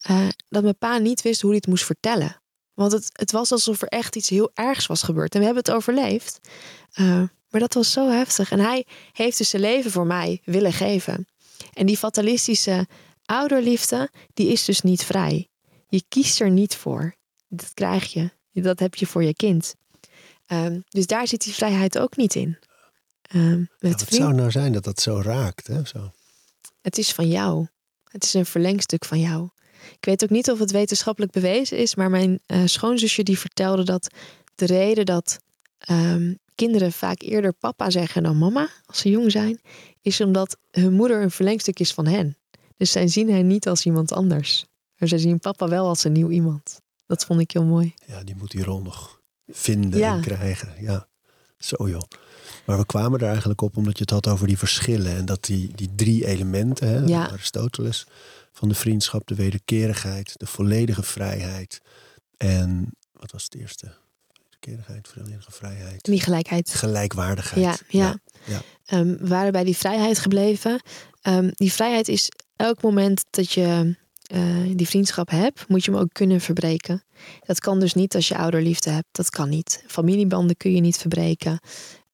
eh, 0.02 0.28
dat 0.50 0.64
mijn 0.64 0.78
pa 0.78 0.98
niet 0.98 1.22
wist 1.22 1.42
hoe 1.42 1.50
hij 1.50 1.60
het 1.60 1.70
moest 1.70 1.86
vertellen. 1.86 2.42
Want 2.74 2.92
het, 2.92 3.10
het 3.12 3.32
was 3.32 3.52
alsof 3.52 3.82
er 3.82 3.88
echt 3.88 4.16
iets 4.16 4.30
heel 4.30 4.52
ergs 4.54 4.88
was 4.88 5.04
gebeurd. 5.04 5.34
En 5.34 5.40
we 5.40 5.46
hebben 5.46 5.64
het 5.64 5.74
overleefd. 5.74 6.40
Eh, 6.92 7.24
maar 7.50 7.62
dat 7.62 7.74
was 7.74 7.92
zo 7.92 8.10
heftig. 8.10 8.52
En 8.52 8.60
hij 8.60 8.86
heeft 9.12 9.38
dus 9.38 9.50
zijn 9.50 9.62
leven 9.62 9.92
voor 9.92 10.06
mij 10.06 10.42
willen 10.46 10.74
geven. 10.74 11.28
En 11.74 11.86
die 11.86 11.98
fatalistische 11.98 12.88
ouderliefde, 13.26 14.10
die 14.34 14.48
is 14.48 14.66
dus 14.66 14.82
niet 14.82 15.04
vrij. 15.04 15.50
Je 15.88 16.04
kiest 16.10 16.40
er 16.40 16.50
niet 16.50 16.76
voor. 16.76 17.16
Dat 17.48 17.74
krijg 17.74 18.14
je. 18.14 18.32
Dat 18.52 18.80
heb 18.80 18.96
je 18.96 19.06
voor 19.06 19.24
je 19.24 19.36
kind. 19.36 19.76
Ehm, 20.46 20.80
dus 20.90 21.08
daar 21.08 21.28
zit 21.28 21.44
die 21.44 21.54
vrijheid 21.54 22.00
ook 22.00 22.16
niet 22.16 22.36
in. 22.36 22.58
Ehm, 23.34 23.60
Ja, 23.60 23.66
wat 23.80 24.04
vrienden. 24.04 24.08
zou 24.28 24.34
nou 24.34 24.52
zijn 24.52 24.72
dat 24.74 24.84
dat 24.84 25.00
zo 25.02 25.22
raakt? 25.22 25.68
Hè? 25.68 25.86
Zo. 25.86 26.12
Het 26.82 26.98
is 26.98 27.12
van 27.14 27.28
jou. 27.28 27.68
Het 28.12 28.24
is 28.24 28.34
een 28.34 28.46
verlengstuk 28.46 29.06
van 29.06 29.20
jou. 29.20 29.50
Ik 29.98 30.06
weet 30.06 30.24
ook 30.24 30.30
niet 30.30 30.52
of 30.52 30.60
het 30.60 30.72
wetenschappelijk 30.72 31.32
bewezen 31.32 31.78
is, 31.78 31.96
maar 31.96 32.10
mijn 32.10 32.40
eh, 32.46 32.62
schoonzusje 32.66 33.24
die 33.24 33.38
vertelde 33.40 33.84
dat 33.84 34.14
de 34.56 34.66
reden 34.66 35.06
dat 35.06 35.40
ehm, 35.78 36.34
kinderen 36.56 36.92
vaak 36.92 37.22
eerder 37.22 37.54
papa 37.54 37.90
zeggen 37.90 38.24
dan 38.24 38.38
mama 38.38 38.70
als 38.86 39.00
ze 39.00 39.10
jong 39.10 39.32
zijn, 39.32 39.62
is 40.02 40.22
omdat 40.22 40.58
hun 40.72 40.94
moeder 40.94 41.22
een 41.22 41.32
verlengstuk 41.32 41.80
is 41.80 41.94
van 41.94 42.06
hen. 42.08 42.38
Dus 42.78 42.92
zij 42.92 43.08
zien 43.08 43.30
hen 43.32 43.48
niet 43.48 43.68
als 43.68 43.86
iemand 43.86 44.12
anders. 44.12 44.66
Maar 44.98 45.10
zij 45.10 45.18
zien 45.18 45.40
papa 45.40 45.68
wel 45.68 45.88
als 45.88 46.04
een 46.04 46.12
nieuw 46.12 46.30
iemand. 46.30 46.80
Dat 47.06 47.26
vond 47.26 47.40
ik 47.40 47.52
heel 47.52 47.66
mooi. 47.66 47.94
Ja, 48.06 48.24
die 48.24 48.36
moet 48.36 48.52
die 48.52 48.64
rol 48.64 48.82
nog 48.82 49.22
vinden 49.48 50.00
Ja. 50.00 50.16
en 50.16 50.22
krijgen. 50.22 50.74
Ja, 50.80 51.08
zo 51.58 51.90
joh. 51.90 52.02
Maar 52.66 52.78
we 52.78 52.86
kwamen 52.86 53.20
er 53.20 53.28
eigenlijk 53.28 53.62
op 53.62 53.78
omdat 53.78 53.98
je 53.98 54.02
het 54.02 54.12
had 54.12 54.28
over 54.28 54.48
die 54.48 54.58
verschillen. 54.58 55.16
En 55.16 55.26
dat 55.26 55.44
die, 55.44 55.72
die 55.76 55.90
drie 55.96 56.26
elementen, 56.26 56.88
hè, 56.88 57.00
Ja. 57.00 57.30
Aristoteles, 57.30 58.06
van 58.52 58.70
de 58.70 58.76
vriendschap, 58.76 59.28
de 59.28 59.36
wederkerigheid, 59.36 60.34
de 60.38 60.46
volledige 60.46 61.04
vrijheid. 61.04 61.82
En 62.38 62.96
wat 63.12 63.32
was 63.32 63.44
het 63.44 63.56
eerste? 63.56 63.92
Wederkerigheid, 64.50 65.08
volledige 65.08 65.52
vrijheid. 65.52 66.04
Die 66.04 66.22
gelijkheid. 66.22 66.74
Gelijkwaardigheid. 66.74 67.84
Ja, 67.90 68.00
ja. 68.00 68.20
ja. 68.46 68.62
Ehm, 68.86 69.18
we 69.18 69.28
waren 69.28 69.52
bij 69.52 69.64
die 69.64 69.78
vrijheid 69.78 70.20
gebleven. 70.20 70.82
Ehm, 71.22 71.50
die 71.54 71.74
vrijheid 71.74 72.08
is 72.08 72.30
elk 72.56 72.82
moment 72.82 73.24
dat 73.30 73.52
je 73.52 73.96
eh, 74.24 74.58
die 74.76 74.88
vriendschap 74.88 75.30
hebt, 75.30 75.68
moet 75.68 75.86
je 75.86 75.92
hem 75.92 76.00
ook 76.00 76.14
kunnen 76.14 76.42
verbreken. 76.42 77.04
Dat 77.46 77.60
kan 77.60 77.80
dus 77.80 77.94
niet 77.94 78.16
als 78.16 78.28
je 78.28 78.38
ouderliefde 78.38 78.90
hebt. 78.90 79.08
Dat 79.12 79.30
kan 79.30 79.50
niet. 79.50 79.84
Familiebanden 79.88 80.58
kun 80.58 80.76
je 80.76 80.82
niet 80.82 80.98
verbreken. 80.98 81.60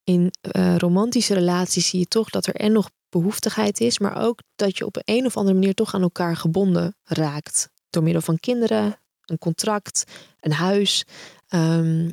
In 0.10 0.32
eh, 0.42 0.76
romantische 0.78 1.34
relaties 1.34 1.90
zie 1.90 2.00
je 2.00 2.08
toch 2.08 2.30
dat 2.30 2.46
er 2.46 2.56
en 2.56 2.72
nog 2.72 2.90
behoeftigheid 3.10 3.80
is, 3.80 4.00
maar 4.00 4.22
ook 4.22 4.40
dat 4.56 4.78
je 4.78 4.86
op 4.86 5.02
een 5.04 5.26
of 5.26 5.38
andere 5.38 5.56
manier 5.56 5.74
toch 5.74 5.94
aan 5.94 6.02
elkaar 6.02 6.36
gebonden 6.36 6.96
raakt. 7.04 7.70
Door 7.90 8.04
middel 8.04 8.22
van 8.22 8.40
kinderen, 8.40 9.00
een 9.26 9.38
contract, 9.38 10.04
een 10.40 10.52
huis. 10.52 11.06
Ehm, 11.48 12.10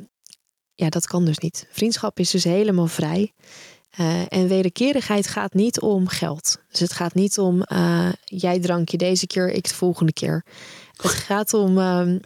ja, 0.73 0.89
dat 0.89 1.07
kan 1.07 1.25
dus 1.25 1.37
niet. 1.37 1.67
Vriendschap 1.71 2.19
is 2.19 2.31
dus 2.31 2.43
helemaal 2.43 2.87
vrij. 2.87 3.33
Eh, 3.89 4.21
en 4.27 4.47
wederkerigheid 4.47 5.27
gaat 5.27 5.53
niet 5.53 5.79
om 5.79 6.07
geld. 6.07 6.57
Dus 6.69 6.79
het 6.79 6.93
gaat 6.93 7.13
niet 7.13 7.37
om 7.37 7.61
eh, 7.61 8.09
jij 8.25 8.59
drankje 8.59 8.97
deze 8.97 9.27
keer, 9.27 9.49
ik 9.49 9.67
de 9.67 9.75
volgende 9.75 10.13
keer. 10.13 10.45
Het 10.91 11.11
gaat 11.11 11.53
om 11.53 11.77
ehm, 11.77 12.19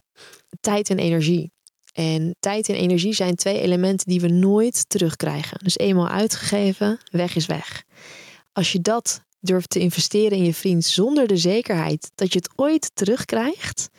tijd 0.61 0.89
en 0.89 0.99
energie. 0.99 1.51
En 1.91 2.35
tijd 2.39 2.69
en 2.69 2.75
energie 2.75 3.13
zijn 3.13 3.35
twee 3.35 3.59
elementen 3.59 4.07
die 4.07 4.21
we 4.21 4.27
nooit 4.27 4.89
terugkrijgen. 4.89 5.59
Dus 5.63 5.77
eenmaal 5.77 6.07
uitgegeven, 6.07 6.99
weg 7.11 7.35
is 7.35 7.45
weg. 7.45 7.83
Als 8.51 8.71
je 8.71 8.81
dat 8.81 9.23
durft 9.39 9.69
te 9.69 9.79
investeren 9.79 10.37
in 10.37 10.43
je 10.43 10.53
vriend 10.53 10.85
zonder 10.85 11.27
de 11.27 11.37
zekerheid 11.37 12.11
dat 12.15 12.33
je 12.33 12.39
het 12.39 12.49
ooit 12.55 12.91
terugkrijgt, 12.93 13.89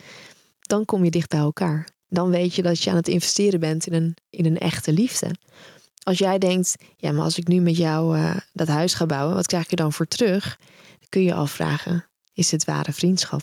dan 0.61 0.84
kom 0.84 1.05
je 1.05 1.11
dicht 1.11 1.28
bij 1.28 1.38
elkaar. 1.38 1.88
Dan 2.09 2.30
weet 2.30 2.55
je 2.55 2.62
dat 2.62 2.82
je 2.82 2.90
aan 2.90 2.97
het 2.97 3.09
investeren 3.09 3.61
bent 3.61 3.86
in 3.86 3.93
een, 3.93 4.16
in 4.30 4.47
een 4.47 4.59
echte 4.59 4.93
liefde. 4.93 5.34
Als 6.03 6.18
jij 6.18 6.38
denkt, 6.38 6.74
ja, 6.97 7.12
maar 7.12 7.24
als 7.24 7.38
ik 7.38 7.49
nu 7.49 7.61
met 7.61 7.76
jou 7.76 8.16
eh, 8.16 8.36
dat 8.53 8.68
huis 8.68 8.95
ga 8.95 9.07
bouwen, 9.07 9.34
wat 9.34 9.47
krijg 9.47 9.70
je 9.70 9.76
dan 9.76 9.93
voor 9.93 10.07
terug? 10.07 10.57
Dan 10.99 11.09
kun 11.09 11.22
je 11.22 11.34
afvragen, 11.34 12.07
is 12.32 12.51
het 12.51 12.64
ware 12.64 12.93
vriendschap? 12.93 13.43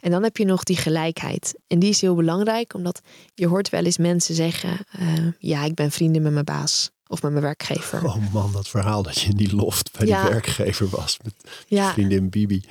En 0.00 0.10
dan 0.10 0.22
heb 0.22 0.36
je 0.36 0.44
nog 0.44 0.62
die 0.62 0.76
gelijkheid. 0.76 1.54
En 1.66 1.78
die 1.78 1.88
is 1.90 2.00
heel 2.00 2.14
belangrijk, 2.14 2.74
omdat 2.74 3.00
je 3.34 3.46
hoort 3.46 3.68
wel 3.68 3.84
eens 3.84 3.98
mensen 3.98 4.34
zeggen, 4.34 4.78
eh, 4.90 5.08
ja, 5.38 5.64
ik 5.64 5.74
ben 5.74 5.90
vrienden 5.90 6.22
met 6.22 6.32
mijn 6.32 6.44
baas. 6.44 6.90
Of 7.08 7.22
met 7.22 7.30
mijn 7.30 7.44
werkgever. 7.44 8.04
Oh 8.04 8.32
man, 8.32 8.52
dat 8.52 8.68
verhaal 8.68 9.02
dat 9.02 9.20
je 9.20 9.28
in 9.30 9.36
die 9.36 9.54
loft 9.54 9.98
bij 9.98 10.06
Ja. 10.06 10.22
die 10.22 10.30
werkgever 10.30 10.88
was. 10.88 11.16
Met 11.22 11.34
ja, 11.66 11.92
vriendin 11.92 12.28
Bibi. 12.30 12.64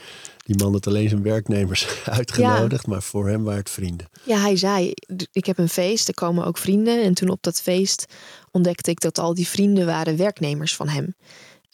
Die 0.46 0.56
man 0.58 0.72
had 0.74 0.88
alleen 0.88 1.10
zijn 1.10 1.22
werknemers 1.24 1.88
uitgenodigd, 2.06 2.88
maar 2.88 3.02
voor 3.04 3.28
hem 3.28 3.44
waren 3.44 3.60
het 3.60 3.70
vrienden. 3.70 4.08
ja, 4.24 4.38
hij 4.40 4.56
zei, 4.58 4.94
"D- 5.16 5.28
ik 5.32 5.46
heb 5.46 5.58
een 5.58 5.70
feest, 5.70 6.08
er 6.08 6.14
komen 6.14 6.46
ook 6.46 6.58
vrienden. 6.58 7.04
En 7.04 7.14
toen 7.14 7.30
op 7.30 7.44
dat 7.44 7.62
feest 7.62 8.06
ontdekte 8.52 8.92
ik 8.92 9.00
dat 9.00 9.18
al 9.20 9.34
die 9.34 9.48
vrienden 9.48 9.86
waren 9.86 10.18
werknemers 10.18 10.76
van 10.76 10.88
hem. 10.88 11.16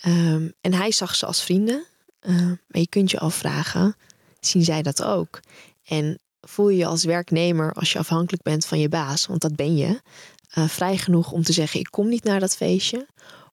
Ehm, 0.01 0.47
en 0.61 0.73
hij 0.73 0.91
zag 0.91 1.15
ze 1.15 1.25
als 1.25 1.43
vrienden. 1.43 1.86
Ehm, 2.19 2.47
maar 2.47 2.82
je 2.82 2.88
kunt 2.89 3.11
je 3.11 3.19
afvragen, 3.19 3.95
zien 4.46 4.64
zij 4.64 4.82
dat 4.82 5.04
ook? 5.04 5.39
En 5.84 6.20
voel 6.42 6.70
je 6.70 6.78
je 6.78 6.86
als 6.86 7.04
werknemer, 7.04 7.74
als 7.74 7.92
je 7.92 8.00
afhankelijk 8.00 8.44
bent 8.44 8.66
van 8.66 8.80
je 8.80 8.89
baas, 8.89 9.26
want 9.28 9.42
dat 9.42 9.56
ben 9.56 9.76
je, 9.76 10.02
eh, 10.50 10.68
vrij 10.68 10.98
genoeg 10.98 11.32
om 11.32 11.44
te 11.44 11.54
zeggen, 11.54 11.80
ik 11.80 11.88
kom 11.89 12.10
niet 12.10 12.24
naar 12.24 12.39
dat 12.39 12.56
feestje? 12.56 13.08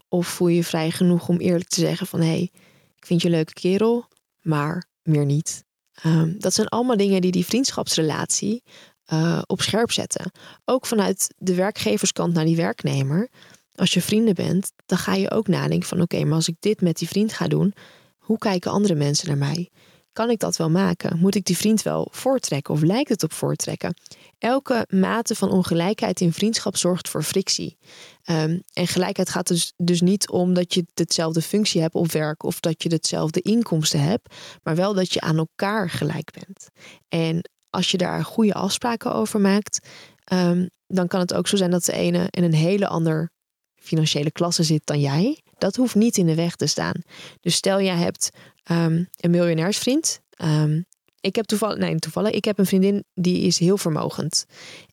Of 0.08 0.26
voel 0.26 0.48
je 0.48 0.56
je 0.56 0.64
vrij 0.64 0.90
genoeg 0.90 1.28
om 1.28 1.38
eerlijk 1.38 1.68
te 1.68 1.80
zeggen 1.80 2.06
van, 2.06 2.20
hé, 2.20 2.26
hey, 2.26 2.50
ik 2.96 3.06
vind 3.06 3.22
je 3.22 3.28
een 3.28 3.34
leuke 3.34 3.52
kerel, 3.52 4.08
maar 4.42 4.88
meer 5.02 5.24
niet. 5.24 5.64
Ehm, 5.92 6.38
dat 6.38 6.54
zijn 6.54 6.68
allemaal 6.68 6.96
dingen 6.96 7.20
die 7.20 7.32
die 7.32 7.46
vriendschapsrelatie 7.46 8.62
eh, 9.04 9.42
op 9.46 9.62
scherp 9.62 9.92
zetten. 9.92 10.30
Ook 10.64 10.86
vanuit 10.86 11.34
de 11.36 11.54
werkgeverskant 11.54 12.34
naar 12.34 12.44
die 12.44 12.56
werknemer. 12.56 13.28
Als 13.74 13.94
je 13.94 14.02
vrienden 14.02 14.34
bent, 14.34 14.72
dan 14.86 14.98
ga 14.98 15.14
je 15.14 15.30
ook 15.30 15.48
nadenken 15.48 15.88
van 15.88 16.00
oké, 16.00 16.24
maar 16.24 16.34
als 16.34 16.48
ik 16.48 16.56
dit 16.60 16.80
met 16.80 16.98
die 16.98 17.08
vriend 17.08 17.32
ga 17.32 17.48
doen, 17.48 17.74
hoe 18.18 18.38
kijken 18.38 18.70
andere 18.70 18.94
mensen 18.94 19.28
naar 19.28 19.38
mij? 19.38 19.70
Kan 20.18 20.30
ik 20.30 20.38
dat 20.38 20.56
wel 20.56 20.70
maken? 20.70 21.18
Moet 21.18 21.34
ik 21.34 21.44
die 21.44 21.56
vriend 21.56 21.82
wel 21.82 22.08
voortrekken 22.10 22.74
of 22.74 22.82
lijkt 22.82 23.08
het 23.08 23.22
op 23.22 23.32
voortrekken? 23.32 23.94
Elke 24.38 24.86
mate 24.88 25.34
van 25.34 25.50
ongelijkheid 25.50 26.20
in 26.20 26.32
vriendschap 26.32 26.76
zorgt 26.76 27.08
voor 27.08 27.22
frictie. 27.22 27.78
Ehm, 28.22 28.58
en 28.72 28.86
gelijkheid 28.86 29.28
gaat 29.28 29.46
dus, 29.46 29.72
dus 29.76 30.00
niet 30.00 30.28
om 30.28 30.54
dat 30.54 30.74
je 30.74 30.86
hetzelfde 30.94 31.42
functie 31.42 31.80
hebt 31.80 31.94
op 31.94 32.12
werk 32.12 32.42
of 32.42 32.60
dat 32.60 32.82
je 32.82 32.88
hetzelfde 32.88 33.40
inkomsten 33.40 34.00
hebt, 34.00 34.34
maar 34.62 34.76
wel 34.76 34.94
dat 34.94 35.12
je 35.12 35.20
aan 35.20 35.36
elkaar 35.36 35.90
gelijk 35.90 36.30
bent. 36.32 36.68
En 37.08 37.50
als 37.70 37.90
je 37.90 37.96
daar 37.96 38.24
goede 38.24 38.54
afspraken 38.54 39.14
over 39.14 39.40
maakt, 39.40 39.88
ehm, 40.24 40.66
dan 40.86 41.06
kan 41.06 41.20
het 41.20 41.34
ook 41.34 41.48
zo 41.48 41.56
zijn 41.56 41.70
dat 41.70 41.84
de 41.84 41.92
ene 41.92 42.26
in 42.30 42.42
een 42.42 42.54
hele 42.54 42.88
ander 42.88 43.30
financiële 43.74 44.30
klasse 44.30 44.62
zit 44.62 44.86
dan 44.86 45.00
jij. 45.00 45.42
Dat 45.58 45.76
hoeft 45.76 45.94
niet 45.94 46.16
in 46.16 46.26
de 46.26 46.34
weg 46.34 46.56
te 46.56 46.66
staan. 46.66 47.02
Dus 47.40 47.54
stel 47.54 47.80
jij 47.80 47.96
hebt 47.96 48.30
ehm, 48.62 49.04
een 49.16 49.30
miljonairsvriend. 49.30 50.20
Ehm, 50.30 50.80
ik 51.20 51.36
heb 51.36 51.44
toevallig, 51.44 51.78
nee, 51.78 51.96
toevallig, 51.96 52.30
ik 52.30 52.44
heb 52.44 52.58
een 52.58 52.66
vriendin 52.66 53.04
die 53.14 53.40
is 53.40 53.58
heel 53.58 53.76
vermogend. 53.76 54.44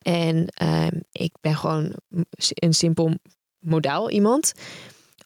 En 0.01 0.47
ehm, 0.47 0.99
ik 1.11 1.33
ben 1.41 1.55
gewoon 1.55 1.93
een 2.53 2.73
simpel 2.73 3.13
modaal 3.59 4.09
iemand. 4.09 4.51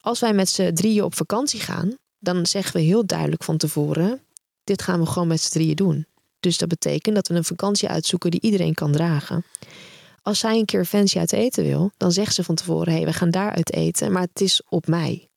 Als 0.02 0.20
wij 0.20 0.34
met 0.34 0.50
z'n 0.50 0.74
drieën 0.74 1.04
op 1.04 1.16
vakantie 1.16 1.60
gaan, 1.60 1.98
dan 2.20 2.46
zeggen 2.46 2.74
we 2.74 2.82
heel 2.82 3.06
duidelijk 3.06 3.44
van 3.44 3.58
tevoren: 3.58 4.22
dit 4.64 4.82
gaan 4.82 5.00
we 5.00 5.06
gewoon 5.06 5.28
met 5.28 5.42
z'n 5.42 5.52
drieën 5.52 5.76
doen. 5.76 6.06
Dus 6.40 6.58
dat 6.58 6.68
betekent 6.68 7.16
dat 7.16 7.28
we 7.28 7.36
een 7.36 7.44
vakantie 7.44 7.90
uitzoeken 7.90 8.32
die 8.32 8.42
iedereen 8.42 8.74
kan 8.74 8.92
dragen. 8.92 9.44
Als 10.22 10.40
zij 10.40 10.58
een 10.58 10.66
keer 10.66 10.86
fancy 10.86 11.20
uit 11.20 11.34
eten 11.34 11.64
wil, 11.64 11.92
dan 11.98 12.12
zegt 12.12 12.36
ze 12.36 12.44
van 12.44 12.56
tevoren: 12.56 12.92
hé, 12.92 12.98
hey, 12.98 13.06
we 13.06 13.14
gaan 13.14 13.30
daar 13.30 13.52
uit 13.52 13.74
eten, 13.74 14.12
maar 14.12 14.22
het 14.22 14.42
is 14.42 14.62
op 14.70 14.88
mij. 14.88 15.29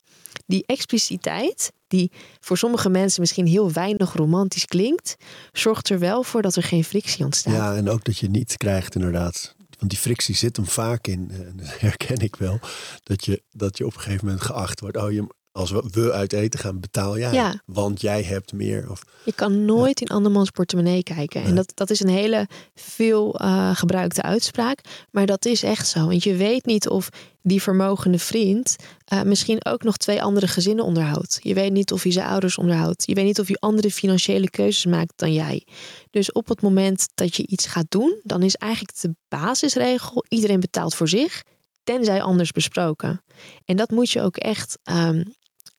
Die 0.46 0.66
expliciteit, 0.66 1.72
die 1.86 2.10
voor 2.40 2.58
sommige 2.58 2.88
mensen 2.88 3.20
misschien 3.20 3.46
heel 3.46 3.72
weinig 3.72 4.12
romantisch 4.12 4.66
klinkt, 4.66 5.16
zorgt 5.52 5.88
er 5.88 5.98
wel 5.98 6.22
voor 6.22 6.42
dat 6.42 6.56
er 6.56 6.62
geen 6.62 6.84
frictie 6.84 7.24
ontstaat. 7.24 7.54
Ja, 7.54 7.76
en 7.76 7.88
ook 7.88 8.04
dat 8.04 8.18
je 8.18 8.28
niet 8.28 8.56
krijgt 8.56 8.94
inderdaad. 8.94 9.54
Want 9.78 9.90
die 9.90 9.98
frictie 9.98 10.34
zit 10.34 10.56
hem 10.56 10.66
vaak 10.66 11.06
in, 11.06 11.30
en 11.30 11.56
dat 11.62 11.80
herken 11.80 12.18
ik 12.18 12.36
wel, 12.36 12.60
dat 13.02 13.24
je, 13.24 13.42
dat 13.50 13.78
je 13.78 13.86
op 13.86 13.94
een 13.94 14.00
gegeven 14.00 14.24
moment 14.26 14.44
geacht 14.44 14.80
wordt. 14.80 14.96
Oh, 14.96 15.12
je, 15.12 15.26
als 15.52 15.70
we, 15.70 15.82
we 15.90 16.12
uit 16.12 16.32
eten 16.32 16.60
gaan, 16.60 16.80
betaal 16.80 17.18
jij. 17.18 17.32
Ja. 17.32 17.62
Want 17.66 18.00
jij 18.00 18.22
hebt 18.22 18.52
meer. 18.52 18.90
Of, 18.90 19.02
Je 19.24 19.32
kan 19.32 19.64
nooit 19.64 20.00
in 20.00 20.06
andermans 20.06 20.50
portemonnee 20.50 21.02
kijken. 21.02 21.42
En 21.42 21.54
dat, 21.54 21.72
dat 21.74 21.90
is 21.90 22.00
een 22.00 22.08
hele 22.08 22.48
veel 22.74 23.38
eh, 23.38 23.76
gebruikte 23.76 24.22
uitspraak. 24.22 24.80
Maar 25.10 25.26
dat 25.26 25.44
is 25.44 25.62
echt 25.62 25.88
zo. 25.88 26.06
Want 26.06 26.24
je 26.24 26.36
weet 26.36 26.66
niet 26.66 26.88
of 26.88 27.08
die 27.42 27.62
vermogende 27.62 28.18
vriend 28.18 28.76
eh, 29.04 29.22
misschien 29.22 29.64
ook 29.64 29.82
nog 29.82 29.96
twee 29.96 30.22
andere 30.22 30.46
gezinnen 30.48 30.84
onderhoudt. 30.84 31.38
Je 31.42 31.54
weet 31.54 31.72
niet 31.72 31.92
of 31.92 32.02
hij 32.02 32.12
zijn 32.12 32.28
ouders 32.28 32.58
onderhoudt. 32.58 33.06
Je 33.06 33.14
weet 33.14 33.24
niet 33.24 33.40
of 33.40 33.46
hij 33.46 33.56
andere 33.56 33.90
financiële 33.90 34.50
keuzes 34.50 34.86
maakt 34.86 35.12
dan 35.16 35.32
jij. 35.32 35.66
Dus 36.10 36.32
op 36.32 36.48
het 36.48 36.62
moment 36.62 37.08
dat 37.14 37.36
je 37.36 37.46
iets 37.46 37.66
gaat 37.66 37.86
doen, 37.88 38.20
dan 38.22 38.42
is 38.42 38.54
eigenlijk 38.54 39.00
de 39.00 39.14
basisregel: 39.28 40.24
iedereen 40.28 40.60
betaalt 40.60 40.94
voor 40.94 41.08
zich, 41.08 41.42
tenzij 41.84 42.22
anders 42.22 42.50
besproken. 42.50 43.24
En 43.64 43.76
dat 43.76 43.90
moet 43.90 44.10
je 44.10 44.20
ook 44.20 44.36
echt 44.36 44.78
ehm, 44.82 45.22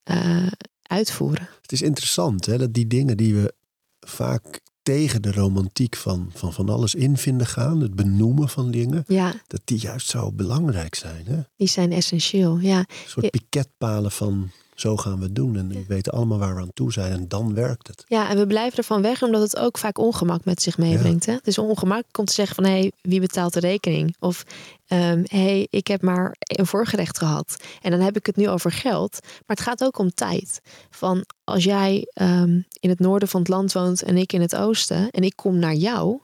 eh, 0.04 0.48
uitvoeren. 0.82 1.50
het 1.62 1.72
is 1.72 1.82
interessant 1.82 2.46
hè, 2.46 2.58
dat 2.58 2.74
die 2.74 2.88
dingen 2.88 3.18
die 3.18 3.36
we 3.36 3.54
vaak 4.00 4.62
tegen 4.84 5.22
de 5.22 5.32
romantiek 5.32 5.96
van, 5.96 6.30
van 6.34 6.54
van 6.54 6.70
alles 6.70 6.96
in 6.96 7.18
vinden 7.18 7.48
gaan, 7.48 7.80
het 7.80 7.96
benoemen 7.96 8.50
van 8.50 8.72
dingen, 8.72 9.04
Ja, 9.08 9.34
dat 9.48 9.62
die 9.66 9.80
juist 9.80 10.10
zo 10.10 10.32
belangrijk 10.32 10.96
zijn. 10.96 11.26
Hè? 11.26 11.36
Een 11.36 11.46
die 11.58 11.68
zijn 11.68 11.92
essentieel. 11.92 12.58
Ja, 12.60 12.86
soort 13.08 13.26
Ja. 13.26 13.30
piketpalen 13.32 14.12
van 14.12 14.52
zo 14.76 14.98
gaan 14.98 15.18
we 15.18 15.24
het 15.24 15.36
doen. 15.36 15.58
En 15.58 15.68
we 15.68 15.86
weten 15.88 16.14
allemaal 16.14 16.38
waar 16.38 16.56
we 16.56 16.62
aan 16.62 16.74
toe 16.74 16.92
zijn 16.92 17.12
en 17.12 17.28
dan 17.28 17.54
werkt 17.54 17.88
het. 17.88 18.04
Ja, 18.08 18.30
en 18.30 18.38
we 18.38 18.48
blijven 18.48 18.78
ervan 18.78 19.02
weg 19.02 19.22
omdat 19.24 19.42
het 19.42 19.58
ook 19.58 19.78
vaak 19.78 19.98
ongemak 19.98 20.46
met 20.46 20.62
zich 20.62 20.78
meebrengt. 20.78 21.26
Hè? 21.26 21.34
Het 21.34 21.48
is 21.48 21.58
ongemakkelijk 21.58 22.18
om 22.18 22.26
te 22.26 22.34
zeggen 22.34 22.56
van 22.56 22.64
hé, 22.64 22.72
hey, 22.80 22.92
wie 23.02 23.20
betaalt 23.20 23.54
de 23.54 23.60
rekening? 23.60 24.16
Of 24.20 24.44
hé, 24.86 25.24
hey, 25.24 25.68
ik 25.70 25.88
heb 25.88 26.02
maar 26.02 26.36
een 26.38 26.66
voorgerecht 26.66 27.18
gehad. 27.18 27.64
En 27.82 27.92
dan 27.92 28.00
heb 28.00 28.16
ik 28.16 28.26
het 28.26 28.36
nu 28.36 28.50
over 28.50 28.72
geld. 28.72 29.18
Maar 29.22 29.56
het 29.56 29.62
gaat 29.62 29.84
ook 29.84 29.98
om 29.98 30.14
tijd. 30.14 30.62
Van 30.90 31.26
als 31.44 31.64
jij 31.64 32.08
ehm, 32.14 32.62
in 32.80 32.90
het 32.90 33.00
noorden 33.00 33.28
van 33.28 33.40
het 33.40 33.50
land 33.50 33.74
woont 33.74 34.04
en 34.04 34.18
ik 34.18 34.34
in 34.34 34.42
het 34.42 34.56
oosten 34.56 35.10
en 35.10 35.24
ik 35.24 35.36
kom 35.36 35.60
naar 35.60 35.74
jou, 35.74 36.20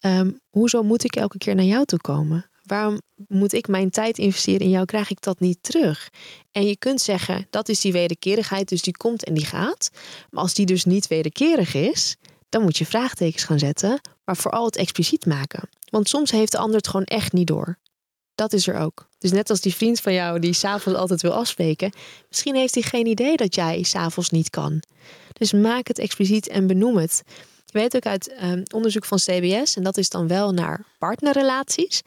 ehm, 0.00 0.30
hoezo 0.50 0.82
moet 0.82 1.04
ik 1.04 1.16
elke 1.16 1.38
keer 1.38 1.54
naar 1.54 1.64
jou 1.64 1.84
toe 1.84 1.98
komen? 1.98 2.50
Waarom 2.70 3.00
moet 3.28 3.52
ik 3.52 3.68
mijn 3.68 3.90
tijd 3.90 4.18
investeren 4.18 4.60
in 4.60 4.70
jou? 4.70 4.84
Krijg 4.84 5.10
ik 5.10 5.20
dat 5.20 5.40
niet 5.40 5.62
terug? 5.62 6.10
En 6.52 6.66
je 6.66 6.76
kunt 6.76 7.00
zeggen, 7.00 7.46
dat 7.50 7.68
is 7.68 7.80
die 7.80 7.92
wederkerigheid, 7.92 8.68
dus 8.68 8.82
die 8.82 8.96
komt 8.96 9.24
en 9.24 9.34
die 9.34 9.44
gaat. 9.44 9.90
Maar 10.30 10.42
als 10.42 10.54
die 10.54 10.66
dus 10.66 10.84
niet 10.84 11.06
wederkerig 11.06 11.74
is, 11.74 12.16
dan 12.48 12.62
moet 12.62 12.76
je 12.76 12.86
vraagtekens 12.86 13.44
gaan 13.44 13.58
zetten, 13.58 14.00
maar 14.24 14.36
vooral 14.36 14.64
het 14.64 14.76
expliciet 14.76 15.26
maken. 15.26 15.68
Want 15.84 16.08
soms 16.08 16.30
heeft 16.30 16.52
de 16.52 16.58
ander 16.58 16.76
het 16.76 16.88
gewoon 16.88 17.04
echt 17.04 17.32
niet 17.32 17.46
door. 17.46 17.78
Dat 18.34 18.52
is 18.52 18.66
er 18.66 18.76
ook. 18.76 19.08
Dus 19.18 19.32
net 19.32 19.50
als 19.50 19.60
die 19.60 19.74
vriend 19.74 20.00
van 20.00 20.12
jou 20.12 20.38
die 20.38 20.52
s'avonds 20.52 20.98
altijd 20.98 21.22
wil 21.22 21.32
afspreken, 21.32 21.92
misschien 22.28 22.54
heeft 22.54 22.74
hij 22.74 22.82
geen 22.82 23.06
idee 23.06 23.36
dat 23.36 23.54
jij 23.54 23.82
s'avonds 23.82 24.30
niet 24.30 24.50
kan. 24.50 24.82
Dus 25.32 25.52
maak 25.52 25.88
het 25.88 25.98
expliciet 25.98 26.48
en 26.48 26.66
benoem 26.66 26.96
het. 26.96 27.22
Je 27.64 27.78
weet 27.78 27.96
ook 27.96 28.06
uit 28.06 28.28
eh, 28.28 28.52
onderzoek 28.74 29.04
van 29.04 29.18
CBS, 29.18 29.76
en 29.76 29.82
dat 29.82 29.96
is 29.96 30.08
dan 30.08 30.28
wel 30.28 30.52
naar 30.52 30.84
partnerrelaties, 30.98 32.02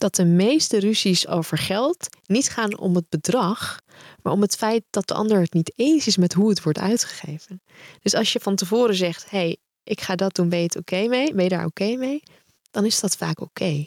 dat 0.00 0.14
de 0.14 0.24
meeste 0.24 0.78
ruzies 0.78 1.26
over 1.26 1.58
geld 1.58 2.08
niet 2.26 2.48
gaan 2.48 2.78
om 2.78 2.94
het 2.94 3.08
bedrag, 3.08 3.78
maar 4.22 4.32
om 4.32 4.40
het 4.40 4.56
feit 4.56 4.82
dat 4.90 5.08
de 5.08 5.14
ander 5.14 5.40
het 5.40 5.52
niet 5.52 5.72
eens 5.76 6.06
is 6.06 6.16
met 6.16 6.32
hoe 6.32 6.48
het 6.48 6.62
wordt 6.62 6.78
uitgegeven. 6.78 7.62
Dus 8.02 8.14
als 8.14 8.32
je 8.32 8.40
van 8.40 8.56
tevoren 8.56 8.94
zegt: 8.94 9.30
hé, 9.30 9.38
hey, 9.38 9.56
ik 9.84 10.00
ga 10.00 10.16
dat 10.16 10.34
doen, 10.34 10.48
ben 10.48 10.58
je 10.58 10.64
het 10.64 10.76
oké 10.76 11.06
mee? 11.06 11.34
Ben 11.34 11.44
je 11.44 11.50
daar 11.50 11.64
oké 11.64 11.96
mee? 11.96 12.22
Dan 12.70 12.84
is 12.84 13.00
dat 13.00 13.16
vaak 13.16 13.40
oké. 13.40 13.86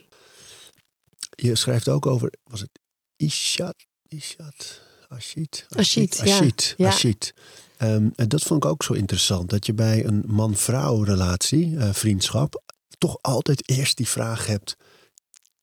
Je 1.36 1.55
schrijft 1.55 1.89
ook 1.89 2.05
over, 2.05 2.34
was 2.43 2.59
het 2.59 2.80
Ishat? 3.16 3.76
Ishat? 4.07 4.82
Ashit? 5.07 5.66
Ashit, 5.70 6.24
ja. 6.24 6.88
Ashit. 6.88 7.34
Ja. 7.36 7.43
Ehm, 7.88 8.09
en 8.16 8.28
dat 8.28 8.43
vond 8.43 8.64
ik 8.64 8.70
ook 8.70 8.84
zo 8.84 8.93
interessant. 8.93 9.49
Dat 9.49 9.66
je 9.66 9.74
bij 9.74 10.05
een 10.05 10.24
man-vrouw 10.28 11.03
relatie, 11.03 11.78
eh, 11.78 11.93
vriendschap, 11.93 12.64
toch 12.97 13.18
altijd 13.22 13.70
eerst 13.70 13.97
die 13.97 14.07
vraag 14.07 14.45
hebt. 14.45 14.76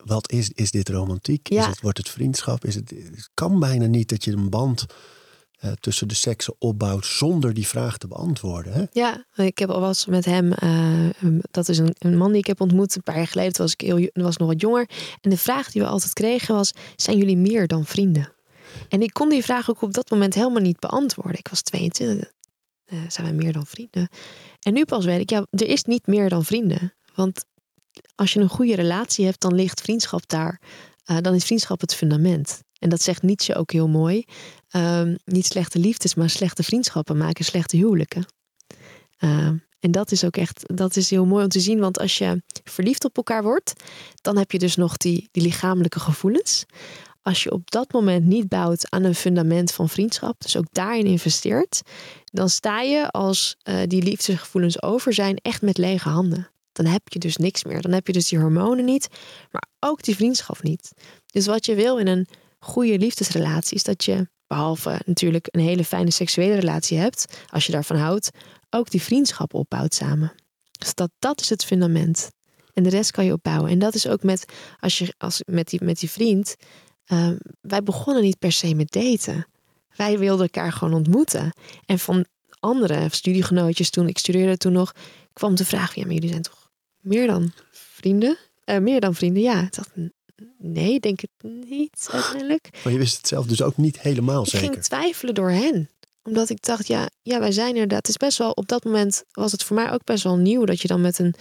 Wat 0.04 0.32
is, 0.32 0.50
is 0.54 0.70
dit 0.70 0.88
romantiek? 0.88 1.48
Ja. 1.48 1.60
Is 1.60 1.66
het, 1.66 1.80
wordt 1.80 1.98
het 1.98 2.08
vriendschap? 2.08 2.64
Is 2.64 2.74
het, 2.74 2.90
het 2.90 3.30
kan 3.34 3.60
bijna 3.60 3.86
niet 3.86 4.08
dat 4.08 4.24
je 4.24 4.32
een 4.32 4.50
band 4.50 4.86
eh, 5.60 5.72
tussen 5.72 6.08
de 6.08 6.14
seksen 6.14 6.54
opbouwt 6.58 7.06
zonder 7.06 7.54
die 7.54 7.66
vraag 7.66 7.98
te 7.98 8.08
beantwoorden. 8.08 8.72
Hè? 8.72 8.84
Ja, 8.92 9.26
ik 9.34 9.58
heb 9.58 9.70
al 9.70 9.80
was 9.80 10.06
met 10.06 10.24
hem, 10.24 10.52
eh, 10.52 11.08
dat 11.50 11.68
is 11.68 11.78
een, 11.78 11.94
een 11.98 12.16
man 12.16 12.30
die 12.30 12.40
ik 12.40 12.46
heb 12.46 12.60
ontmoet 12.60 12.96
een 12.96 13.02
paar 13.02 13.16
jaar 13.16 13.26
geleden. 13.26 13.52
Toen 13.52 13.64
was 13.64 13.72
ik 13.72 13.80
heel, 13.80 14.10
was 14.12 14.36
nog 14.36 14.48
wat 14.48 14.60
jonger. 14.60 14.88
En 15.20 15.30
de 15.30 15.36
vraag 15.36 15.70
die 15.70 15.82
we 15.82 15.88
altijd 15.88 16.12
kregen 16.12 16.54
was: 16.54 16.72
zijn 16.96 17.16
jullie 17.16 17.36
meer 17.36 17.66
dan 17.66 17.86
vrienden? 17.86 18.32
En 18.88 19.02
ik 19.02 19.12
kon 19.12 19.28
die 19.28 19.42
vraag 19.42 19.70
ook 19.70 19.82
op 19.82 19.92
dat 19.92 20.10
moment 20.10 20.34
helemaal 20.34 20.62
niet 20.62 20.78
beantwoorden. 20.78 21.38
Ik 21.38 21.48
was 21.48 21.62
22. 21.62 22.32
Eh, 22.84 22.98
zijn 23.08 23.26
wij 23.26 23.36
meer 23.36 23.52
dan 23.52 23.66
vrienden? 23.66 24.08
En 24.60 24.72
nu 24.72 24.84
pas 24.84 25.04
weet 25.04 25.20
ik, 25.20 25.30
ja, 25.30 25.46
er 25.50 25.68
is 25.68 25.84
niet 25.84 26.06
meer 26.06 26.28
dan 26.28 26.44
vrienden. 26.44 26.94
Want 27.14 27.44
als 28.14 28.32
je 28.32 28.40
een 28.40 28.48
goede 28.48 28.74
relatie 28.74 29.24
hebt, 29.24 29.40
dan 29.40 29.54
ligt 29.54 29.80
vriendschap 29.80 30.28
daar. 30.28 30.60
Eh, 31.04 31.16
dan 31.20 31.34
is 31.34 31.44
vriendschap 31.44 31.80
het 31.80 31.94
fundament. 31.94 32.62
En 32.78 32.88
dat 32.88 33.02
zegt 33.02 33.22
Nietzsche 33.22 33.54
ook 33.54 33.72
heel 33.72 33.88
mooi. 33.88 34.24
Ehm, 34.68 35.16
niet 35.24 35.46
slechte 35.46 35.78
liefdes, 35.78 36.14
maar 36.14 36.30
slechte 36.30 36.62
vriendschappen 36.62 37.16
maken 37.16 37.44
slechte 37.44 37.76
huwelijken. 37.76 38.26
Ehm, 39.18 39.56
en 39.80 39.90
dat 39.90 40.12
is 40.12 40.24
ook 40.24 40.36
echt, 40.36 40.76
dat 40.76 40.96
is 40.96 41.10
heel 41.10 41.26
mooi 41.26 41.44
om 41.44 41.50
te 41.50 41.60
zien. 41.60 41.80
Want 41.80 41.98
als 41.98 42.18
je 42.18 42.42
verliefd 42.64 43.04
op 43.04 43.16
elkaar 43.16 43.42
wordt, 43.42 43.72
dan 44.20 44.36
heb 44.36 44.52
je 44.52 44.58
dus 44.58 44.76
nog 44.76 44.96
die, 44.96 45.28
die 45.30 45.42
lichamelijke 45.42 46.00
gevoelens. 46.00 46.64
als 47.22 47.42
je 47.42 47.52
op 47.52 47.70
dat 47.70 47.92
moment 47.92 48.26
niet 48.26 48.48
bouwt 48.48 48.90
aan 48.90 49.04
een 49.04 49.14
fundament 49.14 49.72
van 49.72 49.88
vriendschap, 49.88 50.40
dus 50.40 50.56
ook 50.56 50.66
daarin 50.72 51.06
investeert, 51.06 51.82
dan 52.24 52.48
sta 52.48 52.80
je 52.80 53.10
als 53.10 53.56
uh, 53.62 53.82
die 53.86 54.02
liefdesgevoelens 54.02 54.82
over 54.82 55.12
zijn 55.12 55.36
echt 55.36 55.62
met 55.62 55.78
lege 55.78 56.08
handen. 56.08 56.50
Dan 56.72 56.86
heb 56.86 57.02
je 57.04 57.18
dus 57.18 57.36
niks 57.36 57.64
meer. 57.64 57.82
Dan 57.82 57.92
heb 57.92 58.06
je 58.06 58.12
dus 58.12 58.28
die 58.28 58.38
hormonen 58.38 58.84
niet, 58.84 59.08
maar 59.50 59.68
ook 59.78 60.02
die 60.02 60.16
vriendschap 60.16 60.62
niet. 60.62 60.92
Dus 61.26 61.46
wat 61.46 61.66
je 61.66 61.74
wil 61.74 61.98
in 61.98 62.06
een 62.06 62.28
goede 62.58 62.98
liefdesrelatie 62.98 63.76
is 63.76 63.82
dat 63.82 64.04
je, 64.04 64.28
behalve 64.46 65.00
natuurlijk 65.04 65.48
een 65.50 65.60
hele 65.60 65.84
fijne 65.84 66.10
seksuele 66.10 66.54
relatie 66.54 66.98
hebt, 66.98 67.40
als 67.48 67.66
je 67.66 67.72
daarvan 67.72 67.96
houdt, 67.96 68.30
ook 68.70 68.90
die 68.90 69.02
vriendschap 69.02 69.54
opbouwt 69.54 69.94
samen. 69.94 70.32
Dus 70.78 70.94
dat, 70.94 71.10
dat 71.18 71.40
is 71.40 71.48
het 71.48 71.64
fundament. 71.64 72.30
En 72.74 72.82
de 72.82 72.88
rest 72.88 73.10
kan 73.10 73.24
je 73.24 73.32
opbouwen. 73.32 73.70
En 73.70 73.78
dat 73.78 73.94
is 73.94 74.08
ook 74.08 74.22
met, 74.22 74.52
als 74.78 74.98
je, 74.98 75.14
als, 75.18 75.42
met, 75.46 75.68
die, 75.68 75.84
met 75.84 75.98
die 75.98 76.10
vriend. 76.10 76.56
Ehm, 77.04 77.36
wij 77.60 77.82
begonnen 77.82 78.22
niet 78.22 78.38
per 78.38 78.52
se 78.52 78.74
met 78.74 78.92
daten. 78.92 79.46
Wij 79.96 80.18
wilden 80.18 80.44
elkaar 80.44 80.72
gewoon 80.72 80.94
ontmoeten. 80.94 81.52
En 81.86 81.98
van 81.98 82.24
andere 82.60 83.08
studiegenootjes 83.10 83.90
toen, 83.90 84.08
ik 84.08 84.18
studeerde 84.18 84.56
toen 84.56 84.72
nog, 84.72 84.92
kwam 85.32 85.54
de 85.54 85.64
vraag: 85.64 85.94
ja, 85.94 86.04
maar 86.04 86.14
jullie 86.14 86.30
zijn 86.30 86.42
toch 86.42 86.59
meer 87.00 87.26
dan 87.26 87.52
vrienden? 87.70 88.38
Uh, 88.64 88.78
meer 88.78 89.00
dan 89.00 89.14
vrienden, 89.14 89.42
ja. 89.42 89.62
Ik 89.62 89.74
dacht, 89.74 89.90
nee, 90.58 91.00
denk 91.00 91.20
het 91.20 91.52
niet 91.68 92.08
uiteindelijk. 92.10 92.68
Maar 92.84 92.92
je 92.92 92.98
wist 92.98 93.16
het 93.16 93.28
zelf 93.28 93.46
dus 93.46 93.62
ook 93.62 93.76
niet 93.76 94.00
helemaal 94.00 94.42
ik 94.42 94.48
zeker. 94.48 94.66
Ik 94.66 94.72
ging 94.72 94.84
twijfelen 94.84 95.34
door 95.34 95.50
hen 95.50 95.90
omdat 96.22 96.50
ik 96.50 96.62
dacht, 96.62 96.86
ja, 96.86 97.10
ja, 97.22 97.38
wij 97.38 97.52
zijn 97.52 97.68
inderdaad. 97.68 97.98
Het 97.98 98.08
is 98.08 98.16
best 98.16 98.38
wel, 98.38 98.50
op 98.50 98.68
dat 98.68 98.84
moment 98.84 99.24
was 99.30 99.52
het 99.52 99.62
voor 99.62 99.76
mij 99.76 99.92
ook 99.92 100.04
best 100.04 100.24
wel 100.24 100.36
nieuw 100.36 100.64
dat 100.64 100.80
je 100.80 100.88
dan 100.88 101.00
met 101.00 101.18
een, 101.18 101.34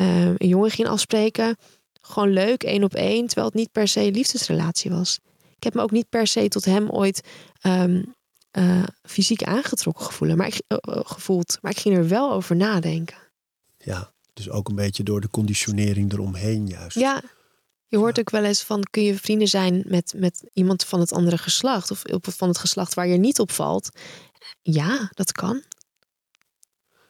uh, 0.00 0.24
een 0.24 0.48
jongen 0.48 0.70
ging 0.70 0.88
afspreken. 0.88 1.56
Gewoon 2.00 2.32
leuk, 2.32 2.62
één 2.62 2.84
op 2.84 2.94
één, 2.94 3.26
terwijl 3.26 3.46
het 3.46 3.56
niet 3.56 3.72
per 3.72 3.88
se 3.88 4.00
een 4.00 4.12
liefdesrelatie 4.12 4.90
was. 4.90 5.18
Ik 5.56 5.62
heb 5.62 5.74
me 5.74 5.82
ook 5.82 5.90
niet 5.90 6.08
per 6.08 6.26
se 6.26 6.48
tot 6.48 6.64
hem 6.64 6.90
ooit 6.90 7.20
um, 7.62 8.14
uh, 8.58 8.82
fysiek 9.02 9.42
aangetrokken 9.42 10.04
gevoelen, 10.04 10.36
maar 10.36 10.46
ik, 10.46 10.62
uh, 10.68 10.78
gevoeld. 11.04 11.58
Maar 11.60 11.70
ik 11.70 11.78
ging 11.78 11.96
er 11.96 12.08
wel 12.08 12.32
over 12.32 12.56
nadenken. 12.56 13.16
Ja, 13.78 14.12
dus 14.36 14.50
ook 14.50 14.68
een 14.68 14.74
beetje 14.74 15.02
door 15.02 15.20
de 15.20 15.30
conditionering 15.30 16.12
eromheen 16.12 16.66
juist. 16.66 16.98
Ja, 16.98 17.22
je 17.86 17.96
hoort 17.96 18.18
ook 18.18 18.30
wel 18.30 18.44
eens 18.44 18.62
van, 18.62 18.82
kun 18.90 19.02
je 19.02 19.18
vrienden 19.18 19.48
zijn 19.48 19.82
met, 19.86 20.12
met 20.16 20.44
iemand 20.52 20.84
van 20.84 21.00
het 21.00 21.12
andere 21.12 21.38
geslacht? 21.38 21.90
Of 21.90 22.02
van 22.20 22.48
het 22.48 22.58
geslacht 22.58 22.94
waar 22.94 23.06
je 23.06 23.16
niet 23.16 23.38
op 23.38 23.50
valt? 23.50 23.88
Ja, 24.62 25.10
dat 25.14 25.32
kan. 25.32 25.62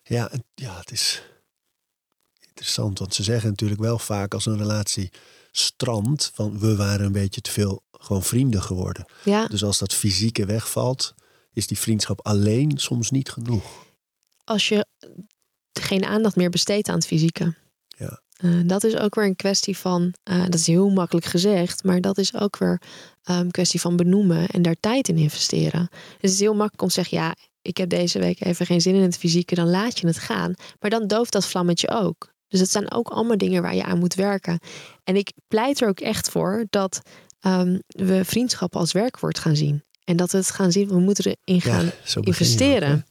Ja, 0.02 0.30
ja, 0.54 0.78
het 0.78 0.90
is 0.90 1.22
interessant. 2.40 2.98
Want 2.98 3.14
ze 3.14 3.22
zeggen 3.22 3.48
natuurlijk 3.48 3.80
wel 3.80 3.98
vaak 3.98 4.34
als 4.34 4.46
een 4.46 4.58
relatie 4.58 5.12
strandt, 5.50 6.30
van 6.34 6.58
we 6.58 6.76
waren 6.76 7.06
een 7.06 7.12
beetje 7.12 7.40
te 7.40 7.50
veel 7.50 7.82
gewoon 7.90 8.22
vrienden 8.22 8.62
geworden. 8.62 9.06
Ja. 9.24 9.46
Dus 9.46 9.64
als 9.64 9.78
dat 9.78 9.94
fysieke 9.94 10.46
wegvalt, 10.46 11.14
is 11.52 11.66
die 11.66 11.78
vriendschap 11.78 12.26
alleen 12.26 12.78
soms 12.78 13.10
niet 13.10 13.30
genoeg. 13.30 13.84
Als 14.44 14.68
je 14.68 14.86
geen 15.80 16.04
aandacht 16.04 16.36
meer 16.36 16.50
besteedt 16.50 16.88
aan 16.88 16.94
het 16.94 17.06
fysieke. 17.06 17.54
Ja. 17.88 18.20
Uh, 18.40 18.60
dat 18.66 18.84
is 18.84 18.96
ook 18.96 19.14
weer 19.14 19.24
een 19.24 19.36
kwestie 19.36 19.76
van, 19.76 20.14
uh, 20.30 20.44
dat 20.44 20.54
is 20.54 20.66
heel 20.66 20.90
makkelijk 20.90 21.26
gezegd, 21.26 21.84
maar 21.84 22.00
dat 22.00 22.18
is 22.18 22.34
ook 22.34 22.58
weer 22.58 22.80
een 23.24 23.36
um, 23.36 23.50
kwestie 23.50 23.80
van 23.80 23.96
benoemen 23.96 24.48
en 24.48 24.62
daar 24.62 24.76
tijd 24.80 25.08
in 25.08 25.16
investeren. 25.16 25.88
Dus 25.90 26.16
het 26.20 26.30
is 26.30 26.40
heel 26.40 26.54
makkelijk 26.54 26.82
om 26.82 26.88
te 26.88 26.94
zeggen, 26.94 27.18
ja, 27.18 27.34
ik 27.62 27.76
heb 27.76 27.88
deze 27.88 28.18
week 28.18 28.44
even 28.44 28.66
geen 28.66 28.80
zin 28.80 28.94
in 28.94 29.02
het 29.02 29.18
fysieke, 29.18 29.54
dan 29.54 29.70
laat 29.70 29.98
je 29.98 30.06
het 30.06 30.18
gaan. 30.18 30.54
Maar 30.80 30.90
dan 30.90 31.06
dooft 31.06 31.32
dat 31.32 31.46
vlammetje 31.46 31.90
ook. 31.90 32.34
Dus 32.48 32.60
het 32.60 32.70
zijn 32.70 32.92
ook 32.92 33.08
allemaal 33.08 33.38
dingen 33.38 33.62
waar 33.62 33.74
je 33.74 33.84
aan 33.84 33.98
moet 33.98 34.14
werken. 34.14 34.58
En 35.04 35.16
ik 35.16 35.32
pleit 35.48 35.80
er 35.80 35.88
ook 35.88 36.00
echt 36.00 36.30
voor 36.30 36.66
dat 36.70 37.00
um, 37.46 37.82
we 37.86 38.24
vriendschap 38.24 38.76
als 38.76 38.92
werkwoord 38.92 39.38
gaan 39.38 39.56
zien. 39.56 39.84
En 40.04 40.16
dat 40.16 40.30
we 40.30 40.38
het 40.38 40.50
gaan 40.50 40.72
zien, 40.72 40.88
we 40.88 40.98
moeten 40.98 41.36
erin 41.44 41.60
gaan 41.60 41.84
ja, 41.84 42.20
investeren. 42.20 43.06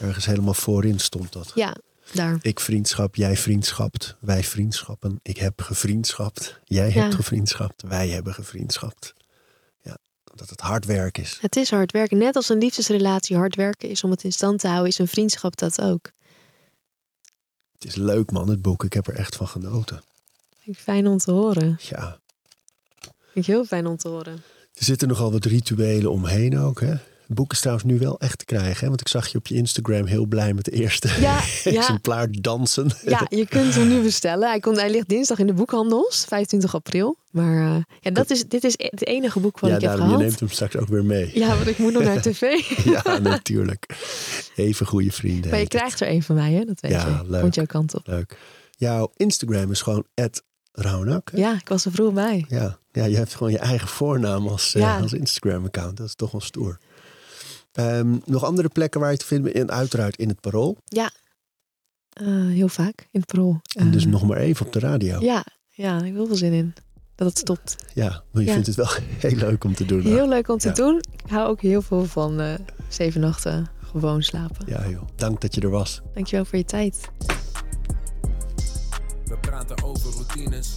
Ergens 0.00 0.26
helemaal 0.26 0.54
voorin 0.54 0.98
stond 1.00 1.32
dat. 1.32 1.52
Ja, 1.54 1.76
daar. 2.12 2.38
Ik 2.40 2.60
vriendschap, 2.60 3.14
jij 3.16 3.36
vriendschapt, 3.36 4.16
wij 4.20 4.44
vriendschappen. 4.44 5.18
Ik 5.22 5.36
heb 5.38 5.60
gevriendschapt, 5.62 6.60
jij 6.64 6.88
Ja. 6.92 7.00
hebt 7.02 7.14
gevriendschapt, 7.14 7.82
wij 7.82 8.08
hebben 8.08 8.34
gevriendschapt. 8.34 9.14
Ja, 9.82 9.98
dat 10.34 10.50
het 10.50 10.60
hard 10.60 10.84
werk 10.84 11.18
is. 11.18 11.38
Het 11.40 11.56
is 11.56 11.70
hard 11.70 11.92
werken. 11.92 12.18
Net 12.18 12.36
als 12.36 12.48
een 12.48 12.58
liefdesrelatie 12.58 13.36
hard 13.36 13.54
werken 13.56 13.88
is 13.88 14.04
om 14.04 14.10
het 14.10 14.24
in 14.24 14.32
stand 14.32 14.60
te 14.60 14.66
houden, 14.68 14.88
is 14.88 14.98
een 14.98 15.08
vriendschap 15.08 15.56
dat 15.56 15.80
ook. 15.80 16.10
Het 17.72 17.84
is 17.84 17.94
leuk 17.94 18.30
man, 18.30 18.48
het 18.48 18.62
boek. 18.62 18.84
Ik 18.84 18.92
heb 18.92 19.06
er 19.06 19.14
echt 19.14 19.36
van 19.36 19.48
genoten. 19.48 20.02
Vind 20.62 20.76
ik 20.76 20.82
fijn 20.82 21.06
om 21.06 21.18
te 21.18 21.30
horen. 21.30 21.78
Ja, 21.80 22.18
Vind 23.32 23.46
ik 23.48 23.54
heel 23.54 23.64
fijn 23.64 23.86
om 23.86 23.96
te 23.96 24.08
horen. 24.08 24.32
er 24.74 24.84
zitten 24.84 25.08
nogal 25.08 25.32
wat 25.32 25.44
rituelen 25.44 26.10
omheen 26.10 26.58
ook. 26.58 26.80
Hè? 26.80 26.94
Het 27.26 27.36
boek 27.36 27.52
is 27.52 27.60
trouwens 27.60 27.86
nu 27.86 27.98
wel 27.98 28.20
echt 28.20 28.38
te 28.38 28.44
krijgen. 28.44 28.80
Hè? 28.80 28.88
Want 28.88 29.00
ik 29.00 29.08
zag 29.08 29.28
je 29.28 29.38
op 29.38 29.46
je 29.46 29.54
Instagram 29.54 30.06
heel 30.06 30.26
blij 30.26 30.54
met 30.54 30.64
de 30.64 30.70
eerste 30.70 31.08
Ja, 31.20 31.40
ja. 31.64 31.70
exemplaar 31.70 32.28
dansen. 32.30 32.90
Ja, 33.04 33.26
je 33.28 33.46
kunt 33.46 33.74
hem 33.74 33.88
nu 33.88 34.02
bestellen. 34.02 34.48
Hij, 34.48 34.60
komt, 34.60 34.76
hij 34.76 34.90
ligt 34.90 35.08
dinsdag 35.08 35.38
in 35.38 35.46
de 35.46 35.52
boekhandels, 35.52 36.24
25 36.28 36.74
april. 36.74 37.16
Maar 37.30 37.74
eh, 37.76 37.82
ja, 38.00 38.10
dat 38.10 38.30
is, 38.30 38.44
dit 38.48 38.64
is 38.64 38.74
het 38.76 39.06
enige 39.06 39.40
boek 39.40 39.60
wat 39.60 39.70
ja, 39.70 39.76
ik 39.76 39.82
heb 39.82 39.90
daarom, 39.90 40.06
je 40.08 40.12
gehad. 40.14 40.28
neemt 40.28 40.40
hem 40.40 40.50
straks 40.50 40.76
ook 40.76 40.88
weer 40.88 41.04
mee. 41.04 41.30
Ja, 41.34 41.48
want 41.54 41.66
ik 41.66 41.78
moet 41.78 41.92
nog 41.92 42.02
naar 42.02 42.20
tv. 42.22 42.42
Ja, 43.04 43.18
natuurlijk. 43.18 43.86
Even 44.56 44.86
goede 44.86 45.12
vrienden. 45.12 45.50
Maar 45.50 45.60
je 45.60 45.68
krijgt 45.68 46.00
er 46.00 46.08
een 46.08 46.22
van 46.22 46.34
mij, 46.34 46.52
hè? 46.52 46.64
Dat 46.64 46.80
weet 46.80 46.90
Ja, 46.92 47.06
je. 47.24 47.30
leuk. 47.30 47.40
Komt 47.40 47.54
jouw 47.54 47.66
kant 47.66 47.94
op. 47.94 48.06
Leuk. 48.06 48.38
Jouw 48.76 49.12
Instagram 49.16 49.70
is 49.70 49.80
gewoon 49.82 50.04
Raunak. 50.72 51.30
hè? 51.32 51.38
Ja, 51.38 51.54
ik 51.54 51.68
was 51.68 51.84
er 51.84 51.92
vroeg 51.92 52.12
bij. 52.12 52.44
Ja. 52.48 52.78
ja, 52.92 53.04
je 53.04 53.16
hebt 53.16 53.34
gewoon 53.34 53.52
je 53.52 53.58
eigen 53.58 53.88
voornaam 53.88 54.46
als, 54.48 54.74
eh, 54.74 54.82
Ja. 54.82 54.98
als 55.00 55.12
Instagram-account. 55.12 55.96
Dat 55.96 56.06
is 56.06 56.14
toch 56.14 56.30
wel 56.30 56.40
stoer. 56.40 56.78
Ehm, 57.76 58.16
nog 58.24 58.44
andere 58.44 58.68
plekken 58.68 59.00
waar 59.00 59.10
je 59.10 59.16
te 59.16 59.26
vinden 59.26 59.52
bent? 59.52 59.68
En 59.68 59.74
uiteraard 59.76 60.16
in 60.16 60.28
het 60.28 60.40
Parool. 60.40 60.76
Ja, 60.84 61.10
Eh, 62.16 62.26
heel 62.46 62.68
vaak 62.68 63.08
in 63.10 63.20
het 63.20 63.26
parool. 63.32 63.60
En 63.76 63.90
dus 63.90 64.04
Eh, 64.04 64.10
nog 64.10 64.26
maar 64.26 64.36
even 64.36 64.66
op 64.66 64.72
de 64.72 64.78
radio. 64.78 65.20
Ja, 65.20 65.44
ja, 65.70 65.98
ik 65.98 66.04
heb 66.04 66.14
heel 66.14 66.26
veel 66.26 66.36
zin 66.36 66.52
in. 66.52 66.74
Dat 67.14 67.28
het 67.28 67.38
stopt. 67.38 67.76
Ja, 67.94 68.22
maar 68.32 68.42
je 68.42 68.48
Ja. 68.48 68.52
vindt 68.52 68.66
het 68.66 68.76
wel 68.76 68.88
heel 69.30 69.36
leuk 69.36 69.64
om 69.64 69.74
te 69.74 69.84
doen. 69.84 70.00
Heel 70.00 70.28
leuk 70.28 70.48
om 70.48 70.58
te 70.58 70.68
Ja. 70.68 70.74
doen. 70.74 70.96
Ik 71.24 71.30
hou 71.30 71.48
ook 71.48 71.60
heel 71.60 71.82
veel 71.82 72.04
van 72.04 72.40
eh, 72.40 72.54
zeven 72.88 73.20
nachten 73.20 73.66
gewoon 73.82 74.22
slapen. 74.22 74.66
Ja 74.66 74.88
joh, 74.88 75.02
dank 75.16 75.40
dat 75.40 75.54
je 75.54 75.60
er 75.60 75.70
was. 75.70 76.00
Dankjewel 76.14 76.44
voor 76.44 76.58
je 76.58 76.64
tijd. 76.64 77.00
We 79.24 79.38
praten 79.40 79.82
over 79.82 80.10
routines. 80.12 80.76